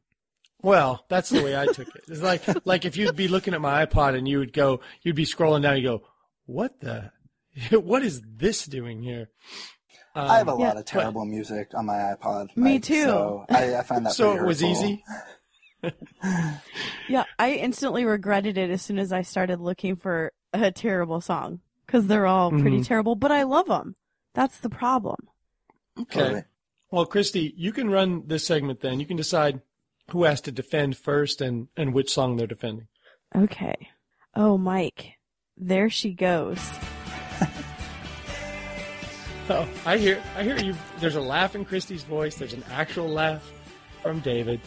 well, 0.61 1.05
that's 1.07 1.29
the 1.29 1.43
way 1.43 1.55
I 1.57 1.67
took 1.67 1.87
it. 1.87 2.03
It's 2.07 2.21
like 2.21 2.41
like 2.65 2.83
if 2.85 2.97
you'd 2.97 3.15
be 3.15 3.27
looking 3.27 3.53
at 3.53 3.61
my 3.61 3.85
iPod 3.85 4.17
and 4.17 4.27
you 4.27 4.39
would 4.39 4.51
go, 4.51 4.81
you'd 5.03 5.15
be 5.15 5.25
scrolling 5.25 5.61
down, 5.61 5.77
you 5.77 5.83
go, 5.83 6.01
what 6.47 6.79
the, 6.81 7.11
what 7.71 8.03
is 8.03 8.21
this 8.25 8.65
doing 8.65 9.01
here? 9.01 9.29
I 10.15 10.37
have 10.37 10.47
a 10.47 10.51
Um, 10.51 10.59
lot 10.59 10.77
of 10.77 10.85
terrible 10.85 11.25
music 11.25 11.71
on 11.75 11.85
my 11.85 11.95
iPod. 12.15 12.55
Me 12.55 12.73
Mike, 12.75 12.83
too. 12.83 13.03
So 13.03 13.45
I, 13.49 13.75
I 13.75 13.83
find 13.83 14.05
that 14.05 14.13
So 14.15 14.31
it 14.35 14.43
was 14.43 14.61
hurtful. 14.61 14.85
easy? 14.85 15.03
Yeah, 17.07 17.25
I 17.37 17.51
instantly 17.53 18.03
regretted 18.05 18.57
it 18.57 18.69
as 18.71 18.81
soon 18.81 18.97
as 18.97 19.13
I 19.13 19.21
started 19.21 19.59
looking 19.59 19.95
for 19.95 20.33
a 20.53 20.71
terrible 20.71 21.21
song 21.21 21.59
because 21.85 22.07
they're 22.07 22.25
all 22.25 22.49
pretty 22.49 22.79
Mhm. 22.79 22.87
terrible, 22.87 23.15
but 23.15 23.31
I 23.31 23.43
love 23.43 23.67
them. 23.67 23.95
That's 24.33 24.57
the 24.57 24.69
problem. 24.69 25.17
Okay. 25.99 26.43
Well, 26.91 27.05
Christy, 27.05 27.53
you 27.55 27.71
can 27.71 27.89
run 27.91 28.23
this 28.25 28.45
segment 28.47 28.81
then. 28.81 28.99
You 28.99 29.05
can 29.05 29.17
decide 29.17 29.61
who 30.11 30.23
has 30.23 30.41
to 30.41 30.51
defend 30.51 30.97
first 30.97 31.41
and, 31.41 31.67
and 31.77 31.93
which 31.93 32.11
song 32.11 32.37
they're 32.37 32.47
defending. 32.47 32.87
Okay. 33.35 33.75
Oh, 34.35 34.57
Mike, 34.57 35.13
there 35.55 35.89
she 35.89 36.13
goes. 36.13 36.59
Oh, 39.47 39.69
I 39.85 39.97
hear, 39.99 40.19
I 40.35 40.41
hear 40.43 40.57
you. 40.57 40.73
There's 40.99 41.13
a 41.17 41.21
laugh 41.21 41.53
in 41.53 41.65
Christy's 41.65 42.01
voice. 42.01 42.33
There's 42.33 42.53
an 42.53 42.63
actual 42.71 43.07
laugh 43.07 43.47
from 44.01 44.19
David. 44.21 44.59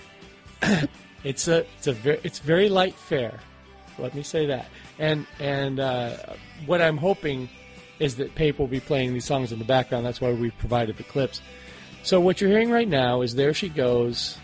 it's 1.24 1.48
a, 1.48 1.66
it's 1.76 1.86
a 1.86 1.92
very, 1.92 2.20
it's 2.24 2.38
very 2.38 2.68
light 2.68 2.94
fare. 2.94 3.38
Let 3.98 4.14
me 4.14 4.22
say 4.22 4.46
that. 4.46 4.66
And 4.98 5.26
and 5.40 5.80
uh, 5.80 6.16
what 6.66 6.80
I'm 6.80 6.96
hoping 6.96 7.48
is 7.98 8.16
that 8.16 8.34
Pape 8.34 8.58
will 8.58 8.68
be 8.68 8.80
playing 8.80 9.12
these 9.12 9.24
songs 9.24 9.52
in 9.52 9.58
the 9.58 9.64
background. 9.64 10.06
That's 10.06 10.20
why 10.20 10.32
we 10.32 10.50
provided 10.52 10.96
the 10.96 11.02
clips. 11.04 11.40
So 12.02 12.20
what 12.20 12.40
you're 12.40 12.50
hearing 12.50 12.70
right 12.70 12.88
now 12.88 13.22
is 13.22 13.34
"There 13.34 13.52
She 13.52 13.68
Goes." 13.68 14.38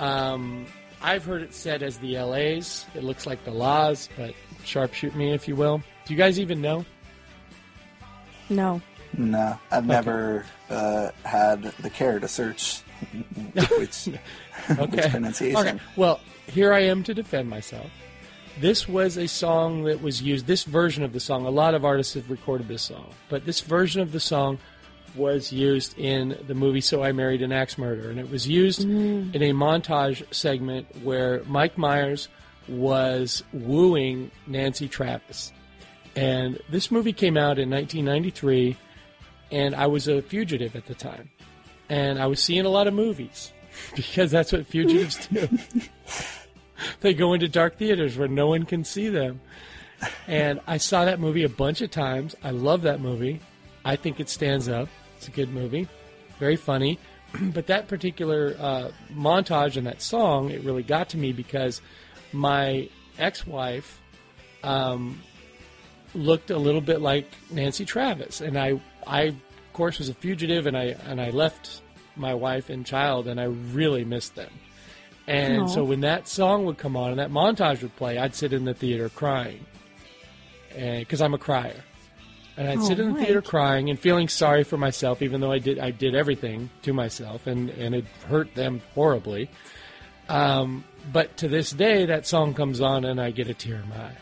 Um, 0.00 0.66
I've 1.02 1.24
heard 1.24 1.42
it 1.42 1.54
said 1.54 1.82
as 1.82 1.98
the 1.98 2.18
LA's. 2.18 2.84
It 2.94 3.04
looks 3.04 3.26
like 3.26 3.44
the 3.44 3.52
La's, 3.52 4.08
but 4.16 4.34
sharpshoot 4.64 5.14
me 5.14 5.32
if 5.32 5.46
you 5.46 5.54
will. 5.54 5.82
Do 6.04 6.14
you 6.14 6.18
guys 6.18 6.40
even 6.40 6.60
know? 6.60 6.84
No. 8.48 8.80
No, 9.16 9.58
I've 9.70 9.86
never 9.86 10.44
uh, 10.68 11.10
had 11.24 11.62
the 11.80 11.90
care 11.90 12.18
to 12.18 12.28
search 12.28 12.82
which, 13.78 14.08
Okay. 14.70 14.96
which 14.96 15.10
pronunciation. 15.10 15.56
Okay. 15.56 15.78
Well, 15.96 16.20
here 16.46 16.72
I 16.72 16.80
am 16.80 17.02
to 17.04 17.14
defend 17.14 17.48
myself. 17.48 17.90
This 18.60 18.88
was 18.88 19.18
a 19.18 19.28
song 19.28 19.84
that 19.84 20.00
was 20.00 20.22
used, 20.22 20.46
this 20.46 20.64
version 20.64 21.04
of 21.04 21.12
the 21.12 21.20
song, 21.20 21.44
a 21.44 21.50
lot 21.50 21.74
of 21.74 21.84
artists 21.84 22.14
have 22.14 22.30
recorded 22.30 22.68
this 22.68 22.82
song, 22.82 23.12
but 23.28 23.44
this 23.44 23.60
version 23.60 24.00
of 24.00 24.12
the 24.12 24.20
song 24.20 24.58
was 25.16 25.52
used 25.52 25.98
in 25.98 26.38
the 26.46 26.54
movie 26.54 26.80
So 26.80 27.02
I 27.02 27.12
Married 27.12 27.42
an 27.42 27.52
Axe 27.52 27.78
Murder. 27.78 28.10
And 28.10 28.18
it 28.18 28.30
was 28.30 28.46
used 28.46 28.86
mm. 28.86 29.34
in 29.34 29.42
a 29.42 29.52
montage 29.52 30.22
segment 30.34 30.86
where 31.02 31.42
Mike 31.46 31.78
Myers 31.78 32.28
was 32.68 33.42
wooing 33.52 34.30
Nancy 34.46 34.88
Travis. 34.88 35.52
And 36.14 36.60
this 36.70 36.90
movie 36.90 37.12
came 37.12 37.36
out 37.36 37.58
in 37.58 37.70
1993, 37.70 38.76
and 39.50 39.74
I 39.74 39.86
was 39.86 40.08
a 40.08 40.22
fugitive 40.22 40.74
at 40.74 40.86
the 40.86 40.94
time. 40.94 41.30
And 41.88 42.20
I 42.20 42.26
was 42.26 42.42
seeing 42.42 42.66
a 42.66 42.68
lot 42.68 42.86
of 42.86 42.94
movies 42.94 43.52
because 43.96 44.30
that's 44.30 44.52
what 44.52 44.66
fugitives 44.66 45.26
do. 45.28 45.48
they 47.00 47.14
go 47.14 47.32
into 47.32 47.48
dark 47.48 47.78
theaters 47.78 48.16
where 48.16 48.28
no 48.28 48.48
one 48.48 48.64
can 48.64 48.84
see 48.84 49.08
them. 49.08 49.40
And 50.26 50.60
I 50.66 50.76
saw 50.76 51.04
that 51.04 51.20
movie 51.20 51.44
a 51.44 51.48
bunch 51.48 51.80
of 51.80 51.90
times. 51.90 52.34
I 52.42 52.50
love 52.50 52.82
that 52.82 53.00
movie. 53.00 53.40
I 53.84 53.96
think 53.96 54.20
it 54.20 54.28
stands 54.28 54.68
up. 54.68 54.88
It's 55.16 55.28
a 55.28 55.30
good 55.30 55.50
movie, 55.50 55.88
very 56.38 56.56
funny. 56.56 56.98
but 57.54 57.66
that 57.68 57.88
particular 57.88 58.56
uh, 58.58 58.90
montage 59.12 59.76
and 59.76 59.86
that 59.86 60.02
song, 60.02 60.50
it 60.50 60.62
really 60.62 60.82
got 60.82 61.08
to 61.10 61.18
me 61.18 61.32
because 61.32 61.80
my 62.32 62.88
ex-wife 63.18 64.00
um, 64.62 65.20
looked 66.14 66.50
a 66.50 66.58
little 66.58 66.80
bit 66.80 67.00
like 67.00 67.26
Nancy 67.50 67.84
Travis, 67.84 68.40
and 68.40 68.58
I, 68.58 68.80
I 69.06 69.34
course 69.76 69.98
was 69.98 70.08
a 70.08 70.14
fugitive, 70.14 70.66
and 70.66 70.76
I 70.76 70.96
and 71.06 71.20
I 71.20 71.30
left 71.30 71.82
my 72.16 72.32
wife 72.34 72.70
and 72.70 72.84
child, 72.86 73.28
and 73.28 73.38
I 73.38 73.44
really 73.44 74.04
missed 74.04 74.34
them. 74.34 74.50
And 75.28 75.62
Aw. 75.62 75.66
so 75.66 75.84
when 75.84 76.00
that 76.00 76.28
song 76.28 76.64
would 76.66 76.78
come 76.78 76.96
on 76.96 77.10
and 77.10 77.18
that 77.18 77.30
montage 77.30 77.82
would 77.82 77.94
play, 77.96 78.16
I'd 78.16 78.34
sit 78.34 78.52
in 78.52 78.64
the 78.64 78.74
theater 78.74 79.08
crying, 79.08 79.64
because 80.74 81.20
I'm 81.20 81.34
a 81.34 81.38
crier, 81.38 81.82
and 82.56 82.68
I'd 82.68 82.82
sit 82.82 82.98
Oh, 82.98 83.02
in 83.02 83.08
the 83.08 83.14
Mike. 83.18 83.24
theater 83.26 83.42
crying 83.42 83.90
and 83.90 83.98
feeling 83.98 84.28
sorry 84.28 84.64
for 84.64 84.78
myself, 84.78 85.20
even 85.22 85.40
though 85.40 85.52
I 85.52 85.58
did 85.58 85.78
I 85.78 85.90
did 85.90 86.14
everything 86.14 86.70
to 86.82 86.92
myself, 86.92 87.46
and 87.46 87.68
and 87.70 87.94
it 87.94 88.04
hurt 88.28 88.54
them 88.54 88.80
horribly. 88.94 89.50
Um, 90.28 90.84
but 91.12 91.36
to 91.38 91.48
this 91.48 91.70
day, 91.70 92.06
that 92.06 92.26
song 92.26 92.54
comes 92.54 92.80
on 92.80 93.04
and 93.04 93.20
I 93.20 93.30
get 93.30 93.48
a 93.48 93.54
tear 93.54 93.76
in 93.76 93.88
my 93.90 93.96
eye. 93.96 94.16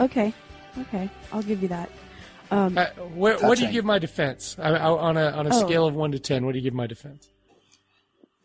Okay, 0.00 0.32
okay, 0.78 1.08
I'll 1.32 1.42
give 1.42 1.62
you 1.62 1.68
that. 1.68 1.88
Um, 2.54 2.78
Uh, 2.78 2.86
where, 3.14 3.38
what 3.38 3.58
do 3.58 3.64
you 3.66 3.72
give 3.72 3.84
my 3.84 3.98
defense? 3.98 4.56
I, 4.58 4.70
I, 4.70 4.90
on 4.90 5.16
a 5.16 5.30
on 5.30 5.46
a 5.46 5.54
Oh. 5.54 5.66
scale 5.66 5.86
of 5.86 5.94
one 5.94 6.12
to 6.12 6.18
ten, 6.18 6.44
what 6.46 6.52
do 6.52 6.58
you 6.58 6.64
give 6.64 6.74
my 6.74 6.86
defense? 6.86 7.28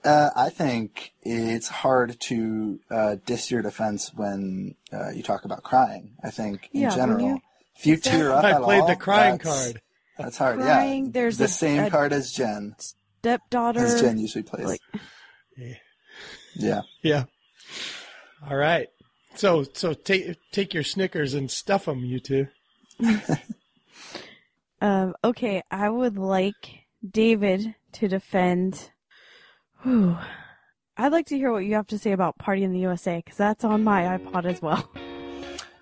Uh, 0.03 0.29
I 0.35 0.49
think 0.49 1.11
it's 1.23 1.67
hard 1.67 2.19
to 2.21 2.79
uh, 2.89 3.15
diss 3.25 3.51
your 3.51 3.61
defense 3.61 4.11
when 4.15 4.75
uh, 4.93 5.09
you 5.09 5.21
talk 5.23 5.43
about 5.45 5.63
crying. 5.63 6.11
I 6.23 6.29
think 6.29 6.69
in 6.73 6.81
Yeah, 6.81 6.95
general, 6.95 7.27
you- 7.27 7.41
if 7.77 7.85
you 7.85 7.97
tear 8.11 8.31
up 8.31 8.43
I 8.45 8.51
at 8.51 8.61
played 8.61 8.81
all, 8.81 8.87
the 8.87 8.95
crying 8.95 9.37
that's- 9.37 9.63
card. 9.63 9.81
That's 10.17 10.37
hard. 10.37 10.59
Crying, 10.59 11.05
yeah, 11.05 11.11
there's 11.13 11.37
the 11.37 11.45
a- 11.45 11.47
same 11.47 11.83
a- 11.85 11.89
card 11.89 12.11
as 12.13 12.31
Jen. 12.31 12.75
stepdaughter. 13.21 13.79
As 13.79 14.01
Jen 14.01 14.17
usually 14.19 14.43
plays. 14.43 14.65
like- 14.65 14.81
yeah. 16.55 16.81
Yeah. 17.03 17.23
All 18.49 18.55
right. 18.57 18.87
So 19.35 19.63
so 19.73 19.93
take 19.93 20.37
take 20.51 20.73
your 20.73 20.83
Snickers 20.83 21.33
and 21.33 21.49
stuff 21.51 21.85
them, 21.85 21.99
you 22.03 22.19
two. 22.19 22.47
Um, 24.81 25.13
okay, 25.23 25.61
I 25.71 25.89
would 25.89 26.17
like 26.17 26.85
David 27.07 27.75
to 27.93 28.07
defend. 28.07 28.91
Whew. 29.83 30.17
I'd 30.97 31.11
like 31.11 31.27
to 31.27 31.37
hear 31.37 31.51
what 31.51 31.59
you 31.65 31.75
have 31.75 31.87
to 31.87 31.97
say 31.97 32.11
about 32.11 32.37
Party 32.37 32.63
in 32.63 32.71
the 32.73 32.79
USA 32.79 33.21
because 33.23 33.37
that's 33.37 33.63
on 33.63 33.83
my 33.83 34.17
iPod 34.17 34.45
as 34.45 34.61
well. 34.61 34.89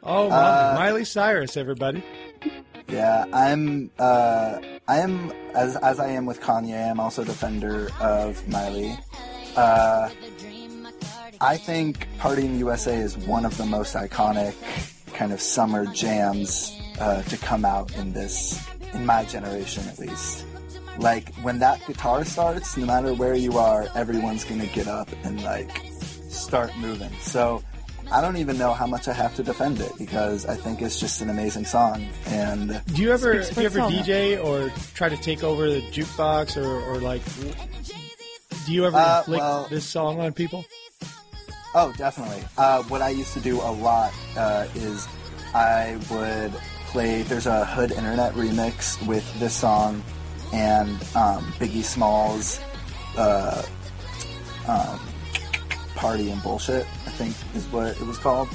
Oh, 0.03 0.29
Uh, 0.29 0.73
Miley 0.77 1.03
Cyrus, 1.03 1.57
everybody. 1.57 2.03
Yeah, 2.87 3.25
I'm. 3.33 3.91
Uh, 3.99 4.59
I 4.87 4.99
am 4.99 5.31
as 5.53 5.75
as 5.77 5.99
I 5.99 6.07
am 6.09 6.25
with 6.25 6.39
Kanye. 6.39 6.89
I'm 6.89 6.99
also 7.01 7.23
a 7.23 7.25
defender 7.25 7.89
of 7.99 8.47
Miley. 8.47 8.97
Uh, 9.57 10.09
I 11.41 11.57
think 11.57 12.07
"Party 12.19 12.45
in 12.45 12.53
the 12.53 12.59
USA" 12.59 12.95
is 12.95 13.17
one 13.17 13.43
of 13.43 13.57
the 13.57 13.65
most 13.65 13.95
iconic 13.95 14.55
kind 15.13 15.33
of 15.33 15.41
summer 15.41 15.85
jams 15.87 16.73
uh, 17.01 17.23
to 17.23 17.37
come 17.37 17.65
out 17.65 17.93
in 17.97 18.13
this, 18.13 18.57
in 18.93 19.05
my 19.05 19.25
generation 19.25 19.87
at 19.87 19.99
least. 19.99 20.45
Like 20.97 21.33
when 21.43 21.59
that 21.59 21.85
guitar 21.85 22.25
starts, 22.25 22.75
no 22.77 22.85
matter 22.85 23.13
where 23.13 23.35
you 23.35 23.57
are, 23.57 23.87
everyone's 23.95 24.43
gonna 24.43 24.65
get 24.67 24.87
up 24.87 25.09
and 25.23 25.43
like 25.43 25.83
start 26.29 26.75
moving. 26.77 27.11
So 27.21 27.63
I 28.11 28.21
don't 28.21 28.37
even 28.37 28.57
know 28.57 28.73
how 28.73 28.87
much 28.87 29.07
I 29.07 29.13
have 29.13 29.35
to 29.35 29.43
defend 29.43 29.79
it 29.79 29.91
because 29.99 30.45
I 30.45 30.55
think 30.55 30.81
it's 30.81 30.99
just 30.99 31.21
an 31.21 31.29
amazing 31.29 31.65
song. 31.65 32.07
And 32.27 32.81
Do 32.93 33.01
you 33.01 33.11
ever 33.11 33.43
do 33.43 33.61
you 33.61 33.65
ever. 33.67 33.79
DJ 33.81 34.43
or 34.43 34.69
try 34.95 35.09
to 35.09 35.17
take 35.17 35.43
over 35.43 35.69
the 35.69 35.81
jukebox 35.91 36.57
or, 36.57 36.65
or 36.89 36.99
like 36.99 37.21
do 38.65 38.73
you 38.73 38.85
ever 38.85 38.97
Uh, 38.97 39.19
inflict 39.19 39.39
well- 39.41 39.67
this 39.69 39.85
song 39.85 40.19
on 40.19 40.33
people? 40.33 40.65
Oh, 41.75 41.93
definitely. 41.97 42.43
Uh, 42.57 42.81
what 42.83 43.01
I 43.03 43.09
used 43.09 43.33
to 43.33 43.39
do 43.39 43.57
a 43.61 43.69
lot 43.71 44.11
uh, 44.35 44.65
is 44.73 45.07
I 45.53 45.97
would 46.09 46.53
play. 46.87 47.21
There's 47.23 47.45
a 47.47 47.65
Hood 47.65 47.91
Internet 47.91 48.33
remix 48.33 49.05
with 49.07 49.25
this 49.39 49.53
song 49.53 50.03
and 50.53 50.89
um, 51.15 51.43
Biggie 51.59 51.83
Smalls' 51.83 52.59
uh, 53.17 53.63
um, 54.67 54.99
"Party 55.95 56.29
and 56.31 56.41
Bullshit." 56.43 56.85
I 57.05 57.09
think 57.11 57.35
is 57.55 57.65
what 57.71 57.87
it 57.87 58.01
was 58.05 58.17
called, 58.17 58.47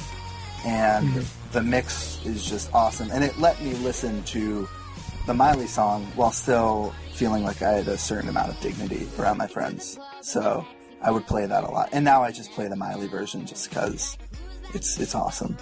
and 0.64 1.08
Mhm. 1.08 1.24
the 1.52 1.62
mix 1.62 2.18
is 2.24 2.44
just 2.44 2.72
awesome. 2.72 3.10
And 3.10 3.22
it 3.24 3.38
let 3.38 3.60
me 3.62 3.74
listen 3.74 4.22
to 4.24 4.68
the 5.26 5.34
Miley 5.34 5.66
song 5.66 6.06
while 6.16 6.32
still 6.32 6.94
feeling 7.14 7.44
like 7.44 7.62
I 7.62 7.72
had 7.72 7.88
a 7.88 7.98
certain 7.98 8.28
amount 8.28 8.48
of 8.50 8.60
dignity 8.60 9.06
around 9.18 9.38
my 9.38 9.46
friends. 9.46 9.98
So 10.20 10.64
I 11.02 11.10
would 11.10 11.26
play 11.26 11.46
that 11.46 11.64
a 11.64 11.68
lot. 11.70 11.90
And 11.92 12.04
now 12.04 12.22
I 12.22 12.32
just 12.32 12.50
play 12.52 12.68
the 12.68 12.76
Miley 12.76 13.06
version 13.08 13.44
just 13.46 13.68
because 13.68 14.16
it's 14.74 14.98
it's 14.98 15.14
awesome. 15.14 15.56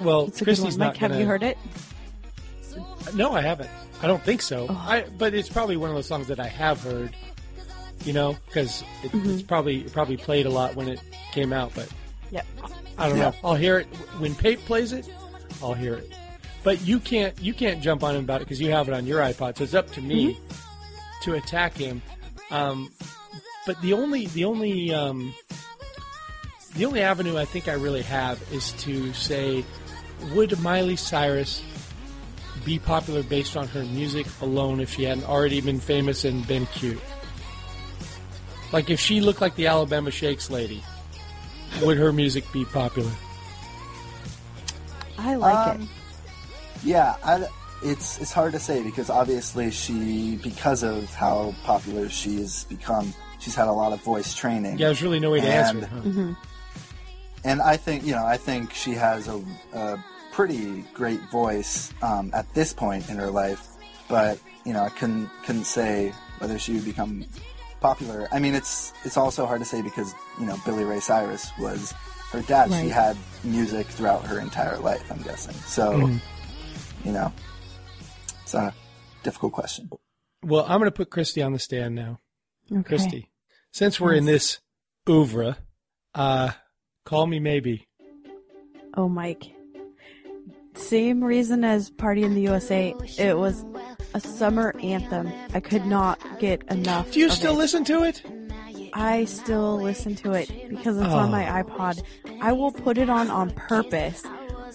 Well, 0.00 0.26
It's 0.26 0.36
a 0.40 0.44
good 0.44 0.56
Christy's 0.56 0.74
one. 0.74 0.78
not 0.78 0.86
Mike, 0.88 0.96
have 0.98 1.10
gonna- 1.10 1.20
you 1.22 1.26
heard 1.26 1.42
it? 1.42 1.58
No, 3.14 3.32
I 3.32 3.40
haven't. 3.40 3.70
I 4.02 4.06
don't 4.06 4.22
think 4.22 4.42
so. 4.42 4.66
Oh. 4.68 4.74
I 4.88 5.04
but 5.16 5.32
it's 5.32 5.48
probably 5.48 5.76
one 5.76 5.88
of 5.88 5.96
those 5.96 6.06
songs 6.06 6.26
that 6.28 6.38
I 6.40 6.48
have 6.48 6.80
heard. 6.82 7.14
You 8.04 8.12
know, 8.12 8.36
because 8.46 8.82
it, 9.02 9.10
Mm-hmm. 9.12 9.30
it's 9.30 9.42
probably 9.42 9.78
it 9.80 9.92
probably 9.92 10.16
played 10.18 10.44
a 10.46 10.50
lot 10.50 10.74
when 10.76 10.88
it 10.88 11.00
came 11.32 11.52
out, 11.52 11.72
but 11.74 11.88
Yep. 12.30 12.46
I 12.98 13.08
don't 13.08 13.18
Yeah. 13.18 13.30
know. 13.30 13.36
I'll 13.42 13.54
hear 13.54 13.78
it 13.78 13.86
when 14.18 14.34
Pape 14.34 14.60
plays 14.66 14.92
it. 14.92 15.08
I'll 15.62 15.72
hear 15.74 15.94
it, 15.94 16.12
but 16.62 16.82
you 16.82 17.00
can't 17.00 17.38
you 17.40 17.54
can't 17.54 17.80
jump 17.82 18.02
on 18.04 18.14
him 18.14 18.24
about 18.24 18.42
it 18.42 18.44
because 18.44 18.60
you 18.60 18.70
have 18.72 18.88
it 18.88 18.94
on 18.94 19.06
your 19.06 19.20
iPod. 19.20 19.56
So 19.56 19.64
it's 19.64 19.74
up 19.74 19.90
to 19.92 20.02
me 20.02 20.34
Mm-hmm. 20.34 21.22
to 21.30 21.34
attack 21.34 21.76
him. 21.78 22.02
Um, 22.50 22.92
but 23.66 23.80
the 23.80 23.94
only 23.94 24.26
the 24.26 24.44
only 24.44 24.92
um, 24.92 25.34
the 26.76 26.84
only 26.84 27.00
avenue 27.00 27.38
I 27.38 27.46
think 27.46 27.66
I 27.68 27.72
really 27.72 28.02
have 28.02 28.40
is 28.52 28.72
to 28.84 29.12
say, 29.14 29.64
would 30.34 30.58
Miley 30.60 30.96
Cyrus 30.96 31.62
be 32.64 32.78
popular 32.78 33.22
based 33.22 33.56
on 33.56 33.68
her 33.68 33.84
music 33.84 34.26
alone 34.40 34.80
if 34.80 34.94
she 34.94 35.04
hadn't 35.04 35.24
already 35.24 35.60
been 35.60 35.78
famous 35.80 36.24
and 36.24 36.46
been 36.46 36.66
cute? 36.66 37.00
Like 38.72 38.90
if 38.90 38.98
she 38.98 39.20
looked 39.20 39.40
like 39.40 39.54
the 39.56 39.66
Alabama 39.68 40.10
Shakes 40.10 40.50
lady, 40.50 40.82
would 41.82 41.96
her 41.98 42.12
music 42.12 42.44
be 42.52 42.64
popular? 42.64 43.10
I 45.18 45.34
like 45.36 45.68
Um, 45.76 45.82
it. 45.82 45.88
Yeah, 46.84 47.16
I, 47.24 47.46
it's 47.82 48.18
it's 48.20 48.32
hard 48.32 48.52
to 48.52 48.58
say 48.58 48.82
because 48.82 49.08
obviously 49.10 49.70
she, 49.70 50.36
because 50.42 50.82
of 50.82 51.12
how 51.14 51.54
popular 51.64 52.08
she's 52.08 52.64
become, 52.64 53.14
she's 53.38 53.54
had 53.54 53.68
a 53.68 53.72
lot 53.72 53.92
of 53.92 54.02
voice 54.02 54.34
training. 54.34 54.78
Yeah, 54.78 54.88
there's 54.88 55.02
really 55.02 55.20
no 55.20 55.30
way 55.30 55.40
to 55.40 55.46
And- 55.46 55.78
answer. 55.78 55.86
Huh? 55.86 56.00
Mm-hmm. 56.02 56.32
And 57.46 57.62
I 57.62 57.76
think 57.76 58.04
you 58.04 58.12
know, 58.12 58.26
I 58.26 58.36
think 58.36 58.74
she 58.74 58.92
has 58.92 59.28
a, 59.28 59.40
a 59.72 60.04
pretty 60.32 60.82
great 60.94 61.20
voice 61.30 61.94
um, 62.02 62.30
at 62.34 62.52
this 62.54 62.72
point 62.72 63.08
in 63.08 63.16
her 63.18 63.30
life, 63.30 63.66
but 64.08 64.40
you 64.64 64.72
know, 64.72 64.82
I 64.82 64.88
couldn't 64.90 65.30
couldn't 65.44 65.64
say 65.64 66.12
whether 66.38 66.58
she 66.58 66.72
would 66.74 66.84
become 66.84 67.24
popular. 67.80 68.26
I 68.32 68.40
mean, 68.40 68.54
it's 68.56 68.92
it's 69.04 69.16
also 69.16 69.46
hard 69.46 69.60
to 69.60 69.64
say 69.64 69.80
because 69.80 70.12
you 70.40 70.46
know, 70.46 70.56
Billy 70.64 70.82
Ray 70.82 70.98
Cyrus 70.98 71.52
was 71.60 71.94
her 72.32 72.42
dad. 72.42 72.72
She 72.72 72.88
had 72.88 73.16
music 73.44 73.86
throughout 73.86 74.26
her 74.26 74.40
entire 74.40 74.78
life. 74.78 75.08
I'm 75.12 75.22
guessing. 75.22 75.54
So, 75.54 75.92
Mhm. 75.92 76.20
you 77.04 77.12
know, 77.12 77.32
it's 78.42 78.54
a 78.54 78.74
difficult 79.22 79.52
question. 79.52 79.88
Well, 80.42 80.64
I'm 80.64 80.80
going 80.80 80.90
to 80.90 80.90
put 80.90 81.10
Christy 81.10 81.42
on 81.42 81.52
the 81.52 81.60
stand 81.60 81.94
now. 81.94 82.18
Okay. 82.72 82.82
Christy, 82.82 83.30
since 83.70 84.00
we're 84.00 84.14
in 84.14 84.24
this 84.24 84.58
oeuvre, 85.08 85.56
uh, 86.14 86.50
call 87.06 87.26
me 87.26 87.40
maybe. 87.40 87.86
Oh, 88.94 89.08
Mike. 89.08 89.44
Same 90.74 91.24
reason 91.24 91.64
as 91.64 91.88
Party 91.88 92.22
in 92.22 92.34
the 92.34 92.42
USA. 92.42 92.94
It 93.18 93.38
was 93.38 93.64
a 94.12 94.20
summer 94.20 94.74
anthem. 94.82 95.32
I 95.54 95.60
could 95.60 95.86
not 95.86 96.18
get 96.38 96.62
enough. 96.70 97.12
Do 97.12 97.20
you 97.20 97.26
of 97.26 97.32
still 97.32 97.54
it. 97.54 97.58
listen 97.58 97.84
to 97.84 98.02
it? 98.04 98.22
I 98.92 99.24
still 99.24 99.76
listen 99.80 100.14
to 100.16 100.32
it 100.32 100.50
because 100.68 100.96
it's 100.98 101.06
on 101.06 101.28
Oh. 101.28 101.32
my 101.32 101.62
iPod. 101.62 102.02
I 102.42 102.52
will 102.52 102.72
put 102.72 102.98
it 102.98 103.08
on 103.08 103.30
on 103.30 103.50
purpose. 103.50 104.22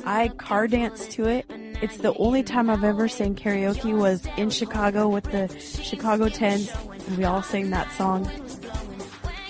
I 0.05 0.29
car 0.29 0.67
dance 0.67 1.05
to 1.09 1.25
it. 1.27 1.45
It's 1.81 1.97
the 1.97 2.13
only 2.15 2.41
time 2.43 2.69
I've 2.69 2.83
ever 2.83 3.07
sang 3.07 3.35
karaoke 3.35 3.95
was 3.95 4.25
in 4.37 4.49
Chicago 4.49 5.07
with 5.07 5.25
the 5.25 5.47
Chicago 5.59 6.29
Tens, 6.29 6.71
and 7.07 7.17
we 7.17 7.23
all 7.23 7.41
sang 7.43 7.69
that 7.71 7.91
song. 7.93 8.29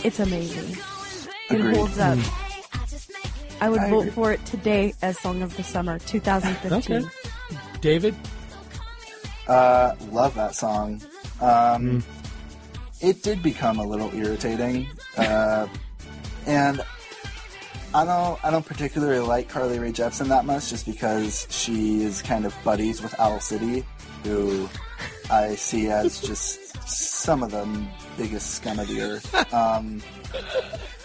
It's 0.03 0.19
amazing. 0.19 0.77
It 1.49 1.59
Agreed. 1.59 1.75
holds 1.77 1.99
up. 1.99 2.17
Hmm. 2.17 2.40
I 3.61 3.69
would 3.69 3.79
I 3.79 3.89
vote 3.89 3.99
agree. 4.01 4.11
for 4.11 4.31
it 4.33 4.45
today 4.45 4.93
as 5.01 5.17
Song 5.19 5.41
of 5.41 5.55
the 5.55 5.63
Summer 5.63 5.99
2015. 5.99 6.97
Okay. 6.97 7.07
David? 7.79 8.15
Uh, 9.47 9.95
love 10.11 10.35
that 10.35 10.55
song. 10.55 11.01
Um, 11.39 12.03
It 13.01 13.23
did 13.23 13.41
become 13.41 13.79
a 13.79 13.83
little 13.83 14.13
irritating, 14.13 14.87
uh, 15.17 15.67
and 16.45 16.81
I 17.95 18.05
don't. 18.05 18.45
I 18.45 18.51
don't 18.51 18.65
particularly 18.65 19.19
like 19.19 19.49
Carly 19.49 19.79
Rae 19.79 19.91
Jepsen 19.91 20.27
that 20.27 20.45
much, 20.45 20.69
just 20.69 20.85
because 20.85 21.47
she 21.49 22.03
is 22.03 22.21
kind 22.21 22.45
of 22.45 22.55
buddies 22.63 23.01
with 23.01 23.19
Owl 23.19 23.39
City, 23.39 23.83
who 24.23 24.69
I 25.31 25.55
see 25.55 25.87
as 25.87 26.19
just 26.27 26.59
some 26.87 27.41
of 27.41 27.49
the 27.51 27.67
biggest 28.17 28.51
scum 28.55 28.77
of 28.79 28.87
the 28.87 29.01
earth. 29.01 29.53
Um, 29.53 30.01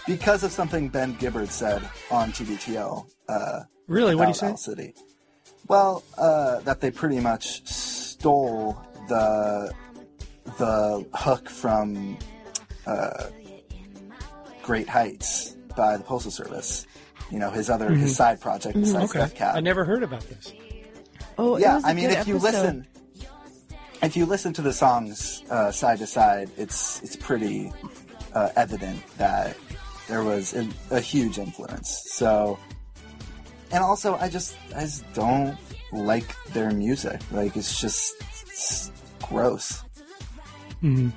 because 0.07 0.43
of 0.43 0.51
something 0.51 0.89
Ben 0.89 1.13
Gibbard 1.17 1.49
said 1.49 1.87
on 2.09 2.31
TBTL. 2.31 3.05
Uh, 3.29 3.59
Really? 3.87 4.15
What'd 4.15 4.35
he 4.35 4.37
about 4.37 4.37
say? 4.37 4.47
Owl 4.47 4.57
City. 4.57 4.93
Well, 5.69 6.03
uh, 6.17 6.59
that 6.61 6.81
they 6.81 6.91
pretty 6.91 7.19
much 7.21 7.65
stole 7.67 8.77
the 9.07 9.71
the 10.57 11.05
hook 11.13 11.47
from 11.49 12.17
uh, 12.85 13.27
Great 14.61 14.89
Heights 14.89 15.55
by 15.75 15.95
the 15.97 16.03
Postal 16.03 16.31
Service. 16.31 16.85
You 17.31 17.39
know, 17.39 17.49
his 17.49 17.69
other 17.69 17.89
his 17.91 18.11
Mhm. 18.11 18.15
side 18.15 18.41
project 18.41 18.75
besides 18.79 19.09
Okay. 19.11 19.19
Death 19.19 19.35
Cab. 19.35 19.55
I 19.55 19.59
never 19.61 19.85
heard 19.85 20.03
about 20.03 20.21
this. 20.27 20.51
Oh, 21.37 21.55
it 21.55 21.61
yeah, 21.61 21.75
was 21.75 21.83
a 21.85 21.87
I 21.87 21.93
mean, 21.93 22.09
good 22.09 22.17
if 22.19 22.27
you 22.27 22.37
listen, 22.39 22.87
if 24.01 24.17
you 24.17 24.25
listen 24.25 24.51
to 24.53 24.61
the 24.61 24.73
songs 24.73 25.43
uh, 25.49 25.71
side 25.71 25.99
to 25.99 26.07
side, 26.07 26.49
it's 26.57 27.01
it's 27.03 27.15
pretty 27.15 27.71
uh, 28.33 28.49
evident 28.57 29.01
that 29.17 29.55
there 30.07 30.23
was 30.23 30.53
a, 30.53 30.67
a 30.91 30.99
huge 30.99 31.37
influence. 31.37 32.03
So, 32.11 32.57
and 33.71 33.83
also, 33.83 34.15
I 34.15 34.29
just 34.29 34.55
I 34.75 34.81
just 34.81 35.11
don't 35.13 35.57
like 35.91 36.35
their 36.53 36.71
music. 36.71 37.19
Like 37.31 37.55
it's 37.57 37.79
just 37.79 38.15
it's 38.43 38.91
gross. 39.21 39.83
Mhm. 40.83 41.11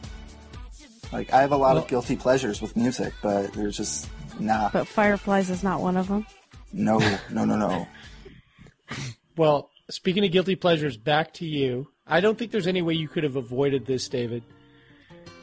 Like 1.12 1.33
I 1.33 1.41
have 1.41 1.53
a 1.53 1.57
lot 1.57 1.75
Well- 1.75 1.83
of 1.85 1.89
guilty 1.89 2.17
pleasures 2.17 2.61
with 2.62 2.77
music, 2.77 3.12
but 3.23 3.53
there's 3.53 3.77
just 3.77 4.09
nah, 4.39 4.71
But 4.73 4.87
Fireflies 4.87 5.51
is 5.51 5.62
not 5.62 5.81
one 5.81 5.97
of 5.97 6.09
them. 6.09 6.27
no, 6.73 6.99
no, 7.31 7.45
no, 7.45 7.57
no. 7.57 7.87
Well, 9.37 9.71
speaking 9.89 10.25
of 10.25 10.33
guilty 10.33 10.55
pleasures, 10.57 10.97
back 10.99 11.33
to 11.35 11.47
you. 11.47 11.89
I 12.07 12.21
don't 12.21 12.37
think 12.37 12.51
there's 12.51 12.67
any 12.67 12.83
way 12.83 12.95
you 12.95 13.09
could 13.09 13.25
have 13.25 13.37
avoided 13.37 13.87
this, 13.87 14.09
David, 14.09 14.43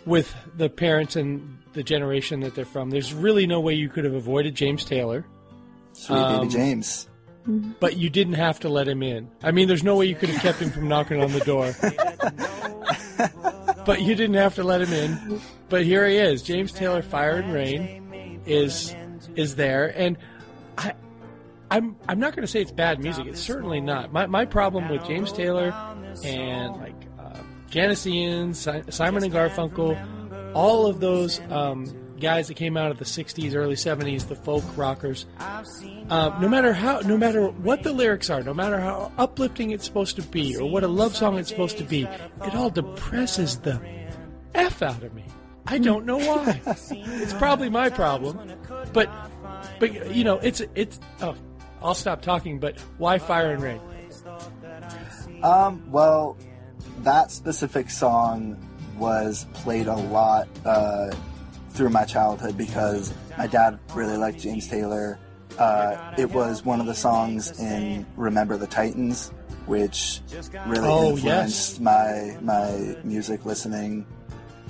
with 0.05 0.35
the 0.55 0.69
parents 0.69 1.15
and 1.15 1.57
the 1.77 1.83
generation 1.83 2.41
that 2.41 2.53
they're 2.55 2.65
from. 2.65 2.89
There's 2.89 3.13
really 3.13 3.47
no 3.47 3.61
way 3.61 3.73
you 3.73 3.87
could 3.87 4.03
have 4.03 4.13
avoided 4.13 4.55
James 4.55 4.83
Taylor. 4.83 5.25
Sweet 5.93 6.17
Um, 6.17 6.41
baby 6.41 6.53
James. 6.53 7.07
But 7.79 7.95
you 7.95 8.09
didn't 8.09 8.33
have 8.33 8.59
to 8.59 8.69
let 8.69 8.89
him 8.89 9.01
in. 9.01 9.29
I 9.41 9.51
mean, 9.51 9.69
there's 9.69 9.83
no 9.83 9.95
way 9.95 10.05
you 10.07 10.15
could 10.15 10.27
have 10.29 10.41
kept 10.41 10.59
him 10.59 10.69
from 10.69 10.89
knocking 10.89 11.21
on 11.23 11.31
the 11.31 11.39
door. 11.39 11.73
but 13.85 14.01
you 14.01 14.15
didn't 14.15 14.35
have 14.35 14.55
to 14.55 14.63
let 14.63 14.81
him 14.81 14.91
in. 14.91 15.39
But 15.69 15.83
here 15.85 16.05
he 16.07 16.17
is. 16.17 16.41
James 16.41 16.73
Taylor, 16.73 17.01
Fire 17.01 17.37
and 17.37 17.53
Rain, 17.53 18.41
is 18.45 18.93
is 19.35 19.55
there, 19.55 19.93
and 19.97 20.17
I. 20.77 20.93
I'm 21.69 21.97
I'm 22.07 22.17
not 22.19 22.33
going 22.33 22.43
to 22.43 22.47
say 22.47 22.61
it's 22.61 22.71
bad 22.71 23.01
music. 23.01 23.25
It's 23.27 23.41
certainly 23.41 23.81
not. 23.81 24.13
My 24.13 24.25
my 24.25 24.45
problem 24.45 24.87
with 24.87 25.05
James 25.05 25.33
Taylor 25.33 25.73
and 26.23 26.75
like 26.77 26.95
uh, 27.19 27.39
Janis 27.69 28.07
Ian, 28.07 28.53
si- 28.53 28.83
Simon 28.89 29.23
and 29.25 29.33
Garfunkel, 29.33 29.97
all 30.57 30.87
of 30.87 30.99
those 30.99 31.39
um, 31.51 31.85
guys 32.19 32.47
that 32.47 32.55
came 32.55 32.75
out 32.77 32.89
of 32.89 32.97
the 32.97 33.05
'60s, 33.05 33.53
early 33.53 33.75
'70s, 33.75 34.27
the 34.27 34.35
folk 34.35 34.63
rockers. 34.75 35.27
Uh, 35.39 36.35
no 36.41 36.49
matter 36.49 36.73
how, 36.73 36.99
no 37.01 37.15
matter 37.15 37.49
what 37.49 37.83
the 37.83 37.93
lyrics 37.93 38.29
are, 38.29 38.41
no 38.41 38.53
matter 38.53 38.79
how 38.79 39.11
uplifting 39.17 39.69
it's 39.69 39.85
supposed 39.85 40.15
to 40.15 40.23
be, 40.23 40.57
or 40.57 40.69
what 40.69 40.83
a 40.83 40.87
love 40.87 41.15
song 41.15 41.37
it's 41.37 41.49
supposed 41.49 41.77
to 41.77 41.83
be, 41.83 42.03
it 42.03 42.55
all 42.55 42.71
depresses 42.71 43.59
the 43.59 43.79
f 44.55 44.81
out 44.81 45.03
of 45.03 45.13
me. 45.13 45.23
I 45.67 45.77
don't 45.77 46.05
know 46.05 46.17
why. 46.17 46.59
it's 46.65 47.33
probably 47.33 47.69
my 47.69 47.89
problem, 47.89 48.51
but 48.93 49.09
but 49.79 50.15
you 50.15 50.23
know, 50.23 50.39
it's 50.39 50.61
it's. 50.73 50.99
Oh, 51.21 51.35
I'll 51.83 51.93
stop 51.93 52.23
talking. 52.23 52.59
But 52.59 52.79
why 52.97 53.19
Fire 53.19 53.51
and 53.51 53.61
Rain? 53.61 53.81
Um, 55.43 55.91
well, 55.91 56.35
that 57.03 57.29
specific 57.29 57.91
song 57.91 58.57
was 58.97 59.45
played 59.53 59.87
a 59.87 59.95
lot 59.95 60.47
uh, 60.65 61.11
through 61.71 61.89
my 61.89 62.05
childhood 62.05 62.57
because 62.57 63.13
my 63.37 63.47
dad 63.47 63.79
really 63.93 64.17
liked 64.17 64.39
James 64.39 64.67
Taylor. 64.67 65.19
Uh, 65.57 66.13
it 66.17 66.29
was 66.31 66.63
one 66.65 66.79
of 66.79 66.85
the 66.85 66.93
songs 66.95 67.59
in 67.59 68.05
Remember 68.15 68.57
the 68.57 68.67
Titans, 68.67 69.29
which 69.65 70.21
really 70.67 70.87
Oh, 70.87 71.11
influenced 71.11 71.73
yes. 71.73 71.79
my 71.79 72.37
my 72.41 72.95
music 73.03 73.45
listening 73.45 74.05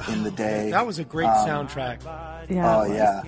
in 0.09 0.23
the 0.23 0.31
day. 0.45 0.71
That 0.71 0.85
was 0.85 0.99
a 0.99 1.03
great 1.03 1.27
Um, 1.27 1.47
soundtrack. 1.67 1.99
oh 2.05 2.85
yeah, 2.93 3.21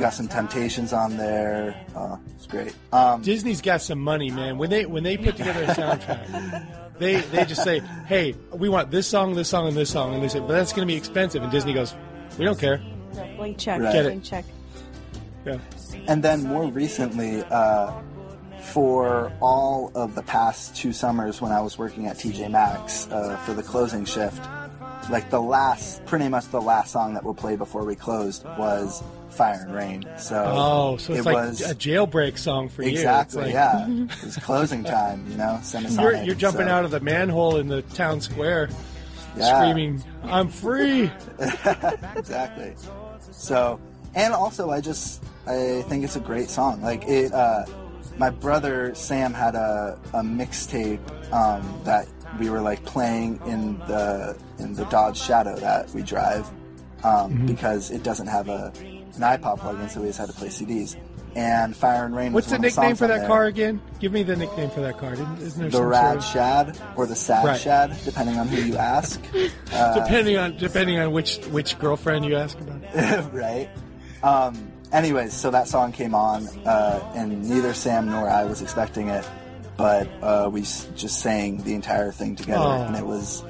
you 0.00 0.06
got 0.06 0.14
some 0.14 0.28
Temptations 0.28 0.94
on 0.94 1.18
there. 1.18 1.78
Oh, 1.94 2.18
it's 2.34 2.46
great. 2.46 2.74
Um, 2.90 3.20
Disney's 3.20 3.60
got 3.60 3.82
some 3.82 3.98
money, 3.98 4.30
man. 4.30 4.56
When 4.56 4.70
they 4.70 4.86
when 4.86 5.02
they 5.02 5.18
put 5.18 5.36
together 5.36 5.62
a 5.62 5.66
soundtrack, 5.66 6.98
they 6.98 7.20
they 7.20 7.44
just 7.44 7.62
say, 7.62 7.80
"Hey, 8.06 8.34
we 8.50 8.70
want 8.70 8.90
this 8.90 9.06
song, 9.06 9.34
this 9.34 9.50
song, 9.50 9.68
and 9.68 9.76
this 9.76 9.90
song," 9.90 10.14
and 10.14 10.22
they 10.22 10.28
say, 10.28 10.40
"But 10.40 10.48
that's 10.48 10.72
going 10.72 10.88
to 10.88 10.90
be 10.90 10.96
expensive." 10.96 11.42
And 11.42 11.52
Disney 11.52 11.74
goes, 11.74 11.94
"We 12.38 12.46
don't 12.46 12.58
care." 12.58 12.80
Blank 13.36 13.58
check. 13.58 13.78
Right. 13.82 13.92
Get 13.92 14.06
it. 14.06 14.08
Blank 14.08 14.24
check. 14.24 14.44
Yeah. 15.44 15.58
And 16.08 16.22
then 16.22 16.44
more 16.44 16.64
recently, 16.64 17.42
uh, 17.50 17.92
for 18.62 19.30
all 19.42 19.92
of 19.94 20.14
the 20.14 20.22
past 20.22 20.76
two 20.76 20.94
summers 20.94 21.42
when 21.42 21.52
I 21.52 21.60
was 21.60 21.76
working 21.76 22.06
at 22.06 22.16
TJ 22.16 22.50
Maxx 22.50 23.06
uh, 23.10 23.36
for 23.44 23.52
the 23.52 23.62
closing 23.62 24.06
shift, 24.06 24.42
like 25.08 25.30
the 25.30 25.40
last, 25.40 26.04
pretty 26.04 26.28
much 26.28 26.46
the 26.48 26.60
last 26.60 26.92
song 26.92 27.14
that 27.14 27.24
would 27.24 27.36
play 27.36 27.56
before 27.56 27.84
we 27.84 27.94
closed 27.96 28.44
was 28.58 29.02
Fire 29.30 29.62
and 29.64 29.74
Rain. 29.74 30.04
So 30.18 30.44
Oh, 30.46 30.96
so 30.98 31.12
it's 31.14 31.20
it 31.20 31.24
like 31.24 31.36
was 31.36 31.60
a 31.62 31.74
jailbreak 31.74 32.36
song 32.36 32.68
for 32.68 32.82
exactly, 32.82 33.42
you. 33.42 33.48
exactly 33.48 33.96
like- 33.96 34.10
yeah. 34.10 34.16
it's 34.26 34.36
closing 34.38 34.84
time, 34.84 35.24
you 35.30 35.36
know, 35.36 35.60
You're, 36.00 36.22
you're 36.24 36.34
jumping 36.34 36.66
so- 36.66 36.72
out 36.72 36.84
of 36.84 36.90
the 36.90 37.00
manhole 37.00 37.56
in 37.56 37.68
the 37.68 37.82
town 37.82 38.20
square, 38.20 38.68
Yeah. 39.36 39.56
screaming, 39.60 40.02
"I'm 40.24 40.48
free!" 40.48 41.10
exactly. 42.16 42.74
So, 43.32 43.80
and 44.14 44.34
also, 44.34 44.70
I 44.70 44.80
just 44.80 45.22
I 45.46 45.82
think 45.88 46.04
it's 46.04 46.16
a 46.16 46.20
great 46.20 46.50
song. 46.50 46.82
Like 46.82 47.04
it, 47.06 47.32
uh, 47.32 47.64
my 48.18 48.30
brother 48.30 48.94
Sam 48.94 49.32
had 49.32 49.54
a, 49.54 49.98
a 50.12 50.20
mixtape 50.22 51.00
um, 51.32 51.62
that 51.84 52.06
we 52.38 52.50
were 52.50 52.60
like 52.60 52.84
playing 52.84 53.40
in 53.46 53.78
the 53.80 54.36
in 54.58 54.74
the 54.74 54.84
Dodge 54.86 55.18
Shadow 55.18 55.56
that 55.56 55.90
we 55.90 56.02
drive 56.02 56.46
um, 57.02 57.32
Mhm. 57.32 57.46
because 57.46 57.90
it 57.90 58.02
doesn't 58.02 58.26
have 58.28 58.48
a 58.48 58.72
an 59.16 59.22
iPod 59.22 59.58
plug-in, 59.58 59.88
so 59.88 60.00
we 60.00 60.06
just 60.06 60.18
had 60.18 60.28
to 60.28 60.34
play 60.34 60.48
CDs. 60.48 60.96
And 61.36 61.76
Fire 61.76 62.04
and 62.06 62.14
Rain. 62.16 62.32
What's 62.32 62.46
was 62.46 62.50
the 62.50 62.56
of 62.56 62.62
nickname 62.62 62.84
songs 62.88 62.98
for 62.98 63.06
that 63.06 63.18
there. 63.20 63.28
car 63.28 63.44
again? 63.46 63.80
Give 64.00 64.10
me 64.12 64.24
the 64.24 64.34
nickname 64.34 64.68
for 64.70 64.80
that 64.80 64.98
car. 64.98 65.12
Isn't, 65.12 65.70
The 65.70 65.80
Rad 65.84 66.22
sort 66.22 66.32
Shad 66.32 66.78
or 66.96 67.06
the 67.06 67.14
Sad 67.14 67.44
Right. 67.46 67.60
Shad, 67.60 67.96
depending 68.04 68.36
on 68.38 68.48
who 68.48 68.60
you 68.60 68.76
ask. 68.76 69.20
of, 69.72 69.94
depending 69.94 70.36
on 70.38 70.56
depending 70.56 70.98
on 70.98 71.12
which 71.12 71.38
which 71.52 71.78
girlfriend 71.78 72.24
you 72.24 72.36
ask 72.36 72.58
about? 72.60 73.32
right? 73.32 73.68
Um, 74.24 74.70
anyways, 74.92 75.32
so 75.32 75.50
that 75.52 75.68
song 75.68 75.92
came 75.92 76.16
on, 76.16 76.48
uh, 76.66 76.98
and 77.14 77.48
neither 77.48 77.74
Sam 77.74 78.10
nor 78.10 78.28
I 78.28 78.42
was 78.44 78.60
expecting 78.60 79.08
it, 79.08 79.24
but 79.80 80.08
uh, 80.22 80.50
we 80.50 80.60
just 80.60 81.20
sang 81.20 81.62
the 81.62 81.72
entire 81.74 82.12
thing 82.12 82.36
together, 82.36 82.60
Oh. 82.62 82.82
and 82.82 82.94
it 82.96 83.06
was, 83.06 83.42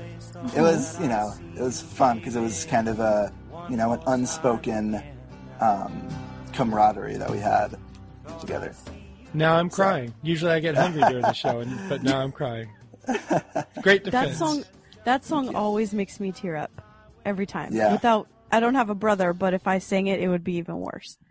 it 0.57 0.61
was, 0.61 0.99
you 1.01 1.09
know, 1.09 1.33
it 1.57 1.61
was 1.61 1.83
fun 1.83 2.19
because 2.19 2.37
it 2.37 2.41
was 2.41 2.65
kind 2.67 2.89
of 2.89 3.01
a, 3.01 3.33
you 3.69 3.77
know, 3.77 3.93
an 3.93 4.01
unspoken 4.07 5.03
um, 5.61 6.09
camaraderie 6.53 7.17
that 7.17 7.31
we 7.31 7.39
had 7.39 7.77
together. 8.41 8.73
Now 9.35 9.57
I'm 9.57 9.69
crying. 9.71 10.15
Usually 10.23 10.53
I 10.53 10.61
get 10.61 10.77
hungry 10.77 11.03
during 11.03 11.23
the 11.23 11.33
show, 11.33 11.59
and, 11.61 11.77
but 11.89 12.05
now 12.05 12.21
I'm 12.21 12.31
crying. 12.33 12.69
Great 13.83 14.05
defense. 14.05 14.13
That 14.31 14.37
song, 14.37 14.65
that 15.05 15.25
song 15.25 15.55
always 15.57 15.93
makes 15.93 16.21
me 16.21 16.31
tear 16.31 16.57
up 16.57 16.71
every 17.25 17.47
time. 17.47 17.75
Yeah. 17.75 17.91
Without, 17.93 18.29
I 18.53 18.61
don't 18.61 18.77
have 18.77 18.89
a 18.91 18.95
brother, 18.95 19.33
but 19.33 19.53
if 19.53 19.67
I 19.67 19.79
sang 19.79 20.07
it, 20.07 20.21
it 20.21 20.29
would 20.29 20.45
be 20.45 20.55
even 20.55 20.79
worse. 20.79 21.19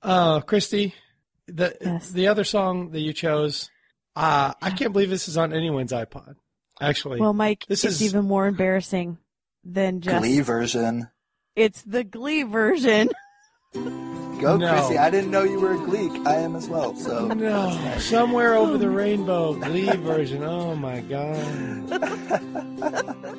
Uh, 0.00 0.40
Christy, 0.40 0.94
the 1.48 2.02
the 2.12 2.28
other 2.28 2.44
song 2.44 2.90
that 2.92 3.00
you 3.00 3.12
chose, 3.12 3.70
uh, 4.16 4.52
I 4.60 4.70
can't 4.70 4.92
believe 4.92 5.10
this 5.10 5.28
is 5.28 5.36
on 5.36 5.52
anyone's 5.52 5.92
iPod. 5.92 6.36
Actually, 6.80 7.20
Well, 7.20 7.32
Mike, 7.32 7.64
this 7.68 7.84
it's 7.84 7.94
is 7.94 8.02
even 8.02 8.24
more 8.24 8.46
embarrassing 8.46 9.18
than 9.64 10.00
just 10.00 10.18
Glee 10.18 10.40
version. 10.40 11.08
It's 11.56 11.82
the 11.82 12.04
Glee 12.04 12.44
version. 12.44 13.10
Go, 13.74 14.56
No. 14.56 14.72
Chrissy! 14.72 14.96
I 14.96 15.10
didn't 15.10 15.32
know 15.32 15.42
you 15.42 15.58
were 15.58 15.72
a 15.74 15.78
Gleek. 15.78 16.24
I 16.24 16.36
am 16.36 16.54
as 16.54 16.68
well. 16.68 16.94
So 16.94 17.26
no 17.26 17.98
somewhere 17.98 18.54
over 18.54 18.78
the 18.78 18.88
rainbow 18.88 19.54
Glee 19.54 19.90
version. 19.96 20.44
Oh 20.44 20.76
my 20.76 21.00
god. 21.00 21.34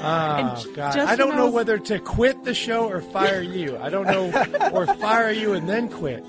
Oh 0.00 0.64
god. 0.74 0.96
I 0.96 1.16
don't 1.16 1.30
when 1.30 1.38
I 1.38 1.40
know 1.40 1.50
whether 1.50 1.76
to 1.76 1.98
quit 1.98 2.44
the 2.44 2.54
show 2.54 2.88
or 2.88 3.00
fire 3.00 3.42
you. 3.42 3.76
I 3.78 3.90
don't 3.90 4.06
know, 4.06 4.70
or 4.72 4.86
fire 4.86 5.32
you 5.32 5.54
and 5.54 5.68
then 5.68 5.88
quit. 5.88 6.24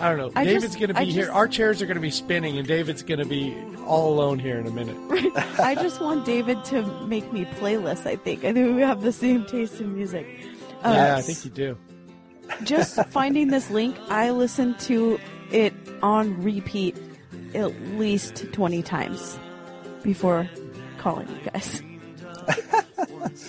I 0.00 0.08
don't 0.08 0.18
know. 0.18 0.32
I 0.34 0.44
David's 0.44 0.74
just- 0.74 0.78
to 0.78 0.88
be 0.88 0.94
I 0.94 1.04
here. 1.04 1.24
just- 1.26 1.34
Our 1.34 1.46
chairs 1.48 1.80
are 1.82 1.86
going 1.86 1.96
to 1.96 2.00
be 2.00 2.10
spinning, 2.10 2.58
and 2.58 2.66
David's 2.66 3.02
going 3.02 3.20
to 3.20 3.26
be 3.26 3.56
all 3.86 4.12
alone 4.14 4.38
here 4.38 4.58
in 4.58 4.66
a 4.66 4.70
minute. 4.70 4.96
I 5.60 5.74
just 5.76 6.00
want 6.00 6.24
David 6.24 6.64
to 6.66 6.82
make 7.06 7.32
me 7.32 7.44
playlists. 7.44 8.06
I 8.06 8.16
think. 8.16 8.44
I 8.44 8.52
think 8.52 8.74
we 8.74 8.82
have 8.82 9.02
the 9.02 9.12
same 9.12 9.44
taste 9.46 9.80
in 9.80 9.94
music. 9.94 10.26
Uh, 10.82 10.92
yeah, 10.94 11.16
I 11.16 11.22
think 11.22 11.44
you 11.44 11.50
do. 11.50 11.78
just 12.64 12.96
finding 13.10 13.48
this 13.48 13.70
link, 13.70 13.96
I 14.08 14.30
listened 14.30 14.78
to 14.80 15.18
it 15.52 15.72
on 16.02 16.42
repeat 16.42 16.96
at 17.54 17.72
least 17.96 18.52
20 18.52 18.82
times 18.82 19.38
before 20.02 20.48
calling 20.98 21.28
you 21.28 21.50
guys. 21.50 21.82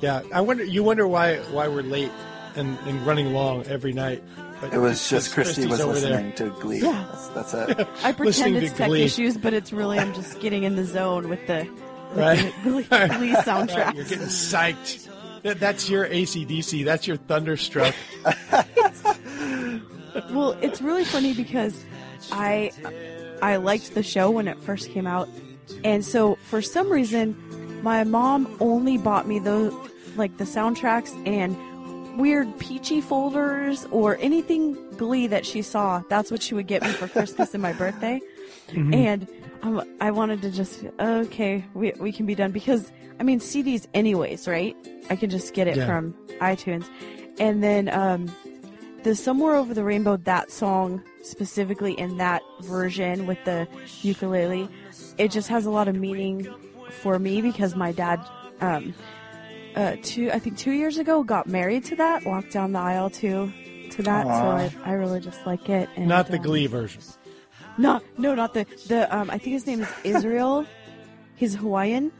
Yeah, 0.00 0.22
I 0.32 0.40
wonder. 0.42 0.62
You 0.64 0.84
wonder 0.84 1.08
why 1.08 1.38
why 1.50 1.66
we're 1.66 1.82
late 1.82 2.12
and, 2.54 2.78
and 2.86 3.04
running 3.04 3.32
long 3.32 3.66
every 3.66 3.92
night. 3.92 4.22
But 4.60 4.74
it 4.74 4.78
was 4.78 5.08
just 5.08 5.30
because 5.30 5.54
Christy 5.54 5.66
was 5.68 5.84
listening 5.84 6.32
there. 6.34 6.50
to 6.50 6.60
Glee. 6.60 6.80
Yeah. 6.80 7.06
That's, 7.12 7.28
that's 7.52 7.54
it. 7.54 7.88
I 8.02 8.12
pretend 8.12 8.18
Listening 8.26 8.54
it's 8.56 8.72
tech 8.76 8.88
Glee. 8.88 9.02
issues, 9.02 9.36
but 9.36 9.52
it's 9.52 9.72
really 9.72 9.98
I'm 9.98 10.12
just 10.14 10.40
getting 10.40 10.64
in 10.64 10.74
the 10.76 10.84
zone 10.84 11.28
with 11.28 11.46
the, 11.46 11.68
with 12.10 12.18
Right. 12.18 12.54
the 12.64 12.70
Glee, 12.70 12.82
Glee 12.82 12.86
Right, 12.90 13.44
soundtrack. 13.44 13.94
You're 13.94 14.04
getting 14.04 14.26
psyched. 14.26 15.08
That, 15.42 15.60
that's 15.60 15.88
your 15.88 16.06
ACDC. 16.08 16.84
That's 16.84 17.06
your 17.06 17.16
thunderstruck. 17.18 17.94
well, 20.30 20.52
it's 20.60 20.80
really 20.82 21.04
funny 21.04 21.34
because 21.34 21.84
I 22.32 22.72
I 23.40 23.56
liked 23.56 23.94
the 23.94 24.02
show 24.02 24.30
when 24.30 24.48
it 24.48 24.58
first 24.58 24.90
came 24.90 25.06
out, 25.06 25.28
and 25.84 26.04
so 26.04 26.36
for 26.42 26.60
some 26.60 26.90
reason, 26.90 27.36
my 27.82 28.02
mom 28.04 28.56
only 28.60 28.98
bought 28.98 29.28
me 29.28 29.38
those 29.38 29.72
like 30.16 30.36
the 30.38 30.44
soundtracks 30.44 31.14
and 31.26 31.56
weird 32.18 32.58
Pee-Chee 32.58 33.00
folders 33.00 33.86
or 33.90 34.18
anything 34.20 34.76
Glee 34.98 35.26
that 35.28 35.46
she 35.46 35.62
saw. 35.62 36.02
That's 36.10 36.30
what 36.30 36.42
she 36.42 36.52
would 36.54 36.66
get 36.66 36.82
me 36.82 36.88
for 36.90 37.08
Christmas 37.08 37.54
and 37.54 37.62
my 37.62 37.72
birthday. 37.72 38.20
Mhm. 38.68 38.94
And 38.94 39.28
um, 39.62 39.82
I 39.98 40.10
wanted 40.10 40.42
to 40.42 40.50
just 40.50 40.84
okay, 41.00 41.64
we 41.72 41.92
we 41.98 42.12
can 42.12 42.26
be 42.26 42.34
done 42.34 42.50
because 42.52 42.92
I 43.18 43.22
mean 43.22 43.40
CDs 43.40 43.86
anyways, 43.94 44.46
right? 44.46 44.76
I 45.08 45.16
can 45.16 45.30
just 45.30 45.54
get 45.54 45.66
it 45.68 45.76
Yeah. 45.78 45.86
from 45.86 46.12
iTunes, 46.38 46.84
and 47.40 47.62
then 47.64 47.88
um, 47.88 48.30
the 49.04 49.14
Somewhere 49.14 49.54
Over 49.54 49.72
the 49.72 49.84
Rainbow 49.84 50.18
that 50.18 50.50
song 50.50 51.02
specifically 51.22 51.98
in 51.98 52.18
that 52.18 52.42
version 52.60 53.26
with 53.26 53.42
the 53.46 53.66
ukulele, 54.02 54.68
it 55.16 55.30
just 55.30 55.48
has 55.48 55.64
a 55.64 55.70
lot 55.70 55.88
of 55.88 55.96
meaning 55.96 56.46
for 56.90 57.18
me 57.18 57.40
because 57.40 57.74
my 57.74 57.90
dad. 57.90 58.20
Um, 58.60 58.92
uh, 59.78 59.96
two, 60.02 60.30
I 60.32 60.38
think 60.38 60.58
two 60.58 60.72
years 60.72 60.98
ago, 60.98 61.22
got 61.22 61.46
married 61.46 61.84
to 61.86 61.96
that, 61.96 62.24
walked 62.24 62.50
down 62.52 62.72
the 62.72 62.80
aisle 62.80 63.10
to, 63.10 63.52
to 63.90 64.02
that. 64.02 64.26
So 64.26 64.32
I, 64.32 64.72
I 64.84 64.92
really 64.94 65.20
just 65.20 65.46
like 65.46 65.68
it. 65.68 65.88
And, 65.96 66.08
Not 66.08 66.26
the 66.26 66.36
um, 66.38 66.42
Glee 66.42 66.66
version. 66.66 67.00
no, 67.78 68.00
no, 68.18 68.34
not 68.34 68.54
the 68.54 68.66
the. 68.88 69.14
Um, 69.16 69.30
I 69.30 69.38
think 69.38 69.54
his 69.54 69.66
name 69.66 69.80
is 69.82 69.88
Israel. 70.04 70.66
He's 71.36 71.54
Hawaiian. 71.54 72.10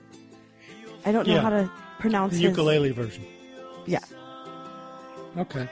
I 1.05 1.11
don't 1.11 1.27
know 1.27 1.35
Yeah. 1.35 1.41
how 1.43 1.51
to 1.51 1.71
pronounce 1.99 2.35
it. 2.35 2.37
The 2.37 2.43
his 2.43 2.51
ukulele 2.51 2.93
version. 2.93 3.27
Yeah. 3.87 3.99
Okay. 5.37 5.69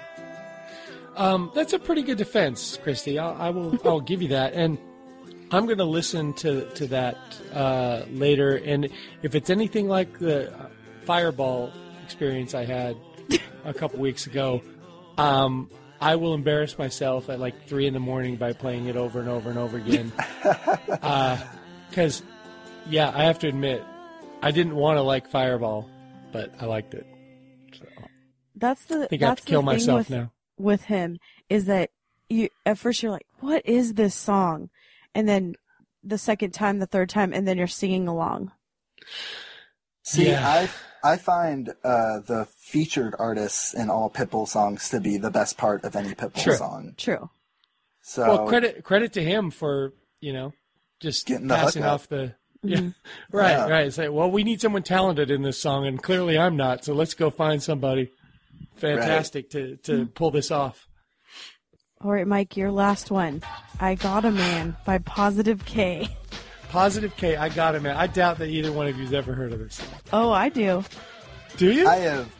Um, 1.16 1.50
that's 1.54 1.72
a 1.72 1.78
pretty 1.78 2.02
good 2.02 2.18
defense, 2.18 2.78
Christy. 2.82 3.18
I'll, 3.18 3.36
I 3.40 3.50
will. 3.50 3.78
I'll 3.84 4.00
give 4.00 4.20
you 4.22 4.28
that, 4.28 4.54
and 4.54 4.76
I'm 5.52 5.66
going 5.66 5.78
to 5.78 5.84
listen 5.84 6.32
to 6.34 6.68
to 6.74 6.86
that 6.88 7.16
uh, 7.54 8.02
later. 8.10 8.56
And 8.56 8.88
if 9.22 9.34
it's 9.36 9.50
anything 9.50 9.88
like 9.88 10.18
the 10.18 10.52
Fireball 11.06 11.72
experience 12.04 12.54
I 12.54 12.64
had 12.64 12.96
a 13.64 13.72
couple 13.72 13.98
weeks 14.00 14.26
ago, 14.26 14.62
um, 15.18 15.70
I 16.00 16.16
will 16.16 16.34
embarrass 16.34 16.78
myself 16.78 17.30
at 17.30 17.40
like 17.40 17.66
three 17.66 17.86
in 17.86 17.94
the 17.94 18.00
morning 18.00 18.36
by 18.36 18.52
playing 18.52 18.86
it 18.86 18.96
over 18.96 19.20
and 19.20 19.28
over 19.28 19.48
and 19.50 19.58
over 19.58 19.78
again. 19.78 20.12
Because, 21.88 22.22
yeah, 22.90 23.10
I 23.14 23.22
have 23.22 23.38
to 23.38 23.48
admit, 23.48 23.82
I 24.42 24.50
didn't 24.50 24.74
want 24.74 24.98
to 24.98 25.02
like 25.02 25.30
Fireball, 25.30 25.88
but 26.30 26.52
I 26.60 26.66
liked 26.66 26.92
it. 26.92 27.06
That's 28.54 28.84
the. 28.84 29.04
I 29.04 29.06
think 29.06 29.22
I 29.22 29.28
have 29.28 29.40
to 29.40 29.46
kill 29.46 29.62
myself 29.62 29.98
with, 30.00 30.10
now. 30.10 30.32
With 30.58 30.82
him 30.82 31.18
is 31.48 31.66
that 31.66 31.90
you 32.28 32.48
at 32.66 32.76
first 32.76 33.02
you're 33.02 33.12
like, 33.12 33.26
what 33.38 33.64
is 33.64 33.94
this 33.94 34.14
song, 34.14 34.68
and 35.14 35.28
then 35.28 35.54
the 36.02 36.18
second 36.18 36.52
time, 36.52 36.80
the 36.80 36.86
third 36.86 37.08
time, 37.08 37.32
and 37.32 37.46
then 37.46 37.56
you're 37.56 37.66
singing 37.66 38.08
along. 38.08 38.52
See, 40.02 40.30
Yeah. 40.30 40.46
I 40.46 40.70
I 41.12 41.16
find 41.16 41.70
uh, 41.84 42.20
the 42.20 42.46
featured 42.58 43.14
artists 43.18 43.72
in 43.74 43.90
all 43.90 44.10
Pitbull 44.10 44.46
songs 44.48 44.88
to 44.90 45.00
be 45.00 45.16
the 45.18 45.30
best 45.30 45.56
part 45.56 45.84
of 45.84 45.94
any 45.96 46.14
Pitbull 46.14 46.42
True. 46.42 46.56
song. 46.56 46.94
True. 46.96 47.30
So 48.02 48.22
well, 48.26 48.46
credit 48.48 48.84
credit 48.84 49.12
to 49.14 49.22
him 49.22 49.50
for 49.50 49.92
you 50.20 50.32
know 50.32 50.52
just 51.00 51.26
Getting 51.26 51.48
the 51.48 51.54
passing 51.54 51.82
hookup. 51.82 51.94
off 51.94 52.08
the 52.08 52.34
yeah, 52.62 52.78
Mhm. 52.78 52.94
right 53.32 53.50
Yeah. 53.50 53.68
right. 53.68 53.92
Say, 53.92 54.08
well, 54.08 54.30
we 54.30 54.42
need 54.44 54.60
someone 54.60 54.82
talented 54.82 55.30
in 55.30 55.42
this 55.42 55.60
song, 55.60 55.86
and 55.86 56.02
clearly 56.02 56.38
I'm 56.38 56.56
not. 56.56 56.84
So 56.84 56.94
let's 56.94 57.14
go 57.14 57.30
find 57.30 57.62
somebody 57.62 58.10
fantastic 58.76 59.50
to 59.50 59.76
to 59.84 60.06
pull 60.06 60.30
this 60.30 60.50
off. 60.50 60.86
All 62.02 62.10
right, 62.12 62.26
Mike, 62.26 62.56
your 62.56 62.70
last 62.70 63.10
one. 63.10 63.42
I 63.80 63.94
Got 63.94 64.24
a 64.26 64.30
Man 64.30 64.76
by 64.84 64.98
Positive 64.98 65.64
K. 65.64 66.08
Positive 66.76 67.16
K, 67.16 67.36
I 67.36 67.48
got 67.48 67.74
it, 67.74 67.80
man. 67.80 67.96
I 67.96 68.06
doubt 68.06 68.36
that 68.36 68.48
either 68.48 68.70
one 68.70 68.86
of 68.86 68.98
you's 68.98 69.14
ever 69.14 69.32
heard 69.32 69.50
of 69.50 69.60
this. 69.60 69.80
Oh, 70.12 70.30
I 70.30 70.50
do. 70.50 70.84
Do 71.56 71.72
you? 71.72 71.88
I 71.88 71.96
have. 71.96 72.30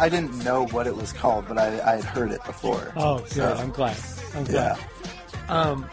I 0.00 0.08
didn't 0.08 0.42
know 0.42 0.64
what 0.68 0.86
it 0.86 0.96
was 0.96 1.12
called, 1.12 1.46
but 1.46 1.58
I, 1.58 1.78
I 1.86 1.96
had 1.96 2.04
heard 2.04 2.32
it 2.32 2.42
before. 2.44 2.90
Oh, 2.96 3.18
good. 3.18 3.28
So, 3.32 3.52
I'm 3.52 3.70
glad. 3.70 3.98
I'm 4.34 4.44
glad. 4.44 4.78
Um, 5.48 5.86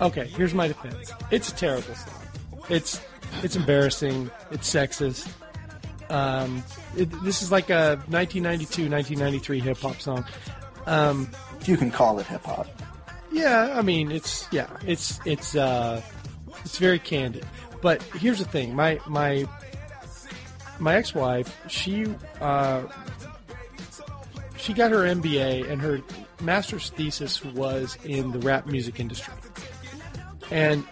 okay, 0.00 0.28
here's 0.28 0.54
my 0.54 0.68
defense. 0.68 1.10
It's 1.32 1.50
a 1.50 1.56
terrible 1.56 1.92
song. 1.92 2.22
It's 2.68 3.00
it's 3.42 3.56
embarrassing. 3.56 4.30
It's 4.52 4.72
sexist. 4.72 5.28
Um, 6.10 6.62
it, 6.96 7.10
this 7.24 7.42
is 7.42 7.50
like 7.50 7.68
a 7.68 7.96
1992, 8.06 8.88
1993 8.88 9.58
hip 9.58 9.78
hop 9.78 10.00
song. 10.00 10.24
Um, 10.86 11.28
you 11.64 11.76
can 11.76 11.90
call 11.90 12.20
it 12.20 12.26
hip 12.26 12.44
hop. 12.44 12.68
yeah, 13.32 13.74
I 13.76 13.82
mean 13.82 14.12
it's 14.12 14.46
yeah, 14.52 14.68
it's 14.86 15.18
it's 15.24 15.56
uh, 15.56 16.00
it's 16.64 16.78
very 16.78 16.98
candid. 16.98 17.46
But 17.82 18.02
here's 18.02 18.38
the 18.38 18.44
thing: 18.44 18.74
my 18.74 19.00
my 19.06 19.46
my 20.78 20.96
ex-wife, 20.96 21.56
she 21.68 22.06
uh, 22.40 22.82
she 24.56 24.72
got 24.72 24.90
her 24.90 24.98
MBA 24.98 25.70
and 25.70 25.80
her 25.80 26.00
master's 26.40 26.90
thesis 26.90 27.44
was 27.44 27.96
in 28.04 28.32
the 28.32 28.38
rap 28.40 28.66
music 28.66 29.00
industry. 29.00 29.34
And 30.50 30.84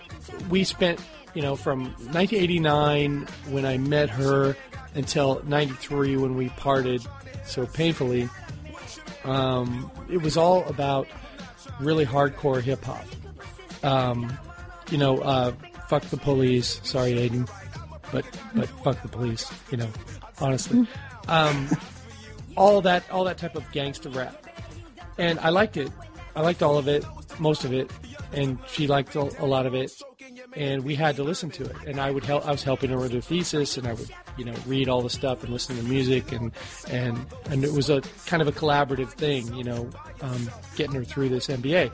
we 0.50 0.64
spent, 0.64 1.00
you 1.34 1.42
know, 1.42 1.56
from 1.56 1.84
1989 1.84 3.26
when 3.50 3.64
I 3.64 3.78
met 3.78 4.10
her 4.10 4.56
until 4.94 5.42
93 5.44 6.16
when 6.16 6.36
we 6.36 6.48
parted 6.50 7.02
so 7.44 7.66
painfully. 7.66 8.28
Um, 9.24 9.90
it 10.10 10.18
was 10.18 10.36
all 10.36 10.64
about 10.64 11.06
really 11.80 12.06
hardcore 12.06 12.60
hip 12.60 12.84
hop. 12.84 13.04
Um, 13.82 14.36
you 14.90 14.98
know, 14.98 15.18
uh, 15.18 15.52
fuck 15.88 16.02
the 16.04 16.16
police. 16.16 16.80
Sorry, 16.84 17.12
Aiden, 17.12 17.48
but 18.12 18.24
but 18.54 18.68
fuck 18.84 19.00
the 19.02 19.08
police. 19.08 19.50
You 19.70 19.78
know, 19.78 19.88
honestly, 20.40 20.86
um, 21.28 21.68
all 22.56 22.80
that 22.82 23.08
all 23.10 23.24
that 23.24 23.38
type 23.38 23.56
of 23.56 23.70
gangster 23.72 24.10
rap, 24.10 24.46
and 25.18 25.38
I 25.40 25.50
liked 25.50 25.76
it. 25.76 25.90
I 26.34 26.42
liked 26.42 26.62
all 26.62 26.76
of 26.76 26.86
it, 26.86 27.04
most 27.38 27.64
of 27.64 27.72
it, 27.72 27.90
and 28.32 28.58
she 28.68 28.86
liked 28.86 29.14
a, 29.14 29.22
lot 29.44 29.64
of 29.64 29.74
it. 29.74 29.90
And 30.54 30.84
we 30.84 30.94
had 30.94 31.16
to 31.16 31.22
listen 31.22 31.50
to 31.50 31.64
it. 31.64 31.76
And 31.86 32.00
I 32.00 32.10
would 32.10 32.24
help. 32.24 32.46
I 32.46 32.50
was 32.50 32.62
helping 32.62 32.90
her 32.90 32.98
with 32.98 33.12
her 33.12 33.20
thesis, 33.20 33.76
and 33.76 33.86
I 33.86 33.94
would, 33.94 34.10
you 34.36 34.44
know, 34.44 34.54
read 34.66 34.88
all 34.88 35.02
the 35.02 35.10
stuff 35.10 35.42
and 35.42 35.52
listen 35.52 35.76
to 35.76 35.82
music, 35.82 36.32
and 36.32 36.52
and 36.90 37.26
and 37.50 37.64
it 37.64 37.72
was 37.72 37.90
a 37.90 38.02
kind 38.26 38.42
of 38.42 38.48
a 38.48 38.52
collaborative 38.52 39.10
thing, 39.10 39.52
you 39.54 39.64
know, 39.64 39.88
um, 40.20 40.50
getting 40.76 40.94
her 40.94 41.04
through 41.04 41.30
this 41.30 41.48
MBA 41.48 41.90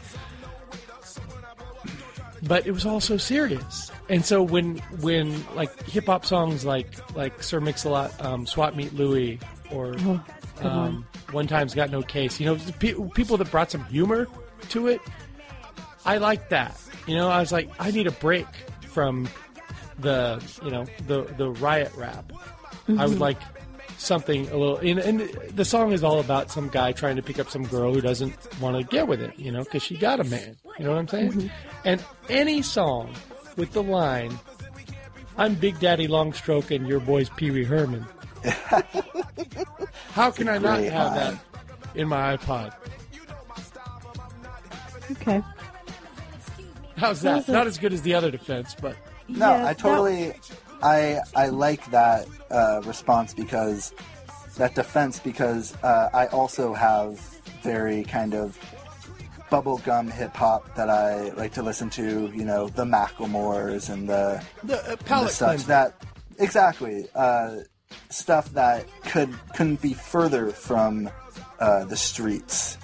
but 2.43 2.67
it 2.67 2.73
was 2.73 2.85
all 2.87 3.01
so 3.01 3.17
serious. 3.17 3.91
And 4.09 4.25
so 4.25 4.43
when 4.43 4.79
when 5.01 5.45
like 5.55 5.83
hip 5.85 6.07
hop 6.07 6.25
songs 6.27 6.65
like 6.65 6.89
like 7.17 7.43
Sir 7.43 7.61
Mix-a-Lot, 7.61 8.25
um, 8.25 8.47
Swap 8.47 8.75
Meet 8.75 8.95
Louie, 8.95 9.39
or 9.71 9.95
Oh, 10.01 10.21
um, 10.63 11.07
One 11.31 11.47
Time's 11.47 11.75
Got 11.75 11.91
No 11.91 12.03
Case, 12.03 12.39
you 12.41 12.47
know, 12.47 12.57
pe- 12.79 12.95
people 13.15 13.37
that 13.39 13.51
brought 13.51 13.71
some 13.71 13.85
humor 13.87 14.27
to 14.71 14.89
it, 14.89 15.01
I 16.05 16.19
liked 16.19 16.51
that. 16.51 16.81
You 17.07 17.17
know, 17.17 17.29
I 17.29 17.41
was 17.41 17.53
like, 17.53 17.71
I 17.79 17.91
need 17.91 18.07
a 18.07 18.13
break 18.13 18.47
from 18.89 19.29
the 19.99 20.43
you 20.65 20.71
know 20.71 20.85
the 21.07 21.23
the 21.37 21.51
riot 21.51 21.93
rap. 21.97 22.33
I 22.89 23.07
would 23.07 23.17
Mhm. 23.19 23.21
like 23.21 23.39
something 24.03 24.49
a 24.51 24.57
little 24.57 24.77
and, 24.79 24.99
and 24.99 25.21
the 25.55 25.65
song 25.65 25.93
is 25.93 26.03
all 26.03 26.19
about 26.21 26.51
some 26.51 26.69
guy 26.69 26.91
trying 26.93 27.17
to 27.17 27.23
pick 27.23 27.39
up 27.39 27.49
some 27.49 27.65
girl 27.67 27.95
who 27.95 28.01
doesn't 28.01 28.35
want 28.61 28.77
to 28.77 28.83
get 28.85 29.07
with 29.07 29.21
it 29.23 29.39
you 29.39 29.51
know 29.53 29.63
because 29.65 29.83
she 29.83 29.97
got 29.97 30.19
a 30.21 30.25
man 30.25 30.57
you 30.79 30.85
know 30.85 30.91
what 30.91 30.99
i'm 30.99 31.09
saying 31.09 31.33
Mhm. 31.33 31.51
and 31.85 32.05
any 32.29 32.63
song 32.63 33.15
with 33.57 33.73
the 33.73 33.83
line 33.83 34.39
i'm 35.39 35.55
big 35.55 35.79
daddy 35.79 36.09
longstroke 36.09 36.75
and 36.75 36.87
your 36.89 37.01
boy's 37.01 37.29
pee-wee 37.31 37.65
herman 37.65 38.05
how 40.13 40.31
can 40.31 40.49
i 40.49 40.59
not 40.59 40.81
have 40.81 41.15
line. 41.17 41.35
that 41.35 41.39
in 41.95 42.09
my 42.09 42.37
ipod 42.37 42.75
Okay. 45.13 45.43
how's 46.97 47.21
That 47.23 47.47
that 47.47 47.49
a- 47.49 47.53
not 47.53 47.67
as 47.67 47.79
good 47.79 47.93
as 47.93 48.03
the 48.03 48.15
other 48.15 48.31
defense 48.31 48.75
but 48.81 48.97
No, 49.29 49.51
Yeah, 49.51 49.61
I 49.61 49.65
that- 49.67 49.79
totally, 49.79 50.33
I 50.83 51.21
I 51.35 51.49
like 51.49 51.91
that 51.91 52.27
uh, 52.51 52.81
response 52.85 53.35
because 53.35 53.93
that 54.57 54.75
defense 54.75 55.19
because 55.19 55.75
uh, 55.83 56.11
I 56.13 56.27
also 56.27 56.75
have 56.75 57.19
very 57.63 58.05
kind 58.05 58.35
of 58.35 58.59
bubblegum 59.51 60.11
hip 60.11 60.35
hop 60.35 60.75
that 60.75 60.89
I 60.89 61.31
like 61.31 61.53
to 61.55 61.63
listen 61.63 61.91
to. 61.91 62.31
You 62.35 62.45
know, 62.45 62.69
the 62.69 62.85
Macklemores 62.85 63.91
and 63.91 64.09
the 64.09 64.43
the 64.65 64.79
uh, 64.79 64.91
and 64.91 64.99
the 65.01 65.29
such 65.29 65.65
that 65.65 66.03
exactly 66.39 67.07
uh, 67.15 67.59
stuff 68.11 68.53
that 68.55 68.87
could 69.03 69.33
couldn't 69.55 69.81
be 69.83 69.95
further 69.95 70.51
from 70.51 71.11
uh, 71.61 71.85
the 71.85 71.97
streets, 71.97 72.77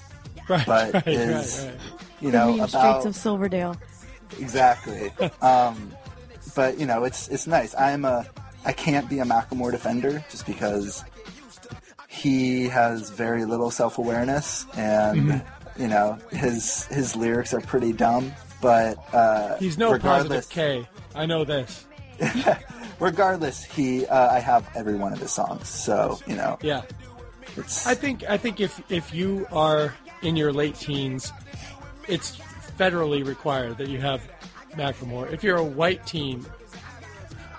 right 0.49 0.67
but 0.67 0.95
right, 0.95 1.09
is 1.09 1.65
right 1.65 1.73
right 1.73 1.81
you 2.21 2.31
the 2.31 2.39
know 2.39 2.47
mean 2.53 2.61
about 2.61 3.03
streets 3.03 3.07
of 3.07 3.17
Silverdale. 3.17 3.77
Exactly. 4.39 5.11
um, 5.43 5.93
but 6.55 6.79
you 6.79 6.87
know, 6.87 7.05
it's 7.05 7.29
it's 7.29 7.47
nice. 7.47 7.75
I'm 7.75 8.05
a 8.05 8.27
I 8.65 8.73
can't 8.73 9.09
be 9.09 9.19
a 9.21 9.25
Macklemore 9.25 9.71
defender 9.71 10.25
just 10.31 10.47
because 10.47 11.05
he 12.09 12.69
has 12.69 13.11
very 13.11 13.45
little 13.45 13.71
self 13.71 13.99
awareness 13.99 14.67
and 14.77 15.29
Mhm. 15.31 15.45
you 15.79 15.89
know 15.89 16.19
his 16.31 16.85
his 16.87 17.15
lyrics 17.17 17.53
are 17.55 17.61
pretty 17.61 17.93
dumb. 17.93 18.33
but 18.61 18.99
uh, 19.15 19.57
He's 19.59 19.79
no 19.79 19.93
regardless, 19.93 20.47
positive 20.47 20.85
K. 20.85 20.89
I 21.15 21.27
know 21.27 21.45
this. 21.45 21.87
regardless, 22.99 23.63
he 23.65 24.05
uh, 24.07 24.31
I 24.35 24.41
have 24.41 24.69
every 24.75 24.97
one 24.97 25.13
of 25.13 25.21
his 25.21 25.31
songs. 25.31 25.69
So 25.69 26.19
you 26.27 26.35
know, 26.37 26.59
Yeah. 26.63 26.83
it's 27.57 27.87
I 27.87 27.95
think 27.95 28.25
I 28.29 28.37
think 28.37 28.61
if 28.61 28.81
if 28.91 29.15
you 29.15 29.47
are 29.53 29.95
in 30.23 30.35
your 30.37 30.53
late 30.53 30.75
teens, 30.75 31.33
it's 32.09 32.37
federally 32.79 33.25
required 33.25 33.79
that 33.79 33.89
you 33.89 34.01
have 34.01 34.21
Macklemore. 34.73 35.33
If 35.33 35.43
you're 35.43 35.57
a 35.57 35.65
white 35.65 36.05
team, 36.07 36.47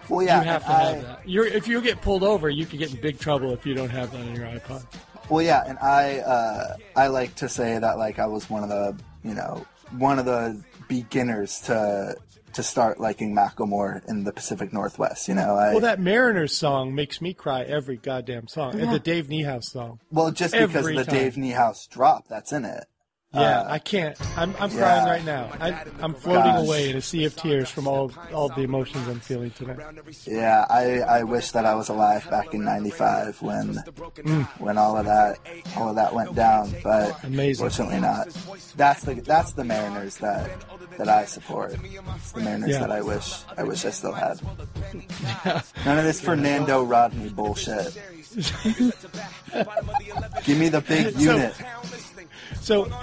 well, 0.10 0.26
yeah. 0.26 0.40
you 0.40 0.48
have 0.48 0.66
to 0.66 0.72
and 0.72 0.96
have 0.98 1.04
that. 1.06 1.30
You're 1.30 1.46
if 1.46 1.68
you 1.68 1.82
get 1.82 2.02
pulled 2.02 2.24
over, 2.24 2.50
you 2.50 2.66
could 2.66 2.80
get 2.80 2.94
in 2.94 3.00
big 3.00 3.20
trouble 3.20 3.54
if 3.54 3.66
you 3.66 3.74
don't 3.74 3.90
have 3.90 4.12
that 4.12 4.22
on 4.22 4.36
your 4.36 4.46
iPod. 4.46 4.84
Well, 5.30 5.44
yeah, 5.44 5.64
and 5.66 5.78
I 5.80 6.20
uh, 6.20 6.76
I 6.96 7.08
like 7.08 7.36
to 7.36 7.50
say 7.50 7.78
that 7.78 7.98
like 7.98 8.20
I 8.20 8.26
was 8.26 8.50
one 8.50 8.64
of 8.64 8.70
the 8.70 8.98
you 9.24 9.36
know 9.36 9.66
one 9.92 10.20
of 10.20 10.26
the 10.26 10.62
beginners 10.88 11.60
to 11.62 12.16
to 12.54 12.64
start 12.64 13.00
liking 13.00 13.36
Macklemore 13.36 14.08
in 14.10 14.24
the 14.24 14.34
Pacific 14.34 14.74
Northwest. 14.74 15.28
You 15.28 15.36
know, 15.36 15.56
I 15.56 15.72
well, 15.72 15.82
that 15.82 16.00
Mariners 16.00 16.56
song 16.56 16.96
makes 16.96 17.22
me 17.22 17.34
cry 17.34 17.62
every 17.62 17.98
goddamn 17.98 18.48
song, 18.48 18.80
and 18.80 18.92
the 18.92 19.00
Dave 19.00 19.28
Niehaus 19.28 19.66
song. 19.66 20.00
well 20.12 20.32
just 20.32 20.54
because 20.54 20.76
every 20.76 20.98
of 20.98 21.06
the 21.06 21.12
time. 21.12 21.22
Dave 21.22 21.36
Niehaus 21.36 21.88
drop 21.88 22.28
that's 22.28 22.52
in 22.52 22.66
it. 22.66 22.86
Yeah, 23.32 23.42
Uh, 23.62 23.66
I 23.70 23.78
can't. 23.78 24.18
I'm, 24.40 24.56
I'm 24.60 24.72
yeah. 24.72 24.78
crying 24.80 25.06
right 25.06 25.24
now. 25.24 25.52
I, 25.60 25.84
I'm 26.02 26.16
floating 26.16 26.52
Gosh. 26.52 26.66
away 26.66 26.90
in 26.90 26.96
a 26.98 27.02
sea 27.02 27.26
of 27.26 27.36
tears 27.36 27.70
from 27.70 27.88
all 27.88 28.12
all 28.34 28.50
the 28.50 28.62
emotions 28.62 29.08
I'm 29.08 29.20
feeling 29.20 29.52
tonight. 29.52 29.78
Yeah, 30.26 30.66
I, 30.68 31.02
I 31.02 31.24
wish 31.24 31.52
that 31.52 31.64
I 31.64 31.76
was 31.76 31.90
alive 31.90 32.28
back 32.32 32.56
in 32.56 32.64
'95 32.66 33.40
when 33.44 33.76
Mm. 33.76 34.46
when 34.60 34.80
all 34.80 34.98
of 34.98 35.06
that 35.06 35.38
all 35.78 35.90
of 35.90 35.96
that 35.98 36.12
went 36.16 36.34
down, 36.34 36.74
but 36.84 37.24
Amazing. 37.24 37.64
fortunately 37.66 38.00
not. 38.00 38.30
That's 38.76 39.04
the 39.04 39.14
that's 39.14 39.52
the 39.54 39.64
Mariners 39.64 40.16
that 40.18 40.50
that 40.98 41.08
I 41.08 41.26
support. 41.26 41.76
It's 42.16 42.32
the 42.32 42.40
Mariners 42.42 42.72
Yeah. 42.72 42.80
that 42.80 42.92
I 42.92 43.02
wish 43.02 43.44
I 43.56 43.62
wish 43.62 43.86
I 43.86 43.92
still 43.92 44.14
had. 44.14 44.42
None 45.86 46.00
of 46.00 46.04
this 46.04 46.20
Fernando 46.20 46.84
Rodney 46.84 47.30
bullshit. 47.30 47.94
Give 50.46 50.58
me 50.58 50.70
the 50.70 50.82
big 50.82 51.16
unit. 51.20 51.54
So 51.56 51.66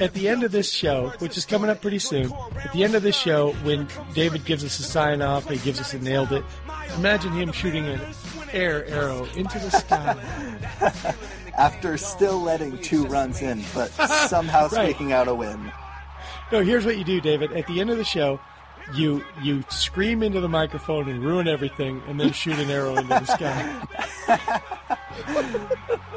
at 0.01 0.13
the 0.15 0.29
end 0.29 0.43
of 0.45 0.53
this 0.53 0.71
show, 0.73 1.09
which 1.19 1.37
is 1.37 1.45
coming 1.45 1.71
up 1.71 1.81
pretty 1.81 1.99
soon, 1.99 2.33
at 2.65 2.73
the 2.73 2.85
end 2.85 2.95
of 2.95 3.03
this 3.03 3.17
show, 3.17 3.53
when 3.65 3.89
David 4.15 4.45
gives 4.45 4.65
us 4.65 4.79
a 4.79 4.83
sign 4.83 5.23
off, 5.23 5.49
he 5.49 5.57
gives 5.59 5.81
us 5.81 5.93
a 5.95 5.99
nailed 5.99 6.33
it. 6.33 6.45
Imagine 6.97 7.33
him 7.33 7.53
shooting 7.53 7.87
an 7.87 8.01
air 8.53 8.87
arrow 8.87 9.25
into 9.37 9.59
the 9.59 9.71
sky. 9.71 10.17
After 11.59 11.97
still 11.97 12.41
letting 12.41 12.79
two 12.79 13.07
runs 13.07 13.41
in, 13.43 13.65
but 13.75 13.89
somehow 14.29 14.69
Right. 14.69 14.91
squeaking 14.91 15.13
out 15.13 15.27
a 15.29 15.35
win. 15.35 15.73
No, 16.53 16.63
here's 16.63 16.85
what 16.85 16.97
you 16.99 17.05
do, 17.05 17.21
David. 17.21 17.53
At 17.53 17.67
the 17.67 17.81
end 17.81 17.91
of 17.91 17.97
the 17.97 18.05
show, 18.05 18.39
you 18.95 19.25
you 19.43 19.65
scream 19.71 20.23
into 20.23 20.41
the 20.41 20.49
microphone 20.49 21.09
and 21.09 21.25
ruin 21.25 21.49
everything, 21.49 22.03
and 22.09 22.21
then 22.21 22.33
shoot 22.33 22.59
an 22.59 22.71
arrow 22.71 22.95
into 22.97 23.09
the 23.09 23.25
sky. 23.25 23.83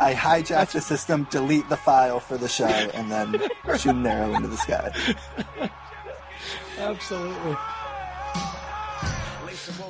I 0.00 0.14
hijack 0.14 0.72
the 0.72 0.80
system, 0.80 1.26
delete 1.30 1.68
the 1.68 1.76
file 1.76 2.20
for 2.20 2.38
the 2.38 2.48
show, 2.48 2.66
and 2.66 3.10
then 3.10 3.38
shoot 3.78 3.94
an 3.94 4.06
arrow 4.06 4.34
into 4.34 4.48
the 4.48 4.56
sky. 4.56 4.92
Absolutely. 6.78 7.56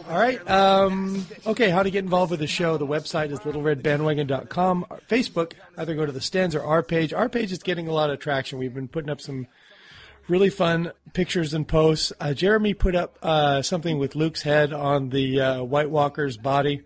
All 0.09 0.19
right. 0.19 0.51
Um, 0.51 1.25
okay, 1.47 1.71
how 1.71 1.85
to 1.85 1.91
get 1.91 2.03
involved 2.03 2.33
with 2.33 2.41
the 2.41 2.47
show. 2.47 2.77
The 2.77 2.87
website 2.87 3.31
is 3.31 3.39
littleredbandwagon.com. 3.41 4.87
Facebook, 5.09 5.53
either 5.79 5.95
go 5.95 6.05
to 6.05 6.13
the 6.13 6.21
stands 6.21 6.55
or 6.55 6.65
our 6.65 6.83
page. 6.83 7.13
Our 7.13 7.29
page 7.29 7.53
is 7.53 7.61
getting 7.61 7.87
a 7.87 7.93
lot 7.93 8.11
of 8.11 8.19
traction. 8.19 8.59
We've 8.59 8.75
been 8.75 8.89
putting 8.89 9.11
up 9.11 9.21
some 9.21 9.47
really 10.27 10.51
fun 10.51 10.93
pictures 11.13 11.55
and 11.55 11.67
posts. 11.67 12.13
Uh, 12.21 12.35
Jeremy 12.35 12.75
put 12.75 12.97
up 12.97 13.19
uh, 13.23 13.63
something 13.63 13.99
with 13.99 14.17
Luke's 14.17 14.43
head 14.43 14.73
on 14.73 15.11
the 15.11 15.41
uh, 15.41 15.63
White 15.63 15.91
Walker's 15.91 16.37
body. 16.37 16.83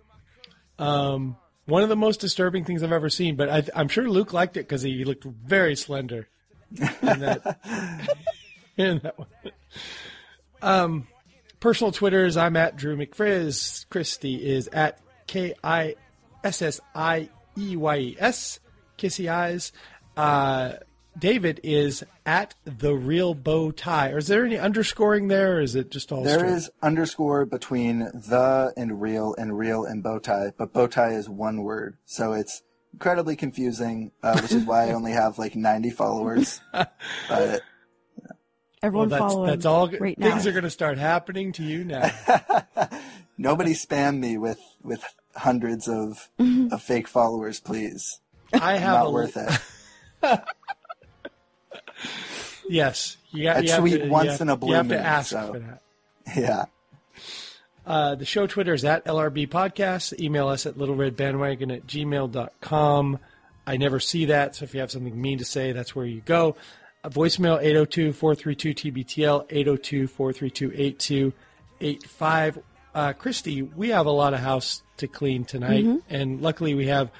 Um, 0.78 1.36
one 1.66 1.82
of 1.82 1.88
the 1.88 1.96
most 1.96 2.20
disturbing 2.20 2.64
things 2.64 2.82
I've 2.82 2.92
ever 2.92 3.08
seen, 3.08 3.36
but 3.36 3.48
I, 3.48 3.64
I'm 3.74 3.88
sure 3.88 4.08
Luke 4.08 4.32
liked 4.32 4.56
it 4.56 4.60
because 4.60 4.82
he 4.82 5.04
looked 5.04 5.24
very 5.24 5.76
slender 5.76 6.28
in 6.70 7.20
that. 7.20 7.58
in 8.76 9.00
that 9.02 9.18
one. 9.18 9.28
Um, 10.62 11.06
personal 11.60 11.92
Twitters, 11.92 12.36
I'm 12.36 12.56
at 12.56 12.76
Drew 12.76 12.96
McFrizz. 12.96 13.88
Christy 13.88 14.44
is 14.44 14.68
at 14.68 14.98
K 15.26 15.54
I 15.62 15.96
S 16.42 16.62
S 16.62 16.80
I 16.94 17.28
E 17.56 17.76
Y 17.76 17.96
E 17.98 18.16
S. 18.18 18.60
Kissy 18.98 19.30
eyes. 19.30 19.72
Uh, 20.16 20.74
David 21.18 21.60
is 21.62 22.02
at 22.26 22.54
the 22.64 22.94
real 22.94 23.34
bow 23.34 23.70
tie. 23.70 24.10
Or 24.10 24.18
is 24.18 24.26
there 24.26 24.44
any 24.44 24.58
underscoring 24.58 25.28
there, 25.28 25.56
or 25.56 25.60
is 25.60 25.74
it 25.74 25.90
just 25.90 26.10
all 26.12 26.22
There 26.24 26.38
straight? 26.40 26.52
is 26.52 26.70
underscore 26.82 27.46
between 27.46 28.00
the 28.00 28.72
and 28.76 29.00
real 29.00 29.34
and 29.38 29.56
real 29.56 29.84
and 29.84 30.02
bow 30.02 30.18
tie, 30.18 30.52
but 30.58 30.72
bow 30.72 30.86
tie 30.88 31.12
is 31.12 31.28
one 31.28 31.62
word, 31.62 31.96
so 32.04 32.32
it's 32.32 32.62
incredibly 32.92 33.36
confusing, 33.36 34.12
uh, 34.22 34.38
which 34.40 34.52
is 34.52 34.64
why 34.64 34.88
I 34.88 34.92
only 34.92 35.12
have 35.12 35.38
like 35.38 35.54
90 35.56 35.90
followers. 35.90 36.60
But 37.28 37.62
Everyone 38.82 39.08
well, 39.08 39.18
that's, 39.20 39.32
follow 39.34 39.46
that's 39.46 39.64
him 39.64 39.70
all. 39.70 39.88
right 39.88 40.18
now. 40.18 40.30
things 40.30 40.46
are 40.46 40.52
going 40.52 40.64
to 40.64 40.70
start 40.70 40.98
happening 40.98 41.52
to 41.52 41.62
you 41.62 41.84
now. 41.84 42.10
nobody 43.38 43.72
spam 43.72 44.18
me 44.18 44.36
with 44.36 44.60
with 44.82 45.02
hundreds 45.34 45.88
of 45.88 46.28
of 46.70 46.82
fake 46.82 47.08
followers, 47.08 47.60
please. 47.60 48.20
I 48.52 48.76
have 48.76 48.98
Not 48.98 49.06
a- 49.06 49.10
worth 49.10 49.36
it. 49.36 49.60
yes, 52.68 53.16
you 53.30 53.44
got. 53.44 53.56
I 53.56 53.60
you 53.60 53.70
have 53.70 53.80
tweet 53.80 54.02
to, 54.02 54.08
once 54.08 54.24
you 54.24 54.30
have, 54.32 54.40
in 54.42 54.48
a 54.48 54.56
blue 54.56 54.70
You 54.70 54.74
have 54.76 54.88
to 54.88 54.94
moon, 54.96 55.04
ask 55.04 55.30
so- 55.30 55.52
for 55.52 55.58
that. 55.58 55.80
Yeah. 56.36 56.64
Uh, 57.86 58.14
the 58.14 58.24
show 58.24 58.46
Twitter 58.46 58.72
is 58.72 58.82
at 58.84 59.04
LRB 59.04 59.46
Podcast. 59.48 60.18
Email 60.18 60.48
us 60.48 60.64
at 60.64 60.74
littleredbandwagon 60.76 61.70
at 61.76 61.86
gmail.com. 61.86 63.18
I 63.66 63.76
never 63.76 64.00
see 64.00 64.24
that, 64.26 64.56
so 64.56 64.64
if 64.64 64.72
you 64.74 64.80
have 64.80 64.90
something 64.90 65.20
mean 65.20 65.36
to 65.38 65.44
say, 65.44 65.72
that's 65.72 65.94
where 65.94 66.06
you 66.06 66.22
go. 66.22 66.56
Uh, 67.02 67.10
voicemail 67.10 67.62
802-432-TBTL, 67.62 69.50
802-432-8285. 71.80 72.62
Uh, 72.94 73.12
Christy, 73.12 73.62
we 73.62 73.88
have 73.90 74.06
a 74.06 74.10
lot 74.10 74.34
of 74.34 74.40
house 74.40 74.82
to 74.98 75.06
clean 75.08 75.44
tonight, 75.44 75.84
Mhm. 75.84 76.02
and 76.08 76.40
luckily 76.40 76.74
we 76.74 76.86
have 76.86 77.10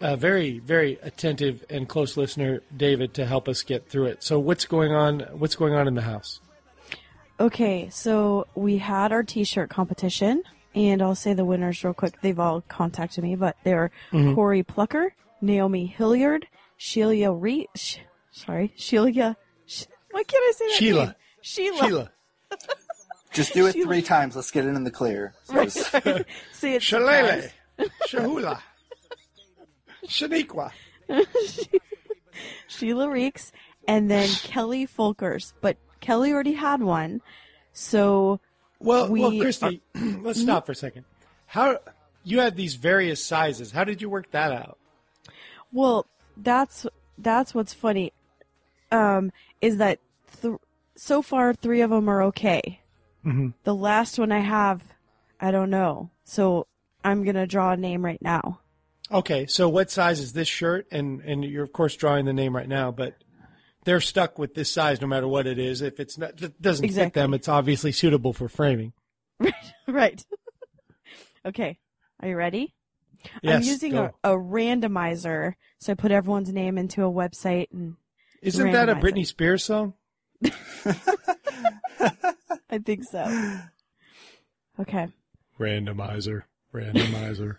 a 0.00 0.16
very, 0.16 0.58
very 0.58 0.98
attentive 1.02 1.64
and 1.70 1.88
close 1.88 2.16
listener, 2.16 2.62
David, 2.76 3.14
to 3.14 3.26
help 3.26 3.48
us 3.48 3.62
get 3.62 3.88
through 3.88 4.06
it. 4.06 4.22
So 4.22 4.38
what's 4.38 4.64
going 4.64 4.92
on? 4.92 5.20
What's 5.32 5.54
going 5.56 5.74
on 5.74 5.86
in 5.88 5.94
the 5.94 6.02
house? 6.02 6.40
Okay, 7.38 7.88
so 7.90 8.46
we 8.54 8.78
had 8.78 9.12
our 9.12 9.22
T-shirt 9.22 9.70
competition, 9.70 10.42
and 10.74 11.00
I'll 11.02 11.14
say 11.14 11.32
the 11.32 11.44
winners 11.44 11.82
real 11.82 11.94
quick. 11.94 12.20
They've 12.20 12.38
all 12.38 12.60
contacted 12.68 13.24
me, 13.24 13.34
but 13.34 13.56
they're 13.64 13.90
Mhm. 14.12 14.34
Corey 14.34 14.62
Plucker, 14.62 15.14
Naomi 15.40 15.86
Hilliard, 15.86 16.46
Sheila 16.76 17.32
Re- 17.32 17.68
Sh- 17.74 17.98
sorry, 18.30 18.72
Sheila. 18.76 19.36
Sh- 19.66 19.84
why 20.10 20.22
can't 20.24 20.42
I 20.48 20.52
say 20.56 20.66
that? 20.68 20.74
Sheila. 20.78 21.04
name? 21.06 21.14
Sheila. 21.42 21.86
Sheila. 21.86 22.10
Just 23.32 23.54
do 23.54 23.66
it 23.66 23.72
three 23.72 24.02
times. 24.02 24.34
Let's 24.36 24.50
get 24.50 24.64
it 24.66 24.70
in 24.74 24.84
the 24.84 24.90
clear. 24.90 25.34
So 25.44 25.54
Right. 25.54 25.68
it's- 25.68 26.24
Say 26.52 26.74
it. 26.74 26.82
Shalele. 26.82 27.50
Shahula. 28.08 28.60
Shaniqua. 30.06 30.70
Sheila 32.68 33.08
Reeks, 33.10 33.52
and 33.86 34.10
then 34.10 34.28
Kelly 34.28 34.86
Folkers. 34.86 35.52
But 35.60 35.76
Kelly 36.00 36.32
already 36.32 36.52
had 36.54 36.82
one, 36.82 37.20
so 37.72 38.40
Well, 38.78 39.08
we 39.08 39.20
well, 39.20 39.38
Christy, 39.40 39.82
are- 39.96 40.00
let's 40.22 40.40
stop 40.40 40.66
for 40.66 40.72
a 40.72 40.76
second. 40.76 41.04
How 41.46 41.78
you 42.24 42.40
had 42.40 42.56
these 42.56 42.74
various 42.76 43.24
sizes? 43.24 43.72
How 43.72 43.84
did 43.84 44.00
you 44.00 44.08
work 44.08 44.30
that 44.30 44.52
out? 44.52 44.78
Well, 45.72 46.06
that's 46.36 46.86
that's 47.18 47.54
what's 47.54 47.74
funny. 47.74 48.12
Um, 48.92 49.32
is 49.60 49.76
that 49.78 49.98
th- 50.40 50.56
so 50.96 51.22
far 51.22 51.52
three 51.54 51.80
of 51.80 51.90
them 51.90 52.08
are 52.08 52.22
okay. 52.24 52.80
Mhm. 53.24 53.54
The 53.64 53.74
last 53.74 54.18
one 54.18 54.32
I 54.32 54.38
have, 54.40 54.82
I 55.40 55.50
don't 55.50 55.70
know. 55.70 56.10
So 56.24 56.66
I'm 57.04 57.24
gonna 57.24 57.46
draw 57.46 57.72
a 57.72 57.76
name 57.76 58.04
right 58.04 58.22
now. 58.22 58.60
Okay, 59.12 59.46
so 59.46 59.68
what 59.68 59.90
size 59.90 60.20
is 60.20 60.32
this 60.32 60.48
shirt? 60.48 60.86
And 60.90 61.20
and 61.22 61.44
you're 61.44 61.64
of 61.64 61.72
course 61.72 61.96
drawing 61.96 62.26
the 62.26 62.32
name 62.32 62.54
right 62.54 62.68
now, 62.68 62.90
but 62.92 63.14
they're 63.84 64.00
stuck 64.00 64.38
with 64.38 64.54
this 64.54 64.72
size 64.72 65.00
no 65.00 65.06
matter 65.06 65.26
what 65.26 65.46
it 65.46 65.58
is. 65.58 65.82
If 65.82 65.98
it's 65.98 66.16
not, 66.18 66.40
it 66.40 66.60
doesn't 66.60 66.88
fit 66.88 67.12
them, 67.12 67.34
it's 67.34 67.48
obviously 67.48 67.92
suitable 67.92 68.32
for 68.32 68.48
framing. 68.48 68.92
right. 69.40 69.54
Right. 69.88 70.24
okay. 71.46 71.78
Are 72.20 72.28
you 72.28 72.36
ready? 72.36 72.74
Yes, 73.42 73.56
I'm 73.56 73.62
using 73.62 73.92
go. 73.92 74.14
a, 74.24 74.34
a 74.34 74.38
randomizer, 74.38 75.54
so 75.78 75.92
I 75.92 75.94
put 75.94 76.10
everyone's 76.10 76.52
name 76.52 76.78
into 76.78 77.04
a 77.04 77.10
website 77.10 77.66
and. 77.72 77.96
Isn't 78.42 78.72
that 78.72 78.88
a 78.88 78.94
randomize 78.94 79.00
Britney 79.00 79.22
it. 79.22 79.26
Spears 79.26 79.64
song? 79.64 79.94
I 82.70 82.78
think 82.78 83.04
so. 83.04 83.58
Okay. 84.78 85.08
Randomizer, 85.58 86.44
randomizer, 86.72 87.56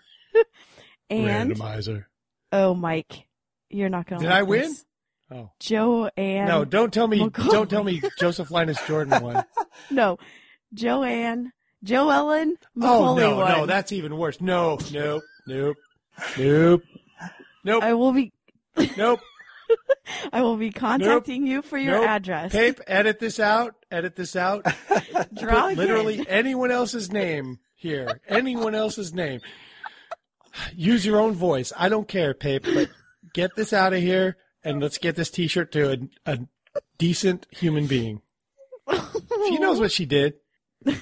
And 1.11 1.51
randomizer. 1.51 2.05
oh, 2.51 2.73
Mike, 2.73 3.27
you're 3.69 3.89
not 3.89 4.07
gonna. 4.07 4.21
Did 4.21 4.29
like 4.29 4.39
I 4.39 4.43
win? 4.43 4.61
this. 4.61 4.85
Oh. 5.31 5.49
Joanne. 5.59 6.47
No, 6.47 6.65
don't 6.65 6.93
tell 6.93 7.07
me. 7.07 7.29
Don't 7.29 7.69
tell 7.69 7.83
me 7.83 8.01
Joseph 8.19 8.51
Linus 8.51 8.77
Jordan 8.87 9.21
won. 9.23 9.43
No, 9.89 10.17
Joanne. 10.73 11.51
Joellen 11.83 12.51
oh 12.51 12.67
Macaulay 12.75 13.23
no, 13.23 13.37
won. 13.37 13.51
no, 13.51 13.65
that's 13.65 13.91
even 13.91 14.15
worse. 14.15 14.39
No, 14.39 14.77
nope, 14.91 15.23
nope, 15.47 15.77
nope, 16.37 16.83
nope. 17.63 17.83
I 17.83 17.93
will 17.95 18.11
be. 18.11 18.31
Nope. 18.97 19.19
I 20.33 20.41
will 20.43 20.57
be 20.57 20.69
contacting 20.69 21.47
you 21.47 21.61
for 21.61 21.77
your 21.77 22.01
nope. 22.01 22.09
address. 22.09 22.51
Pape, 22.51 22.79
edit 22.85 23.19
this 23.19 23.39
out. 23.39 23.75
Edit 23.89 24.15
this 24.15 24.35
out. 24.35 24.65
Draw 25.33 25.69
Put 25.69 25.77
literally 25.77 26.25
anyone 26.27 26.69
else's 26.69 27.11
name 27.11 27.59
here. 27.75 28.19
Anyone 28.27 28.75
else's 28.75 29.13
name. 29.13 29.41
Use 30.75 31.05
your 31.05 31.19
own 31.19 31.33
voice. 31.33 31.71
I 31.77 31.89
don't 31.89 32.07
care, 32.07 32.33
Pape, 32.33 32.63
but 32.63 32.89
get 33.33 33.55
this 33.55 33.73
out 33.73 33.93
of 33.93 33.99
here 34.01 34.37
and 34.63 34.81
let's 34.81 34.97
get 34.97 35.15
this 35.15 35.29
T-shirt 35.29 35.71
to 35.73 35.93
a, 35.93 35.97
a 36.33 36.39
decent 36.97 37.47
human 37.51 37.87
being. 37.87 38.21
She 39.47 39.57
knows 39.57 39.79
what 39.79 39.91
she 39.91 40.05
did. 40.05 40.35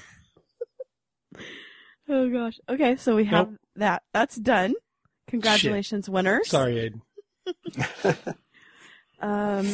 Oh 2.12 2.28
gosh. 2.28 2.58
Okay, 2.68 2.96
so 2.96 3.14
we 3.14 3.24
have 3.26 3.50
Nope. 3.50 3.58
that. 3.76 4.02
That's 4.12 4.34
done. 4.34 4.74
Congratulations, 5.28 6.08
winners. 6.08 6.48
Sorry, 6.48 6.90
Aiden. 7.46 8.34
Um, 9.22 9.68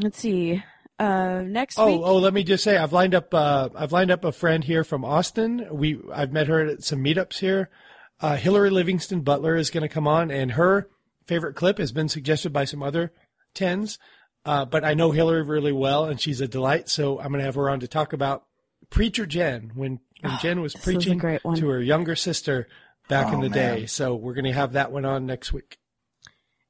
let's 0.00 0.18
see. 0.18 0.60
Uh, 0.98 1.42
next 1.46 1.78
Oh, 1.78 1.86
week. 1.86 2.00
oh, 2.02 2.16
let 2.18 2.34
me 2.34 2.42
just 2.42 2.64
say, 2.64 2.76
I've 2.76 2.92
lined 2.92 3.14
up. 3.14 3.32
Uh, 3.32 3.68
I've 3.74 3.92
lined 3.92 4.10
up 4.10 4.24
a 4.24 4.32
friend 4.32 4.64
here 4.64 4.82
from 4.82 5.04
Austin. 5.04 5.66
We, 5.70 6.00
I've 6.12 6.32
met 6.32 6.48
her 6.48 6.60
at 6.66 6.82
some 6.82 6.98
meetups 7.02 7.38
here. 7.38 7.70
Uh, 8.20 8.36
Hillary 8.36 8.70
Livingston 8.70 9.20
Butler 9.20 9.56
is 9.56 9.70
going 9.70 9.82
to 9.82 9.88
come 9.88 10.06
on, 10.06 10.30
and 10.30 10.52
her 10.52 10.88
favorite 11.26 11.54
clip 11.54 11.78
has 11.78 11.92
been 11.92 12.08
suggested 12.08 12.52
by 12.52 12.64
some 12.64 12.82
other 12.82 13.12
tens. 13.54 13.98
Uh, 14.44 14.64
but 14.64 14.84
I 14.84 14.94
know 14.94 15.10
Hillary 15.10 15.42
really 15.42 15.72
well, 15.72 16.04
and 16.04 16.20
she's 16.20 16.40
a 16.40 16.48
delight. 16.48 16.88
So 16.88 17.18
I'm 17.18 17.28
going 17.28 17.38
to 17.40 17.44
have 17.44 17.54
her 17.54 17.70
on 17.70 17.80
to 17.80 17.88
talk 17.88 18.12
about 18.12 18.44
Preacher 18.90 19.26
Jen 19.26 19.72
when 19.74 20.00
when 20.20 20.38
Jen 20.40 20.60
was 20.60 20.74
this 20.74 20.82
is 20.82 20.88
a 20.88 20.92
preaching 20.92 21.18
great 21.18 21.44
one. 21.44 21.56
to 21.56 21.68
her 21.68 21.80
younger 21.80 22.14
sister 22.14 22.68
back 23.08 23.28
in 23.28 23.40
Oh, 23.40 23.42
the 23.42 23.50
man. 23.50 23.78
day. 23.80 23.86
So 23.86 24.14
we're 24.14 24.34
going 24.34 24.44
to 24.44 24.52
have 24.52 24.72
that 24.74 24.92
one 24.92 25.04
on 25.04 25.26
next 25.26 25.52
week. 25.52 25.78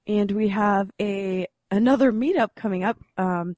and 0.06 0.30
we 0.32 0.48
have 0.48 0.90
a 1.00 1.46
another 1.70 2.12
meetup 2.12 2.54
coming 2.56 2.84
up. 2.84 2.98
Um, 3.16 3.56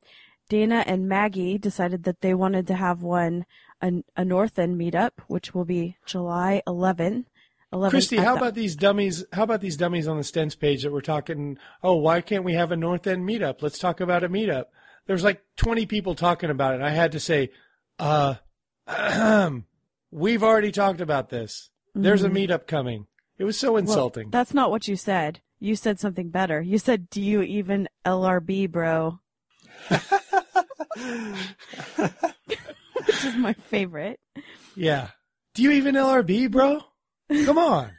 Dana 0.48 0.84
and 0.86 1.08
Maggie 1.08 1.58
decided 1.58 2.04
that 2.04 2.20
they 2.20 2.32
wanted 2.34 2.66
to 2.68 2.74
have 2.74 3.02
one 3.02 3.44
a, 3.82 4.02
a 4.16 4.24
North 4.24 4.58
End 4.58 4.78
meetup, 4.80 5.10
which 5.28 5.54
will 5.54 5.64
be 5.66 5.96
July 6.06 6.62
11. 6.66 7.26
11 7.72 7.90
Christy, 7.90 8.16
how 8.16 8.36
about 8.36 8.54
these 8.54 8.76
dummies? 8.76 9.24
How 9.32 9.42
about 9.42 9.60
these 9.60 9.76
dummies 9.76 10.06
on 10.06 10.16
the 10.16 10.22
Stens 10.22 10.58
page 10.58 10.82
that 10.84 10.92
we're 10.92 11.00
talking? 11.00 11.58
Oh, 11.82 11.96
why 11.96 12.20
can't 12.20 12.44
we 12.44 12.54
have 12.54 12.70
a 12.72 12.76
North 12.76 13.06
End 13.06 13.28
meetup? 13.28 13.60
Let's 13.60 13.78
talk 13.78 14.00
about 14.00 14.22
a 14.24 14.28
meetup. 14.28 14.66
There's 15.06 15.24
like 15.24 15.42
20 15.56 15.84
people 15.86 16.14
talking 16.14 16.50
about 16.50 16.74
it. 16.74 16.80
I 16.82 16.90
had 16.90 17.12
to 17.12 17.20
say, 17.20 17.50
uh, 17.98 18.34
we've 20.10 20.42
already 20.42 20.70
talked 20.72 21.00
about 21.00 21.28
this. 21.28 21.70
There's 21.94 22.22
a 22.24 22.28
Mhm. 22.28 22.48
meetup 22.48 22.66
coming. 22.66 23.06
It 23.38 23.44
was 23.44 23.58
so 23.58 23.72
Well, 23.72 23.78
insulting. 23.80 24.30
that's 24.30 24.54
not 24.54 24.70
what 24.70 24.86
you 24.88 24.96
said. 24.96 25.40
You 25.58 25.74
said 25.76 25.98
something 25.98 26.28
better. 26.30 26.60
You 26.60 26.78
said, 26.78 27.08
"Do 27.10 27.20
you 27.22 27.42
even 27.42 27.88
LRB, 28.04 28.66
bro?" 28.66 29.20
Which 33.06 33.24
is 33.24 33.36
my 33.36 33.52
favorite. 33.54 34.20
yeah. 34.74 35.10
Do 35.54 35.62
you 35.62 35.70
even 35.72 35.94
LRB, 35.94 36.50
bro? 36.50 36.82
Come 37.30 37.58
on. 37.58 37.90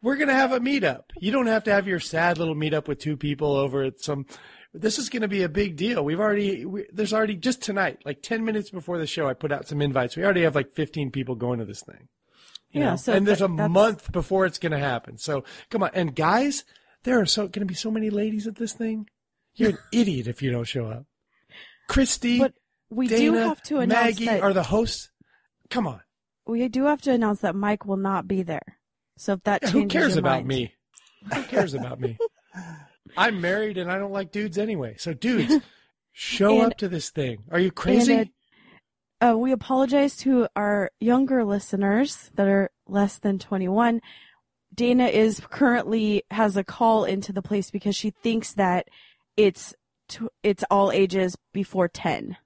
We're 0.00 0.16
going 0.16 0.28
to 0.28 0.34
have 0.34 0.52
a 0.52 0.60
meetup. 0.60 1.04
You 1.18 1.32
don't 1.32 1.46
have 1.48 1.64
to 1.64 1.72
have 1.72 1.88
your 1.88 1.98
sad 2.00 2.38
little 2.38 2.54
meetup 2.54 2.86
with 2.86 3.00
two 3.00 3.16
people 3.16 3.56
over 3.56 3.82
at 3.82 4.00
some. 4.00 4.26
This 4.72 4.98
is 4.98 5.08
going 5.08 5.22
to 5.22 5.28
be 5.28 5.42
a 5.42 5.48
big 5.48 5.76
deal. 5.76 6.04
We've 6.04 6.20
already, 6.20 6.64
we, 6.64 6.86
there's 6.92 7.12
already 7.12 7.36
just 7.36 7.62
tonight, 7.62 7.98
like 8.04 8.22
10 8.22 8.44
minutes 8.44 8.70
before 8.70 8.98
the 8.98 9.06
show, 9.08 9.26
I 9.28 9.34
put 9.34 9.50
out 9.50 9.66
some 9.66 9.82
invites. 9.82 10.16
We 10.16 10.24
already 10.24 10.42
have 10.42 10.54
like 10.54 10.74
15 10.74 11.10
people 11.10 11.34
going 11.34 11.58
to 11.58 11.64
this 11.64 11.82
thing. 11.82 12.08
Yeah, 12.70 12.90
know? 12.90 12.96
so 12.96 13.12
and 13.12 13.26
there's 13.26 13.40
a 13.40 13.48
that's- 13.48 13.70
month 13.70 14.12
before 14.12 14.46
it's 14.46 14.58
going 14.58 14.72
to 14.72 14.78
happen. 14.78 15.18
So 15.18 15.42
come 15.68 15.82
on. 15.82 15.90
And 15.94 16.14
guys, 16.14 16.64
there 17.02 17.18
are 17.18 17.26
so 17.26 17.42
going 17.42 17.60
to 17.60 17.66
be 17.66 17.74
so 17.74 17.90
many 17.90 18.10
ladies 18.10 18.46
at 18.46 18.56
this 18.56 18.72
thing. 18.72 19.08
You're 19.54 19.70
an 19.70 19.78
idiot 19.92 20.28
if 20.28 20.42
you 20.42 20.52
don't 20.52 20.64
show 20.64 20.86
up. 20.86 21.06
Christy, 21.88 22.38
But 22.38 22.52
we 22.90 23.08
do 23.08 23.32
Dana, 23.32 23.48
have 23.48 23.62
to 23.64 23.78
announce 23.78 24.04
Maggie 24.04 24.26
that 24.26 24.42
are 24.42 24.52
the 24.52 24.64
hosts. 24.64 25.10
Come 25.70 25.86
on. 25.86 26.02
We 26.48 26.66
do 26.68 26.86
have 26.86 27.02
to 27.02 27.12
announce 27.12 27.40
that 27.40 27.54
Mike 27.54 27.84
will 27.86 27.96
not 27.96 28.26
be 28.26 28.42
there. 28.42 28.78
So 29.16 29.34
if 29.34 29.42
that 29.44 29.62
Yeah, 29.62 29.70
changes 29.72 29.92
who 29.92 29.98
cares 30.00 30.12
your 30.14 30.20
about 30.20 30.30
mind- 30.36 30.48
me? 30.48 30.74
Who 31.34 31.42
cares 31.44 31.74
about 31.74 32.00
me? 32.00 32.16
I'm 33.16 33.40
married 33.40 33.78
and 33.78 33.90
I 33.90 33.98
don't 33.98 34.12
like 34.12 34.32
dudes 34.32 34.58
anyway. 34.58 34.96
So 34.98 35.12
dudes, 35.14 35.54
show 36.12 36.62
And- 36.62 36.72
up 36.72 36.78
to 36.78 36.88
this 36.88 37.10
thing. 37.10 37.38
Are 37.50 37.58
you 37.60 37.70
crazy? 37.70 38.14
And, 38.14 38.30
uh, 39.20 39.36
we 39.36 39.50
apologize 39.52 40.16
to 40.18 40.48
our 40.54 40.90
younger 41.00 41.44
listeners 41.44 42.30
that 42.34 42.46
are 42.48 42.70
less 42.86 43.18
than 43.18 43.38
21. 43.38 44.00
Dana 44.74 45.06
is 45.06 45.40
currently 45.50 46.22
has 46.30 46.56
a 46.56 46.62
call 46.62 47.04
into 47.04 47.32
the 47.32 47.42
place 47.42 47.70
because 47.70 47.96
she 47.96 48.10
thinks 48.10 48.52
that 48.52 48.86
it's 49.36 49.74
tw- 50.08 50.32
it's 50.44 50.62
all 50.70 50.92
ages 50.92 51.36
before 51.52 51.88
10. 51.88 52.36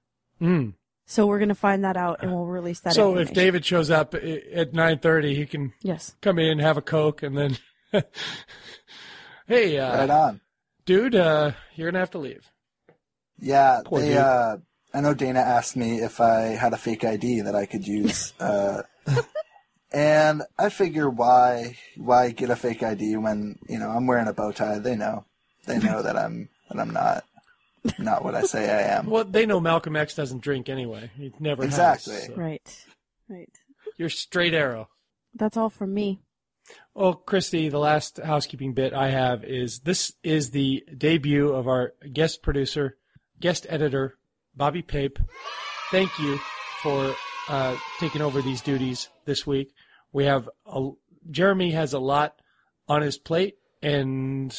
Mm. 0.41 0.73
So 1.13 1.27
we're 1.27 1.37
going 1.37 1.49
to 1.49 1.55
find 1.55 1.83
that 1.83 1.95
out 1.95 2.23
and 2.23 2.33
we'll 2.33 2.47
release 2.47 2.79
that 2.79 2.93
So 2.93 3.17
if. 3.19 3.31
David 3.33 3.63
shows 3.63 3.91
up 3.91 4.15
at 4.15 4.73
9:30, 4.73 5.35
he 5.35 5.45
can 5.45 5.71
Yes. 5.83 6.15
come 6.23 6.39
in, 6.39 6.57
have 6.57 6.75
a 6.75 6.81
coke, 6.81 7.21
and 7.21 7.37
then, 7.37 7.57
hey, 9.47 9.77
uh, 9.77 9.95
Right 9.95 10.09
on. 10.09 10.41
dude, 10.85 11.13
uh, 11.13 11.51
you're 11.75 11.91
gonna 11.91 11.99
have 11.99 12.09
to 12.11 12.17
leave. 12.17 12.49
Yeah, 13.37 13.81
Poor 13.85 14.01
they. 14.01 14.17
Uh, 14.17 14.57
I 14.91 15.01
know 15.01 15.13
Dana 15.13 15.39
asked 15.41 15.75
me 15.75 16.01
if 16.01 16.19
I 16.19 16.55
had 16.57 16.73
a 16.73 16.77
fake 16.77 17.03
ID 17.03 17.41
that 17.41 17.55
I 17.55 17.67
could 17.67 17.85
use, 17.87 18.33
uh, 18.39 18.81
and 19.91 20.41
I 20.57 20.69
figure 20.69 21.09
why 21.11 21.77
why 21.95 22.31
get 22.31 22.49
a 22.49 22.55
fake 22.55 22.81
ID 22.81 23.17
when 23.17 23.59
you 23.69 23.77
know 23.77 23.89
I'm 23.91 24.07
wearing 24.07 24.27
a 24.27 24.33
bow 24.33 24.51
tie? 24.51 24.79
They 24.79 24.95
know, 24.95 25.25
they 25.67 25.77
know 25.77 26.01
that 26.01 26.17
I'm 26.17 26.49
that 26.69 26.79
I'm 26.79 26.91
not 26.91 27.23
not 27.97 28.23
what 28.23 28.35
I 28.35 28.43
say 28.43 28.69
I 28.69 28.97
am. 28.97 29.07
Well, 29.07 29.23
they 29.25 29.45
know 29.45 29.59
Malcolm 29.59 29.95
X 29.95 30.15
doesn't 30.15 30.41
drink 30.41 30.69
anyway. 30.69 31.11
He 31.17 31.31
never 31.39 31.63
Exactly. 31.63 32.13
has. 32.13 32.25
so 32.27 32.35
Right. 32.35 32.85
Right. 33.29 33.49
You're 33.97 34.09
straight 34.09 34.53
arrow. 34.53 34.89
That's 35.35 35.57
all 35.57 35.69
from 35.69 35.93
me. 35.93 36.19
Well, 36.93 37.13
Christy, 37.13 37.69
the 37.69 37.79
last 37.79 38.19
housekeeping 38.23 38.73
bit 38.73 38.93
I 38.93 39.09
have 39.09 39.43
is 39.43 39.79
this 39.79 40.13
is 40.23 40.51
the 40.51 40.83
debut 40.97 41.49
of 41.49 41.67
our 41.67 41.93
guest 42.11 42.41
producer, 42.41 42.97
guest 43.39 43.65
editor, 43.69 44.17
Bobby 44.55 44.81
Pape. 44.81 45.19
Thank 45.91 46.17
you 46.19 46.39
for 46.81 47.13
uh, 47.49 47.75
taking 47.99 48.21
over 48.21 48.41
these 48.41 48.61
duties 48.61 49.09
this 49.25 49.45
week. 49.45 49.73
We 50.11 50.25
have 50.25 50.49
a, 50.65 50.91
Jeremy 51.29 51.71
has 51.71 51.93
a 51.93 51.99
lot 51.99 52.35
on 52.87 53.01
his 53.01 53.17
plate, 53.17 53.57
and 53.81 54.55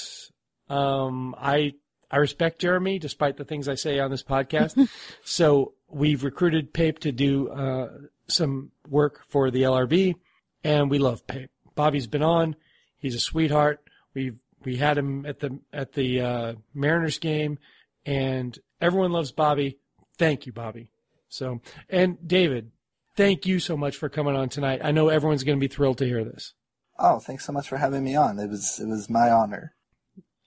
um, 0.69 1.35
I 1.39 1.75
I 2.11 2.19
respect 2.19 2.61
Jeremy 2.61 2.99
despite 2.99 3.37
the 3.37 3.45
things 3.45 3.69
I 3.69 3.75
say 3.75 3.99
on 3.99 4.11
this 4.11 4.23
podcast. 4.23 4.89
so 5.25 5.75
we've 5.89 6.25
recruited 6.25 6.73
Pape 6.73 6.99
to 7.01 7.13
do 7.13 7.49
uh, 7.51 7.89
some 8.27 8.71
work 8.89 9.23
for 9.29 9.51
the 9.51 9.63
LRB, 9.63 10.15
and 10.63 10.91
we 10.91 10.99
love 10.99 11.27
Pape. 11.27 11.51
Bobby's 11.75 12.07
been 12.07 12.23
on. 12.23 12.57
He's 12.97 13.15
a 13.15 13.21
sweetheart. 13.21 13.81
We've 14.15 14.39
we 14.65 14.77
had 14.77 14.97
him 14.97 15.27
at 15.27 15.41
the 15.41 15.59
at 15.73 15.93
the 15.93 16.21
uh, 16.21 16.55
Mariners 16.73 17.19
game, 17.19 17.59
and 18.07 18.59
everyone 18.81 19.13
loves 19.13 19.33
Bobby. 19.33 19.79
Thank 20.19 20.47
you, 20.47 20.53
Bobby. 20.53 20.91
So 21.29 21.61
and 21.89 22.17
David, 22.27 22.71
thank 23.17 23.47
you 23.47 23.59
so 23.59 23.77
much 23.77 23.97
for 23.97 24.09
coming 24.09 24.37
on 24.37 24.49
tonight. 24.49 24.81
I 24.83 24.93
know 24.93 25.09
everyone's 25.09 25.45
going 25.45 25.59
to 25.59 25.61
be 25.61 25.73
thrilled 25.73 25.99
to 25.99 26.07
hear 26.07 26.25
this. 26.25 26.55
Oh, 26.99 27.19
thanks 27.19 27.45
so 27.45 27.53
much 27.53 27.69
for 27.69 27.77
having 27.77 28.05
me 28.05 28.15
on. 28.15 28.39
It 28.39 28.49
was 28.49 28.79
it 28.81 28.87
was 28.87 29.11
my 29.11 29.31
honor. 29.31 29.75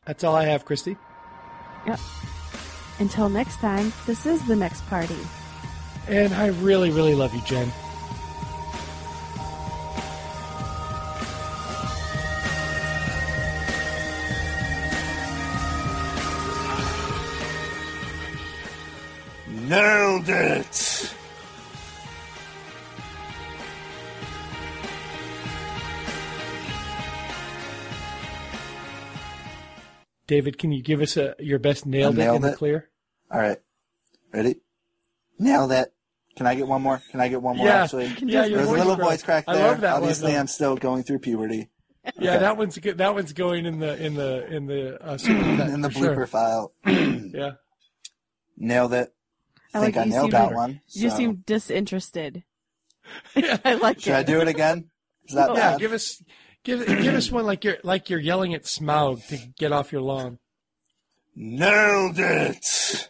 That's 0.05 0.23
all 0.23 0.35
I 0.35 0.45
have, 0.45 0.63
Christy. 0.63 0.97
Yep. 1.87 1.99
Until 2.99 3.29
next 3.29 3.57
time, 3.57 3.93
this 4.05 4.25
is 4.25 4.45
the 4.45 4.55
next 4.55 4.85
party. 4.87 5.17
And 6.07 6.33
I 6.33 6.47
really, 6.47 6.89
really 6.91 7.15
love 7.15 7.33
you, 7.33 7.41
Jen. 7.41 7.71
Nailed 19.69 20.29
it. 20.29 20.86
David, 30.27 30.57
can 30.57 30.71
you 30.71 30.81
give 30.83 31.01
us 31.01 31.17
a, 31.17 31.35
your 31.39 31.59
best 31.59 31.85
nailed, 31.85 32.15
I 32.15 32.17
nailed 32.23 32.43
it 32.43 32.45
in 32.45 32.51
the 32.51 32.57
clear? 32.57 32.89
All 33.31 33.39
right, 33.39 33.57
ready? 34.33 34.57
Nailed 35.39 35.71
it. 35.71 35.93
Can 36.35 36.45
I 36.45 36.55
get 36.55 36.67
one 36.67 36.81
more? 36.81 37.01
Can 37.11 37.19
I 37.19 37.29
get 37.29 37.41
one 37.41 37.57
more? 37.57 37.65
Yeah. 37.65 37.83
Actually, 37.83 38.07
Yeah, 38.21 38.45
your 38.45 38.57
There's 38.57 38.69
a 38.69 38.71
little 38.73 38.95
cracked. 38.95 39.09
voice 39.09 39.23
crack 39.23 39.43
I 39.47 39.55
there. 39.55 39.67
love 39.67 39.81
that 39.81 39.93
one, 39.93 40.03
Obviously, 40.03 40.33
though. 40.33 40.39
I'm 40.39 40.47
still 40.47 40.75
going 40.75 41.03
through 41.03 41.19
puberty. 41.19 41.69
Yeah, 42.19 42.37
that 42.37 42.57
one's 42.57 42.77
good. 42.77 42.99
That 42.99 43.13
one's 43.15 43.33
going 43.33 43.65
in 43.65 43.79
the 43.79 43.97
in 44.03 44.13
the 44.13 44.45
in 44.47 44.65
the 44.67 45.03
uh, 45.03 45.17
in 45.73 45.81
the 45.81 45.89
for 45.89 45.99
blooper 45.99 46.15
sure. 46.15 46.27
file. 46.27 46.73
Yeah. 46.85 47.51
Nailed 48.55 48.93
it. 48.93 49.13
I 49.73 49.81
think 49.81 49.95
like 49.95 50.07
I 50.07 50.09
nailed 50.09 50.23
seem- 50.25 50.31
that 50.31 50.53
one. 50.53 50.81
You 50.91 51.09
seem 51.09 51.35
disinterested. 51.45 52.43
I 53.35 53.73
like 53.75 53.99
Should 53.99 54.13
it. 54.13 54.15
I 54.17 54.23
do 54.23 54.39
it 54.41 54.47
again? 54.47 54.89
Is 55.27 55.35
that 55.35 55.49
yeah, 55.53 55.71
bad? 55.71 55.79
give 55.79 55.91
us 55.93 56.23
give 56.67 56.85
give 56.85 57.15
us 57.15 57.31
one 57.31 57.45
like 57.45 57.63
you're 57.63 57.77
like 57.83 58.09
you're 58.09 58.19
yelling 58.19 58.53
at 58.53 58.63
Smaug 58.63 59.25
to 59.29 59.37
get 59.57 59.71
off 59.71 59.91
your 59.91 60.01
lawn. 60.01 60.37
Nailed 61.35 62.19
it. 62.19 63.09